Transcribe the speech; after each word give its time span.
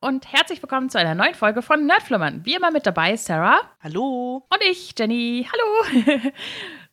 und 0.00 0.30
herzlich 0.32 0.62
willkommen 0.62 0.90
zu 0.90 0.98
einer 0.98 1.14
neuen 1.14 1.34
Folge 1.34 1.62
von 1.62 1.86
Nerdflimmern. 1.86 2.44
Wie 2.44 2.54
immer 2.54 2.70
mit 2.70 2.86
dabei 2.86 3.16
Sarah. 3.16 3.60
Hallo. 3.82 4.46
Und 4.48 4.62
ich, 4.62 4.94
Jenny. 4.98 5.46
Hallo. 5.50 6.32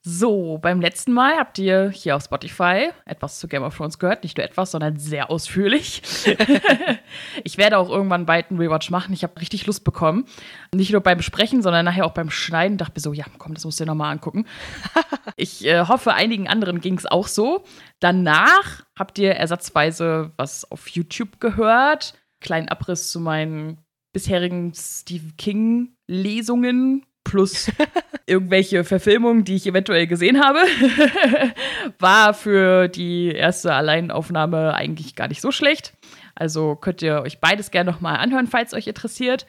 So, 0.05 0.57
beim 0.57 0.81
letzten 0.81 1.13
Mal 1.13 1.37
habt 1.37 1.57
ihr 1.59 1.89
hier 1.89 2.17
auf 2.17 2.23
Spotify 2.23 2.89
etwas 3.05 3.39
zu 3.39 3.47
Game 3.47 3.63
of 3.63 3.77
Thrones 3.77 3.99
gehört. 3.99 4.23
Nicht 4.23 4.35
nur 4.35 4.45
etwas, 4.45 4.71
sondern 4.71 4.97
sehr 4.97 5.31
ausführlich. 5.31 6.01
ich 7.45 7.57
werde 7.57 7.77
auch 7.77 7.89
irgendwann 7.89 8.25
bald 8.25 8.49
einen 8.49 8.59
Rewatch 8.59 8.89
machen. 8.89 9.13
Ich 9.13 9.23
habe 9.23 9.39
richtig 9.39 9.65
Lust 9.65 9.85
bekommen. 9.85 10.25
Nicht 10.75 10.91
nur 10.91 10.99
beim 10.99 11.21
Sprechen, 11.21 11.61
sondern 11.61 11.85
nachher 11.85 12.05
auch 12.05 12.11
beim 12.11 12.29
Schneiden. 12.29 12.77
Dachte 12.77 12.95
mir 12.97 13.01
so, 13.01 13.13
ja, 13.13 13.23
komm, 13.37 13.53
das 13.53 13.63
musst 13.63 13.79
du 13.79 13.85
dir 13.85 13.91
nochmal 13.91 14.11
angucken. 14.11 14.45
ich 15.37 15.65
äh, 15.65 15.85
hoffe, 15.87 16.13
einigen 16.13 16.49
anderen 16.49 16.81
ging 16.81 16.97
es 16.97 17.05
auch 17.05 17.27
so. 17.27 17.63
Danach 18.01 18.83
habt 18.99 19.17
ihr 19.19 19.31
ersatzweise 19.31 20.33
was 20.35 20.69
auf 20.69 20.89
YouTube 20.89 21.39
gehört. 21.39 22.13
Kleinen 22.43 22.69
Abriss 22.69 23.11
zu 23.11 23.19
meinen 23.19 23.79
bisherigen 24.13 24.73
Stephen 24.75 25.35
King-Lesungen 25.37 27.05
plus 27.23 27.71
irgendwelche 28.27 28.83
Verfilmungen, 28.83 29.43
die 29.43 29.55
ich 29.55 29.65
eventuell 29.65 30.07
gesehen 30.07 30.43
habe, 30.43 30.59
war 31.99 32.33
für 32.33 32.87
die 32.87 33.29
erste 33.29 33.73
Alleinaufnahme 33.73 34.75
eigentlich 34.75 35.15
gar 35.15 35.27
nicht 35.27 35.41
so 35.41 35.51
schlecht. 35.51 35.93
Also 36.35 36.75
könnt 36.75 37.01
ihr 37.01 37.21
euch 37.21 37.39
beides 37.39 37.71
gerne 37.71 37.91
nochmal 37.91 38.17
anhören, 38.17 38.47
falls 38.47 38.73
euch 38.73 38.87
interessiert. 38.87 39.45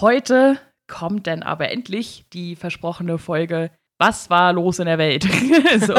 Heute 0.00 0.58
kommt 0.86 1.26
dann 1.26 1.42
aber 1.42 1.70
endlich 1.70 2.26
die 2.32 2.56
versprochene 2.56 3.18
Folge 3.18 3.70
was 3.98 4.30
war 4.30 4.52
los 4.52 4.78
in 4.78 4.86
der 4.86 4.98
Welt? 4.98 5.24
so, 5.80 5.94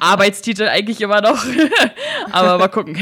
Arbeitstitel 0.00 0.68
eigentlich 0.68 1.00
immer 1.00 1.22
noch. 1.22 1.42
Aber 2.30 2.58
mal 2.58 2.68
gucken. 2.68 2.96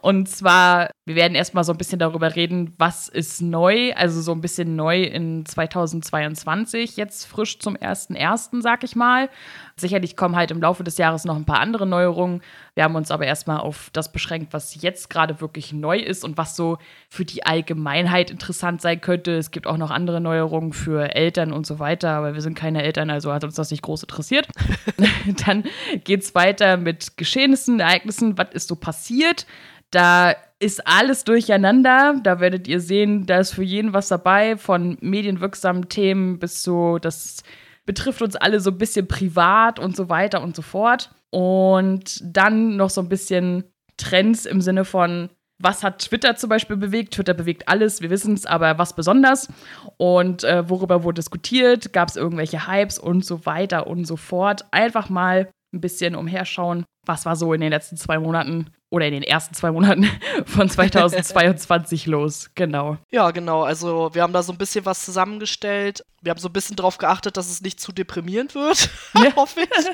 Und 0.00 0.28
zwar, 0.28 0.90
wir 1.04 1.14
werden 1.14 1.34
erstmal 1.34 1.62
so 1.62 1.72
ein 1.72 1.78
bisschen 1.78 1.98
darüber 1.98 2.34
reden, 2.34 2.74
was 2.78 3.08
ist 3.08 3.42
neu, 3.42 3.92
also 3.94 4.22
so 4.22 4.32
ein 4.32 4.40
bisschen 4.40 4.74
neu 4.74 5.02
in 5.02 5.44
2022, 5.44 6.96
jetzt 6.96 7.26
frisch 7.26 7.58
zum 7.58 7.76
1.1., 7.76 8.62
sag 8.62 8.84
ich 8.84 8.96
mal. 8.96 9.28
Sicherlich 9.76 10.16
kommen 10.16 10.36
halt 10.36 10.50
im 10.50 10.60
Laufe 10.60 10.84
des 10.84 10.98
Jahres 10.98 11.24
noch 11.24 11.36
ein 11.36 11.44
paar 11.44 11.60
andere 11.60 11.86
Neuerungen. 11.86 12.42
Wir 12.74 12.84
haben 12.84 12.94
uns 12.94 13.10
aber 13.10 13.26
erstmal 13.26 13.58
auf 13.58 13.90
das 13.92 14.12
beschränkt, 14.12 14.52
was 14.52 14.80
jetzt 14.80 15.10
gerade 15.10 15.40
wirklich 15.40 15.72
neu 15.72 15.98
ist 15.98 16.24
und 16.24 16.36
was 16.36 16.56
so 16.56 16.78
für 17.08 17.24
die 17.24 17.44
Allgemeinheit 17.44 18.30
interessant 18.30 18.80
sein 18.80 19.00
könnte. 19.00 19.32
Es 19.32 19.50
gibt 19.50 19.66
auch 19.66 19.76
noch 19.76 19.90
andere 19.90 20.20
Neuerungen 20.20 20.72
für 20.72 21.14
Eltern 21.14 21.52
und 21.52 21.66
so 21.66 21.78
weiter, 21.78 22.10
aber 22.10 22.34
wir 22.34 22.40
sind 22.42 22.54
keine 22.54 22.82
Eltern, 22.82 23.10
also 23.10 23.32
hat 23.32 23.44
uns 23.44 23.54
das 23.54 23.70
nicht 23.70 23.82
groß 23.82 24.02
interessiert. 24.02 24.48
Dann 25.46 25.64
geht 26.04 26.22
es 26.22 26.34
weiter 26.34 26.76
mit 26.76 27.16
Geschehnissen, 27.16 27.80
Ereignissen, 27.80 28.38
was 28.38 28.52
ist 28.52 28.68
so 28.68 28.76
passiert. 28.76 29.46
Da 29.90 30.34
ist 30.58 30.86
alles 30.86 31.24
durcheinander. 31.24 32.14
Da 32.22 32.40
werdet 32.40 32.68
ihr 32.68 32.80
sehen, 32.80 33.26
da 33.26 33.38
ist 33.38 33.52
für 33.52 33.64
jeden 33.64 33.92
was 33.92 34.08
dabei, 34.08 34.56
von 34.56 34.96
medienwirksamen 35.00 35.88
Themen 35.88 36.38
bis 36.38 36.62
zu 36.62 36.98
das 37.00 37.42
betrifft 37.86 38.22
uns 38.22 38.36
alle 38.36 38.60
so 38.60 38.70
ein 38.70 38.78
bisschen 38.78 39.08
privat 39.08 39.78
und 39.78 39.96
so 39.96 40.08
weiter 40.08 40.42
und 40.42 40.56
so 40.56 40.62
fort. 40.62 41.10
Und 41.30 42.20
dann 42.22 42.76
noch 42.76 42.90
so 42.90 43.00
ein 43.00 43.08
bisschen 43.08 43.64
Trends 43.96 44.46
im 44.46 44.60
Sinne 44.60 44.84
von, 44.84 45.30
was 45.58 45.84
hat 45.84 46.00
Twitter 46.00 46.36
zum 46.36 46.50
Beispiel 46.50 46.76
bewegt? 46.76 47.14
Twitter 47.14 47.34
bewegt 47.34 47.68
alles, 47.68 48.02
wir 48.02 48.10
wissen 48.10 48.34
es, 48.34 48.46
aber 48.46 48.78
was 48.78 48.94
besonders? 48.94 49.48
Und 49.96 50.44
äh, 50.44 50.68
worüber 50.68 51.04
wurde 51.04 51.20
diskutiert? 51.20 51.92
Gab 51.92 52.08
es 52.08 52.16
irgendwelche 52.16 52.66
Hypes 52.66 52.98
und 52.98 53.24
so 53.24 53.46
weiter 53.46 53.86
und 53.86 54.04
so 54.04 54.16
fort? 54.16 54.64
Einfach 54.72 55.08
mal 55.08 55.50
ein 55.72 55.80
bisschen 55.80 56.16
umherschauen, 56.16 56.84
was 57.04 57.26
war 57.26 57.36
so 57.36 57.52
in 57.52 57.60
den 57.60 57.70
letzten 57.70 57.96
zwei 57.96 58.18
Monaten 58.18 58.70
oder 58.92 59.06
in 59.06 59.14
den 59.14 59.22
ersten 59.22 59.54
zwei 59.54 59.72
Monaten 59.72 60.08
von 60.44 60.68
2022 60.68 62.06
los. 62.06 62.50
Genau. 62.54 62.98
Ja, 63.10 63.30
genau. 63.30 63.62
Also 63.62 64.10
wir 64.12 64.22
haben 64.22 64.34
da 64.34 64.42
so 64.42 64.52
ein 64.52 64.58
bisschen 64.58 64.84
was 64.84 65.04
zusammengestellt. 65.04 66.04
Wir 66.20 66.30
haben 66.30 66.38
so 66.38 66.48
ein 66.48 66.52
bisschen 66.52 66.76
darauf 66.76 66.98
geachtet, 66.98 67.38
dass 67.38 67.50
es 67.50 67.62
nicht 67.62 67.80
zu 67.80 67.90
deprimierend 67.90 68.54
wird, 68.54 68.90
ja. 69.14 69.34
hoffe 69.34 69.62
ich. 69.62 69.86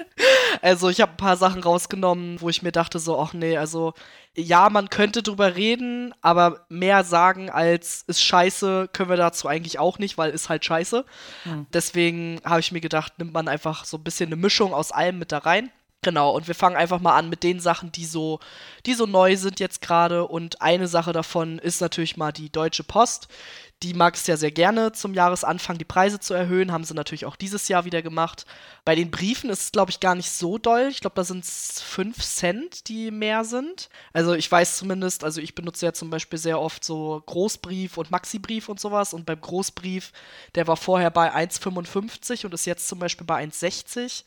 Also 0.62 0.88
ich 0.88 1.00
habe 1.00 1.12
ein 1.12 1.16
paar 1.16 1.36
Sachen 1.36 1.62
rausgenommen, 1.62 2.40
wo 2.40 2.48
ich 2.48 2.62
mir 2.62 2.72
dachte 2.72 2.98
so, 2.98 3.18
ach 3.20 3.32
nee, 3.32 3.56
also 3.56 3.94
ja, 4.36 4.68
man 4.68 4.90
könnte 4.90 5.22
drüber 5.22 5.54
reden, 5.54 6.12
aber 6.20 6.66
mehr 6.68 7.04
sagen 7.04 7.50
als 7.50 8.02
ist 8.06 8.22
scheiße, 8.22 8.90
können 8.92 9.10
wir 9.10 9.16
dazu 9.16 9.48
eigentlich 9.48 9.78
auch 9.78 9.98
nicht, 9.98 10.18
weil 10.18 10.32
ist 10.32 10.48
halt 10.48 10.64
scheiße. 10.64 11.04
Hm. 11.44 11.66
Deswegen 11.72 12.40
habe 12.44 12.60
ich 12.60 12.72
mir 12.72 12.80
gedacht, 12.80 13.18
nimmt 13.18 13.32
man 13.32 13.48
einfach 13.48 13.84
so 13.84 13.96
ein 13.96 14.04
bisschen 14.04 14.26
eine 14.28 14.36
Mischung 14.36 14.74
aus 14.74 14.92
allem 14.92 15.18
mit 15.18 15.32
da 15.32 15.38
rein. 15.38 15.70
Genau, 16.02 16.30
und 16.30 16.46
wir 16.46 16.54
fangen 16.54 16.76
einfach 16.76 17.00
mal 17.00 17.16
an 17.16 17.28
mit 17.28 17.42
den 17.42 17.58
Sachen, 17.58 17.90
die 17.90 18.04
so, 18.04 18.38
die 18.86 18.94
so 18.94 19.04
neu 19.04 19.36
sind 19.36 19.58
jetzt 19.58 19.80
gerade. 19.80 20.26
Und 20.28 20.62
eine 20.62 20.86
Sache 20.86 21.12
davon 21.12 21.58
ist 21.58 21.80
natürlich 21.80 22.16
mal 22.16 22.30
die 22.30 22.50
Deutsche 22.50 22.84
Post. 22.84 23.26
Die 23.82 23.94
mag 23.94 24.14
es 24.14 24.26
ja 24.28 24.36
sehr 24.36 24.52
gerne, 24.52 24.92
zum 24.92 25.12
Jahresanfang 25.12 25.76
die 25.76 25.84
Preise 25.84 26.20
zu 26.20 26.34
erhöhen. 26.34 26.70
Haben 26.70 26.84
sie 26.84 26.94
natürlich 26.94 27.26
auch 27.26 27.34
dieses 27.34 27.66
Jahr 27.66 27.84
wieder 27.84 28.00
gemacht. 28.00 28.46
Bei 28.84 28.94
den 28.94 29.10
Briefen 29.10 29.50
ist 29.50 29.62
es, 29.62 29.72
glaube 29.72 29.90
ich, 29.90 29.98
gar 29.98 30.14
nicht 30.14 30.30
so 30.30 30.56
doll. 30.56 30.86
Ich 30.88 31.00
glaube, 31.00 31.16
da 31.16 31.24
sind 31.24 31.44
es 31.44 31.82
5 31.82 32.16
Cent, 32.24 32.88
die 32.88 33.10
mehr 33.10 33.44
sind. 33.44 33.88
Also 34.12 34.34
ich 34.34 34.50
weiß 34.50 34.76
zumindest, 34.76 35.24
also 35.24 35.40
ich 35.40 35.56
benutze 35.56 35.86
ja 35.86 35.92
zum 35.92 36.10
Beispiel 36.10 36.38
sehr 36.38 36.60
oft 36.60 36.84
so 36.84 37.22
Großbrief 37.26 37.98
und 37.98 38.12
Maxibrief 38.12 38.68
und 38.68 38.78
sowas. 38.78 39.14
Und 39.14 39.26
beim 39.26 39.40
Großbrief, 39.40 40.12
der 40.54 40.68
war 40.68 40.76
vorher 40.76 41.10
bei 41.10 41.34
1,55 41.34 42.46
und 42.46 42.54
ist 42.54 42.66
jetzt 42.66 42.86
zum 42.86 43.00
Beispiel 43.00 43.26
bei 43.26 43.42
1,60. 43.44 44.22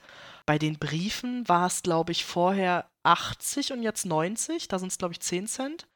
Bei 0.46 0.57
den 0.57 0.78
Briefen 0.79 1.47
war 1.47 1.68
es, 1.68 1.84
glaube 1.84 2.12
ich, 2.12 2.25
vorher 2.25 2.85
80 3.03 3.74
und 3.74 3.84
jetzt 3.84 4.06
90. 4.06 4.68
Da 4.68 4.79
sind 4.79 4.91
es, 4.91 4.97
glaube 4.97 5.13
ich, 5.13 5.19
10 5.19 5.47
Cent. 5.47 5.88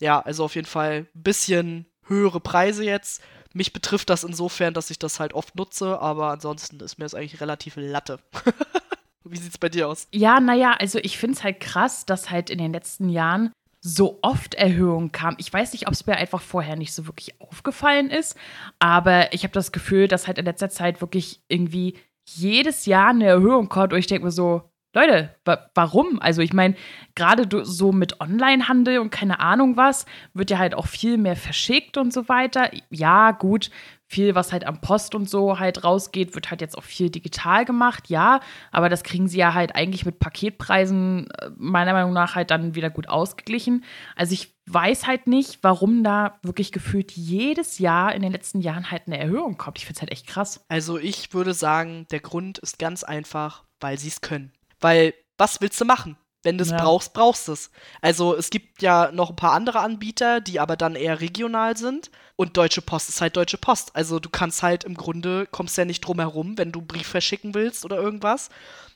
Ja, 0.00 0.20
also 0.20 0.44
auf 0.44 0.54
jeden 0.54 0.66
Fall 0.66 1.06
ein 1.14 1.22
bisschen 1.22 1.86
höhere 2.06 2.40
Preise 2.40 2.84
jetzt. 2.84 3.22
Mich 3.52 3.72
betrifft 3.72 4.10
das 4.10 4.24
insofern, 4.24 4.74
dass 4.74 4.90
ich 4.90 4.98
das 4.98 5.20
halt 5.20 5.32
oft 5.32 5.54
nutze, 5.54 6.00
aber 6.00 6.30
ansonsten 6.30 6.80
ist 6.80 6.98
mir 6.98 7.04
das 7.04 7.14
eigentlich 7.14 7.40
relativ 7.40 7.74
Latte. 7.76 8.18
Wie 9.24 9.38
sieht's 9.38 9.58
bei 9.58 9.68
dir 9.68 9.88
aus? 9.88 10.08
Ja, 10.12 10.40
naja, 10.40 10.72
also 10.78 10.98
ich 10.98 11.16
finde 11.16 11.36
es 11.36 11.44
halt 11.44 11.60
krass, 11.60 12.04
dass 12.04 12.30
halt 12.30 12.50
in 12.50 12.58
den 12.58 12.72
letzten 12.72 13.08
Jahren 13.08 13.52
so 13.80 14.18
oft 14.22 14.54
Erhöhungen 14.54 15.12
kamen. 15.12 15.36
Ich 15.38 15.52
weiß 15.52 15.72
nicht, 15.72 15.86
ob 15.86 15.92
es 15.92 16.06
mir 16.06 16.16
einfach 16.16 16.40
vorher 16.40 16.74
nicht 16.74 16.92
so 16.92 17.06
wirklich 17.06 17.40
aufgefallen 17.40 18.10
ist, 18.10 18.36
aber 18.78 19.32
ich 19.32 19.44
habe 19.44 19.52
das 19.52 19.72
Gefühl, 19.72 20.08
dass 20.08 20.26
halt 20.26 20.38
in 20.38 20.46
letzter 20.46 20.70
Zeit 20.70 21.00
wirklich 21.00 21.42
irgendwie 21.48 21.96
jedes 22.26 22.86
Jahr 22.86 23.10
eine 23.10 23.26
Erhöhung 23.26 23.68
kommt 23.68 23.92
und 23.92 23.98
ich 23.98 24.06
denke 24.06 24.24
mir 24.26 24.30
so, 24.30 24.70
Leute, 24.94 25.34
wa 25.44 25.58
warum? 25.74 26.20
Also 26.20 26.40
ich 26.40 26.52
meine, 26.52 26.76
gerade 27.16 27.48
so 27.64 27.90
mit 27.90 28.20
Onlinehandel 28.20 29.00
und 29.00 29.10
keine 29.10 29.40
Ahnung 29.40 29.76
was, 29.76 30.06
wird 30.34 30.50
ja 30.50 30.58
halt 30.58 30.74
auch 30.74 30.86
viel 30.86 31.18
mehr 31.18 31.34
verschickt 31.34 31.96
und 31.96 32.12
so 32.12 32.28
weiter. 32.28 32.70
Ja, 32.90 33.32
gut, 33.32 33.70
viel, 34.06 34.34
was 34.34 34.52
halt 34.52 34.66
am 34.66 34.80
Post 34.80 35.14
und 35.14 35.28
so 35.28 35.58
halt 35.58 35.84
rausgeht, 35.84 36.34
wird 36.34 36.50
halt 36.50 36.60
jetzt 36.60 36.76
auch 36.76 36.84
viel 36.84 37.10
digital 37.10 37.64
gemacht, 37.64 38.08
ja, 38.08 38.40
aber 38.70 38.88
das 38.88 39.02
kriegen 39.02 39.28
sie 39.28 39.38
ja 39.38 39.54
halt 39.54 39.74
eigentlich 39.74 40.04
mit 40.04 40.18
Paketpreisen 40.18 41.28
äh, 41.30 41.50
meiner 41.56 41.92
Meinung 41.92 42.12
nach 42.12 42.34
halt 42.34 42.50
dann 42.50 42.74
wieder 42.74 42.90
gut 42.90 43.08
ausgeglichen. 43.08 43.84
Also 44.16 44.34
ich 44.34 44.54
weiß 44.66 45.06
halt 45.06 45.26
nicht, 45.26 45.58
warum 45.62 46.04
da 46.04 46.38
wirklich 46.42 46.72
gefühlt 46.72 47.12
jedes 47.12 47.78
Jahr 47.78 48.14
in 48.14 48.22
den 48.22 48.32
letzten 48.32 48.60
Jahren 48.60 48.90
halt 48.90 49.02
eine 49.06 49.18
Erhöhung 49.18 49.56
kommt. 49.56 49.78
Ich 49.78 49.86
finde 49.86 49.96
es 49.98 50.00
halt 50.02 50.12
echt 50.12 50.26
krass. 50.26 50.64
Also 50.68 50.98
ich 50.98 51.34
würde 51.34 51.54
sagen, 51.54 52.06
der 52.10 52.20
Grund 52.20 52.58
ist 52.58 52.78
ganz 52.78 53.04
einfach, 53.04 53.64
weil 53.80 53.98
sie 53.98 54.08
es 54.08 54.20
können. 54.20 54.52
Weil, 54.80 55.14
was 55.38 55.60
willst 55.60 55.80
du 55.80 55.84
machen? 55.84 56.16
Wenn 56.44 56.58
du 56.58 56.62
es 56.62 56.70
ja. 56.70 56.76
brauchst, 56.76 57.14
brauchst 57.14 57.48
du 57.48 57.52
es. 57.52 57.70
Also 58.00 58.36
es 58.36 58.50
gibt 58.50 58.82
ja 58.82 59.10
noch 59.12 59.30
ein 59.30 59.36
paar 59.36 59.52
andere 59.52 59.80
Anbieter, 59.80 60.40
die 60.40 60.60
aber 60.60 60.76
dann 60.76 60.94
eher 60.94 61.20
regional 61.20 61.76
sind. 61.76 62.10
Und 62.36 62.56
Deutsche 62.56 62.82
Post 62.82 63.08
ist 63.08 63.20
halt 63.20 63.36
Deutsche 63.36 63.58
Post. 63.58 63.96
Also 63.96 64.20
du 64.20 64.28
kannst 64.28 64.62
halt 64.62 64.84
im 64.84 64.94
Grunde, 64.94 65.46
kommst 65.50 65.76
ja 65.78 65.84
nicht 65.84 66.00
drum 66.00 66.18
herum, 66.18 66.58
wenn 66.58 66.72
du 66.72 66.82
Brief 66.82 67.06
verschicken 67.06 67.54
willst 67.54 67.84
oder 67.84 67.96
irgendwas, 67.96 68.50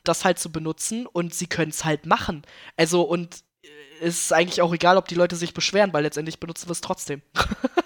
das 0.05 0.25
halt 0.25 0.39
zu 0.39 0.53
benutzen. 0.53 1.07
Und 1.07 1.35
sie 1.35 1.47
können 1.47 1.71
es 1.71 1.85
halt 1.85 2.07
machen. 2.07 2.43
Also 2.77 3.03
und 3.03 3.43
es 4.01 4.19
ist 4.19 4.33
eigentlich 4.33 4.63
auch 4.63 4.73
egal, 4.73 4.97
ob 4.97 5.09
die 5.09 5.17
Leute 5.17 5.37
sich 5.37 5.55
beschweren, 5.55 5.93
weil 5.93 6.05
letztendlich 6.05 6.39
benutzen 6.39 6.69
wir 6.69 6.73
es 6.73 6.81
trotzdem. 6.81 7.23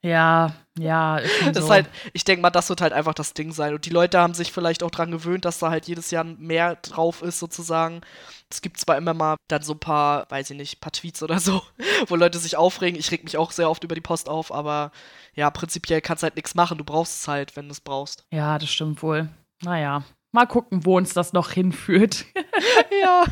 Ja, 0.00 0.54
ja. 0.78 1.20
Das 1.52 1.64
so. 1.64 1.70
halt, 1.70 1.88
ich 2.12 2.24
denke 2.24 2.42
mal, 2.42 2.50
das 2.50 2.68
wird 2.68 2.80
halt 2.80 2.92
einfach 2.92 3.14
das 3.14 3.34
Ding 3.34 3.52
sein. 3.52 3.74
Und 3.74 3.84
die 3.84 3.90
Leute 3.90 4.20
haben 4.20 4.34
sich 4.34 4.52
vielleicht 4.52 4.82
auch 4.82 4.90
dran 4.90 5.10
gewöhnt, 5.10 5.44
dass 5.44 5.58
da 5.58 5.70
halt 5.70 5.88
jedes 5.88 6.10
Jahr 6.10 6.24
mehr 6.24 6.76
drauf 6.76 7.22
ist, 7.22 7.40
sozusagen. 7.40 8.02
Es 8.50 8.62
gibt 8.62 8.78
zwar 8.78 8.96
immer 8.96 9.14
mal 9.14 9.36
dann 9.48 9.62
so 9.62 9.74
ein 9.74 9.80
paar, 9.80 10.30
weiß 10.30 10.50
ich 10.50 10.56
nicht, 10.56 10.80
paar 10.80 10.92
Tweets 10.92 11.22
oder 11.22 11.38
so, 11.38 11.62
wo 12.08 12.16
Leute 12.16 12.38
sich 12.38 12.56
aufregen. 12.56 12.98
Ich 12.98 13.10
reg 13.10 13.24
mich 13.24 13.36
auch 13.36 13.52
sehr 13.52 13.68
oft 13.68 13.84
über 13.84 13.94
die 13.94 14.00
Post 14.00 14.28
auf, 14.28 14.52
aber 14.52 14.92
ja, 15.34 15.50
prinzipiell 15.50 16.00
kannst 16.00 16.22
du 16.22 16.26
halt 16.26 16.36
nichts 16.36 16.54
machen. 16.54 16.78
Du 16.78 16.84
brauchst 16.84 17.20
es 17.20 17.28
halt, 17.28 17.56
wenn 17.56 17.66
du 17.66 17.72
es 17.72 17.80
brauchst. 17.80 18.24
Ja, 18.30 18.58
das 18.58 18.70
stimmt 18.70 19.02
wohl. 19.02 19.28
Naja, 19.62 20.04
Mal 20.30 20.46
gucken, 20.46 20.84
wo 20.84 20.98
uns 20.98 21.14
das 21.14 21.32
noch 21.32 21.52
hinführt. 21.52 22.26
ja. 23.02 23.24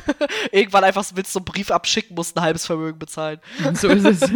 Irgendwann 0.51 0.85
einfach 0.85 1.05
willst 1.15 1.35
du 1.35 1.41
einen 1.41 1.45
Brief 1.45 1.71
abschicken, 1.71 2.17
musst 2.17 2.37
ein 2.37 2.43
halbes 2.43 2.65
Vermögen 2.65 2.99
bezahlen. 2.99 3.41
So 3.75 3.89
ist 3.89 4.05
es. 4.05 4.33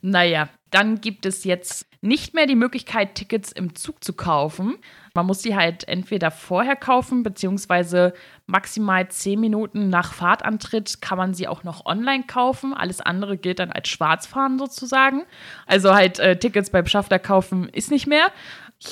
naja, 0.00 0.48
dann 0.70 1.00
gibt 1.00 1.26
es 1.26 1.42
jetzt 1.42 1.86
nicht 2.00 2.34
mehr 2.34 2.46
die 2.46 2.54
Möglichkeit, 2.54 3.16
Tickets 3.16 3.50
im 3.50 3.74
Zug 3.74 4.04
zu 4.04 4.12
kaufen. 4.12 4.76
Man 5.14 5.26
muss 5.26 5.42
die 5.42 5.54
halt 5.54 5.86
entweder 5.86 6.32
vorher 6.32 6.74
kaufen, 6.74 7.22
beziehungsweise 7.22 8.14
maximal 8.46 9.08
zehn 9.08 9.38
Minuten 9.38 9.88
nach 9.88 10.12
Fahrtantritt 10.12 11.00
kann 11.00 11.18
man 11.18 11.34
sie 11.34 11.46
auch 11.46 11.62
noch 11.62 11.86
online 11.86 12.24
kaufen. 12.26 12.74
Alles 12.74 13.00
andere 13.00 13.38
gilt 13.38 13.60
dann 13.60 13.70
als 13.70 13.88
Schwarzfahren 13.88 14.58
sozusagen. 14.58 15.22
Also 15.66 15.94
halt 15.94 16.18
äh, 16.18 16.36
Tickets 16.36 16.70
beim 16.70 16.86
Schaffner 16.86 17.20
kaufen 17.20 17.68
ist 17.68 17.92
nicht 17.92 18.08
mehr. 18.08 18.26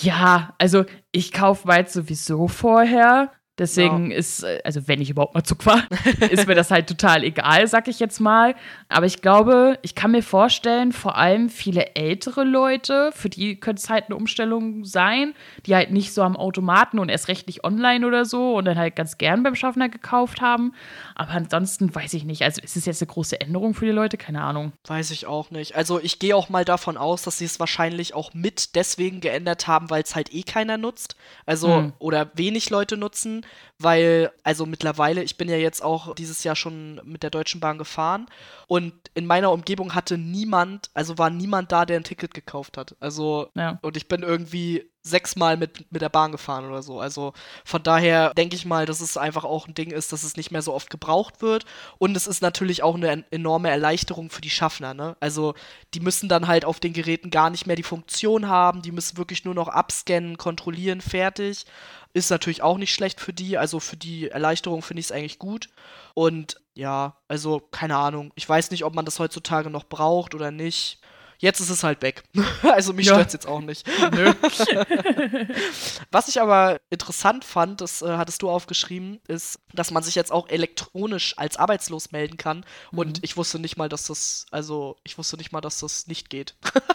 Ja, 0.00 0.54
also 0.58 0.84
ich 1.10 1.32
kaufe 1.32 1.66
weit 1.66 1.90
sowieso 1.90 2.46
vorher. 2.46 3.32
Deswegen 3.58 4.10
ja. 4.10 4.16
ist, 4.16 4.44
äh, 4.44 4.60
also 4.64 4.88
wenn 4.88 5.00
ich 5.02 5.10
überhaupt 5.10 5.34
mal 5.34 5.44
Zug 5.44 5.62
fahre, 5.62 5.82
ist 6.30 6.46
mir 6.46 6.54
das 6.54 6.70
halt 6.70 6.88
total 6.88 7.22
egal, 7.22 7.66
sag 7.66 7.86
ich 7.86 8.00
jetzt 8.00 8.18
mal. 8.18 8.54
Aber 8.88 9.04
ich 9.04 9.20
glaube, 9.20 9.78
ich 9.82 9.94
kann 9.94 10.12
mir 10.12 10.22
vorstellen, 10.22 10.92
vor 10.92 11.16
allem 11.16 11.50
viele 11.50 11.94
ältere 11.94 12.44
Leute, 12.44 13.10
für 13.12 13.28
die 13.28 13.60
könnte 13.60 13.80
es 13.80 13.90
halt 13.90 14.06
eine 14.06 14.16
Umstellung 14.16 14.84
sein, 14.84 15.34
die 15.66 15.74
halt 15.74 15.90
nicht 15.90 16.14
so 16.14 16.22
am 16.22 16.34
Automaten 16.34 16.98
und 16.98 17.10
erst 17.10 17.28
recht 17.28 17.46
nicht 17.46 17.62
online 17.62 18.06
oder 18.06 18.24
so 18.24 18.56
und 18.56 18.64
dann 18.64 18.78
halt 18.78 18.96
ganz 18.96 19.18
gern 19.18 19.42
beim 19.42 19.54
Schaffner 19.54 19.90
gekauft 19.90 20.40
haben. 20.40 20.72
Aber 21.14 21.32
ansonsten 21.32 21.94
weiß 21.94 22.14
ich 22.14 22.24
nicht. 22.24 22.42
Also 22.42 22.60
ist 22.62 22.76
es 22.76 22.86
jetzt 22.86 23.02
eine 23.02 23.10
große 23.10 23.40
Änderung 23.40 23.74
für 23.74 23.86
die 23.86 23.92
Leute? 23.92 24.16
Keine 24.16 24.42
Ahnung. 24.42 24.72
Weiß 24.86 25.10
ich 25.10 25.26
auch 25.26 25.50
nicht. 25.50 25.74
Also 25.74 26.00
ich 26.00 26.18
gehe 26.18 26.36
auch 26.36 26.48
mal 26.48 26.64
davon 26.64 26.96
aus, 26.96 27.22
dass 27.22 27.38
sie 27.38 27.44
es 27.44 27.60
wahrscheinlich 27.60 28.14
auch 28.14 28.34
mit 28.34 28.74
deswegen 28.74 29.20
geändert 29.20 29.66
haben, 29.66 29.90
weil 29.90 30.02
es 30.02 30.14
halt 30.14 30.32
eh 30.32 30.42
keiner 30.42 30.78
nutzt. 30.78 31.16
Also, 31.46 31.76
hm. 31.76 31.92
oder 31.98 32.30
wenig 32.34 32.70
Leute 32.70 32.96
nutzen 32.96 33.44
weil, 33.82 34.30
also 34.42 34.66
mittlerweile, 34.66 35.22
ich 35.22 35.36
bin 35.36 35.48
ja 35.48 35.56
jetzt 35.56 35.82
auch 35.82 36.14
dieses 36.14 36.44
Jahr 36.44 36.56
schon 36.56 37.00
mit 37.04 37.22
der 37.22 37.30
Deutschen 37.30 37.60
Bahn 37.60 37.78
gefahren 37.78 38.26
und 38.66 38.92
in 39.14 39.26
meiner 39.26 39.52
Umgebung 39.52 39.94
hatte 39.94 40.18
niemand, 40.18 40.90
also 40.94 41.18
war 41.18 41.30
niemand 41.30 41.72
da, 41.72 41.84
der 41.84 41.98
ein 41.98 42.04
Ticket 42.04 42.34
gekauft 42.34 42.76
hat. 42.76 42.96
Also, 43.00 43.48
ja. 43.54 43.78
und 43.82 43.96
ich 43.96 44.08
bin 44.08 44.22
irgendwie 44.22 44.90
sechsmal 45.02 45.56
mit, 45.56 45.90
mit 45.92 46.00
der 46.00 46.08
Bahn 46.08 46.30
gefahren 46.30 46.64
oder 46.66 46.82
so. 46.82 47.00
Also 47.00 47.32
von 47.64 47.82
daher 47.82 48.32
denke 48.34 48.54
ich 48.54 48.64
mal, 48.64 48.86
dass 48.86 49.00
es 49.00 49.16
einfach 49.16 49.44
auch 49.44 49.66
ein 49.66 49.74
Ding 49.74 49.90
ist, 49.90 50.12
dass 50.12 50.22
es 50.22 50.36
nicht 50.36 50.52
mehr 50.52 50.62
so 50.62 50.72
oft 50.72 50.90
gebraucht 50.90 51.42
wird. 51.42 51.64
Und 51.98 52.16
es 52.16 52.28
ist 52.28 52.40
natürlich 52.40 52.82
auch 52.82 52.94
eine 52.94 53.24
enorme 53.30 53.68
Erleichterung 53.70 54.30
für 54.30 54.40
die 54.40 54.50
Schaffner. 54.50 54.94
Ne? 54.94 55.16
Also 55.18 55.54
die 55.94 56.00
müssen 56.00 56.28
dann 56.28 56.46
halt 56.46 56.64
auf 56.64 56.78
den 56.78 56.92
Geräten 56.92 57.30
gar 57.30 57.50
nicht 57.50 57.66
mehr 57.66 57.76
die 57.76 57.82
Funktion 57.82 58.48
haben. 58.48 58.82
Die 58.82 58.92
müssen 58.92 59.18
wirklich 59.18 59.44
nur 59.44 59.54
noch 59.54 59.68
abscannen, 59.68 60.38
kontrollieren, 60.38 61.00
fertig. 61.00 61.66
Ist 62.14 62.30
natürlich 62.30 62.62
auch 62.62 62.78
nicht 62.78 62.94
schlecht 62.94 63.20
für 63.20 63.32
die. 63.32 63.58
Also 63.58 63.80
für 63.80 63.96
die 63.96 64.28
Erleichterung 64.28 64.82
finde 64.82 65.00
ich 65.00 65.06
es 65.06 65.12
eigentlich 65.12 65.40
gut. 65.40 65.68
Und 66.14 66.60
ja, 66.74 67.16
also 67.26 67.60
keine 67.72 67.96
Ahnung. 67.96 68.32
Ich 68.36 68.48
weiß 68.48 68.70
nicht, 68.70 68.84
ob 68.84 68.94
man 68.94 69.04
das 69.04 69.18
heutzutage 69.18 69.68
noch 69.68 69.84
braucht 69.84 70.34
oder 70.34 70.52
nicht. 70.52 71.00
Jetzt 71.42 71.58
ist 71.58 71.70
es 71.70 71.82
halt 71.82 72.02
weg. 72.02 72.22
also 72.62 72.92
mich 72.92 73.06
ja. 73.06 73.14
stört 73.14 73.26
es 73.26 73.32
jetzt 73.32 73.48
auch 73.48 73.60
nicht. 73.60 73.84
Nö. 74.12 74.32
Was 76.12 76.28
ich 76.28 76.40
aber 76.40 76.80
interessant 76.88 77.44
fand, 77.44 77.80
das 77.80 78.00
äh, 78.00 78.16
hattest 78.16 78.42
du 78.42 78.48
aufgeschrieben, 78.48 79.20
ist, 79.26 79.58
dass 79.74 79.90
man 79.90 80.04
sich 80.04 80.14
jetzt 80.14 80.30
auch 80.30 80.48
elektronisch 80.48 81.36
als 81.36 81.56
arbeitslos 81.56 82.12
melden 82.12 82.36
kann. 82.36 82.64
Mhm. 82.92 82.98
Und 82.98 83.24
ich 83.24 83.36
wusste 83.36 83.58
nicht 83.58 83.76
mal, 83.76 83.88
dass 83.88 84.06
das, 84.06 84.46
also 84.52 84.96
ich 85.02 85.18
wusste 85.18 85.36
nicht 85.36 85.50
mal, 85.50 85.60
dass 85.60 85.80
das 85.80 86.06
nicht 86.06 86.30
geht. 86.30 86.54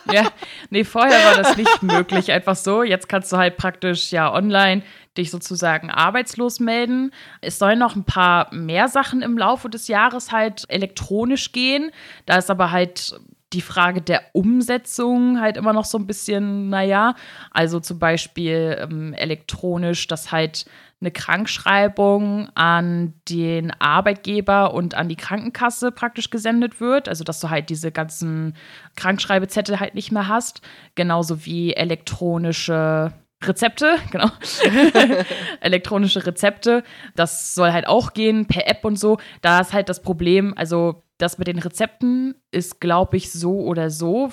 ja, 0.10 0.32
nee, 0.70 0.86
vorher 0.86 1.26
war 1.26 1.44
das 1.44 1.58
nicht 1.58 1.84
möglich, 1.84 2.32
einfach 2.32 2.56
so. 2.56 2.84
Jetzt 2.84 3.10
kannst 3.10 3.34
du 3.34 3.38
halt 3.38 3.58
praktisch 3.58 4.14
ja 4.14 4.32
online 4.32 4.82
dich 5.18 5.30
sozusagen 5.30 5.92
arbeitslos 5.92 6.62
melden. 6.62 7.12
Es 7.42 7.60
sollen 7.60 7.80
noch 7.80 7.98
ein 7.98 8.06
paar 8.06 8.54
mehr 8.54 8.88
Sachen 8.88 9.22
im 9.22 9.38
Laufe 9.38 9.70
des 9.70 9.90
Jahres 9.90 10.32
halt 10.32 10.64
elektronisch 10.70 11.52
gehen. 11.52 11.92
Da 12.26 12.38
ist 12.38 12.50
aber 12.50 12.72
halt 12.72 13.20
die 13.54 13.62
Frage 13.62 14.02
der 14.02 14.22
Umsetzung 14.34 15.40
halt 15.40 15.58
immer 15.58 15.74
noch 15.74 15.86
so 15.86 15.98
ein 15.98 16.08
bisschen, 16.08 16.70
naja, 16.70 17.16
also 17.52 17.80
zum 17.80 17.98
Beispiel 17.98 18.78
ähm, 18.82 19.14
elektronisch, 19.14 20.08
dass 20.08 20.32
halt 20.32 20.66
eine 21.00 21.12
Krankschreibung 21.12 22.50
an 22.56 23.14
den 23.30 23.72
Arbeitgeber 23.72 24.74
und 24.74 24.96
an 24.96 25.08
die 25.08 25.16
Krankenkasse 25.16 25.92
praktisch 25.92 26.30
gesendet 26.30 26.82
wird. 26.82 27.08
Also, 27.08 27.24
dass 27.24 27.40
du 27.40 27.50
halt 27.50 27.70
diese 27.70 27.92
ganzen 27.92 28.56
Krankschreibezettel 28.96 29.80
halt 29.80 29.94
nicht 29.94 30.12
mehr 30.12 30.28
hast. 30.28 30.62
Genauso 30.96 31.46
wie 31.46 31.74
elektronische 31.74 33.14
Rezepte, 33.44 33.98
genau. 34.12 34.30
Elektronische 35.60 36.26
Rezepte. 36.26 36.84
Das 37.16 37.54
soll 37.54 37.72
halt 37.72 37.88
auch 37.88 38.14
gehen 38.14 38.48
per 38.48 38.68
App 38.68 38.84
und 38.86 38.98
so. 38.98 39.18
Da 39.42 39.60
ist 39.60 39.74
halt 39.74 39.90
das 39.90 40.02
Problem, 40.02 40.54
also 40.58 41.04
das 41.18 41.38
mit 41.38 41.48
den 41.48 41.60
Rezepten 41.60 42.36
ist, 42.52 42.80
glaube 42.80 43.18
ich, 43.18 43.32
so 43.32 43.62
oder 43.62 43.90
so 43.90 44.32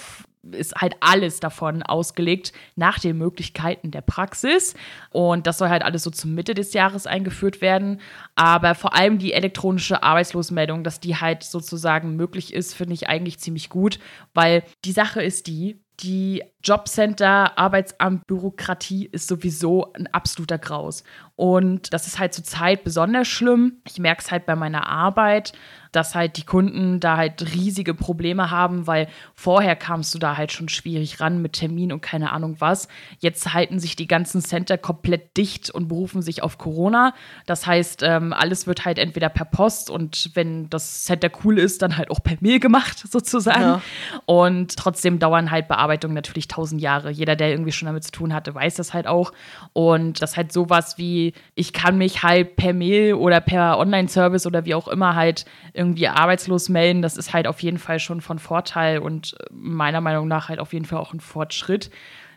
ist 0.52 0.74
halt 0.76 0.96
alles 1.00 1.40
davon 1.40 1.82
ausgelegt 1.82 2.52
nach 2.76 2.98
den 2.98 3.16
Möglichkeiten 3.16 3.90
der 3.90 4.02
Praxis. 4.02 4.74
Und 5.10 5.46
das 5.46 5.58
soll 5.58 5.68
halt 5.68 5.82
alles 5.82 6.02
so 6.02 6.10
zur 6.10 6.30
Mitte 6.30 6.54
des 6.54 6.74
Jahres 6.74 7.06
eingeführt 7.06 7.60
werden. 7.60 8.00
Aber 8.34 8.74
vor 8.74 8.94
allem 8.94 9.18
die 9.18 9.32
elektronische 9.32 10.02
Arbeitslosmeldung, 10.02 10.84
dass 10.84 11.00
die 11.00 11.16
halt 11.16 11.42
sozusagen 11.42 12.16
möglich 12.16 12.52
ist, 12.52 12.74
finde 12.74 12.94
ich 12.94 13.08
eigentlich 13.08 13.38
ziemlich 13.38 13.68
gut, 13.68 13.98
weil 14.34 14.64
die 14.84 14.92
Sache 14.92 15.22
ist 15.22 15.46
die, 15.46 15.82
die 16.00 16.42
Jobcenter, 16.62 17.56
Arbeitsamt, 17.58 18.26
Bürokratie 18.26 19.06
ist 19.06 19.28
sowieso 19.28 19.92
ein 19.92 20.08
absoluter 20.08 20.58
Graus. 20.58 21.04
Und 21.36 21.92
das 21.92 22.06
ist 22.06 22.18
halt 22.18 22.34
zurzeit 22.34 22.84
besonders 22.84 23.28
schlimm. 23.28 23.80
Ich 23.86 23.98
merke 23.98 24.22
es 24.22 24.30
halt 24.30 24.46
bei 24.46 24.56
meiner 24.56 24.88
Arbeit, 24.88 25.52
dass 25.94 26.14
halt 26.14 26.36
die 26.36 26.44
Kunden 26.44 27.00
da 27.00 27.16
halt 27.16 27.54
riesige 27.54 27.94
Probleme 27.94 28.50
haben, 28.50 28.86
weil 28.86 29.08
vorher 29.34 29.76
kamst 29.76 30.14
du 30.14 30.18
da 30.18 30.36
halt 30.36 30.52
schon 30.52 30.68
schwierig 30.68 31.20
ran 31.20 31.40
mit 31.40 31.54
Termin 31.54 31.92
und 31.92 32.00
keine 32.00 32.32
Ahnung 32.32 32.56
was. 32.58 32.88
Jetzt 33.20 33.54
halten 33.54 33.78
sich 33.78 33.96
die 33.96 34.08
ganzen 34.08 34.40
Center 34.40 34.76
komplett 34.78 35.36
dicht 35.36 35.70
und 35.70 35.88
berufen 35.88 36.22
sich 36.22 36.42
auf 36.42 36.58
Corona. 36.58 37.14
Das 37.46 37.66
heißt, 37.66 38.02
ähm, 38.02 38.32
alles 38.32 38.66
wird 38.66 38.84
halt 38.84 38.98
entweder 38.98 39.28
per 39.28 39.44
Post 39.44 39.90
und 39.90 40.30
wenn 40.34 40.68
das 40.70 41.04
Center 41.04 41.30
cool 41.44 41.58
ist, 41.58 41.82
dann 41.82 41.96
halt 41.96 42.10
auch 42.10 42.22
per 42.22 42.36
Mail 42.40 42.60
gemacht 42.60 42.98
sozusagen. 43.10 43.60
Ja. 43.60 43.82
Und 44.26 44.76
trotzdem 44.76 45.18
dauern 45.18 45.50
halt 45.50 45.68
Bearbeitungen 45.68 46.14
natürlich 46.14 46.48
tausend 46.48 46.80
Jahre. 46.80 47.10
Jeder, 47.10 47.36
der 47.36 47.50
irgendwie 47.50 47.72
schon 47.72 47.86
damit 47.86 48.04
zu 48.04 48.12
tun 48.12 48.34
hatte, 48.34 48.54
weiß 48.54 48.74
das 48.74 48.92
halt 48.94 49.06
auch. 49.06 49.32
Und 49.72 50.22
das 50.22 50.36
halt 50.36 50.52
sowas 50.52 50.98
wie, 50.98 51.34
ich 51.54 51.72
kann 51.72 51.98
mich 51.98 52.22
halt 52.22 52.56
per 52.56 52.72
Mail 52.72 53.14
oder 53.14 53.40
per 53.40 53.78
Online-Service 53.78 54.46
oder 54.46 54.64
wie 54.64 54.74
auch 54.74 54.88
immer 54.88 55.14
halt 55.14 55.44
irgendwie 55.72 55.83
arbeitslos 56.08 56.68
melden, 56.68 57.02
das 57.02 57.16
ist 57.16 57.32
halt 57.32 57.46
auf 57.46 57.60
jeden 57.60 57.78
Fall 57.78 57.98
schon 57.98 58.20
von 58.20 58.38
Vorteil 58.38 58.98
und 58.98 59.34
äh, 59.38 59.46
meiner 59.52 60.00
Meinung 60.00 60.28
nach 60.28 60.48
halt 60.48 60.60
auf 60.60 60.72
jeden 60.72 60.84
Fall 60.84 60.98
auch 60.98 61.12
ein 61.12 61.20
Fortschritt. 61.20 61.90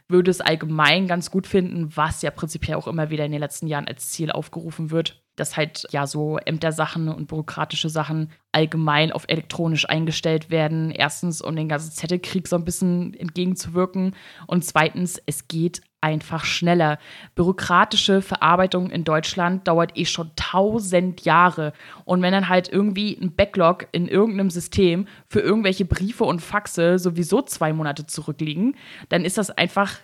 Würde 0.10 0.32
es 0.32 0.40
allgemein 0.40 1.08
ganz 1.08 1.32
gut 1.32 1.48
finden, 1.48 1.90
was 1.96 2.22
ja 2.22 2.32
prinzipiell 2.32 2.78
auch 2.78 2.88
immer 2.88 3.10
wieder 3.10 3.26
in 3.26 3.32
den 3.32 3.42
letzten 3.42 3.68
Jahren 3.68 3.90
als 3.90 4.10
Ziel 4.10 4.32
aufgerufen 4.32 4.90
wird, 4.90 5.22
dass 5.36 5.58
halt 5.58 5.86
ja 5.92 6.08
so 6.08 6.38
Ämtersachen 6.38 7.10
und 7.10 7.28
bürokratische 7.28 7.90
Sachen 7.90 8.32
allgemein 8.54 9.12
auf 9.12 9.26
elektronisch 9.28 9.88
eingestellt 9.90 10.50
werden. 10.50 10.92
Erstens, 10.92 11.42
um 11.42 11.58
den 11.58 11.68
ganzen 11.68 11.92
Zettelkrieg 11.92 12.48
so 12.48 12.56
ein 12.56 12.64
bisschen 12.64 13.16
entgegenzuwirken. 13.16 14.16
Und 14.48 14.64
zweitens, 14.64 15.22
es 15.26 15.50
geht 15.50 15.82
einfach 16.02 16.46
schneller. 16.46 17.00
Bürokratische 17.36 18.22
Verarbeitung 18.22 18.90
in 18.90 19.04
Deutschland 19.04 19.68
dauert 19.68 19.98
eh 19.98 20.06
schon 20.06 20.32
tausend 20.36 21.26
Jahre. 21.26 21.74
Und 22.06 22.22
wenn 22.22 22.32
dann 22.32 22.50
halt 22.50 22.70
irgendwie 22.70 23.18
ein 23.20 23.36
Backlog 23.36 23.88
in 23.92 24.08
irgendeinem 24.08 24.50
System 24.50 25.08
für 25.28 25.40
irgendwelche 25.40 25.86
Briefe 25.86 26.24
und 26.24 26.42
Faxe 26.42 27.00
sowieso 27.00 27.42
zwei 27.42 27.74
Monate 27.74 28.06
zurückliegen, 28.06 28.76
dann 29.10 29.26
ist 29.26 29.38
das 29.38 29.50
einfach 29.50 29.98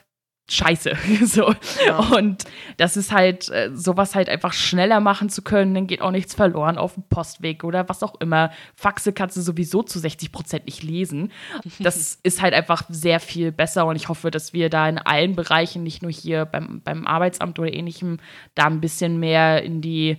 scheiße. 0.49 0.97
so. 1.25 1.53
Ja. 1.85 1.97
Und 1.97 2.43
das 2.77 2.97
ist 2.97 3.11
halt, 3.11 3.49
äh, 3.49 3.71
sowas 3.73 4.15
halt 4.15 4.29
einfach 4.29 4.53
schneller 4.53 4.99
machen 4.99 5.29
zu 5.29 5.41
können, 5.41 5.73
dann 5.73 5.87
geht 5.87 6.01
auch 6.01 6.11
nichts 6.11 6.33
verloren 6.33 6.77
auf 6.77 6.95
dem 6.95 7.03
Postweg 7.03 7.63
oder 7.63 7.87
was 7.87 8.03
auch 8.03 8.15
immer. 8.19 8.51
Faxe 8.75 9.13
kannst 9.13 9.37
du 9.37 9.41
sowieso 9.41 9.83
zu 9.83 9.99
60 9.99 10.31
Prozent 10.31 10.65
nicht 10.65 10.83
lesen. 10.83 11.31
Das 11.79 12.19
ist 12.23 12.41
halt 12.41 12.53
einfach 12.53 12.83
sehr 12.89 13.19
viel 13.19 13.51
besser 13.51 13.85
und 13.85 13.95
ich 13.95 14.07
hoffe, 14.07 14.31
dass 14.31 14.53
wir 14.53 14.69
da 14.69 14.87
in 14.87 14.97
allen 14.97 15.35
Bereichen, 15.35 15.83
nicht 15.83 16.01
nur 16.01 16.11
hier 16.11 16.45
beim, 16.45 16.81
beim 16.81 17.05
Arbeitsamt 17.05 17.59
oder 17.59 17.73
ähnlichem, 17.73 18.19
da 18.55 18.65
ein 18.65 18.79
bisschen 18.79 19.19
mehr 19.19 19.63
in 19.63 19.81
die 19.81 20.17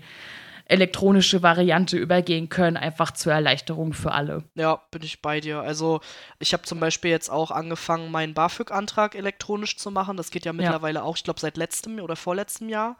elektronische 0.66 1.42
Variante 1.42 1.96
übergehen 1.96 2.48
können, 2.48 2.76
einfach 2.76 3.10
zur 3.10 3.32
Erleichterung 3.32 3.92
für 3.92 4.12
alle. 4.12 4.44
Ja, 4.54 4.80
bin 4.90 5.02
ich 5.02 5.20
bei 5.20 5.40
dir. 5.40 5.60
Also 5.60 6.00
ich 6.38 6.52
habe 6.52 6.62
zum 6.62 6.80
Beispiel 6.80 7.10
jetzt 7.10 7.28
auch 7.30 7.50
angefangen, 7.50 8.10
meinen 8.10 8.32
BAföG-Antrag 8.32 9.14
elektronisch 9.14 9.76
zu 9.76 9.90
machen. 9.90 10.16
Das 10.16 10.30
geht 10.30 10.46
ja 10.46 10.52
mittlerweile 10.52 11.00
ja. 11.00 11.04
auch, 11.04 11.16
ich 11.16 11.24
glaube, 11.24 11.40
seit 11.40 11.56
letztem 11.56 12.00
oder 12.00 12.16
vorletztem 12.16 12.68
Jahr. 12.68 12.96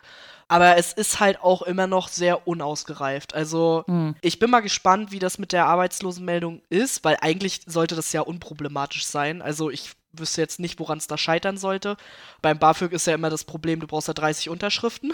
Aber 0.46 0.76
es 0.76 0.92
ist 0.92 1.20
halt 1.20 1.40
auch 1.40 1.62
immer 1.62 1.86
noch 1.86 2.08
sehr 2.08 2.46
unausgereift. 2.46 3.34
Also 3.34 3.84
hm. 3.86 4.14
ich 4.20 4.38
bin 4.38 4.50
mal 4.50 4.60
gespannt, 4.60 5.10
wie 5.10 5.18
das 5.18 5.38
mit 5.38 5.52
der 5.52 5.66
Arbeitslosenmeldung 5.66 6.60
ist, 6.68 7.02
weil 7.02 7.16
eigentlich 7.22 7.62
sollte 7.66 7.96
das 7.96 8.12
ja 8.12 8.20
unproblematisch 8.20 9.06
sein. 9.06 9.40
Also 9.40 9.70
ich 9.70 9.92
wüsste 10.18 10.40
jetzt 10.40 10.60
nicht, 10.60 10.78
woran 10.78 10.98
es 10.98 11.06
da 11.06 11.18
scheitern 11.18 11.56
sollte. 11.56 11.96
Beim 12.42 12.58
BAföG 12.58 12.92
ist 12.92 13.06
ja 13.06 13.14
immer 13.14 13.30
das 13.30 13.44
Problem, 13.44 13.80
du 13.80 13.86
brauchst 13.86 14.08
ja 14.08 14.14
30 14.14 14.48
Unterschriften. 14.48 15.12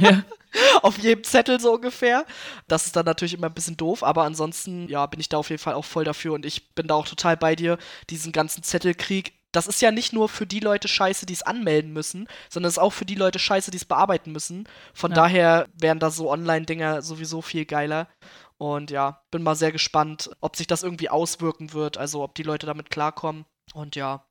Ja. 0.00 0.22
auf 0.82 0.98
jedem 0.98 1.24
Zettel 1.24 1.60
so 1.60 1.74
ungefähr. 1.74 2.24
Das 2.68 2.86
ist 2.86 2.96
dann 2.96 3.06
natürlich 3.06 3.34
immer 3.34 3.48
ein 3.48 3.54
bisschen 3.54 3.76
doof, 3.76 4.02
aber 4.02 4.24
ansonsten, 4.24 4.88
ja, 4.88 5.06
bin 5.06 5.20
ich 5.20 5.28
da 5.28 5.38
auf 5.38 5.50
jeden 5.50 5.62
Fall 5.62 5.74
auch 5.74 5.84
voll 5.84 6.04
dafür 6.04 6.32
und 6.32 6.46
ich 6.46 6.74
bin 6.74 6.86
da 6.86 6.94
auch 6.94 7.06
total 7.06 7.36
bei 7.36 7.56
dir. 7.56 7.78
Diesen 8.10 8.32
ganzen 8.32 8.62
Zettelkrieg, 8.62 9.34
das 9.52 9.66
ist 9.66 9.80
ja 9.80 9.90
nicht 9.90 10.12
nur 10.12 10.28
für 10.28 10.46
die 10.46 10.60
Leute 10.60 10.88
scheiße, 10.88 11.26
die 11.26 11.32
es 11.32 11.42
anmelden 11.42 11.92
müssen, 11.92 12.28
sondern 12.50 12.68
es 12.68 12.74
ist 12.74 12.82
auch 12.82 12.92
für 12.92 13.04
die 13.04 13.14
Leute 13.14 13.38
scheiße, 13.38 13.70
die 13.70 13.76
es 13.76 13.84
bearbeiten 13.84 14.32
müssen. 14.32 14.68
Von 14.92 15.12
ja. 15.12 15.16
daher 15.16 15.68
wären 15.74 16.00
da 16.00 16.10
so 16.10 16.30
Online-Dinger 16.30 17.02
sowieso 17.02 17.40
viel 17.40 17.64
geiler. 17.64 18.08
Und 18.56 18.90
ja, 18.90 19.22
bin 19.30 19.42
mal 19.42 19.56
sehr 19.56 19.72
gespannt, 19.72 20.30
ob 20.40 20.56
sich 20.56 20.66
das 20.66 20.82
irgendwie 20.82 21.08
auswirken 21.08 21.72
wird, 21.72 21.98
also 21.98 22.22
ob 22.22 22.34
die 22.34 22.42
Leute 22.42 22.66
damit 22.66 22.90
klarkommen. 22.90 23.44
Und 23.72 23.96
ja. 23.96 24.24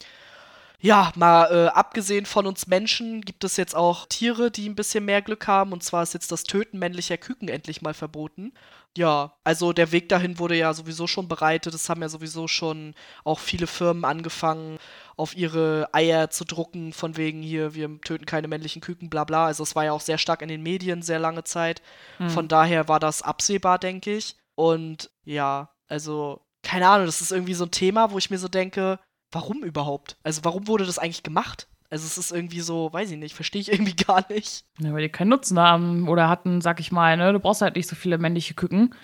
Ja, 0.79 1.13
mal 1.15 1.45
äh, 1.45 1.67
abgesehen 1.69 2.25
von 2.25 2.45
uns 2.45 2.67
Menschen 2.67 3.21
gibt 3.21 3.45
es 3.45 3.55
jetzt 3.55 3.73
auch 3.73 4.05
Tiere, 4.05 4.51
die 4.51 4.67
ein 4.67 4.75
bisschen 4.75 5.05
mehr 5.05 5.21
Glück 5.21 5.47
haben. 5.47 5.71
Und 5.71 5.81
zwar 5.81 6.03
ist 6.03 6.13
jetzt 6.13 6.29
das 6.33 6.43
Töten 6.43 6.77
männlicher 6.77 7.17
Küken 7.17 7.47
endlich 7.47 7.81
mal 7.81 7.93
verboten. 7.93 8.53
Ja, 8.97 9.33
also 9.45 9.71
der 9.71 9.93
Weg 9.93 10.09
dahin 10.09 10.39
wurde 10.39 10.57
ja 10.57 10.73
sowieso 10.73 11.07
schon 11.07 11.29
bereitet. 11.29 11.73
Es 11.73 11.87
haben 11.87 12.01
ja 12.01 12.09
sowieso 12.09 12.49
schon 12.49 12.95
auch 13.23 13.39
viele 13.39 13.65
Firmen 13.65 14.03
angefangen, 14.03 14.77
auf 15.15 15.37
ihre 15.37 15.87
Eier 15.93 16.29
zu 16.29 16.43
drucken, 16.43 16.91
von 16.91 17.15
wegen 17.15 17.41
hier, 17.41 17.73
wir 17.75 18.01
töten 18.01 18.25
keine 18.25 18.49
männlichen 18.49 18.81
Küken, 18.81 19.09
bla 19.09 19.23
bla. 19.23 19.45
Also 19.45 19.63
es 19.63 19.75
war 19.77 19.85
ja 19.85 19.93
auch 19.93 20.01
sehr 20.01 20.17
stark 20.17 20.41
in 20.41 20.49
den 20.49 20.63
Medien 20.63 21.01
sehr 21.01 21.19
lange 21.19 21.45
Zeit. 21.45 21.81
Hm. 22.17 22.29
Von 22.29 22.49
daher 22.49 22.89
war 22.89 22.99
das 22.99 23.21
absehbar, 23.21 23.79
denke 23.79 24.17
ich. 24.17 24.35
Und 24.55 25.11
ja, 25.23 25.69
also, 25.87 26.41
keine 26.61 26.89
Ahnung, 26.89 27.05
das 27.05 27.21
ist 27.21 27.31
irgendwie 27.31 27.53
so 27.53 27.63
ein 27.63 27.71
Thema, 27.71 28.11
wo 28.11 28.17
ich 28.17 28.29
mir 28.29 28.37
so 28.37 28.49
denke, 28.49 28.99
warum 29.33 29.63
überhaupt? 29.63 30.17
Also 30.23 30.41
warum 30.43 30.67
wurde 30.67 30.85
das 30.85 30.99
eigentlich 30.99 31.23
gemacht? 31.23 31.67
Also 31.89 32.05
es 32.05 32.17
ist 32.17 32.31
irgendwie 32.31 32.61
so, 32.61 32.91
weiß 32.91 33.11
ich 33.11 33.17
nicht, 33.17 33.35
verstehe 33.35 33.61
ich 33.61 33.71
irgendwie 33.71 33.95
gar 34.05 34.25
nicht. 34.31 34.65
Ja, 34.79 34.93
weil 34.93 35.03
die 35.03 35.09
keinen 35.09 35.29
Nutzen 35.29 35.59
haben 35.59 36.07
oder 36.07 36.29
hatten, 36.29 36.61
sag 36.61 36.79
ich 36.79 36.91
mal, 36.91 37.17
ne? 37.17 37.33
Du 37.33 37.39
brauchst 37.39 37.61
halt 37.61 37.75
nicht 37.75 37.87
so 37.87 37.95
viele 37.95 38.17
männliche 38.17 38.53
Küken. 38.53 38.95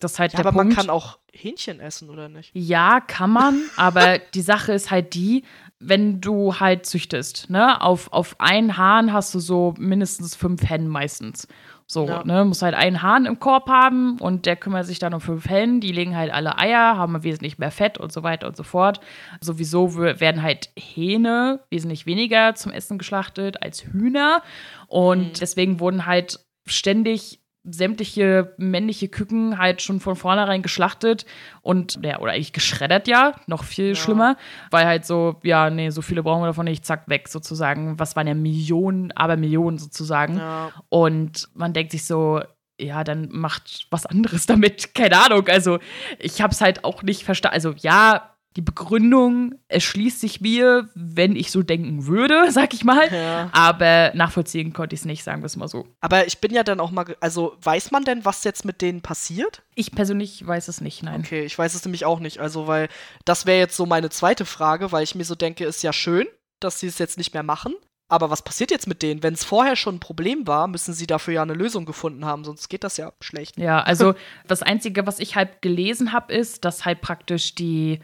Das 0.00 0.12
ist 0.12 0.18
halt 0.18 0.32
ja, 0.32 0.38
der 0.38 0.46
aber 0.46 0.58
Punkt. 0.58 0.76
man 0.76 0.86
kann 0.86 0.90
auch 0.90 1.18
Hähnchen 1.32 1.80
essen, 1.80 2.10
oder 2.10 2.28
nicht? 2.28 2.50
Ja, 2.52 3.00
kann 3.00 3.30
man, 3.30 3.62
aber 3.76 4.18
die 4.18 4.42
Sache 4.42 4.72
ist 4.72 4.90
halt 4.90 5.14
die, 5.14 5.44
wenn 5.78 6.20
du 6.20 6.60
halt 6.60 6.84
züchtest, 6.86 7.48
ne? 7.48 7.80
Auf, 7.80 8.12
auf 8.12 8.36
einen 8.40 8.76
Hahn 8.76 9.12
hast 9.12 9.34
du 9.34 9.38
so 9.38 9.74
mindestens 9.78 10.34
fünf 10.36 10.68
Hennen 10.68 10.88
meistens. 10.88 11.48
So, 11.94 12.08
ja. 12.08 12.24
ne, 12.24 12.44
muss 12.44 12.60
halt 12.60 12.74
einen 12.74 13.02
Hahn 13.02 13.24
im 13.24 13.38
Korb 13.38 13.68
haben 13.68 14.18
und 14.18 14.46
der 14.46 14.56
kümmert 14.56 14.84
sich 14.84 14.98
dann 14.98 15.14
um 15.14 15.20
fünf 15.20 15.48
Hennen. 15.48 15.80
Die 15.80 15.92
legen 15.92 16.16
halt 16.16 16.32
alle 16.32 16.58
Eier, 16.58 16.96
haben 16.96 17.22
wesentlich 17.22 17.58
mehr 17.58 17.70
Fett 17.70 17.98
und 17.98 18.12
so 18.12 18.24
weiter 18.24 18.48
und 18.48 18.56
so 18.56 18.64
fort. 18.64 18.98
Sowieso 19.40 19.96
werden 19.96 20.42
halt 20.42 20.70
Hähne 20.76 21.60
wesentlich 21.70 22.04
weniger 22.04 22.56
zum 22.56 22.72
Essen 22.72 22.98
geschlachtet 22.98 23.62
als 23.62 23.84
Hühner. 23.84 24.42
Und 24.88 25.28
mhm. 25.28 25.32
deswegen 25.40 25.78
wurden 25.78 26.04
halt 26.04 26.40
ständig 26.66 27.43
sämtliche 27.64 28.54
männliche 28.58 29.08
Küken 29.08 29.58
halt 29.58 29.80
schon 29.80 29.98
von 29.98 30.16
vornherein 30.16 30.62
geschlachtet 30.62 31.24
und 31.62 31.98
ja, 32.02 32.18
oder 32.20 32.32
eigentlich 32.32 32.52
geschreddert 32.52 33.08
ja, 33.08 33.34
noch 33.46 33.64
viel 33.64 33.88
ja. 33.88 33.94
schlimmer, 33.94 34.36
weil 34.70 34.86
halt 34.86 35.06
so, 35.06 35.36
ja, 35.42 35.70
nee, 35.70 35.90
so 35.90 36.02
viele 36.02 36.22
brauchen 36.22 36.42
wir 36.42 36.48
davon 36.48 36.66
nicht, 36.66 36.84
zack, 36.84 37.08
weg 37.08 37.28
sozusagen. 37.28 37.98
Was 37.98 38.16
waren 38.16 38.26
ja 38.26 38.34
Millionen, 38.34 39.12
aber 39.12 39.36
Millionen 39.36 39.78
sozusagen. 39.78 40.36
Ja. 40.36 40.72
Und 40.90 41.48
man 41.54 41.72
denkt 41.72 41.92
sich 41.92 42.04
so, 42.04 42.42
ja, 42.78 43.04
dann 43.04 43.28
macht 43.30 43.86
was 43.90 44.06
anderes 44.06 44.46
damit. 44.46 44.94
Keine 44.94 45.24
Ahnung. 45.24 45.46
Also, 45.48 45.78
ich 46.18 46.42
hab's 46.42 46.60
halt 46.60 46.84
auch 46.84 47.02
nicht 47.02 47.24
verstanden. 47.24 47.54
Also, 47.54 47.74
ja, 47.78 48.33
die 48.56 48.62
Begründung 48.62 49.56
erschließt 49.68 50.20
sich 50.20 50.40
mir, 50.40 50.88
wenn 50.94 51.34
ich 51.34 51.50
so 51.50 51.62
denken 51.62 52.06
würde, 52.06 52.46
sag 52.50 52.72
ich 52.74 52.84
mal. 52.84 53.12
Ja. 53.12 53.50
Aber 53.52 54.12
nachvollziehen 54.14 54.72
konnte 54.72 54.94
ich 54.94 55.00
es 55.00 55.06
nicht, 55.06 55.24
sagen 55.24 55.42
wir 55.42 55.46
es 55.46 55.56
mal 55.56 55.68
so. 55.68 55.86
Aber 56.00 56.26
ich 56.26 56.38
bin 56.38 56.52
ja 56.52 56.62
dann 56.62 56.80
auch 56.80 56.90
mal, 56.90 57.16
also 57.20 57.56
weiß 57.62 57.90
man 57.90 58.04
denn, 58.04 58.24
was 58.24 58.44
jetzt 58.44 58.64
mit 58.64 58.80
denen 58.80 59.02
passiert? 59.02 59.62
Ich 59.74 59.92
persönlich 59.92 60.46
weiß 60.46 60.68
es 60.68 60.80
nicht, 60.80 61.02
nein. 61.02 61.20
Okay, 61.20 61.44
ich 61.44 61.58
weiß 61.58 61.74
es 61.74 61.84
nämlich 61.84 62.04
auch 62.04 62.20
nicht. 62.20 62.38
Also, 62.38 62.66
weil 62.66 62.88
das 63.24 63.46
wäre 63.46 63.58
jetzt 63.58 63.76
so 63.76 63.86
meine 63.86 64.10
zweite 64.10 64.44
Frage, 64.44 64.92
weil 64.92 65.02
ich 65.02 65.14
mir 65.14 65.24
so 65.24 65.34
denke, 65.34 65.64
ist 65.64 65.82
ja 65.82 65.92
schön, 65.92 66.26
dass 66.60 66.78
sie 66.78 66.86
es 66.86 66.98
jetzt 66.98 67.18
nicht 67.18 67.34
mehr 67.34 67.42
machen. 67.42 67.74
Aber 68.08 68.30
was 68.30 68.42
passiert 68.42 68.70
jetzt 68.70 68.86
mit 68.86 69.02
denen? 69.02 69.22
Wenn 69.22 69.34
es 69.34 69.44
vorher 69.44 69.76
schon 69.76 69.96
ein 69.96 70.00
Problem 70.00 70.46
war, 70.46 70.68
müssen 70.68 70.92
sie 70.92 71.06
dafür 71.06 71.34
ja 71.34 71.42
eine 71.42 71.54
Lösung 71.54 71.86
gefunden 71.86 72.24
haben, 72.24 72.44
sonst 72.44 72.68
geht 72.68 72.84
das 72.84 72.98
ja 72.98 73.12
schlecht. 73.20 73.56
Ja, 73.58 73.80
also 73.80 74.14
das 74.46 74.62
Einzige, 74.62 75.06
was 75.06 75.18
ich 75.18 75.36
halt 75.36 75.62
gelesen 75.62 76.12
habe, 76.12 76.32
ist, 76.32 76.64
dass 76.64 76.84
halt 76.84 77.00
praktisch 77.00 77.54
die 77.54 78.00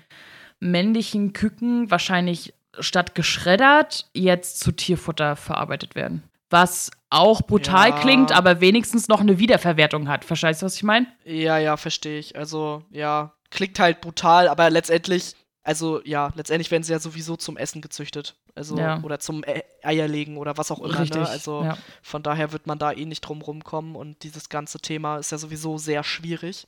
männlichen 0.61 1.33
Küken 1.33 1.91
wahrscheinlich 1.91 2.55
statt 2.79 3.15
geschreddert 3.15 4.09
jetzt 4.15 4.61
zu 4.61 4.73
Tierfutter 4.73 5.37
verarbeitet 5.37 5.95
werden. 5.95 6.23
Was 6.51 6.91
auch 7.11 7.43
brutal 7.43 7.91
ja. 7.91 8.01
klingt, 8.01 8.33
aber 8.33 8.61
wenigstens 8.61 9.09
noch 9.09 9.21
eine 9.21 9.39
Wiederverwertung 9.39 10.09
hat. 10.09 10.25
Verstehst 10.25 10.63
du, 10.63 10.67
was 10.67 10.77
ich 10.77 10.83
meine? 10.83 11.07
Ja, 11.25 11.59
ja, 11.59 11.77
verstehe 11.77 12.19
ich. 12.19 12.37
Also, 12.37 12.85
ja, 12.91 13.33
klingt 13.51 13.79
halt 13.79 14.01
brutal, 14.01 14.49
aber 14.49 14.71
letztendlich, 14.71 15.35
also 15.63 16.01
ja, 16.05 16.33
letztendlich 16.35 16.71
werden 16.71 16.83
sie 16.83 16.93
ja 16.93 16.99
sowieso 16.99 17.37
zum 17.37 17.57
Essen 17.57 17.83
gezüchtet. 17.83 18.37
Also, 18.55 18.77
ja. 18.79 19.01
oder 19.03 19.21
zum 19.21 19.45
e 19.45 19.63
Eierlegen 19.83 20.37
oder 20.37 20.57
was 20.57 20.71
auch 20.71 20.81
immer. 20.81 20.95
Ne? 20.95 21.01
Richtig, 21.01 21.21
ne? 21.21 21.29
Also 21.29 21.63
ja. 21.63 21.79
von 22.03 22.23
daher 22.23 22.53
wird 22.53 22.67
man 22.67 22.79
da 22.79 22.93
eh 22.93 23.07
nicht 23.07 23.23
drum 23.23 23.43
rumkommen 23.43 23.97
und 23.97 24.23
dieses 24.25 24.49
ganze 24.49 24.79
Thema 24.79 25.19
ist 25.19 25.33
ja 25.33 25.39
sowieso 25.39 25.79
sehr 25.79 26.05
schwierig. 26.05 26.67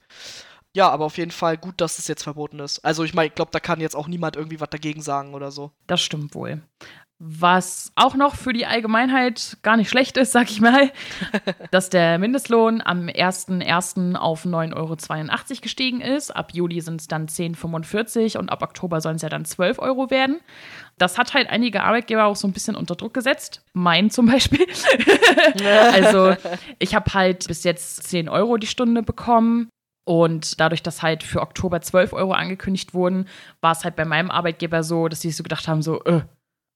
Ja, 0.74 0.88
aber 0.88 1.04
auf 1.04 1.18
jeden 1.18 1.30
Fall 1.30 1.58
gut, 1.58 1.80
dass 1.80 1.98
es 1.98 2.08
jetzt 2.08 2.22
verboten 2.22 2.58
ist. 2.58 2.78
Also 2.84 3.04
ich 3.04 3.12
meine, 3.12 3.28
ich 3.28 3.34
glaube, 3.34 3.50
da 3.52 3.60
kann 3.60 3.80
jetzt 3.80 3.94
auch 3.94 4.08
niemand 4.08 4.36
irgendwie 4.36 4.60
was 4.60 4.70
dagegen 4.70 5.02
sagen 5.02 5.34
oder 5.34 5.50
so. 5.50 5.72
Das 5.86 6.00
stimmt 6.00 6.34
wohl. 6.34 6.62
Was 7.24 7.92
auch 7.94 8.16
noch 8.16 8.34
für 8.34 8.52
die 8.52 8.66
Allgemeinheit 8.66 9.58
gar 9.62 9.76
nicht 9.76 9.88
schlecht 9.88 10.16
ist, 10.16 10.32
sag 10.32 10.50
ich 10.50 10.60
mal, 10.60 10.90
dass 11.70 11.88
der 11.88 12.18
Mindestlohn 12.18 12.82
am 12.84 13.06
1.1. 13.06 14.16
auf 14.16 14.44
9,82 14.44 14.74
Euro 14.74 14.96
gestiegen 15.60 16.00
ist. 16.00 16.34
Ab 16.34 16.52
Juli 16.52 16.80
sind 16.80 17.00
es 17.00 17.06
dann 17.06 17.28
10,45 17.28 18.38
und 18.38 18.50
ab 18.50 18.62
Oktober 18.62 19.00
sollen 19.00 19.16
es 19.16 19.22
ja 19.22 19.28
dann 19.28 19.44
12 19.44 19.78
Euro 19.78 20.10
werden. 20.10 20.40
Das 20.98 21.16
hat 21.16 21.32
halt 21.32 21.48
einige 21.48 21.84
Arbeitgeber 21.84 22.24
auch 22.24 22.34
so 22.34 22.48
ein 22.48 22.52
bisschen 22.52 22.74
unter 22.74 22.96
Druck 22.96 23.14
gesetzt. 23.14 23.62
Mein 23.72 24.10
zum 24.10 24.26
Beispiel. 24.26 24.66
also 25.92 26.34
ich 26.80 26.96
habe 26.96 27.14
halt 27.14 27.46
bis 27.46 27.62
jetzt 27.62 28.02
10 28.02 28.28
Euro 28.28 28.56
die 28.56 28.66
Stunde 28.66 29.04
bekommen. 29.04 29.68
Und 30.04 30.58
dadurch, 30.60 30.82
dass 30.82 31.02
halt 31.02 31.22
für 31.22 31.40
Oktober 31.40 31.80
12 31.80 32.12
Euro 32.12 32.32
angekündigt 32.32 32.92
wurden, 32.92 33.26
war 33.60 33.72
es 33.72 33.84
halt 33.84 33.94
bei 33.94 34.04
meinem 34.04 34.30
Arbeitgeber 34.30 34.82
so, 34.82 35.08
dass 35.08 35.20
sie 35.20 35.30
so 35.30 35.42
gedacht 35.42 35.68
haben, 35.68 35.82
so, 35.82 36.02
äh, 36.04 36.22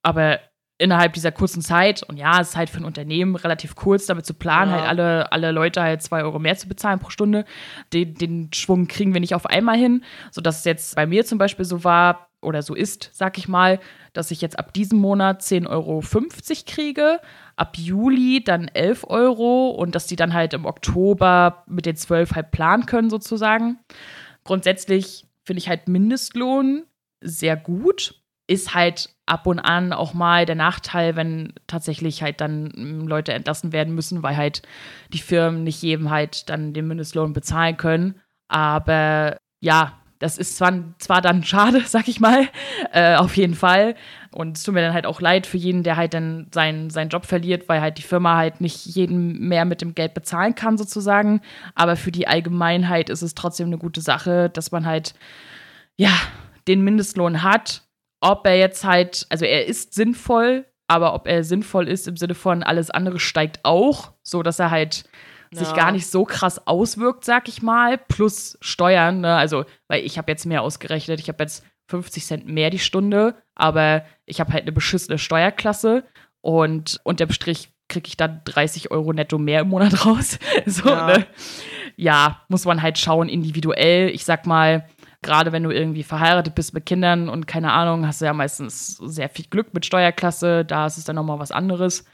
aber 0.03 0.39
innerhalb 0.79 1.15
dieser 1.15 1.33
kurzen 1.33 1.63
Zeit, 1.63 2.03
und 2.03 2.19
ja, 2.19 2.41
es 2.41 2.51
ist 2.51 2.57
halt 2.57 2.71
für 2.71 2.79
ein 2.79 2.85
Unternehmen 2.85 3.35
relativ 3.35 3.75
kurz, 3.75 4.07
damit 4.07 4.27
zu 4.27 4.35
planen, 4.35 4.73
ja. 4.73 4.79
halt 4.79 4.89
alle, 4.89 5.33
alle 5.33 5.51
Leute 5.51 5.83
halt 5.83 6.03
zwei 6.03 6.23
Euro 6.23 6.39
mehr 6.39 6.57
zu 6.57 6.69
bezahlen 6.69 6.99
pro 6.99 7.11
Stunde. 7.11 7.45
Den, 7.93 8.15
den 8.15 8.51
Schwung 8.53 8.87
kriegen 8.87 9.15
wir 9.15 9.21
nicht 9.21 9.35
auf 9.35 9.47
einmal 9.47 9.77
hin, 9.77 10.05
sodass 10.31 10.59
es 10.59 10.65
jetzt 10.65 10.97
bei 10.97 11.07
mir 11.07 11.25
zum 11.25 11.39
Beispiel 11.39 11.65
so 11.65 11.83
war, 11.83 12.26
oder 12.43 12.63
so 12.63 12.75
ist, 12.75 13.11
sag 13.13 13.39
ich 13.39 13.49
mal, 13.49 13.81
dass 14.13 14.31
ich 14.31 14.41
jetzt 14.41 14.59
ab 14.59 14.73
diesem 14.73 14.99
Monat 14.99 15.43
10,50 15.43 15.69
Euro 15.69 16.03
kriege, 16.67 17.21
ab 17.57 17.77
Juli 17.77 18.43
dann 18.45 18.69
11 18.69 19.05
Euro 19.09 19.71
und 19.71 19.95
dass 19.95 20.07
die 20.07 20.17
dann 20.17 20.35
halt 20.35 20.55
im 20.55 20.65
Oktober 20.65 21.65
mit 21.67 21.87
den 21.87 21.97
12 21.97 22.35
halt 22.35 22.51
planen 22.51 22.87
können 22.87 23.11
sozusagen. 23.11 23.79
Grundsätzlich 24.45 25.27
finde 25.45 25.59
ich 25.59 25.69
halt 25.69 25.89
Mindestlohn 25.89 26.85
sehr 27.21 27.57
gut. 27.57 28.21
Ist 28.49 28.75
halt 28.75 29.11
ab 29.27 29.47
und 29.49 29.59
an 29.59 29.93
auch 29.93 30.15
mal 30.15 30.47
der 30.47 30.55
Nachteil, 30.55 31.17
wenn 31.17 31.53
tatsächlich 31.67 32.23
halt 32.23 32.41
dann 32.41 32.71
Leute 33.07 33.33
entlassen 33.33 33.73
werden 33.73 33.95
müssen, 33.95 34.23
weil 34.23 34.37
halt 34.37 34.63
die 35.13 35.19
Firmen 35.19 35.65
nicht 35.65 35.83
jedem 35.83 36.11
halt 36.11 36.49
dann 36.49 36.73
den 36.73 36.87
Mindestlohn 36.87 37.33
bezahlen 37.33 37.77
können. 37.77 38.21
Aber 38.49 39.39
ja, 39.61 39.99
das 40.19 40.39
ist 40.39 40.57
zwar, 40.57 40.73
zwar 40.99 41.21
dann 41.21 41.45
schade, 41.45 41.83
sag 41.87 42.09
ich 42.09 42.21
mal, 42.21 42.49
äh, 42.93 43.17
auf 43.17 43.37
jeden 43.37 43.55
Fall. 43.55 43.95
Und 44.31 44.57
es 44.57 44.65
tut 44.65 44.75
mir 44.75 44.83
dann 44.83 44.93
halt 44.93 45.07
auch 45.07 45.21
leid 45.21 45.47
für 45.47 45.57
jeden, 45.57 45.83
der 45.83 45.97
halt 45.97 46.13
dann 46.13 46.49
seinen, 46.53 46.91
seinen 46.91 47.09
Job 47.09 47.25
verliert, 47.25 47.69
weil 47.69 47.81
halt 47.81 47.99
die 47.99 48.03
Firma 48.03 48.37
halt 48.37 48.61
nicht 48.61 48.85
jeden 48.85 49.49
mehr 49.49 49.65
mit 49.65 49.81
dem 49.81 49.95
Geld 49.95 50.13
bezahlen 50.13 50.55
kann, 50.55 50.77
sozusagen. 50.77 51.41
Aber 51.75 51.97
für 51.97 52.13
die 52.13 52.29
Allgemeinheit 52.29 53.09
ist 53.09 53.23
es 53.23 53.35
trotzdem 53.35 53.69
eine 53.69 53.79
gute 53.79 54.01
Sache, 54.01 54.51
dass 54.51 54.73
man 54.73 54.85
halt, 54.85 55.15
ja, 55.97 56.13
den 56.69 56.83
Mindestlohn 56.83 57.43
hat. 57.43 57.83
Ob 58.21 58.47
er 58.47 58.59
jetzt 58.59 58.85
halt, 58.85 59.27
also 59.31 59.45
er 59.45 59.67
ist 59.67 59.95
sinnvoll, 59.95 60.67
aber 60.89 61.15
ob 61.15 61.27
er 61.27 61.45
sinnvoll 61.45 61.89
ist 61.89 62.07
im 62.07 62.17
Sinne 62.17 62.35
von 62.35 62.63
alles 62.63 62.91
andere 62.91 63.19
steigt 63.19 63.61
auch, 63.63 64.13
so 64.23 64.43
dass 64.43 64.59
er 64.59 64.71
halt 64.71 65.05
ja. 65.57 65.65
sich 65.65 65.75
gar 65.75 65.93
nicht 65.93 66.07
so 66.07 66.25
krass 66.25 66.67
auswirkt, 66.67 67.25
sag 67.25 67.49
ich 67.49 67.63
mal, 67.63 67.99
plus 67.99 68.59
Steuern. 68.61 69.21
Ne? 69.21 69.35
Also, 69.35 69.65
weil 69.89 70.05
ich 70.05 70.19
habe 70.19 70.31
jetzt 70.31 70.47
mehr 70.47 70.63
ausgerechnet, 70.63 71.21
ich 71.21 71.29
habe 71.29 71.43
jetzt 71.43 71.65
50 71.89 72.25
Cent 72.25 72.47
mehr 72.47 72.71
die 72.71 72.79
Stunde, 72.79 73.35
aber 73.55 74.05
ich 74.25 74.41
habe 74.41 74.53
halt 74.53 74.63
eine 74.63 74.73
beschissene 74.73 75.19
Steuerklasse 75.19 76.05
und 76.41 77.01
unterm 77.05 77.31
Strich 77.31 77.71
kriege 77.89 78.09
ich 78.09 78.17
dann 78.17 78.41
30 78.45 78.91
Euro 78.91 79.13
netto 79.13 79.39
mehr 79.39 79.61
im 79.61 79.69
Monat 79.69 80.07
raus. 80.07 80.39
so, 80.67 80.89
ja. 80.89 81.07
Ne? 81.07 81.27
ja, 81.97 82.43
muss 82.49 82.65
man 82.65 82.83
halt 82.83 82.99
schauen, 82.99 83.29
individuell. 83.29 84.11
Ich 84.11 84.25
sag 84.25 84.47
mal, 84.47 84.89
gerade 85.23 85.53
wenn 85.53 85.63
du 85.63 85.71
irgendwie 85.71 86.03
verheiratet 86.03 86.55
bist 86.55 86.75
mit 86.75 86.87
Kindern 86.87 87.29
und 87.29 87.47
keine 87.47 87.73
Ahnung, 87.73 88.07
hast 88.07 88.21
du 88.21 88.25
ja 88.25 88.33
meistens 88.33 88.97
sehr 88.97 89.29
viel 89.29 89.47
Glück 89.49 89.75
mit 89.75 89.87
Steuerklasse, 89.87 90.65
da 90.65 90.87
ist 90.87 90.99
es 90.99 91.05
dann 91.05 91.17
nochmal 91.17 91.39
was 91.39 91.53
anderes. 91.53 92.05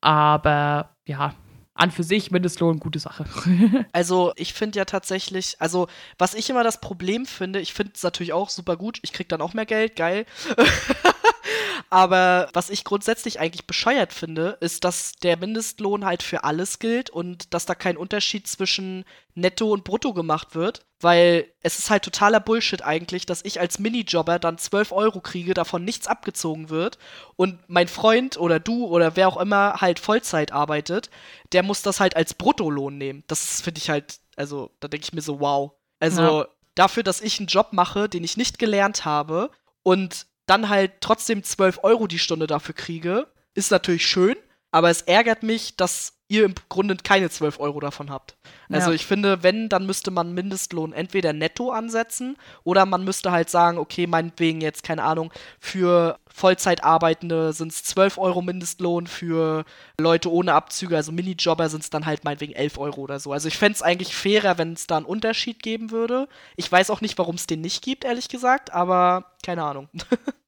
Aber 0.00 0.90
ja, 1.06 1.34
an 1.82 1.90
für 1.90 2.04
sich 2.04 2.30
Mindestlohn 2.30 2.78
gute 2.78 3.00
Sache. 3.00 3.24
also 3.92 4.32
ich 4.36 4.54
finde 4.54 4.78
ja 4.78 4.84
tatsächlich, 4.84 5.56
also 5.58 5.88
was 6.16 6.34
ich 6.34 6.48
immer 6.48 6.62
das 6.62 6.80
Problem 6.80 7.26
finde, 7.26 7.60
ich 7.60 7.74
finde 7.74 7.92
es 7.96 8.04
natürlich 8.04 8.32
auch 8.32 8.50
super 8.50 8.76
gut, 8.76 9.00
ich 9.02 9.12
kriege 9.12 9.26
dann 9.26 9.40
auch 9.40 9.52
mehr 9.52 9.66
Geld, 9.66 9.96
geil. 9.96 10.24
Aber 11.90 12.48
was 12.52 12.70
ich 12.70 12.84
grundsätzlich 12.84 13.40
eigentlich 13.40 13.66
bescheuert 13.66 14.12
finde, 14.12 14.56
ist, 14.60 14.84
dass 14.84 15.12
der 15.22 15.36
Mindestlohn 15.36 16.04
halt 16.04 16.22
für 16.22 16.44
alles 16.44 16.78
gilt 16.78 17.10
und 17.10 17.52
dass 17.54 17.66
da 17.66 17.74
kein 17.74 17.96
Unterschied 17.96 18.46
zwischen 18.46 19.04
Netto 19.34 19.70
und 19.70 19.84
Brutto 19.84 20.12
gemacht 20.14 20.54
wird. 20.54 20.84
Weil 21.00 21.52
es 21.62 21.78
ist 21.78 21.90
halt 21.90 22.04
totaler 22.04 22.38
Bullshit 22.38 22.82
eigentlich, 22.82 23.26
dass 23.26 23.44
ich 23.44 23.58
als 23.58 23.80
Minijobber 23.80 24.38
dann 24.38 24.56
12 24.56 24.92
Euro 24.92 25.20
kriege, 25.20 25.52
davon 25.52 25.84
nichts 25.84 26.06
abgezogen 26.06 26.70
wird 26.70 26.96
und 27.34 27.58
mein 27.66 27.88
Freund 27.88 28.36
oder 28.38 28.60
du 28.60 28.86
oder 28.86 29.16
wer 29.16 29.26
auch 29.26 29.36
immer 29.36 29.80
halt 29.80 29.98
Vollzeit 29.98 30.52
arbeitet, 30.52 31.10
der 31.50 31.64
muss 31.64 31.82
das 31.82 31.98
halt 31.98 32.14
als 32.14 32.34
Bruttolohn 32.34 32.98
nehmen. 32.98 33.24
Das 33.26 33.60
finde 33.62 33.78
ich 33.78 33.90
halt, 33.90 34.20
also 34.36 34.70
da 34.78 34.86
denke 34.86 35.04
ich 35.04 35.12
mir 35.12 35.22
so, 35.22 35.40
wow. 35.40 35.72
Also 35.98 36.22
ja. 36.22 36.48
dafür, 36.76 37.02
dass 37.02 37.20
ich 37.20 37.40
einen 37.40 37.48
Job 37.48 37.72
mache, 37.72 38.08
den 38.08 38.22
ich 38.22 38.36
nicht 38.36 38.60
gelernt 38.60 39.04
habe 39.04 39.50
und 39.82 40.26
dann 40.46 40.68
halt 40.68 40.92
trotzdem 41.00 41.42
12 41.42 41.80
Euro 41.82 42.06
die 42.06 42.18
Stunde 42.18 42.46
dafür 42.46 42.74
kriege, 42.74 43.28
ist 43.54 43.70
natürlich 43.70 44.06
schön, 44.06 44.36
aber 44.70 44.90
es 44.90 45.02
ärgert 45.02 45.42
mich, 45.42 45.76
dass 45.76 46.21
ihr 46.32 46.46
im 46.46 46.54
Grunde 46.70 46.96
keine 46.96 47.28
12 47.28 47.60
Euro 47.60 47.78
davon 47.78 48.10
habt. 48.10 48.36
Also 48.70 48.88
ja. 48.88 48.94
ich 48.94 49.04
finde, 49.04 49.42
wenn, 49.42 49.68
dann 49.68 49.84
müsste 49.84 50.10
man 50.10 50.32
Mindestlohn 50.32 50.94
entweder 50.94 51.34
netto 51.34 51.70
ansetzen 51.70 52.38
oder 52.64 52.86
man 52.86 53.04
müsste 53.04 53.30
halt 53.30 53.50
sagen, 53.50 53.76
okay, 53.76 54.06
meinetwegen 54.06 54.62
jetzt, 54.62 54.82
keine 54.82 55.02
Ahnung, 55.02 55.30
für 55.60 56.18
Vollzeitarbeitende 56.28 57.52
sind 57.52 57.70
es 57.70 57.84
12 57.84 58.16
Euro 58.16 58.40
Mindestlohn, 58.40 59.06
für 59.06 59.66
Leute 60.00 60.32
ohne 60.32 60.54
Abzüge, 60.54 60.96
also 60.96 61.12
Minijobber, 61.12 61.68
sind 61.68 61.82
es 61.82 61.90
dann 61.90 62.06
halt 62.06 62.24
meinetwegen 62.24 62.54
11 62.54 62.78
Euro 62.78 63.02
oder 63.02 63.20
so. 63.20 63.30
Also 63.32 63.48
ich 63.48 63.58
fände 63.58 63.76
es 63.76 63.82
eigentlich 63.82 64.14
fairer, 64.14 64.56
wenn 64.56 64.72
es 64.72 64.86
da 64.86 64.96
einen 64.96 65.06
Unterschied 65.06 65.62
geben 65.62 65.90
würde. 65.90 66.28
Ich 66.56 66.72
weiß 66.72 66.88
auch 66.88 67.02
nicht, 67.02 67.18
warum 67.18 67.34
es 67.34 67.46
den 67.46 67.60
nicht 67.60 67.82
gibt, 67.82 68.06
ehrlich 68.06 68.30
gesagt, 68.30 68.72
aber 68.72 69.32
keine 69.44 69.64
Ahnung. 69.64 69.88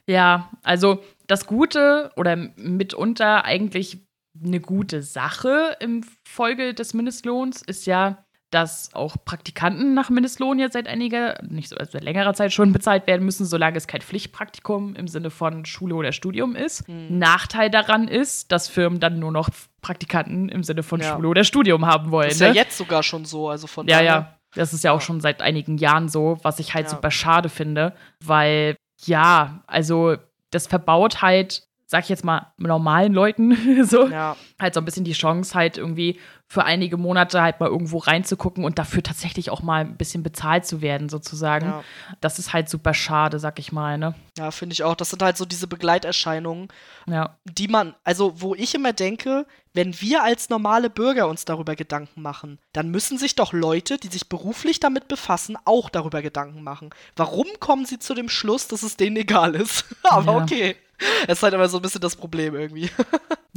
Ja, 0.07 0.51
also 0.63 1.03
das 1.27 1.47
Gute 1.47 2.13
oder 2.17 2.37
mitunter 2.37 3.45
eigentlich 3.45 4.01
eine 4.43 4.61
gute 4.61 5.03
Sache 5.03 5.77
im 5.81 6.05
Folge 6.25 6.75
des 6.75 6.95
Mindestlohns 6.95 7.63
ist 7.63 7.87
ja, 7.87 8.25
dass 8.51 8.95
auch 8.95 9.17
Praktikanten 9.25 9.95
nach 9.95 10.11
Mindestlohn 10.11 10.61
jetzt 10.61 10.75
seit 10.75 10.87
einiger, 10.87 11.43
nicht 11.43 11.69
so, 11.69 11.77
also 11.77 11.93
seit 11.93 12.05
längerer 12.05 12.35
Zeit 12.35 12.53
schon 12.53 12.73
bezahlt 12.73 13.07
werden 13.09 13.25
müssen, 13.25 13.45
solange 13.45 13.77
es 13.77 13.89
kein 13.89 14.01
Pflichtpraktikum 14.01 14.95
im 14.95 15.09
Sinne 15.09 15.31
von 15.31 15.65
Schule 15.65 15.97
oder 15.97 16.13
Studium 16.13 16.55
ist. 16.55 16.89
Mhm. 16.89 17.19
Nachteil 17.19 17.69
daran 17.69 18.07
ist, 18.07 18.53
dass 18.53 18.69
Firmen 18.69 19.01
dann 19.01 19.19
nur 19.19 19.33
noch 19.33 19.49
Praktikanten 19.81 20.49
im 20.49 20.63
Sinne 20.63 20.85
von 20.85 21.01
ja. 21.01 21.15
Schule 21.15 21.29
oder 21.29 21.43
Studium 21.43 21.85
haben 21.85 22.13
wollen. 22.13 22.29
Das 22.29 22.37
ist 22.37 22.41
ne? 22.43 22.49
ja 22.49 22.55
jetzt 22.55 22.79
sogar 22.79 23.03
schon 23.03 23.25
so, 23.25 23.49
also 23.49 23.67
von 23.67 23.89
Ja, 23.89 23.97
daher. 23.99 24.07
ja. 24.07 24.39
Das 24.55 24.73
ist 24.73 24.85
ja 24.85 24.93
auch 24.93 25.01
schon 25.01 25.21
seit 25.21 25.43
einigen 25.43 25.79
Jahren 25.79 26.09
so, 26.09 26.39
was 26.43 26.61
ich 26.61 26.75
halt 26.75 26.87
ja. 26.87 26.91
super 26.91 27.11
schade 27.11 27.49
finde, 27.49 27.93
weil 28.25 28.77
ja, 29.05 29.65
also 29.67 30.17
das 30.51 30.69
verbaut 30.69 31.23
halt 31.23 31.67
sag 31.87 32.05
ich 32.05 32.09
jetzt 32.09 32.25
mal, 32.25 32.53
normalen 32.57 33.13
Leuten 33.13 33.85
so, 33.85 34.09
ja. 34.09 34.37
halt 34.61 34.75
so 34.75 34.81
ein 34.81 34.85
bisschen 34.85 35.05
die 35.05 35.13
Chance, 35.13 35.55
halt 35.55 35.79
irgendwie 35.79 36.19
für 36.47 36.65
einige 36.65 36.97
Monate 36.97 37.43
halt 37.43 37.59
mal 37.59 37.69
irgendwo 37.69 37.99
reinzugucken 37.99 38.65
und 38.65 38.79
dafür 38.79 39.03
tatsächlich 39.03 39.51
auch 39.51 39.63
mal 39.63 39.81
ein 39.81 39.97
bisschen 39.97 40.23
bezahlt 40.23 40.67
zu 40.67 40.83
werden, 40.83 41.09
sozusagen. 41.09 41.67
Ja. 41.67 41.85
Das 42.21 42.39
ist 42.39 42.53
halt 42.53 42.69
super 42.69 42.95
schade, 42.95 43.39
sag 43.39 43.59
ich 43.59 43.73
mal, 43.73 43.99
ne? 43.99 44.15
Ja, 44.39 44.51
finde 44.51 44.75
ich 44.75 44.85
auch. 44.85 44.95
Das 44.95 45.11
sind 45.11 45.23
halt 45.23 45.37
so 45.37 45.45
diese 45.47 45.67
Begleiterscheinungen, 45.67 46.69
ja. 47.09 47.37
die 47.45 47.69
man, 47.69 47.95
also 48.05 48.41
wo 48.41 48.55
ich 48.55 48.75
immer 48.75 48.93
denke, 48.93 49.47
wenn 49.73 50.01
wir 50.01 50.23
als 50.23 50.49
normale 50.51 50.91
Bürger 50.91 51.27
uns 51.27 51.45
darüber 51.45 51.75
Gedanken 51.75 52.23
machen, 52.23 52.61
dann 52.73 52.91
müssen 52.91 53.19
sich 53.19 53.35
doch 53.35 53.53
Leute, 53.53 53.99
die 53.99 54.09
sich 54.09 54.29
beruflich 54.29 54.79
damit 54.79 55.09
befassen, 55.09 55.59
auch 55.65 55.91
darüber 55.91 56.23
Gedanken 56.23 56.63
machen. 56.63 56.91
Warum 57.17 57.49
kommen 57.59 57.85
sie 57.85 57.99
zu 57.99 58.15
dem 58.15 58.29
Schluss, 58.29 58.69
dass 58.69 58.85
es 58.85 58.97
denen 58.97 59.17
egal 59.17 59.57
ist? 59.57 59.85
Aber 60.05 60.37
okay. 60.37 60.77
Es 61.27 61.39
ist 61.39 61.43
halt 61.43 61.55
immer 61.55 61.69
so 61.69 61.79
ein 61.79 61.83
bisschen 61.83 62.01
das 62.01 62.17
Problem 62.17 62.55
irgendwie. 62.55 62.91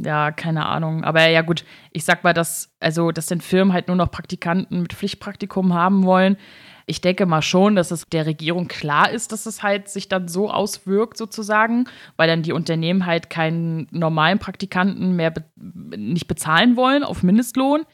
Ja, 0.00 0.30
keine 0.30 0.66
Ahnung. 0.66 1.02
Aber 1.02 1.26
ja, 1.26 1.42
gut, 1.42 1.64
ich 1.92 2.04
sag 2.04 2.22
mal, 2.22 2.32
dass, 2.32 2.72
also, 2.78 3.10
dass 3.10 3.26
den 3.26 3.40
Firmen 3.40 3.72
halt 3.72 3.88
nur 3.88 3.96
noch 3.96 4.12
Praktikanten 4.12 4.82
mit 4.82 4.92
Pflichtpraktikum 4.92 5.74
haben 5.74 6.04
wollen. 6.04 6.36
Ich 6.86 7.00
denke 7.00 7.26
mal 7.26 7.42
schon, 7.42 7.74
dass 7.74 7.90
es 7.90 8.06
der 8.08 8.24
Regierung 8.24 8.68
klar 8.68 9.10
ist, 9.10 9.32
dass 9.32 9.44
es 9.44 9.62
halt 9.62 9.88
sich 9.88 10.08
dann 10.08 10.28
so 10.28 10.50
auswirkt, 10.50 11.18
sozusagen, 11.18 11.86
weil 12.16 12.28
dann 12.28 12.42
die 12.42 12.52
Unternehmen 12.52 13.06
halt 13.06 13.28
keinen 13.28 13.88
normalen 13.90 14.38
Praktikanten 14.38 15.16
mehr 15.16 15.32
be 15.32 15.42
nicht 15.56 16.28
bezahlen 16.28 16.76
wollen 16.76 17.02
auf 17.02 17.24
Mindestlohn. 17.24 17.84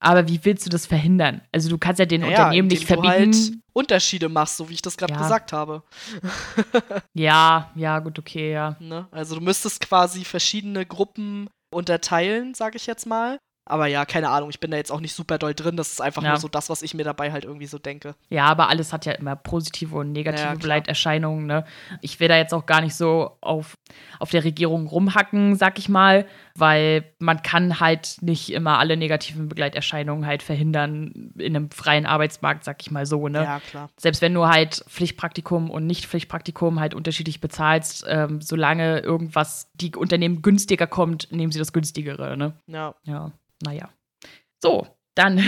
Aber 0.00 0.26
wie 0.28 0.44
willst 0.44 0.64
du 0.64 0.70
das 0.70 0.86
verhindern? 0.86 1.42
Also 1.52 1.68
du 1.68 1.76
kannst 1.76 1.98
ja 1.98 2.06
den 2.06 2.22
naja, 2.22 2.38
Unternehmen 2.38 2.68
nicht 2.68 2.86
verbieten. 2.86 3.32
Du 3.32 3.38
halt 3.38 3.52
Unterschiede 3.72 4.28
machst, 4.28 4.56
so 4.56 4.68
wie 4.68 4.74
ich 4.74 4.82
das 4.82 4.96
gerade 4.96 5.12
ja. 5.12 5.20
gesagt 5.20 5.52
habe. 5.52 5.82
ja, 7.14 7.70
ja, 7.74 7.98
gut, 7.98 8.18
okay, 8.18 8.52
ja. 8.52 8.76
Ne? 8.80 9.06
Also 9.10 9.36
du 9.36 9.42
müsstest 9.42 9.80
quasi 9.80 10.24
verschiedene 10.24 10.86
Gruppen 10.86 11.48
unterteilen, 11.70 12.54
sage 12.54 12.76
ich 12.76 12.86
jetzt 12.86 13.06
mal. 13.06 13.38
Aber 13.70 13.86
ja, 13.86 14.04
keine 14.04 14.30
Ahnung, 14.30 14.50
ich 14.50 14.58
bin 14.58 14.72
da 14.72 14.76
jetzt 14.76 14.90
auch 14.90 15.00
nicht 15.00 15.14
super 15.14 15.38
doll 15.38 15.54
drin. 15.54 15.76
Das 15.76 15.92
ist 15.92 16.00
einfach 16.00 16.24
ja. 16.24 16.30
nur 16.30 16.40
so 16.40 16.48
das, 16.48 16.70
was 16.70 16.82
ich 16.82 16.92
mir 16.94 17.04
dabei 17.04 17.30
halt 17.30 17.44
irgendwie 17.44 17.66
so 17.66 17.78
denke. 17.78 18.16
Ja, 18.28 18.46
aber 18.46 18.68
alles 18.68 18.92
hat 18.92 19.06
ja 19.06 19.12
immer 19.12 19.36
positive 19.36 19.96
und 19.96 20.10
negative 20.10 20.42
ja, 20.42 20.54
Begleiterscheinungen. 20.54 21.46
Ne? 21.46 21.64
Ich 22.00 22.18
will 22.18 22.26
da 22.26 22.36
jetzt 22.36 22.52
auch 22.52 22.66
gar 22.66 22.80
nicht 22.80 22.96
so 22.96 23.36
auf, 23.40 23.74
auf 24.18 24.30
der 24.30 24.42
Regierung 24.42 24.88
rumhacken, 24.88 25.54
sag 25.54 25.78
ich 25.78 25.88
mal, 25.88 26.26
weil 26.56 27.12
man 27.18 27.42
kann 27.42 27.80
halt 27.80 28.16
nicht 28.20 28.52
immer 28.52 28.78
alle 28.78 28.96
negativen 28.96 29.48
Begleiterscheinungen 29.48 30.26
halt 30.26 30.42
verhindern 30.42 31.32
in 31.38 31.56
einem 31.56 31.70
freien 31.70 32.06
Arbeitsmarkt, 32.06 32.64
sag 32.64 32.80
ich 32.82 32.90
mal 32.90 33.06
so. 33.06 33.28
Ne? 33.28 33.42
Ja, 33.42 33.60
klar. 33.60 33.90
Selbst 33.98 34.22
wenn 34.22 34.34
du 34.34 34.46
halt 34.46 34.84
Pflichtpraktikum 34.88 35.70
und 35.70 35.86
Nicht-Pflichtpraktikum 35.86 36.80
halt 36.80 36.94
unterschiedlich 36.94 37.40
bezahlst, 37.40 38.04
ähm, 38.08 38.40
solange 38.40 39.00
irgendwas 39.00 39.70
die 39.74 39.94
Unternehmen 39.94 40.42
günstiger 40.42 40.86
kommt, 40.86 41.30
nehmen 41.30 41.52
sie 41.52 41.58
das 41.58 41.72
günstigere. 41.72 42.36
Ne? 42.36 42.54
Ja. 42.66 42.94
Ja. 43.04 43.32
Naja. 43.62 43.88
So, 44.62 44.86
dann 45.14 45.42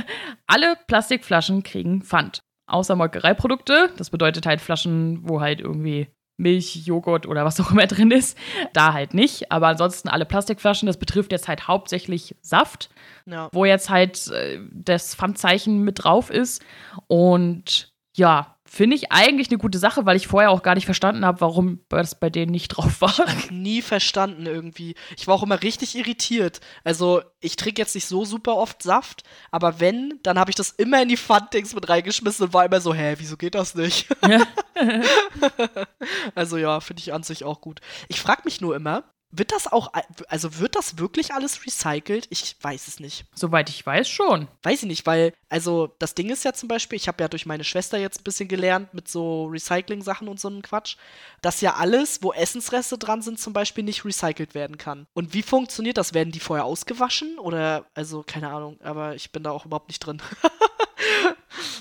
alle 0.46 0.76
Plastikflaschen 0.86 1.62
kriegen 1.62 2.02
Pfand. 2.02 2.42
Außer 2.68 2.96
Molkereiprodukte. 2.96 3.90
Das 3.96 4.10
bedeutet 4.10 4.44
halt 4.44 4.60
Flaschen, 4.60 5.20
wo 5.28 5.40
halt 5.40 5.60
irgendwie 5.60 6.08
Milch, 6.36 6.86
Joghurt 6.86 7.26
oder 7.26 7.44
was 7.44 7.60
auch 7.60 7.70
immer 7.70 7.86
drin 7.86 8.10
ist. 8.10 8.36
Da 8.72 8.92
halt 8.92 9.14
nicht. 9.14 9.50
Aber 9.52 9.68
ansonsten 9.68 10.08
alle 10.08 10.24
Plastikflaschen. 10.24 10.86
Das 10.86 10.98
betrifft 10.98 11.32
jetzt 11.32 11.48
halt 11.48 11.68
hauptsächlich 11.68 12.36
Saft, 12.40 12.90
ja. 13.26 13.48
wo 13.52 13.64
jetzt 13.64 13.90
halt 13.90 14.28
äh, 14.28 14.60
das 14.72 15.14
Pfandzeichen 15.14 15.82
mit 15.82 16.04
drauf 16.04 16.30
ist. 16.30 16.62
Und 17.06 17.92
ja, 18.16 18.55
Finde 18.76 18.94
ich 18.94 19.10
eigentlich 19.10 19.48
eine 19.48 19.56
gute 19.56 19.78
Sache, 19.78 20.04
weil 20.04 20.18
ich 20.18 20.26
vorher 20.26 20.50
auch 20.50 20.62
gar 20.62 20.74
nicht 20.74 20.84
verstanden 20.84 21.24
habe, 21.24 21.40
warum 21.40 21.80
das 21.88 22.20
bei 22.20 22.28
denen 22.28 22.52
nicht 22.52 22.68
drauf 22.76 23.00
war. 23.00 23.26
Ich 23.38 23.50
nie 23.50 23.80
verstanden 23.80 24.44
irgendwie. 24.44 24.96
Ich 25.16 25.26
war 25.26 25.34
auch 25.34 25.42
immer 25.42 25.62
richtig 25.62 25.96
irritiert. 25.96 26.60
Also, 26.84 27.22
ich 27.40 27.56
trinke 27.56 27.80
jetzt 27.80 27.94
nicht 27.94 28.04
so 28.04 28.26
super 28.26 28.54
oft 28.56 28.82
Saft, 28.82 29.22
aber 29.50 29.80
wenn, 29.80 30.20
dann 30.22 30.38
habe 30.38 30.50
ich 30.50 30.56
das 30.56 30.72
immer 30.72 31.00
in 31.00 31.08
die 31.08 31.16
Pfanddings 31.16 31.74
mit 31.74 31.88
reingeschmissen 31.88 32.44
und 32.44 32.52
war 32.52 32.66
immer 32.66 32.82
so, 32.82 32.92
hä, 32.92 33.14
wieso 33.16 33.38
geht 33.38 33.54
das 33.54 33.74
nicht? 33.74 34.08
Ja. 34.28 34.46
also 36.34 36.58
ja, 36.58 36.80
finde 36.80 37.00
ich 37.00 37.14
an 37.14 37.22
sich 37.22 37.44
auch 37.44 37.62
gut. 37.62 37.80
Ich 38.08 38.20
frage 38.20 38.42
mich 38.44 38.60
nur 38.60 38.76
immer, 38.76 39.04
wird 39.38 39.52
das 39.52 39.70
auch, 39.70 39.92
also 40.28 40.58
wird 40.58 40.76
das 40.76 40.98
wirklich 40.98 41.32
alles 41.32 41.64
recycelt? 41.66 42.26
Ich 42.30 42.56
weiß 42.60 42.88
es 42.88 43.00
nicht. 43.00 43.26
Soweit 43.34 43.68
ich 43.68 43.84
weiß, 43.84 44.08
schon. 44.08 44.48
Weiß 44.62 44.82
ich 44.82 44.88
nicht, 44.88 45.06
weil, 45.06 45.32
also 45.48 45.94
das 45.98 46.14
Ding 46.14 46.30
ist 46.30 46.44
ja 46.44 46.52
zum 46.52 46.68
Beispiel, 46.68 46.96
ich 46.96 47.08
habe 47.08 47.22
ja 47.22 47.28
durch 47.28 47.46
meine 47.46 47.64
Schwester 47.64 47.98
jetzt 47.98 48.20
ein 48.20 48.24
bisschen 48.24 48.48
gelernt 48.48 48.94
mit 48.94 49.08
so 49.08 49.46
Recycling-Sachen 49.46 50.28
und 50.28 50.40
so 50.40 50.48
einem 50.48 50.62
Quatsch, 50.62 50.96
dass 51.42 51.60
ja 51.60 51.74
alles, 51.74 52.22
wo 52.22 52.32
Essensreste 52.32 52.98
dran 52.98 53.22
sind, 53.22 53.38
zum 53.38 53.52
Beispiel 53.52 53.84
nicht 53.84 54.04
recycelt 54.04 54.54
werden 54.54 54.78
kann. 54.78 55.06
Und 55.14 55.34
wie 55.34 55.42
funktioniert 55.42 55.98
das? 55.98 56.14
Werden 56.14 56.32
die 56.32 56.40
vorher 56.40 56.64
ausgewaschen? 56.64 57.38
Oder, 57.38 57.86
also, 57.94 58.22
keine 58.26 58.50
Ahnung, 58.50 58.78
aber 58.82 59.14
ich 59.14 59.32
bin 59.32 59.42
da 59.42 59.50
auch 59.50 59.66
überhaupt 59.66 59.88
nicht 59.88 60.00
drin. 60.00 60.22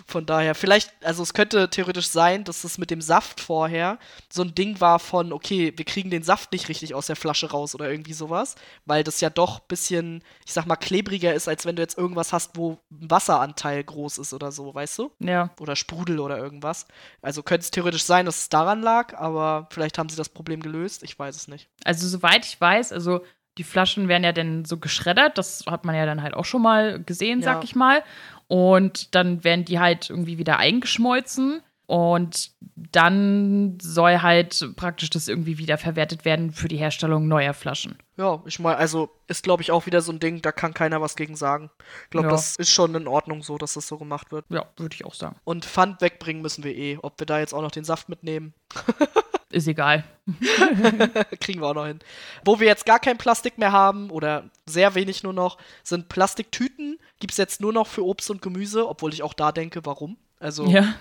Von 0.07 0.25
daher, 0.25 0.55
vielleicht, 0.55 0.91
also 1.03 1.23
es 1.23 1.33
könnte 1.33 1.69
theoretisch 1.69 2.07
sein, 2.07 2.43
dass 2.43 2.63
es 2.63 2.77
mit 2.77 2.91
dem 2.91 3.01
Saft 3.01 3.41
vorher 3.41 3.99
so 4.31 4.41
ein 4.41 4.55
Ding 4.55 4.79
war 4.81 4.99
von, 4.99 5.33
okay, 5.33 5.73
wir 5.75 5.85
kriegen 5.85 6.09
den 6.09 6.23
Saft 6.23 6.51
nicht 6.51 6.69
richtig 6.69 6.93
aus 6.93 7.07
der 7.07 7.15
Flasche 7.15 7.51
raus 7.51 7.75
oder 7.75 7.89
irgendwie 7.89 8.13
sowas, 8.13 8.55
weil 8.85 9.03
das 9.03 9.21
ja 9.21 9.29
doch 9.29 9.59
ein 9.59 9.67
bisschen, 9.67 10.23
ich 10.45 10.53
sag 10.53 10.65
mal, 10.65 10.75
klebriger 10.75 11.33
ist, 11.33 11.47
als 11.47 11.65
wenn 11.65 11.75
du 11.75 11.81
jetzt 11.81 11.97
irgendwas 11.97 12.33
hast, 12.33 12.57
wo 12.57 12.79
ein 12.91 13.09
Wasseranteil 13.09 13.83
groß 13.83 14.19
ist 14.19 14.33
oder 14.33 14.51
so, 14.51 14.73
weißt 14.73 14.99
du? 14.99 15.11
Ja. 15.19 15.49
Oder 15.59 15.75
Sprudel 15.75 16.19
oder 16.19 16.37
irgendwas. 16.37 16.87
Also 17.21 17.43
könnte 17.43 17.63
es 17.63 17.71
theoretisch 17.71 18.03
sein, 18.03 18.25
dass 18.25 18.39
es 18.39 18.49
daran 18.49 18.81
lag, 18.81 19.15
aber 19.17 19.67
vielleicht 19.71 19.97
haben 19.97 20.09
sie 20.09 20.17
das 20.17 20.29
Problem 20.29 20.61
gelöst, 20.61 21.03
ich 21.03 21.17
weiß 21.17 21.35
es 21.35 21.47
nicht. 21.47 21.69
Also 21.83 22.07
soweit 22.07 22.45
ich 22.45 22.59
weiß, 22.59 22.91
also 22.91 23.21
die 23.57 23.63
Flaschen 23.63 24.07
werden 24.07 24.23
ja 24.23 24.33
dann 24.33 24.65
so 24.65 24.77
geschreddert, 24.77 25.37
das 25.37 25.63
hat 25.67 25.85
man 25.85 25.95
ja 25.95 26.05
dann 26.05 26.21
halt 26.21 26.33
auch 26.33 26.45
schon 26.45 26.61
mal 26.61 27.01
gesehen, 27.01 27.39
ja. 27.39 27.45
sag 27.45 27.63
ich 27.63 27.75
mal. 27.75 28.03
Und 28.47 29.15
dann 29.15 29.43
werden 29.43 29.65
die 29.65 29.79
halt 29.79 30.09
irgendwie 30.09 30.37
wieder 30.37 30.57
eingeschmolzen. 30.57 31.61
Und 31.87 32.51
dann 32.75 33.77
soll 33.79 34.21
halt 34.21 34.71
praktisch 34.75 35.11
das 35.11 35.27
irgendwie 35.27 35.59
wieder 35.59 35.77
verwertet 35.77 36.25
werden 36.25 36.51
für 36.51 36.67
die 36.67 36.77
Herstellung 36.77 37.27
neuer 37.27 37.53
Flaschen. 37.53 37.97
Ja, 38.17 38.41
ich 38.45 38.59
meine, 38.59 38.77
also 38.77 39.09
ist 39.27 39.43
glaube 39.43 39.61
ich 39.61 39.71
auch 39.71 39.85
wieder 39.85 40.01
so 40.01 40.11
ein 40.11 40.19
Ding, 40.19 40.41
da 40.41 40.51
kann 40.51 40.73
keiner 40.73 40.99
was 40.99 41.15
gegen 41.15 41.35
sagen. 41.35 41.69
Ich 42.05 42.09
glaube, 42.09 42.27
ja. 42.27 42.31
das 42.31 42.55
ist 42.55 42.71
schon 42.71 42.95
in 42.95 43.07
Ordnung 43.07 43.43
so, 43.43 43.57
dass 43.57 43.75
das 43.75 43.87
so 43.87 43.97
gemacht 43.97 44.31
wird. 44.31 44.45
Ja, 44.49 44.65
würde 44.77 44.95
ich 44.95 45.05
auch 45.05 45.13
sagen. 45.13 45.35
Und 45.43 45.65
Pfand 45.65 46.01
wegbringen 46.01 46.41
müssen 46.41 46.63
wir 46.63 46.75
eh. 46.75 46.97
Ob 47.01 47.19
wir 47.19 47.27
da 47.27 47.39
jetzt 47.39 47.53
auch 47.53 47.61
noch 47.61 47.71
den 47.71 47.83
Saft 47.83 48.09
mitnehmen. 48.09 48.53
ist 49.55 49.67
egal. 49.67 50.03
Kriegen 51.39 51.61
wir 51.61 51.67
auch 51.67 51.73
noch 51.73 51.85
hin. 51.85 51.99
Wo 52.43 52.59
wir 52.59 52.67
jetzt 52.67 52.85
gar 52.85 52.99
kein 52.99 53.17
Plastik 53.17 53.57
mehr 53.57 53.71
haben 53.71 54.09
oder 54.09 54.49
sehr 54.65 54.95
wenig 54.95 55.23
nur 55.23 55.33
noch, 55.33 55.57
sind 55.83 56.09
Plastiktüten. 56.09 56.99
Gibt 57.19 57.31
es 57.31 57.37
jetzt 57.37 57.61
nur 57.61 57.73
noch 57.73 57.87
für 57.87 58.05
Obst 58.05 58.29
und 58.29 58.41
Gemüse, 58.41 58.87
obwohl 58.87 59.13
ich 59.13 59.23
auch 59.23 59.33
da 59.33 59.51
denke, 59.51 59.85
warum? 59.85 60.17
Also 60.39 60.67
Ja. 60.67 60.95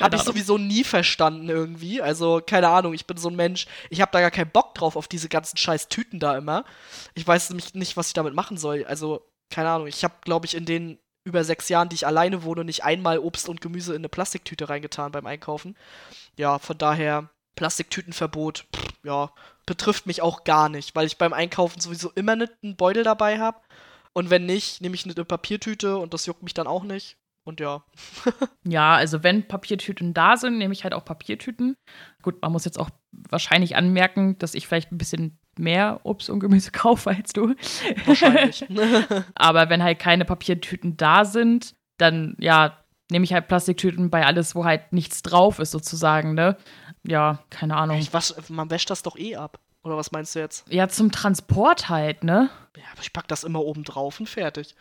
habe 0.00 0.16
ich 0.16 0.22
sowieso 0.22 0.58
nie 0.58 0.84
verstanden 0.84 1.48
irgendwie. 1.48 2.02
Also 2.02 2.42
keine 2.44 2.68
Ahnung, 2.68 2.92
ich 2.92 3.06
bin 3.06 3.16
so 3.16 3.28
ein 3.30 3.36
Mensch, 3.36 3.66
ich 3.88 4.00
habe 4.00 4.12
da 4.12 4.20
gar 4.20 4.30
keinen 4.30 4.50
Bock 4.50 4.74
drauf 4.74 4.96
auf 4.96 5.08
diese 5.08 5.28
ganzen 5.28 5.56
scheiß 5.56 5.88
Tüten 5.88 6.20
da 6.20 6.36
immer. 6.36 6.64
Ich 7.14 7.26
weiß 7.26 7.48
nämlich 7.50 7.74
nicht, 7.74 7.96
was 7.96 8.08
ich 8.08 8.14
damit 8.14 8.34
machen 8.34 8.58
soll. 8.58 8.84
Also 8.84 9.22
keine 9.50 9.70
Ahnung, 9.70 9.86
ich 9.86 10.04
habe 10.04 10.14
glaube 10.22 10.46
ich 10.46 10.54
in 10.54 10.66
den 10.66 10.98
über 11.24 11.42
sechs 11.42 11.68
Jahren, 11.68 11.88
die 11.88 11.96
ich 11.96 12.06
alleine 12.06 12.44
wohne, 12.44 12.64
nicht 12.64 12.84
einmal 12.84 13.18
Obst 13.18 13.48
und 13.48 13.60
Gemüse 13.60 13.92
in 13.94 14.00
eine 14.00 14.08
Plastiktüte 14.08 14.68
reingetan 14.68 15.10
beim 15.10 15.26
Einkaufen. 15.26 15.76
Ja, 16.36 16.60
von 16.60 16.78
daher 16.78 17.30
Plastiktütenverbot, 17.56 18.66
pff, 18.74 18.92
ja, 19.04 19.30
betrifft 19.66 20.06
mich 20.06 20.22
auch 20.22 20.44
gar 20.44 20.68
nicht, 20.68 20.94
weil 20.94 21.06
ich 21.06 21.18
beim 21.18 21.32
Einkaufen 21.32 21.80
sowieso 21.80 22.10
immer 22.14 22.32
einen 22.32 22.76
Beutel 22.76 23.02
dabei 23.02 23.38
habe. 23.38 23.58
Und 24.12 24.30
wenn 24.30 24.46
nicht, 24.46 24.80
nehme 24.80 24.94
ich 24.94 25.04
eine 25.04 25.24
Papiertüte 25.24 25.98
und 25.98 26.14
das 26.14 26.26
juckt 26.26 26.42
mich 26.42 26.54
dann 26.54 26.66
auch 26.66 26.84
nicht. 26.84 27.18
Und 27.44 27.60
ja. 27.60 27.84
Ja, 28.64 28.94
also 28.94 29.22
wenn 29.22 29.46
Papiertüten 29.46 30.14
da 30.14 30.36
sind, 30.36 30.58
nehme 30.58 30.72
ich 30.72 30.84
halt 30.84 30.94
auch 30.94 31.04
Papiertüten. 31.04 31.76
Gut, 32.22 32.40
man 32.42 32.50
muss 32.52 32.64
jetzt 32.64 32.78
auch 32.78 32.90
wahrscheinlich 33.12 33.76
anmerken, 33.76 34.38
dass 34.38 34.54
ich 34.54 34.66
vielleicht 34.66 34.90
ein 34.90 34.98
bisschen 34.98 35.38
mehr 35.58 36.00
Obst 36.04 36.28
und 36.30 36.40
Gemüse 36.40 36.70
kaufe 36.72 37.10
als 37.10 37.32
du. 37.32 37.54
Wahrscheinlich. 38.04 38.64
Aber 39.34 39.68
wenn 39.68 39.82
halt 39.82 39.98
keine 39.98 40.24
Papiertüten 40.24 40.96
da 40.96 41.24
sind, 41.24 41.74
dann 41.98 42.36
ja, 42.40 42.78
nehme 43.10 43.24
ich 43.24 43.32
halt 43.32 43.48
Plastiktüten 43.48 44.10
bei 44.10 44.26
alles, 44.26 44.54
wo 44.54 44.64
halt 44.64 44.92
nichts 44.92 45.22
drauf 45.22 45.58
ist, 45.58 45.70
sozusagen, 45.70 46.34
ne? 46.34 46.56
Ja, 47.06 47.38
keine 47.50 47.76
Ahnung. 47.76 48.06
wasch, 48.12 48.34
man 48.48 48.70
wäscht 48.70 48.90
das 48.90 49.02
doch 49.02 49.16
eh 49.16 49.36
ab. 49.36 49.58
Oder 49.82 49.96
was 49.96 50.10
meinst 50.10 50.34
du 50.34 50.40
jetzt? 50.40 50.64
Ja, 50.68 50.88
zum 50.88 51.12
Transport 51.12 51.88
halt, 51.88 52.24
ne? 52.24 52.50
Ja, 52.76 52.82
aber 52.92 53.00
ich 53.02 53.12
pack 53.12 53.26
das 53.28 53.44
immer 53.44 53.60
oben 53.60 53.84
drauf 53.84 54.20
und 54.20 54.28
fertig. 54.28 54.74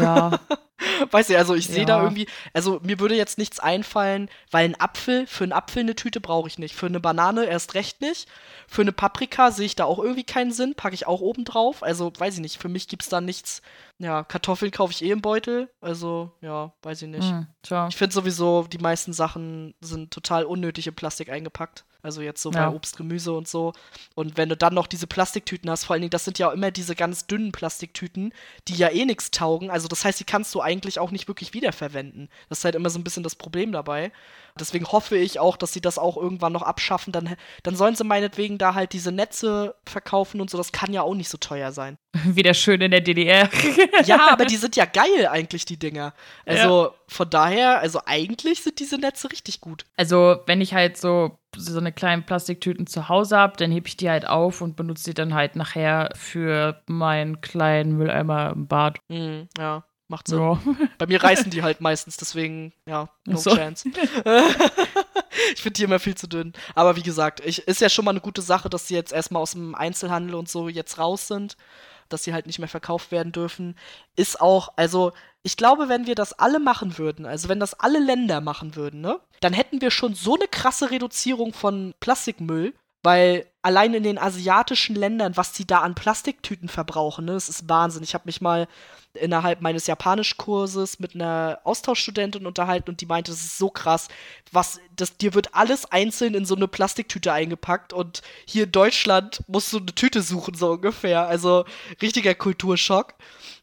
Ja. 0.00 0.38
Weißt 1.10 1.28
du, 1.28 1.36
also 1.36 1.54
ich 1.54 1.66
sehe 1.66 1.84
da 1.84 1.98
Ja. 1.98 2.02
irgendwie, 2.04 2.26
also 2.54 2.80
mir 2.82 3.00
würde 3.00 3.14
jetzt 3.14 3.36
nichts 3.36 3.60
einfallen, 3.60 4.30
weil 4.50 4.64
ein 4.64 4.80
Apfel, 4.80 5.26
für 5.26 5.44
einen 5.44 5.52
Apfel 5.52 5.80
eine 5.80 5.94
Tüte 5.94 6.20
brauche 6.20 6.48
ich 6.48 6.58
nicht. 6.58 6.74
Für 6.74 6.86
eine 6.86 7.00
Banane 7.00 7.44
erst 7.44 7.74
recht 7.74 8.00
nicht. 8.00 8.28
Für 8.66 8.80
eine 8.82 8.92
Paprika 8.92 9.50
sehe 9.50 9.66
ich 9.66 9.76
da 9.76 9.84
auch 9.84 9.98
irgendwie 9.98 10.24
keinen 10.24 10.52
Sinn, 10.52 10.74
packe 10.74 10.94
ich 10.94 11.06
auch 11.06 11.20
oben 11.20 11.44
drauf. 11.44 11.82
Also 11.82 12.12
weiß 12.16 12.34
ich 12.34 12.40
nicht, 12.40 12.58
für 12.60 12.68
mich 12.70 12.88
gibt 12.88 13.02
es 13.02 13.08
da 13.08 13.20
nichts. 13.20 13.60
Ja, 13.98 14.24
Kartoffeln 14.24 14.70
kaufe 14.72 14.92
ich 14.92 15.02
eh 15.04 15.10
im 15.10 15.20
Beutel. 15.20 15.68
Also 15.82 16.32
ja, 16.40 16.72
weiß 16.82 17.02
ich 17.02 17.08
nicht. 17.08 17.28
Hm, 17.28 17.46
tja. 17.62 17.88
Ich 17.88 17.96
finde 17.96 18.14
sowieso, 18.14 18.66
die 18.70 18.78
meisten 18.78 19.12
Sachen 19.12 19.74
sind 19.82 20.10
total 20.12 20.44
unnötig 20.44 20.86
in 20.86 20.94
Plastik 20.94 21.28
eingepackt. 21.30 21.84
Also 22.02 22.22
jetzt 22.22 22.40
so 22.40 22.50
bei 22.50 22.60
Ja. 22.60 22.70
Obst, 22.72 22.96
Gemüse 22.96 23.34
und 23.34 23.46
so. 23.46 23.74
Und 24.14 24.38
wenn 24.38 24.48
du 24.48 24.56
dann 24.56 24.72
noch 24.72 24.86
diese 24.86 25.06
Plastiktüten 25.06 25.68
hast, 25.68 25.84
vor 25.84 25.92
allen 25.92 26.00
Dingen, 26.00 26.10
das 26.10 26.24
sind 26.24 26.38
ja 26.38 26.48
auch 26.48 26.52
immer 26.54 26.70
diese 26.70 26.94
ganz 26.94 27.26
dünnen 27.26 27.39
Plastiktüten, 27.52 28.32
die 28.68 28.74
ja 28.74 28.88
eh 28.90 29.04
nichts 29.04 29.30
taugen. 29.30 29.70
Also 29.70 29.88
das 29.88 30.04
heißt, 30.04 30.20
die 30.20 30.24
kannst 30.24 30.54
du 30.54 30.60
eigentlich 30.60 30.98
auch 30.98 31.10
nicht 31.10 31.28
wirklich 31.28 31.54
wiederverwenden. 31.54 32.28
Das 32.48 32.58
ist 32.58 32.64
halt 32.64 32.74
immer 32.74 32.90
so 32.90 32.98
ein 32.98 33.04
bisschen 33.04 33.22
das 33.22 33.34
Problem 33.34 33.72
dabei. 33.72 34.12
Deswegen 34.58 34.86
hoffe 34.86 35.16
ich 35.16 35.38
auch, 35.38 35.56
dass 35.56 35.72
sie 35.72 35.80
das 35.80 35.98
auch 35.98 36.16
irgendwann 36.16 36.52
noch 36.52 36.62
abschaffen. 36.62 37.12
Dann, 37.12 37.36
dann 37.62 37.76
sollen 37.76 37.96
sie 37.96 38.04
meinetwegen 38.04 38.58
da 38.58 38.74
halt 38.74 38.92
diese 38.92 39.12
Netze 39.12 39.74
verkaufen 39.86 40.40
und 40.40 40.50
so. 40.50 40.58
Das 40.58 40.72
kann 40.72 40.92
ja 40.92 41.02
auch 41.02 41.14
nicht 41.14 41.28
so 41.28 41.38
teuer 41.38 41.72
sein. 41.72 41.96
Wieder 42.24 42.54
schön 42.54 42.80
in 42.80 42.90
der 42.90 43.00
DDR. 43.00 43.48
Ja, 44.04 44.30
aber 44.30 44.44
die 44.44 44.56
sind 44.56 44.76
ja 44.76 44.86
geil 44.86 45.26
eigentlich, 45.30 45.64
die 45.64 45.78
Dinger. 45.78 46.14
Also 46.46 46.94
von 47.06 47.28
daher, 47.28 47.80
also 47.80 48.00
eigentlich 48.06 48.62
sind 48.62 48.78
diese 48.80 48.96
Netze 48.96 49.30
richtig 49.30 49.60
gut. 49.60 49.84
Also, 49.96 50.40
wenn 50.46 50.60
ich 50.60 50.74
halt 50.74 50.96
so, 50.96 51.38
so 51.56 51.78
eine 51.78 51.92
kleinen 51.92 52.24
Plastiktüten 52.24 52.86
zu 52.86 53.08
Hause 53.08 53.36
habe, 53.36 53.56
dann 53.56 53.70
hebe 53.70 53.88
ich 53.88 53.96
die 53.96 54.10
halt 54.10 54.26
auf 54.26 54.60
und 54.60 54.76
benutze 54.76 55.04
die 55.10 55.14
dann 55.14 55.34
halt 55.34 55.56
nachher 55.56 56.10
für 56.14 56.82
meinen 56.86 57.40
kleinen 57.40 57.96
Mülleimer 57.96 58.50
im 58.50 58.66
Bad. 58.66 58.98
Mhm, 59.08 59.48
ja, 59.58 59.84
macht 60.08 60.28
Sinn. 60.28 60.38
So. 60.38 60.58
Bei 60.98 61.06
mir 61.06 61.22
reißen 61.22 61.50
die 61.50 61.62
halt 61.62 61.80
meistens, 61.80 62.16
deswegen, 62.16 62.72
ja, 62.86 63.08
no 63.26 63.36
so. 63.36 63.54
chance. 63.54 63.88
ich 65.54 65.62
finde 65.62 65.76
die 65.76 65.84
immer 65.84 65.98
viel 65.98 66.16
zu 66.16 66.26
dünn. 66.26 66.52
Aber 66.74 66.96
wie 66.96 67.02
gesagt, 67.02 67.40
ich, 67.44 67.66
ist 67.66 67.80
ja 67.80 67.88
schon 67.88 68.04
mal 68.04 68.12
eine 68.12 68.20
gute 68.20 68.42
Sache, 68.42 68.68
dass 68.68 68.88
sie 68.88 68.94
jetzt 68.94 69.12
erstmal 69.12 69.42
aus 69.42 69.52
dem 69.52 69.74
Einzelhandel 69.74 70.34
und 70.34 70.48
so 70.48 70.68
jetzt 70.68 70.98
raus 70.98 71.26
sind, 71.28 71.56
dass 72.12 72.24
sie 72.24 72.32
halt 72.32 72.46
nicht 72.46 72.58
mehr 72.58 72.68
verkauft 72.68 73.10
werden 73.10 73.32
dürfen. 73.32 73.76
Ist 74.16 74.40
auch, 74.40 74.72
also, 74.76 75.12
ich 75.42 75.56
glaube, 75.56 75.88
wenn 75.88 76.06
wir 76.06 76.14
das 76.14 76.32
alle 76.32 76.60
machen 76.60 76.98
würden, 76.98 77.26
also 77.26 77.48
wenn 77.48 77.60
das 77.60 77.78
alle 77.80 77.98
Länder 77.98 78.40
machen 78.40 78.76
würden, 78.76 79.00
ne, 79.00 79.20
dann 79.40 79.52
hätten 79.52 79.80
wir 79.80 79.90
schon 79.90 80.14
so 80.14 80.34
eine 80.34 80.48
krasse 80.48 80.90
Reduzierung 80.90 81.52
von 81.52 81.94
Plastikmüll, 82.00 82.74
weil 83.02 83.46
allein 83.62 83.94
in 83.94 84.02
den 84.02 84.18
asiatischen 84.18 84.96
Ländern, 84.96 85.36
was 85.36 85.52
die 85.52 85.66
da 85.66 85.80
an 85.80 85.94
Plastiktüten 85.94 86.68
verbrauchen, 86.68 87.26
ne, 87.26 87.32
das 87.32 87.48
ist 87.48 87.68
Wahnsinn. 87.68 88.02
Ich 88.02 88.14
habe 88.14 88.24
mich 88.26 88.40
mal 88.40 88.68
innerhalb 89.14 89.60
meines 89.60 89.86
Japanischkurses 89.86 91.00
mit 91.00 91.14
einer 91.14 91.60
Austauschstudentin 91.64 92.46
unterhalten 92.46 92.90
und 92.90 93.00
die 93.00 93.06
meinte, 93.06 93.32
das 93.32 93.40
ist 93.40 93.58
so 93.58 93.68
krass, 93.68 94.08
was 94.52 94.80
das 94.94 95.16
dir 95.16 95.34
wird 95.34 95.54
alles 95.54 95.90
einzeln 95.90 96.34
in 96.34 96.44
so 96.44 96.54
eine 96.54 96.68
Plastiktüte 96.68 97.32
eingepackt 97.32 97.92
und 97.92 98.22
hier 98.46 98.64
in 98.64 98.72
Deutschland 98.72 99.42
musst 99.48 99.72
du 99.72 99.78
eine 99.78 99.86
Tüte 99.86 100.22
suchen 100.22 100.54
so 100.54 100.72
ungefähr. 100.72 101.26
Also 101.26 101.64
richtiger 102.00 102.34
Kulturschock. 102.34 103.14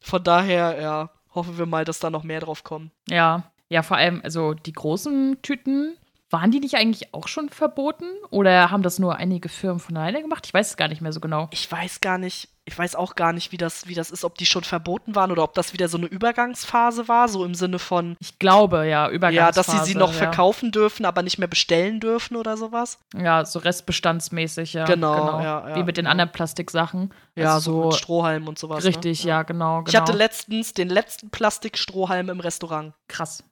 Von 0.01 0.23
daher, 0.23 0.81
ja, 0.81 1.09
hoffen 1.33 1.57
wir 1.57 1.65
mal, 1.65 1.85
dass 1.85 1.99
da 1.99 2.09
noch 2.09 2.23
mehr 2.23 2.41
drauf 2.41 2.63
kommen. 2.63 2.91
Ja. 3.07 3.51
Ja, 3.69 3.83
vor 3.83 3.97
allem, 3.97 4.21
also 4.23 4.53
die 4.53 4.71
großen 4.71 5.41
Tüten, 5.41 5.97
waren 6.29 6.51
die 6.51 6.59
nicht 6.59 6.75
eigentlich 6.75 7.13
auch 7.13 7.27
schon 7.27 7.49
verboten? 7.49 8.05
Oder 8.29 8.71
haben 8.71 8.83
das 8.83 8.99
nur 8.99 9.15
einige 9.15 9.49
Firmen 9.49 9.79
von 9.79 9.97
alleine 9.97 10.21
gemacht? 10.21 10.45
Ich 10.45 10.53
weiß 10.53 10.71
es 10.71 10.77
gar 10.77 10.87
nicht 10.87 11.01
mehr 11.01 11.13
so 11.13 11.19
genau. 11.19 11.47
Ich 11.51 11.71
weiß 11.71 12.01
gar 12.01 12.17
nicht, 12.17 12.49
ich 12.67 12.77
weiß 12.77 12.95
auch 12.95 13.15
gar 13.15 13.31
nicht, 13.31 13.53
wie 13.53 13.57
das, 13.57 13.87
wie 13.87 13.93
das 13.93 14.11
ist, 14.11 14.25
ob 14.25 14.37
die 14.37 14.45
schon 14.45 14.65
verboten 14.65 15.15
waren 15.15 15.31
oder 15.31 15.43
ob 15.43 15.53
das 15.53 15.71
wieder 15.71 15.87
so 15.87 15.97
eine 15.97 16.07
Übergangsphase 16.07 17.07
war, 17.07 17.29
so 17.29 17.45
im 17.45 17.55
Sinne 17.55 17.79
von, 17.79 18.17
Ich 18.19 18.39
glaube, 18.39 18.79
ja, 18.79 19.07
ja, 19.07 19.09
Übergangsphase. 19.09 19.71
dass 19.71 19.85
sie 19.85 19.93
sie 19.93 19.97
noch 19.97 20.11
ja. 20.11 20.17
verkaufen 20.17 20.71
dürfen, 20.71 21.05
aber 21.05 21.23
nicht 21.23 21.37
mehr 21.37 21.47
bestellen 21.47 22.01
dürfen 22.01 22.35
oder 22.35 22.57
sowas. 22.57 22.99
Ja, 23.15 23.45
so 23.45 23.59
restbestandsmäßig, 23.59 24.73
ja. 24.73 24.83
Genau, 24.83 25.39
ja, 25.39 25.69
ja, 25.69 25.75
Wie 25.75 25.83
mit 25.83 25.95
den 25.95 26.03
genau. 26.03 26.11
anderen 26.11 26.31
Plastiksachen. 26.33 27.13
Ja, 27.35 27.53
Also 27.53 27.71
so, 27.71 27.87
mit 27.87 27.95
Strohhalm 27.95 28.49
und 28.49 28.59
sowas. 28.59 28.83
Richtig, 28.83 29.23
ne? 29.23 29.29
ja, 29.29 29.43
genau, 29.43 29.83
genau. 29.83 29.89
Ich 29.89 29.95
hatte 29.95 30.11
letztens 30.11 30.73
den 30.73 30.89
letzten 30.89 31.29
Plastikstrohhalm 31.29 32.29
im 32.29 32.41
Restaurant. 32.41 32.93
Krass. 33.07 33.45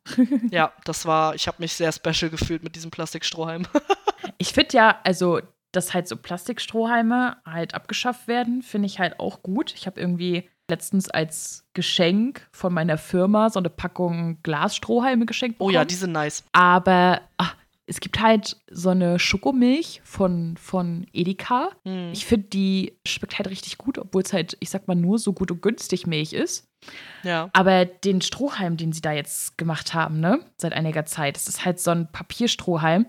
ja, 0.52 0.74
das 0.84 1.06
war, 1.06 1.36
ich 1.36 1.48
habe 1.48 1.58
mich 1.60 1.74
sehr 1.74 1.94
special 1.94 2.30
gefühlt 2.30 2.64
mit 2.64 2.76
diesem 2.76 2.92
Plastikstrohhalm. 2.92 3.66
Ich 4.38 4.54
finde 4.54 4.76
ja, 4.76 5.00
also, 5.04 5.40
dass 5.76 5.94
halt 5.94 6.08
so 6.08 6.16
Plastikstrohhalme 6.16 7.38
halt 7.46 7.74
abgeschafft 7.74 8.28
werden, 8.28 8.62
finde 8.62 8.88
ich 8.88 9.00
halt 9.00 9.20
auch 9.20 9.44
gut. 9.44 9.74
Ich 9.76 9.86
habe 9.88 10.00
irgendwie 10.00 10.50
letztens 10.68 11.10
als 11.10 11.68
Geschenk 11.74 12.48
von 12.52 12.74
meiner 12.74 12.98
Firma 12.98 13.50
so 13.50 13.60
eine 13.60 13.70
Packung 13.70 14.40
Glasstrohhalme 14.42 15.26
geschenkt 15.26 15.58
oh 15.60 15.66
bekommen. 15.66 15.76
ja, 15.76 15.86
die 15.86 15.96
sind 15.96 16.12
nice. 16.12 16.44
Aber 16.54 17.22
ach, 17.38 17.56
es 17.88 18.00
gibt 18.00 18.20
halt 18.20 18.58
so 18.70 18.90
eine 18.90 19.20
Schokomilch 19.20 20.02
von, 20.04 20.58
von 20.58 21.06
Edeka. 21.14 21.70
Hm. 21.84 22.12
Ich 22.14 22.26
finde, 22.26 22.48
die 22.48 22.98
schmeckt 23.06 23.38
halt 23.38 23.50
richtig 23.50 23.78
gut, 23.78 24.00
obwohl 24.00 24.24
es 24.24 24.34
halt, 24.34 24.58
ich 24.60 24.72
sag 24.72 24.88
mal, 24.88 24.96
nur 24.96 25.20
so 25.20 25.34
gut 25.34 25.52
und 25.52 25.62
günstig 25.62 26.08
Milch 26.08 26.34
ist. 26.34 26.68
ja. 27.24 27.50
Aber 27.54 27.86
den 27.86 28.22
Strohhalm, 28.22 28.78
den 28.78 28.92
sie 28.92 29.02
da 29.02 29.12
jetzt 29.12 29.58
gemacht 29.58 29.94
haben, 29.94 30.20
ne, 30.20 30.40
seit 30.58 30.74
einiger 30.74 31.06
Zeit, 31.06 31.36
das 31.36 31.48
ist 31.48 31.64
halt 31.64 31.80
so 31.80 31.92
ein 31.92 32.12
Papierstrohhalm. 32.12 33.06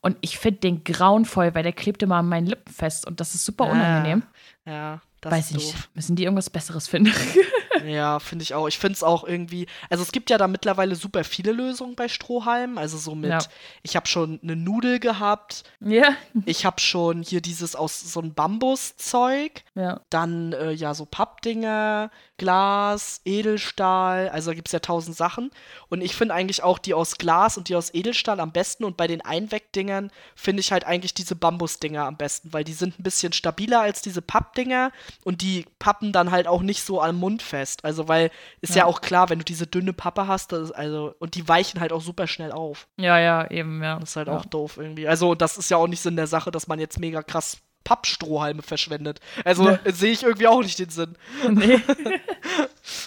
Und 0.00 0.16
ich 0.20 0.38
finde 0.38 0.60
den 0.60 0.84
grauenvoll, 0.84 1.54
weil 1.54 1.62
der 1.62 1.72
klebt 1.72 2.02
immer 2.02 2.16
an 2.16 2.28
meinen 2.28 2.46
Lippen 2.46 2.72
fest 2.72 3.06
und 3.06 3.20
das 3.20 3.34
ist 3.34 3.44
super 3.44 3.64
Ah, 3.64 3.70
unangenehm. 3.72 4.22
Ja, 4.66 5.00
das 5.20 5.32
Weiß 5.32 5.50
ist 5.50 5.56
ich 5.56 5.74
nicht. 5.74 5.96
Müssen 5.96 6.16
die 6.16 6.24
irgendwas 6.24 6.50
Besseres 6.50 6.86
finden? 6.88 7.12
Ja, 7.86 8.18
finde 8.18 8.42
ich 8.42 8.54
auch. 8.54 8.68
Ich 8.68 8.78
finde 8.78 8.94
es 8.94 9.02
auch 9.02 9.24
irgendwie. 9.24 9.66
Also 9.90 10.02
es 10.02 10.12
gibt 10.12 10.30
ja 10.30 10.38
da 10.38 10.48
mittlerweile 10.48 10.94
super 10.96 11.24
viele 11.24 11.52
Lösungen 11.52 11.94
bei 11.96 12.08
Strohhalmen. 12.08 12.78
Also 12.78 12.98
so 12.98 13.14
mit, 13.14 13.30
Ja. 13.30 13.38
ich 13.82 13.96
habe 13.96 14.06
schon 14.06 14.40
eine 14.42 14.56
Nudel 14.56 14.98
gehabt, 15.00 15.64
ja. 15.80 16.14
ich 16.46 16.64
habe 16.66 16.80
schon 16.80 17.22
hier 17.22 17.40
dieses 17.40 17.74
aus 17.76 18.00
so 18.00 18.20
ein 18.20 18.34
Bambuszeug, 18.34 19.62
Ja. 19.74 20.00
dann 20.10 20.52
äh, 20.52 20.72
ja 20.72 20.94
so 20.94 21.04
Pappdinger, 21.06 22.10
Glas, 22.36 23.20
Edelstahl, 23.24 24.28
also 24.28 24.50
da 24.50 24.54
gibt 24.54 24.68
es 24.68 24.72
ja 24.72 24.78
tausend 24.78 25.16
Sachen. 25.16 25.50
Und 25.88 26.00
ich 26.02 26.14
finde 26.14 26.34
eigentlich 26.34 26.62
auch 26.62 26.78
die 26.78 26.94
aus 26.94 27.18
Glas 27.18 27.58
und 27.58 27.68
die 27.68 27.74
aus 27.76 27.92
Edelstahl 27.92 28.38
am 28.40 28.52
besten. 28.52 28.84
Und 28.84 28.96
bei 28.96 29.06
den 29.06 29.20
Einwegdingern 29.20 30.10
finde 30.36 30.60
ich 30.60 30.70
halt 30.70 30.84
eigentlich 30.84 31.14
diese 31.14 31.34
Bambusdinger 31.34 32.04
am 32.04 32.16
besten, 32.16 32.52
weil 32.52 32.62
die 32.64 32.72
sind 32.74 32.98
ein 32.98 33.02
bisschen 33.02 33.32
stabiler 33.32 33.80
als 33.80 34.02
diese 34.02 34.22
Pappdinger 34.22 34.92
und 35.24 35.42
die 35.42 35.66
pappen 35.78 36.12
dann 36.12 36.30
halt 36.30 36.46
auch 36.46 36.62
nicht 36.62 36.82
so 36.82 37.02
am 37.02 37.16
Mund 37.16 37.42
fest. 37.42 37.77
Also 37.82 38.08
weil 38.08 38.30
ist 38.60 38.74
ja, 38.74 38.82
Ja. 38.82 38.84
auch 38.86 39.00
klar, 39.00 39.30
wenn 39.30 39.38
du 39.38 39.44
diese 39.44 39.66
dünne 39.66 39.92
Pappe 39.92 40.26
hast, 40.26 40.52
also 40.52 41.14
und 41.18 41.34
die 41.34 41.46
weichen 41.48 41.80
halt 41.80 41.92
auch 41.92 42.00
super 42.00 42.26
schnell 42.26 42.52
auf. 42.52 42.88
Ja, 42.96 43.18
ja, 43.18 43.50
eben, 43.50 43.82
ja. 43.82 43.98
Das 44.00 44.10
ist 44.10 44.16
halt 44.16 44.28
ja. 44.28 44.36
auch 44.36 44.44
doof 44.46 44.76
irgendwie. 44.78 45.06
Also, 45.08 45.34
das 45.34 45.56
ist 45.58 45.70
ja 45.70 45.76
auch 45.76 45.86
nicht 45.86 46.00
Sinn 46.00 46.16
der 46.16 46.26
Sache, 46.26 46.50
dass 46.50 46.66
man 46.66 46.78
jetzt 46.80 46.98
mega 46.98 47.22
krass 47.22 47.58
Pappstrohhalme 47.84 48.60
verschwendet. 48.62 49.20
Also, 49.44 49.64
Ne. 49.64 49.80
äh, 49.84 49.92
sehe 49.92 50.12
ich 50.12 50.22
irgendwie 50.22 50.46
auch 50.48 50.60
nicht 50.62 50.78
den 50.78 50.90
Sinn. 50.90 51.16
Nee. 51.50 51.80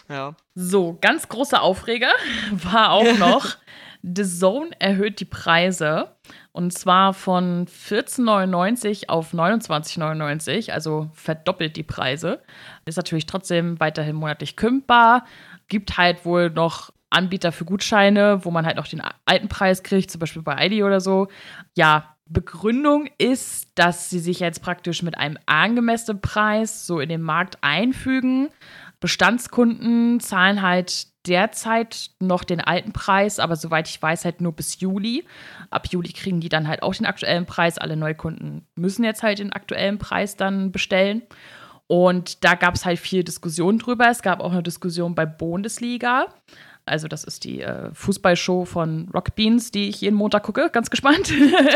Ja. 0.09 0.35
So, 0.55 0.97
ganz 1.01 1.27
großer 1.27 1.61
Aufreger 1.61 2.11
war 2.51 2.91
auch 2.91 3.13
noch, 3.17 3.55
The 4.03 4.23
Zone 4.23 4.71
erhöht 4.79 5.19
die 5.19 5.25
Preise 5.25 6.15
und 6.51 6.73
zwar 6.73 7.13
von 7.13 7.67
14,99 7.67 9.09
auf 9.09 9.33
29,99, 9.33 10.71
also 10.71 11.09
verdoppelt 11.13 11.75
die 11.77 11.83
Preise. 11.83 12.41
Ist 12.85 12.97
natürlich 12.97 13.25
trotzdem 13.25 13.79
weiterhin 13.79 14.15
monatlich 14.15 14.55
kündbar. 14.55 15.25
Gibt 15.67 15.97
halt 15.97 16.25
wohl 16.25 16.49
noch 16.49 16.91
Anbieter 17.09 17.51
für 17.51 17.65
Gutscheine, 17.65 18.43
wo 18.43 18.51
man 18.51 18.65
halt 18.65 18.77
noch 18.77 18.87
den 18.87 19.01
alten 19.25 19.49
Preis 19.49 19.83
kriegt, 19.83 20.09
zum 20.09 20.19
Beispiel 20.19 20.41
bei 20.41 20.65
ID 20.65 20.83
oder 20.83 20.99
so. 20.99 21.27
Ja, 21.75 22.15
Begründung 22.25 23.09
ist, 23.17 23.67
dass 23.75 24.09
sie 24.09 24.19
sich 24.19 24.39
jetzt 24.39 24.61
praktisch 24.61 25.03
mit 25.03 25.17
einem 25.17 25.37
angemessenen 25.45 26.21
Preis 26.21 26.87
so 26.87 26.99
in 27.01 27.09
den 27.09 27.21
Markt 27.21 27.57
einfügen. 27.61 28.49
Bestandskunden 29.01 30.21
zahlen 30.21 30.61
halt 30.61 31.07
derzeit 31.27 32.11
noch 32.19 32.43
den 32.43 32.61
alten 32.61 32.93
Preis, 32.93 33.39
aber 33.39 33.55
soweit 33.55 33.87
ich 33.87 34.01
weiß, 34.01 34.25
halt 34.25 34.41
nur 34.41 34.53
bis 34.53 34.79
Juli. 34.79 35.25
Ab 35.69 35.87
Juli 35.89 36.11
kriegen 36.13 36.39
die 36.39 36.49
dann 36.49 36.67
halt 36.67 36.83
auch 36.83 36.95
den 36.95 37.05
aktuellen 37.05 37.45
Preis. 37.45 37.77
Alle 37.77 37.95
Neukunden 37.95 38.67
müssen 38.75 39.03
jetzt 39.03 39.23
halt 39.23 39.39
den 39.39 39.53
aktuellen 39.53 39.97
Preis 39.97 40.35
dann 40.35 40.71
bestellen. 40.71 41.21
Und 41.87 42.43
da 42.43 42.55
gab 42.55 42.75
es 42.75 42.85
halt 42.85 42.99
viel 42.99 43.23
Diskussion 43.23 43.77
drüber. 43.77 44.09
Es 44.09 44.21
gab 44.21 44.39
auch 44.39 44.51
eine 44.51 44.63
Diskussion 44.63 45.13
bei 45.13 45.25
Bundesliga. 45.25 46.27
Also, 46.85 47.07
das 47.07 47.23
ist 47.23 47.43
die 47.43 47.61
äh, 47.61 47.93
Fußballshow 47.93 48.65
von 48.65 49.09
Rock 49.13 49.35
Beans, 49.35 49.71
die 49.71 49.89
ich 49.89 50.01
jeden 50.01 50.15
Montag 50.15 50.43
gucke. 50.43 50.69
Ganz 50.71 50.89
gespannt. 50.89 51.31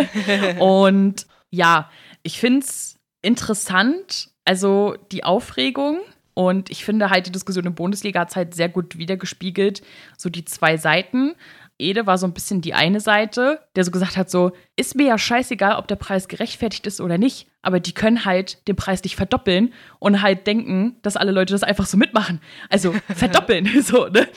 und 0.59 1.27
ja, 1.51 1.89
ich 2.23 2.39
finde 2.39 2.59
es 2.65 2.97
interessant. 3.21 4.29
Also, 4.45 4.95
die 5.11 5.23
Aufregung 5.23 5.99
und 6.35 6.69
ich 6.69 6.83
finde 6.85 7.09
halt, 7.09 7.25
die 7.25 7.31
Diskussion 7.31 7.65
in 7.65 7.75
Bundesliga 7.75 8.19
hat 8.19 8.29
es 8.29 8.35
halt 8.35 8.53
sehr 8.53 8.69
gut 8.69 8.97
wiedergespiegelt, 8.97 9.81
so 10.17 10.29
die 10.29 10.45
zwei 10.45 10.75
Seiten. 10.77 11.33
Ede 11.77 12.05
war 12.05 12.17
so 12.17 12.27
ein 12.27 12.33
bisschen 12.33 12.61
die 12.61 12.73
eine 12.73 12.99
Seite, 12.99 13.61
der 13.75 13.85
so 13.85 13.91
gesagt 13.91 14.17
hat, 14.17 14.29
so, 14.29 14.51
ist 14.75 14.95
mir 14.95 15.07
ja 15.07 15.17
scheißegal, 15.17 15.77
ob 15.77 15.87
der 15.87 15.95
Preis 15.95 16.27
gerechtfertigt 16.27 16.85
ist 16.87 16.99
oder 16.99 17.17
nicht, 17.17 17.47
aber 17.61 17.79
die 17.79 17.93
können 17.93 18.25
halt 18.25 18.67
den 18.67 18.75
Preis 18.75 19.01
nicht 19.03 19.15
verdoppeln 19.15 19.73
und 19.99 20.21
halt 20.21 20.45
denken, 20.45 20.97
dass 21.01 21.17
alle 21.17 21.31
Leute 21.31 21.53
das 21.53 21.63
einfach 21.63 21.85
so 21.85 21.97
mitmachen. 21.97 22.41
Also 22.69 22.93
verdoppeln, 23.15 23.69
so, 23.81 24.07
ne? 24.07 24.27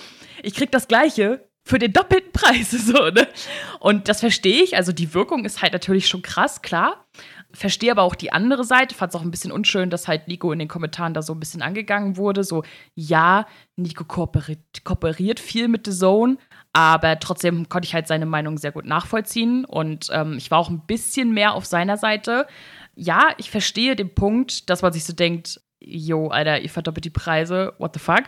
Ich 0.42 0.54
krieg 0.54 0.70
das 0.70 0.86
Gleiche 0.86 1.48
für 1.64 1.80
den 1.80 1.92
doppelten 1.92 2.32
Preis, 2.32 2.70
so, 2.86 3.10
ne? 3.10 3.26
Und 3.80 4.08
das 4.08 4.20
verstehe 4.20 4.62
ich, 4.62 4.76
also 4.76 4.92
die 4.92 5.14
Wirkung 5.14 5.44
ist 5.44 5.62
halt 5.62 5.72
natürlich 5.72 6.06
schon 6.06 6.22
krass, 6.22 6.62
klar. 6.62 7.06
Verstehe 7.52 7.90
aber 7.90 8.02
auch 8.02 8.14
die 8.14 8.30
andere 8.30 8.62
Seite. 8.62 8.94
Fand 8.94 9.10
es 9.10 9.16
auch 9.16 9.22
ein 9.22 9.30
bisschen 9.30 9.52
unschön, 9.52 9.88
dass 9.88 10.06
halt 10.06 10.28
Nico 10.28 10.52
in 10.52 10.58
den 10.58 10.68
Kommentaren 10.68 11.14
da 11.14 11.22
so 11.22 11.32
ein 11.32 11.40
bisschen 11.40 11.62
angegangen 11.62 12.18
wurde. 12.18 12.44
So, 12.44 12.62
ja, 12.94 13.46
Nico 13.76 14.04
kooperiert, 14.04 14.84
kooperiert 14.84 15.40
viel 15.40 15.68
mit 15.68 15.86
The 15.86 15.92
Zone, 15.92 16.36
aber 16.74 17.18
trotzdem 17.18 17.68
konnte 17.70 17.86
ich 17.86 17.94
halt 17.94 18.06
seine 18.06 18.26
Meinung 18.26 18.58
sehr 18.58 18.72
gut 18.72 18.84
nachvollziehen. 18.84 19.64
Und 19.64 20.08
ähm, 20.12 20.34
ich 20.36 20.50
war 20.50 20.58
auch 20.58 20.68
ein 20.68 20.86
bisschen 20.86 21.32
mehr 21.32 21.54
auf 21.54 21.64
seiner 21.64 21.96
Seite. 21.96 22.46
Ja, 22.94 23.28
ich 23.38 23.50
verstehe 23.50 23.96
den 23.96 24.14
Punkt, 24.14 24.68
dass 24.68 24.82
man 24.82 24.92
sich 24.92 25.04
so 25.04 25.14
denkt, 25.14 25.60
yo, 25.80 26.28
Alter, 26.28 26.60
ihr 26.60 26.70
verdoppelt 26.70 27.04
die 27.04 27.10
Preise, 27.10 27.72
what 27.78 27.94
the 27.94 28.00
fuck. 28.00 28.24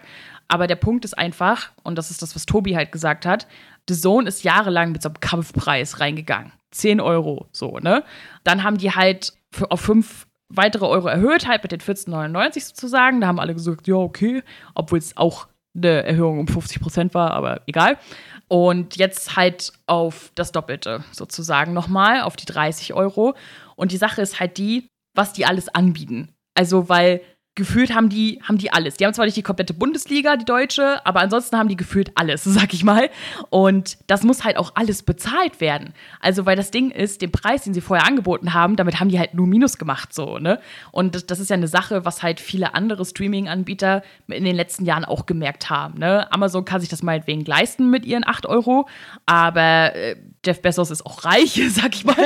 Aber 0.49 0.67
der 0.67 0.77
Punkt 0.77 1.05
ist 1.05 1.19
einfach, 1.19 1.73
und 1.83 1.97
das 1.97 2.11
ist 2.11 2.23
das, 2.23 2.35
was 2.35 2.47
Tobi 2.47 2.75
halt 2.75 2.91
gesagt 2.91 3.27
hat, 3.27 3.47
The 3.90 4.00
Zone 4.00 4.29
ist 4.29 4.44
jahrelang 4.44 4.92
mit 4.92 5.03
so 5.03 5.09
einem 5.09 5.18
Kampfpreis 5.18 5.98
reingegangen. 5.98 6.53
10 6.70 7.00
Euro, 7.00 7.48
so, 7.50 7.79
ne? 7.79 8.05
Dann 8.44 8.62
haben 8.62 8.79
die 8.79 8.92
halt 8.92 9.33
für, 9.50 9.68
auf 9.72 9.81
5 9.81 10.29
weitere 10.48 10.87
Euro 10.87 11.09
erhöht, 11.09 11.48
halt 11.48 11.64
mit 11.64 11.72
den 11.72 11.81
14,99 11.81 12.68
sozusagen. 12.68 13.20
Da 13.20 13.26
haben 13.26 13.40
alle 13.40 13.55
gesagt, 13.55 13.88
ja, 13.88 13.96
okay, 13.96 14.44
obwohl 14.76 14.98
es 14.98 15.16
auch 15.16 15.48
eine 15.74 16.05
Erhöhung 16.05 16.38
um 16.38 16.46
50 16.46 16.81
Prozent 16.81 17.14
war, 17.14 17.33
aber 17.33 17.62
egal. 17.66 17.98
Und 18.46 18.96
jetzt 18.96 19.35
halt 19.35 19.72
auf 19.87 20.31
das 20.37 20.53
Doppelte 20.53 21.03
sozusagen 21.11 21.72
nochmal, 21.72 22.22
auf 22.22 22.37
die 22.37 22.46
30 22.46 22.94
Euro. 22.94 23.35
Und 23.74 23.90
die 23.90 23.96
Sache 23.96 24.22
ist 24.22 24.38
halt 24.38 24.57
die, 24.59 24.87
was 25.16 25.33
die 25.33 25.46
alles 25.46 25.68
anbieten. 25.68 26.33
Also, 26.55 26.88
weil 26.88 27.22
gefühlt 27.57 27.95
haben 27.95 28.09
die, 28.09 28.41
haben 28.43 28.59
die 28.59 28.73
alles. 28.73 28.97
Die 28.97 29.05
haben 29.05 29.13
zwar 29.13 29.25
nicht 29.25 29.37
die 29.37 29.43
komplette 29.43 29.75
Bundesliga, 29.75 30.37
die 30.37 30.45
deutsche, 30.45 31.05
aber 31.05 31.21
ansonsten 31.21 31.59
haben 31.59 31.69
die 31.69 31.77
gefühlt 31.77 32.13
alles, 32.15 32.45
sag 32.45 32.73
ich 32.73 32.85
mal. 32.85 33.11
Und 33.51 33.99
das 34.07 34.23
muss 34.23 34.45
halt 34.45 34.57
auch 34.57 34.73
alles 34.77 35.03
bezahlt 35.03 35.61
werden. 35.61 35.93
Also, 36.21 36.47
weil 36.47 36.57
das 36.57 36.71
Ding 36.71 36.91
ist, 36.91 37.23
den 37.23 37.33
Preis, 37.33 37.65
den 37.65 37.75
sie 37.75 37.81
vorher 37.81 38.07
angeboten 38.07 38.55
haben, 38.55 38.77
damit 38.77 39.01
haben 39.01 39.09
die 39.09 39.19
halt 39.19 39.35
nur 39.35 39.47
Minus 39.47 39.79
gemacht, 39.79 40.15
so, 40.15 40.39
ne? 40.39 40.61
Und 40.93 41.31
das 41.31 41.41
ist 41.41 41.51
ja 41.51 41.55
eine 41.55 41.69
Sache, 41.69 42.05
was 42.05 42.23
halt 42.23 42.41
viele 42.41 42.75
andere 42.75 43.05
Streaming-Anbieter 43.05 44.03
in 44.29 44.45
den 44.45 44.57
letzten 44.57 44.85
Jahren 44.85 45.05
auch 45.05 45.27
gemerkt 45.27 45.71
haben, 45.71 45.99
ne? 45.99 46.33
Amazon 46.33 46.65
kann 46.65 46.81
sich 46.81 46.89
das 46.89 47.03
meinetwegen 47.03 47.45
leisten 47.45 47.91
mit 47.91 48.05
ihren 48.05 48.27
8 48.27 48.47
Euro, 48.47 48.89
aber 49.27 49.95
äh, 49.95 50.17
Jeff 50.44 50.62
Bezos 50.62 50.90
ist 50.90 51.05
auch 51.05 51.24
reich, 51.24 51.61
sag 51.70 51.94
ich 51.94 52.05
mal. 52.05 52.16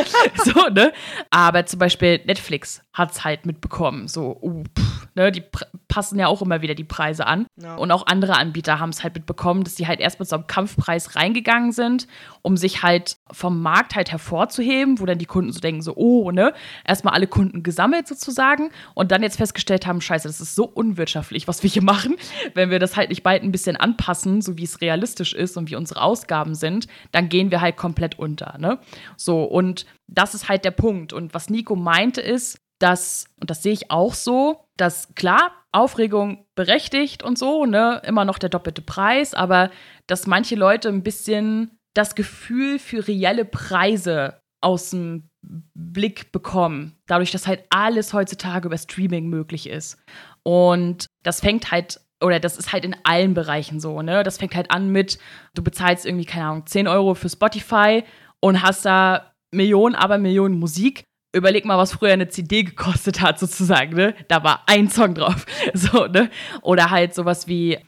so, 0.44 0.68
ne? 0.68 0.92
Aber 1.31 1.66
zum 1.66 1.79
Beispiel 1.79 2.20
Netflix 2.24 2.83
hat 2.92 3.12
es 3.12 3.24
halt 3.24 3.44
mitbekommen. 3.44 4.07
So, 4.07 4.38
uh, 4.40 4.62
pff, 4.79 5.09
ne? 5.14 5.33
Die 5.33 5.42
passen 5.88 6.18
ja 6.18 6.29
auch 6.29 6.40
immer 6.40 6.62
wieder 6.62 6.74
die 6.74 6.85
Preise 6.85 7.27
an. 7.27 7.46
Ja. 7.61 7.74
Und 7.74 7.90
auch 7.90 8.07
andere 8.07 8.37
Anbieter 8.37 8.79
haben 8.79 8.90
es 8.90 9.03
halt 9.03 9.14
mitbekommen, 9.14 9.64
dass 9.64 9.74
die 9.74 9.88
halt 9.88 10.00
erst 10.00 10.20
mit 10.20 10.29
so 10.29 10.37
einem 10.37 10.46
Kampfpreis 10.46 11.16
reingegangen 11.16 11.72
sind, 11.72 12.07
um 12.42 12.57
sich 12.57 12.83
halt 12.83 13.16
vom 13.33 13.62
Markt 13.62 13.96
halt 13.96 14.12
hervorzuheben, 14.12 15.00
wo 15.00 15.07
dann 15.07 15.18
die 15.18 15.27
Kunden 15.27 15.53
so 15.53 15.61
denken, 15.61 15.83
so, 15.83 15.94
oh, 15.96 16.31
ne? 16.31 16.53
Erstmal 16.87 17.14
alle 17.14 17.27
Kunden 17.27 17.64
gesammelt 17.64 18.07
sozusagen 18.07 18.70
und 18.94 19.11
dann 19.11 19.22
jetzt 19.22 19.38
festgestellt 19.38 19.87
haben, 19.87 20.00
scheiße, 20.00 20.29
das 20.29 20.40
ist 20.40 20.55
so 20.55 20.64
unwirtschaftlich, 20.64 21.48
was 21.48 21.64
wir 21.64 21.70
hier 21.70 21.83
machen. 21.83 22.16
Wenn 22.55 22.70
wir 22.70 22.79
das 22.79 22.96
halt 22.96 23.09
nicht 23.09 23.24
bald 23.24 23.42
ein 23.42 23.50
bisschen 23.53 23.77
anpassen, 23.77 24.40
so 24.40 24.57
wie 24.57 24.64
es 24.64 24.81
realistisch 24.81 25.35
ist 25.35 25.57
und 25.57 25.68
wie 25.68 25.77
unsere 25.77 26.00
Ausgaben 26.00 26.55
sind, 26.55 26.87
dann 27.11 27.29
gehen 27.29 27.50
wir 27.50 27.61
halt 27.61 27.77
komplett 27.77 28.04
komplett 28.05 28.19
unter. 28.19 28.59
Ne? 28.59 28.79
So, 29.17 29.45
und 29.45 29.87
das 30.07 30.35
ist 30.35 30.49
halt 30.49 30.64
der 30.64 30.71
Punkt. 30.71 31.12
Und 31.12 31.35
was 31.35 31.51
Nico 31.51 31.77
meinte 31.77 32.21
ist, 32.21 32.59
dass, 32.79 33.27
und 33.40 33.51
das 33.51 33.62
sehe 33.62 33.73
ich 33.73 33.90
auch 33.90 34.14
so, 34.14 34.64
dass 34.77 35.14
klar, 35.14 35.53
Aufregung 35.73 36.47
berechtigt 36.55 37.23
und 37.23 37.38
so, 37.38 37.67
ne, 37.67 38.01
immer 38.05 38.25
noch 38.25 38.38
der 38.38 38.49
doppelte 38.49 38.83
Preis, 38.83 39.35
aber 39.35 39.71
dass 40.07 40.27
manche 40.27 40.55
Leute 40.55 40.88
ein 40.88 41.03
bisschen 41.03 41.79
das 41.95 42.14
Gefühl 42.14 42.79
für 42.79 43.07
reelle 43.09 43.45
Preise 43.45 44.40
aus 44.61 44.90
dem 44.90 45.31
Blick 45.43 46.33
bekommen, 46.33 46.97
dadurch, 47.07 47.31
dass 47.33 47.47
halt 47.47 47.64
alles 47.71 48.12
heutzutage 48.12 48.67
über 48.67 48.79
Streaming 48.79 49.27
möglich 49.27 49.69
ist. 49.69 49.99
Und 50.43 51.07
das 51.23 51.40
fängt 51.40 51.71
halt 51.71 52.01
oder 52.25 52.41
das 52.41 52.57
ist 52.57 52.73
halt 52.73 52.85
in 52.85 52.97
allen 53.05 53.35
Bereichen 53.35 53.81
so, 53.81 54.03
ne? 54.03 54.23
Das 54.23 54.39
fängt 54.39 54.55
halt 54.55 54.71
an 54.71 54.91
mit, 54.91 55.19
du 55.55 55.63
bezahlst 55.63 56.07
irgendwie, 56.07 56.25
keine 56.25 56.47
Ahnung, 56.47 56.67
10 56.67 56.89
Euro 56.89 57.15
für 57.15 57.29
Spotify 57.29 58.03
und 58.41 58.63
hast 58.63 58.85
da 58.85 59.33
Millionen, 59.53 59.95
aber 59.95 60.19
Millionen 60.19 60.59
Musik. 60.59 61.05
Überleg 61.33 61.65
mal, 61.65 61.79
was 61.79 61.93
früher 61.93 62.13
eine 62.13 62.29
CD 62.29 62.63
gekostet 62.63 63.21
hat, 63.21 63.39
sozusagen, 63.39 63.95
ne? 63.95 64.15
Da 64.29 64.43
war 64.45 64.63
ein 64.67 64.89
Song 64.89 65.15
drauf. 65.15 65.47
So, 65.75 66.07
ne? 66.07 66.31
Oder 66.63 66.91
halt 66.91 67.15
sowas 67.15 67.49
wie, 67.49 67.79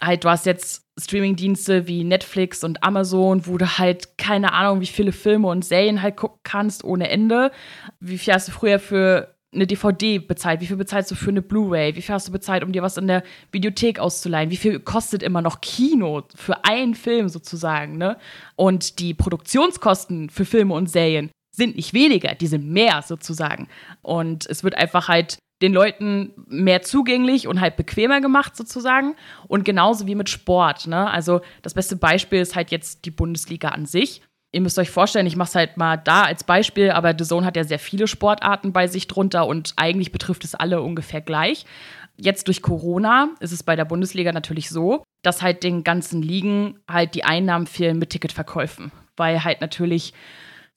halt, 0.00 0.24
du 0.24 0.28
hast 0.28 0.46
jetzt 0.46 0.84
Streamingdienste 0.98 1.86
wie 1.86 2.04
Netflix 2.04 2.64
und 2.64 2.82
Amazon, 2.82 3.46
wo 3.46 3.58
du 3.58 3.78
halt 3.78 4.18
keine 4.18 4.52
Ahnung, 4.52 4.80
wie 4.80 4.86
viele 4.86 5.12
Filme 5.12 5.48
und 5.48 5.64
Serien 5.64 6.02
halt 6.02 6.16
gucken 6.16 6.40
kannst 6.42 6.82
ohne 6.82 7.08
Ende. 7.08 7.52
Wie 8.00 8.18
viel 8.18 8.34
hast 8.34 8.48
du 8.48 8.52
früher 8.52 8.78
für 8.78 9.37
eine 9.52 9.66
DVD 9.66 10.18
bezahlt? 10.18 10.60
Wie 10.60 10.66
viel 10.66 10.76
bezahlst 10.76 11.10
du 11.10 11.14
für 11.14 11.30
eine 11.30 11.42
Blu-ray? 11.42 11.94
Wie 11.96 12.02
viel 12.02 12.14
hast 12.14 12.28
du 12.28 12.32
bezahlt, 12.32 12.62
um 12.62 12.72
dir 12.72 12.82
was 12.82 12.96
in 12.96 13.06
der 13.06 13.22
Videothek 13.52 13.98
auszuleihen? 13.98 14.50
Wie 14.50 14.56
viel 14.56 14.78
kostet 14.80 15.22
immer 15.22 15.42
noch 15.42 15.60
Kino 15.60 16.24
für 16.34 16.64
einen 16.64 16.94
Film 16.94 17.28
sozusagen? 17.28 17.96
Ne? 17.96 18.18
Und 18.56 18.98
die 18.98 19.14
Produktionskosten 19.14 20.30
für 20.30 20.44
Filme 20.44 20.74
und 20.74 20.90
Serien 20.90 21.30
sind 21.50 21.76
nicht 21.76 21.94
weniger, 21.94 22.34
die 22.34 22.46
sind 22.46 22.68
mehr 22.68 23.02
sozusagen. 23.02 23.68
Und 24.02 24.46
es 24.46 24.62
wird 24.62 24.76
einfach 24.76 25.08
halt 25.08 25.38
den 25.60 25.72
Leuten 25.72 26.34
mehr 26.46 26.82
zugänglich 26.82 27.48
und 27.48 27.60
halt 27.60 27.76
bequemer 27.76 28.20
gemacht 28.20 28.56
sozusagen. 28.56 29.16
Und 29.48 29.64
genauso 29.64 30.06
wie 30.06 30.14
mit 30.14 30.28
Sport. 30.28 30.86
Ne? 30.86 31.10
Also 31.10 31.40
das 31.62 31.74
beste 31.74 31.96
Beispiel 31.96 32.40
ist 32.40 32.54
halt 32.54 32.70
jetzt 32.70 33.04
die 33.04 33.10
Bundesliga 33.10 33.70
an 33.70 33.86
sich 33.86 34.22
ihr 34.52 34.60
müsst 34.60 34.78
euch 34.78 34.90
vorstellen, 34.90 35.26
ich 35.26 35.36
mache 35.36 35.48
es 35.48 35.54
halt 35.54 35.76
mal 35.76 35.96
da 35.96 36.22
als 36.22 36.44
Beispiel, 36.44 36.90
aber 36.90 37.14
The 37.16 37.24
Zone 37.24 37.46
hat 37.46 37.56
ja 37.56 37.64
sehr 37.64 37.78
viele 37.78 38.06
Sportarten 38.06 38.72
bei 38.72 38.86
sich 38.86 39.06
drunter 39.06 39.46
und 39.46 39.74
eigentlich 39.76 40.12
betrifft 40.12 40.44
es 40.44 40.54
alle 40.54 40.82
ungefähr 40.82 41.20
gleich. 41.20 41.66
Jetzt 42.16 42.48
durch 42.48 42.62
Corona 42.62 43.28
ist 43.40 43.52
es 43.52 43.62
bei 43.62 43.76
der 43.76 43.84
Bundesliga 43.84 44.32
natürlich 44.32 44.70
so, 44.70 45.04
dass 45.22 45.42
halt 45.42 45.62
den 45.62 45.84
ganzen 45.84 46.22
Ligen 46.22 46.80
halt 46.88 47.14
die 47.14 47.24
Einnahmen 47.24 47.66
fehlen 47.66 47.98
mit 47.98 48.10
Ticketverkäufen, 48.10 48.90
weil 49.16 49.44
halt 49.44 49.60
natürlich 49.60 50.14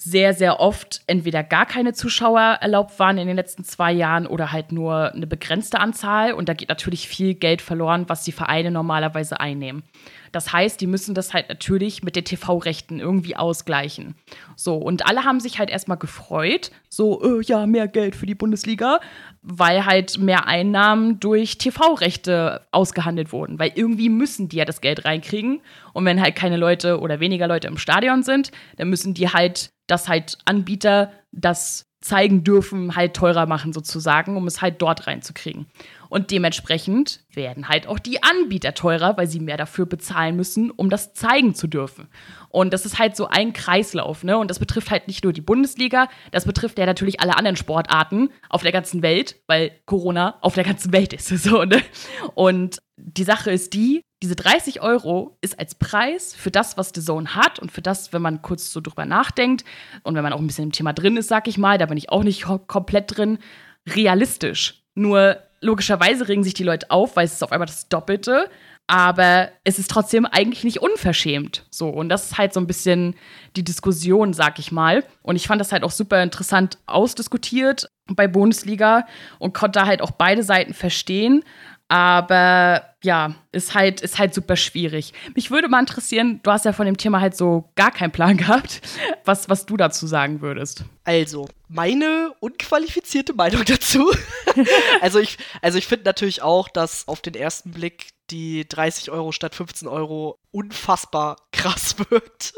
sehr, 0.04 0.34
sehr 0.34 0.60
oft 0.60 1.02
entweder 1.06 1.44
gar 1.44 1.68
keine 1.68 1.94
Zuschauer 1.94 2.58
erlaubt 2.60 2.98
waren 2.98 3.20
in 3.20 3.28
den 3.28 3.36
letzten 3.36 3.64
zwei 3.64 3.92
Jahren 3.92 4.26
oder 4.26 4.52
halt 4.52 4.72
nur 4.72 5.14
eine 5.14 5.28
begrenzte 5.28 5.80
Anzahl. 5.80 6.34
Und 6.34 6.50
da 6.50 6.56
geht 6.56 6.70
natürlich 6.70 7.08
viel 7.08 7.36
Geld 7.36 7.62
verloren, 7.62 8.06
was 8.08 8.24
die 8.24 8.32
Vereine 8.32 8.72
normalerweise 8.72 9.40
einnehmen. 9.40 9.84
Das 10.32 10.54
heißt, 10.54 10.80
die 10.80 10.88
müssen 10.88 11.14
das 11.14 11.34
halt 11.34 11.50
natürlich 11.50 12.04
mit 12.04 12.16
den 12.16 12.26
TV-Rechten 12.26 13.00
irgendwie 13.00 13.36
ausgleichen. 13.36 14.16
So, 14.56 14.76
und 14.76 15.06
alle 15.06 15.24
haben 15.24 15.40
sich 15.40 15.60
halt 15.60 15.70
erstmal 15.70 15.98
gefreut, 15.98 16.72
so, 16.90 17.22
äh, 17.24 17.44
ja, 17.44 17.66
mehr 17.66 17.88
Geld 17.88 18.16
für 18.16 18.26
die 18.26 18.36
Bundesliga, 18.36 19.00
weil 19.42 19.86
halt 19.86 20.18
mehr 20.18 20.48
Einnahmen 20.48 21.20
durch 21.20 21.58
TV-Rechte 21.58 22.66
ausgehandelt 22.72 23.32
wurden. 23.32 23.60
Weil 23.60 23.72
irgendwie 23.76 24.10
müssen 24.10 24.50
die 24.50 24.58
ja 24.58 24.66
das 24.66 24.82
Geld 24.82 25.06
reinkriegen. 25.06 25.62
Und 25.94 26.06
wenn 26.06 26.22
halt 26.22 26.36
keine 26.36 26.58
Leute 26.58 27.00
oder 27.00 27.20
weniger 27.20 27.48
Leute 27.48 27.68
im 27.68 27.78
Stadion 27.78 28.24
sind, 28.24 28.52
dann 28.78 28.90
müssen 28.90 29.14
die 29.14 29.30
halt, 29.30 29.72
das 29.88 30.08
halt 30.08 30.38
Anbieter 30.46 31.12
das 31.32 31.86
zeigen 32.02 32.44
dürfen, 32.44 32.96
halt 32.96 33.14
teurer 33.14 33.46
machen 33.46 33.74
sozusagen, 33.74 34.36
um 34.36 34.48
es 34.48 34.62
halt 34.62 34.82
dort 34.82 35.08
reinzukriegen. 35.08 35.68
Und 36.12 36.30
dementsprechend 36.30 37.22
werden 37.34 37.70
halt 37.70 37.88
auch 37.88 37.98
die 37.98 38.22
Anbieter 38.22 38.74
teurer, 38.74 39.16
weil 39.16 39.28
sie 39.28 39.40
mehr 39.40 39.56
dafür 39.56 39.86
bezahlen 39.86 40.36
müssen, 40.36 40.70
um 40.70 40.90
das 40.90 41.14
zeigen 41.14 41.56
zu 41.56 41.68
dürfen. 41.68 42.10
Und 42.50 42.74
das 42.74 42.86
ist 42.86 43.00
halt 43.00 43.16
so 43.16 43.28
ein 43.28 43.54
Kreislauf, 43.54 44.26
ne? 44.26 44.38
Und 44.38 44.52
das 44.52 44.60
betrifft 44.60 44.92
halt 44.92 45.08
nicht 45.08 45.24
nur 45.24 45.32
die 45.32 45.40
Bundesliga, 45.40 46.10
das 46.32 46.44
betrifft 46.44 46.78
ja 46.80 46.86
natürlich 46.86 47.22
alle 47.22 47.38
anderen 47.38 47.56
Sportarten 47.56 48.30
auf 48.50 48.62
der 48.62 48.74
ganzen 48.74 49.02
Welt, 49.04 49.38
weil 49.48 49.72
Corona 49.86 50.38
auf 50.42 50.54
der 50.54 50.66
ganzen 50.66 50.92
Welt 50.92 51.14
ist. 51.14 51.30
So, 51.42 51.64
ne? 51.64 51.82
Und 52.36 52.80
die 52.98 53.24
Sache 53.24 53.50
ist 53.52 53.74
die, 53.74 54.02
diese 54.22 54.36
30 54.36 54.82
Euro 54.82 55.38
ist 55.40 55.58
als 55.60 55.76
Preis 55.76 56.36
für 56.36 56.52
das, 56.52 56.76
was 56.76 56.92
The 56.94 57.00
Zone 57.00 57.36
hat 57.36 57.58
und 57.60 57.72
für 57.72 57.82
das, 57.82 58.12
wenn 58.12 58.22
man 58.22 58.42
kurz 58.42 58.74
so 58.74 58.82
drüber 58.82 59.06
nachdenkt 59.06 59.64
und 60.04 60.16
wenn 60.16 60.24
man 60.24 60.34
auch 60.34 60.40
ein 60.40 60.48
bisschen 60.48 60.66
im 60.66 60.72
Thema 60.74 60.92
drin 60.92 61.16
ist, 61.16 61.30
sag 61.30 61.48
ich 61.48 61.58
mal, 61.58 61.78
da 61.78 61.86
bin 61.86 61.98
ich 61.98 62.10
auch 62.10 62.24
nicht 62.24 62.46
komplett 62.68 63.18
drin, 63.18 63.40
realistisch. 63.88 64.84
Nur 64.94 65.38
logischerweise 65.62 66.28
regen 66.28 66.44
sich 66.44 66.54
die 66.54 66.64
Leute 66.64 66.90
auf, 66.90 67.16
weil 67.16 67.26
es 67.26 67.34
ist 67.34 67.44
auf 67.44 67.52
einmal 67.52 67.68
das 67.68 67.88
Doppelte, 67.88 68.50
aber 68.88 69.50
es 69.64 69.80
ist 69.80 69.90
trotzdem 69.90 70.26
eigentlich 70.26 70.64
nicht 70.64 70.82
unverschämt. 70.82 71.66
So, 71.70 71.88
und 71.88 72.10
das 72.10 72.26
ist 72.26 72.38
halt 72.38 72.54
so 72.54 72.60
ein 72.60 72.68
bisschen 72.68 73.16
die 73.56 73.64
Diskussion, 73.64 74.34
sag 74.34 74.60
ich 74.60 74.72
mal. 74.72 75.06
Und 75.22 75.38
ich 75.38 75.48
fand 75.48 75.62
das 75.62 75.72
halt 75.72 75.84
auch 75.84 75.92
super 75.92 76.22
interessant 76.22 76.78
ausdiskutiert 76.88 77.88
bei 78.08 78.28
Bundesliga 78.28 79.06
und 79.40 79.54
konnte 79.54 79.86
halt 79.86 80.02
auch 80.02 80.12
beide 80.12 80.44
Seiten 80.44 80.74
verstehen. 80.74 81.44
Aber 81.92 82.86
ja, 83.04 83.36
ist 83.52 83.74
halt, 83.74 84.00
ist 84.00 84.18
halt 84.18 84.34
super 84.34 84.56
schwierig. 84.56 85.12
Mich 85.36 85.52
würde 85.52 85.68
mal 85.68 85.82
interessieren, 85.82 86.40
du 86.42 86.50
hast 86.50 86.64
ja 86.64 86.72
von 86.72 86.86
dem 86.86 86.96
Thema 86.96 87.20
halt 87.20 87.36
so 87.36 87.70
gar 87.76 87.92
keinen 87.92 88.12
Plan 88.12 88.38
gehabt, 88.38 88.80
was, 89.26 89.50
was 89.50 89.66
du 89.66 89.76
dazu 89.76 90.08
sagen 90.08 90.40
würdest. 90.40 90.86
Also, 91.04 91.50
meine 91.68 92.32
unqualifizierte 92.40 93.34
Meinung 93.34 93.64
dazu. 93.68 94.10
also 95.02 95.20
ich, 95.20 95.38
also 95.62 95.78
ich 95.78 95.86
finde 95.86 96.06
natürlich 96.06 96.42
auch, 96.42 96.70
dass 96.70 97.10
auf 97.10 97.20
den 97.20 97.34
ersten 97.34 97.72
Blick 97.72 98.08
die 98.32 98.68
30 98.68 99.12
Euro 99.12 99.32
statt 99.32 99.56
15 99.56 99.88
Euro 99.88 100.40
unfassbar 100.52 101.38
krass 101.52 101.98
wirkt. 102.10 102.54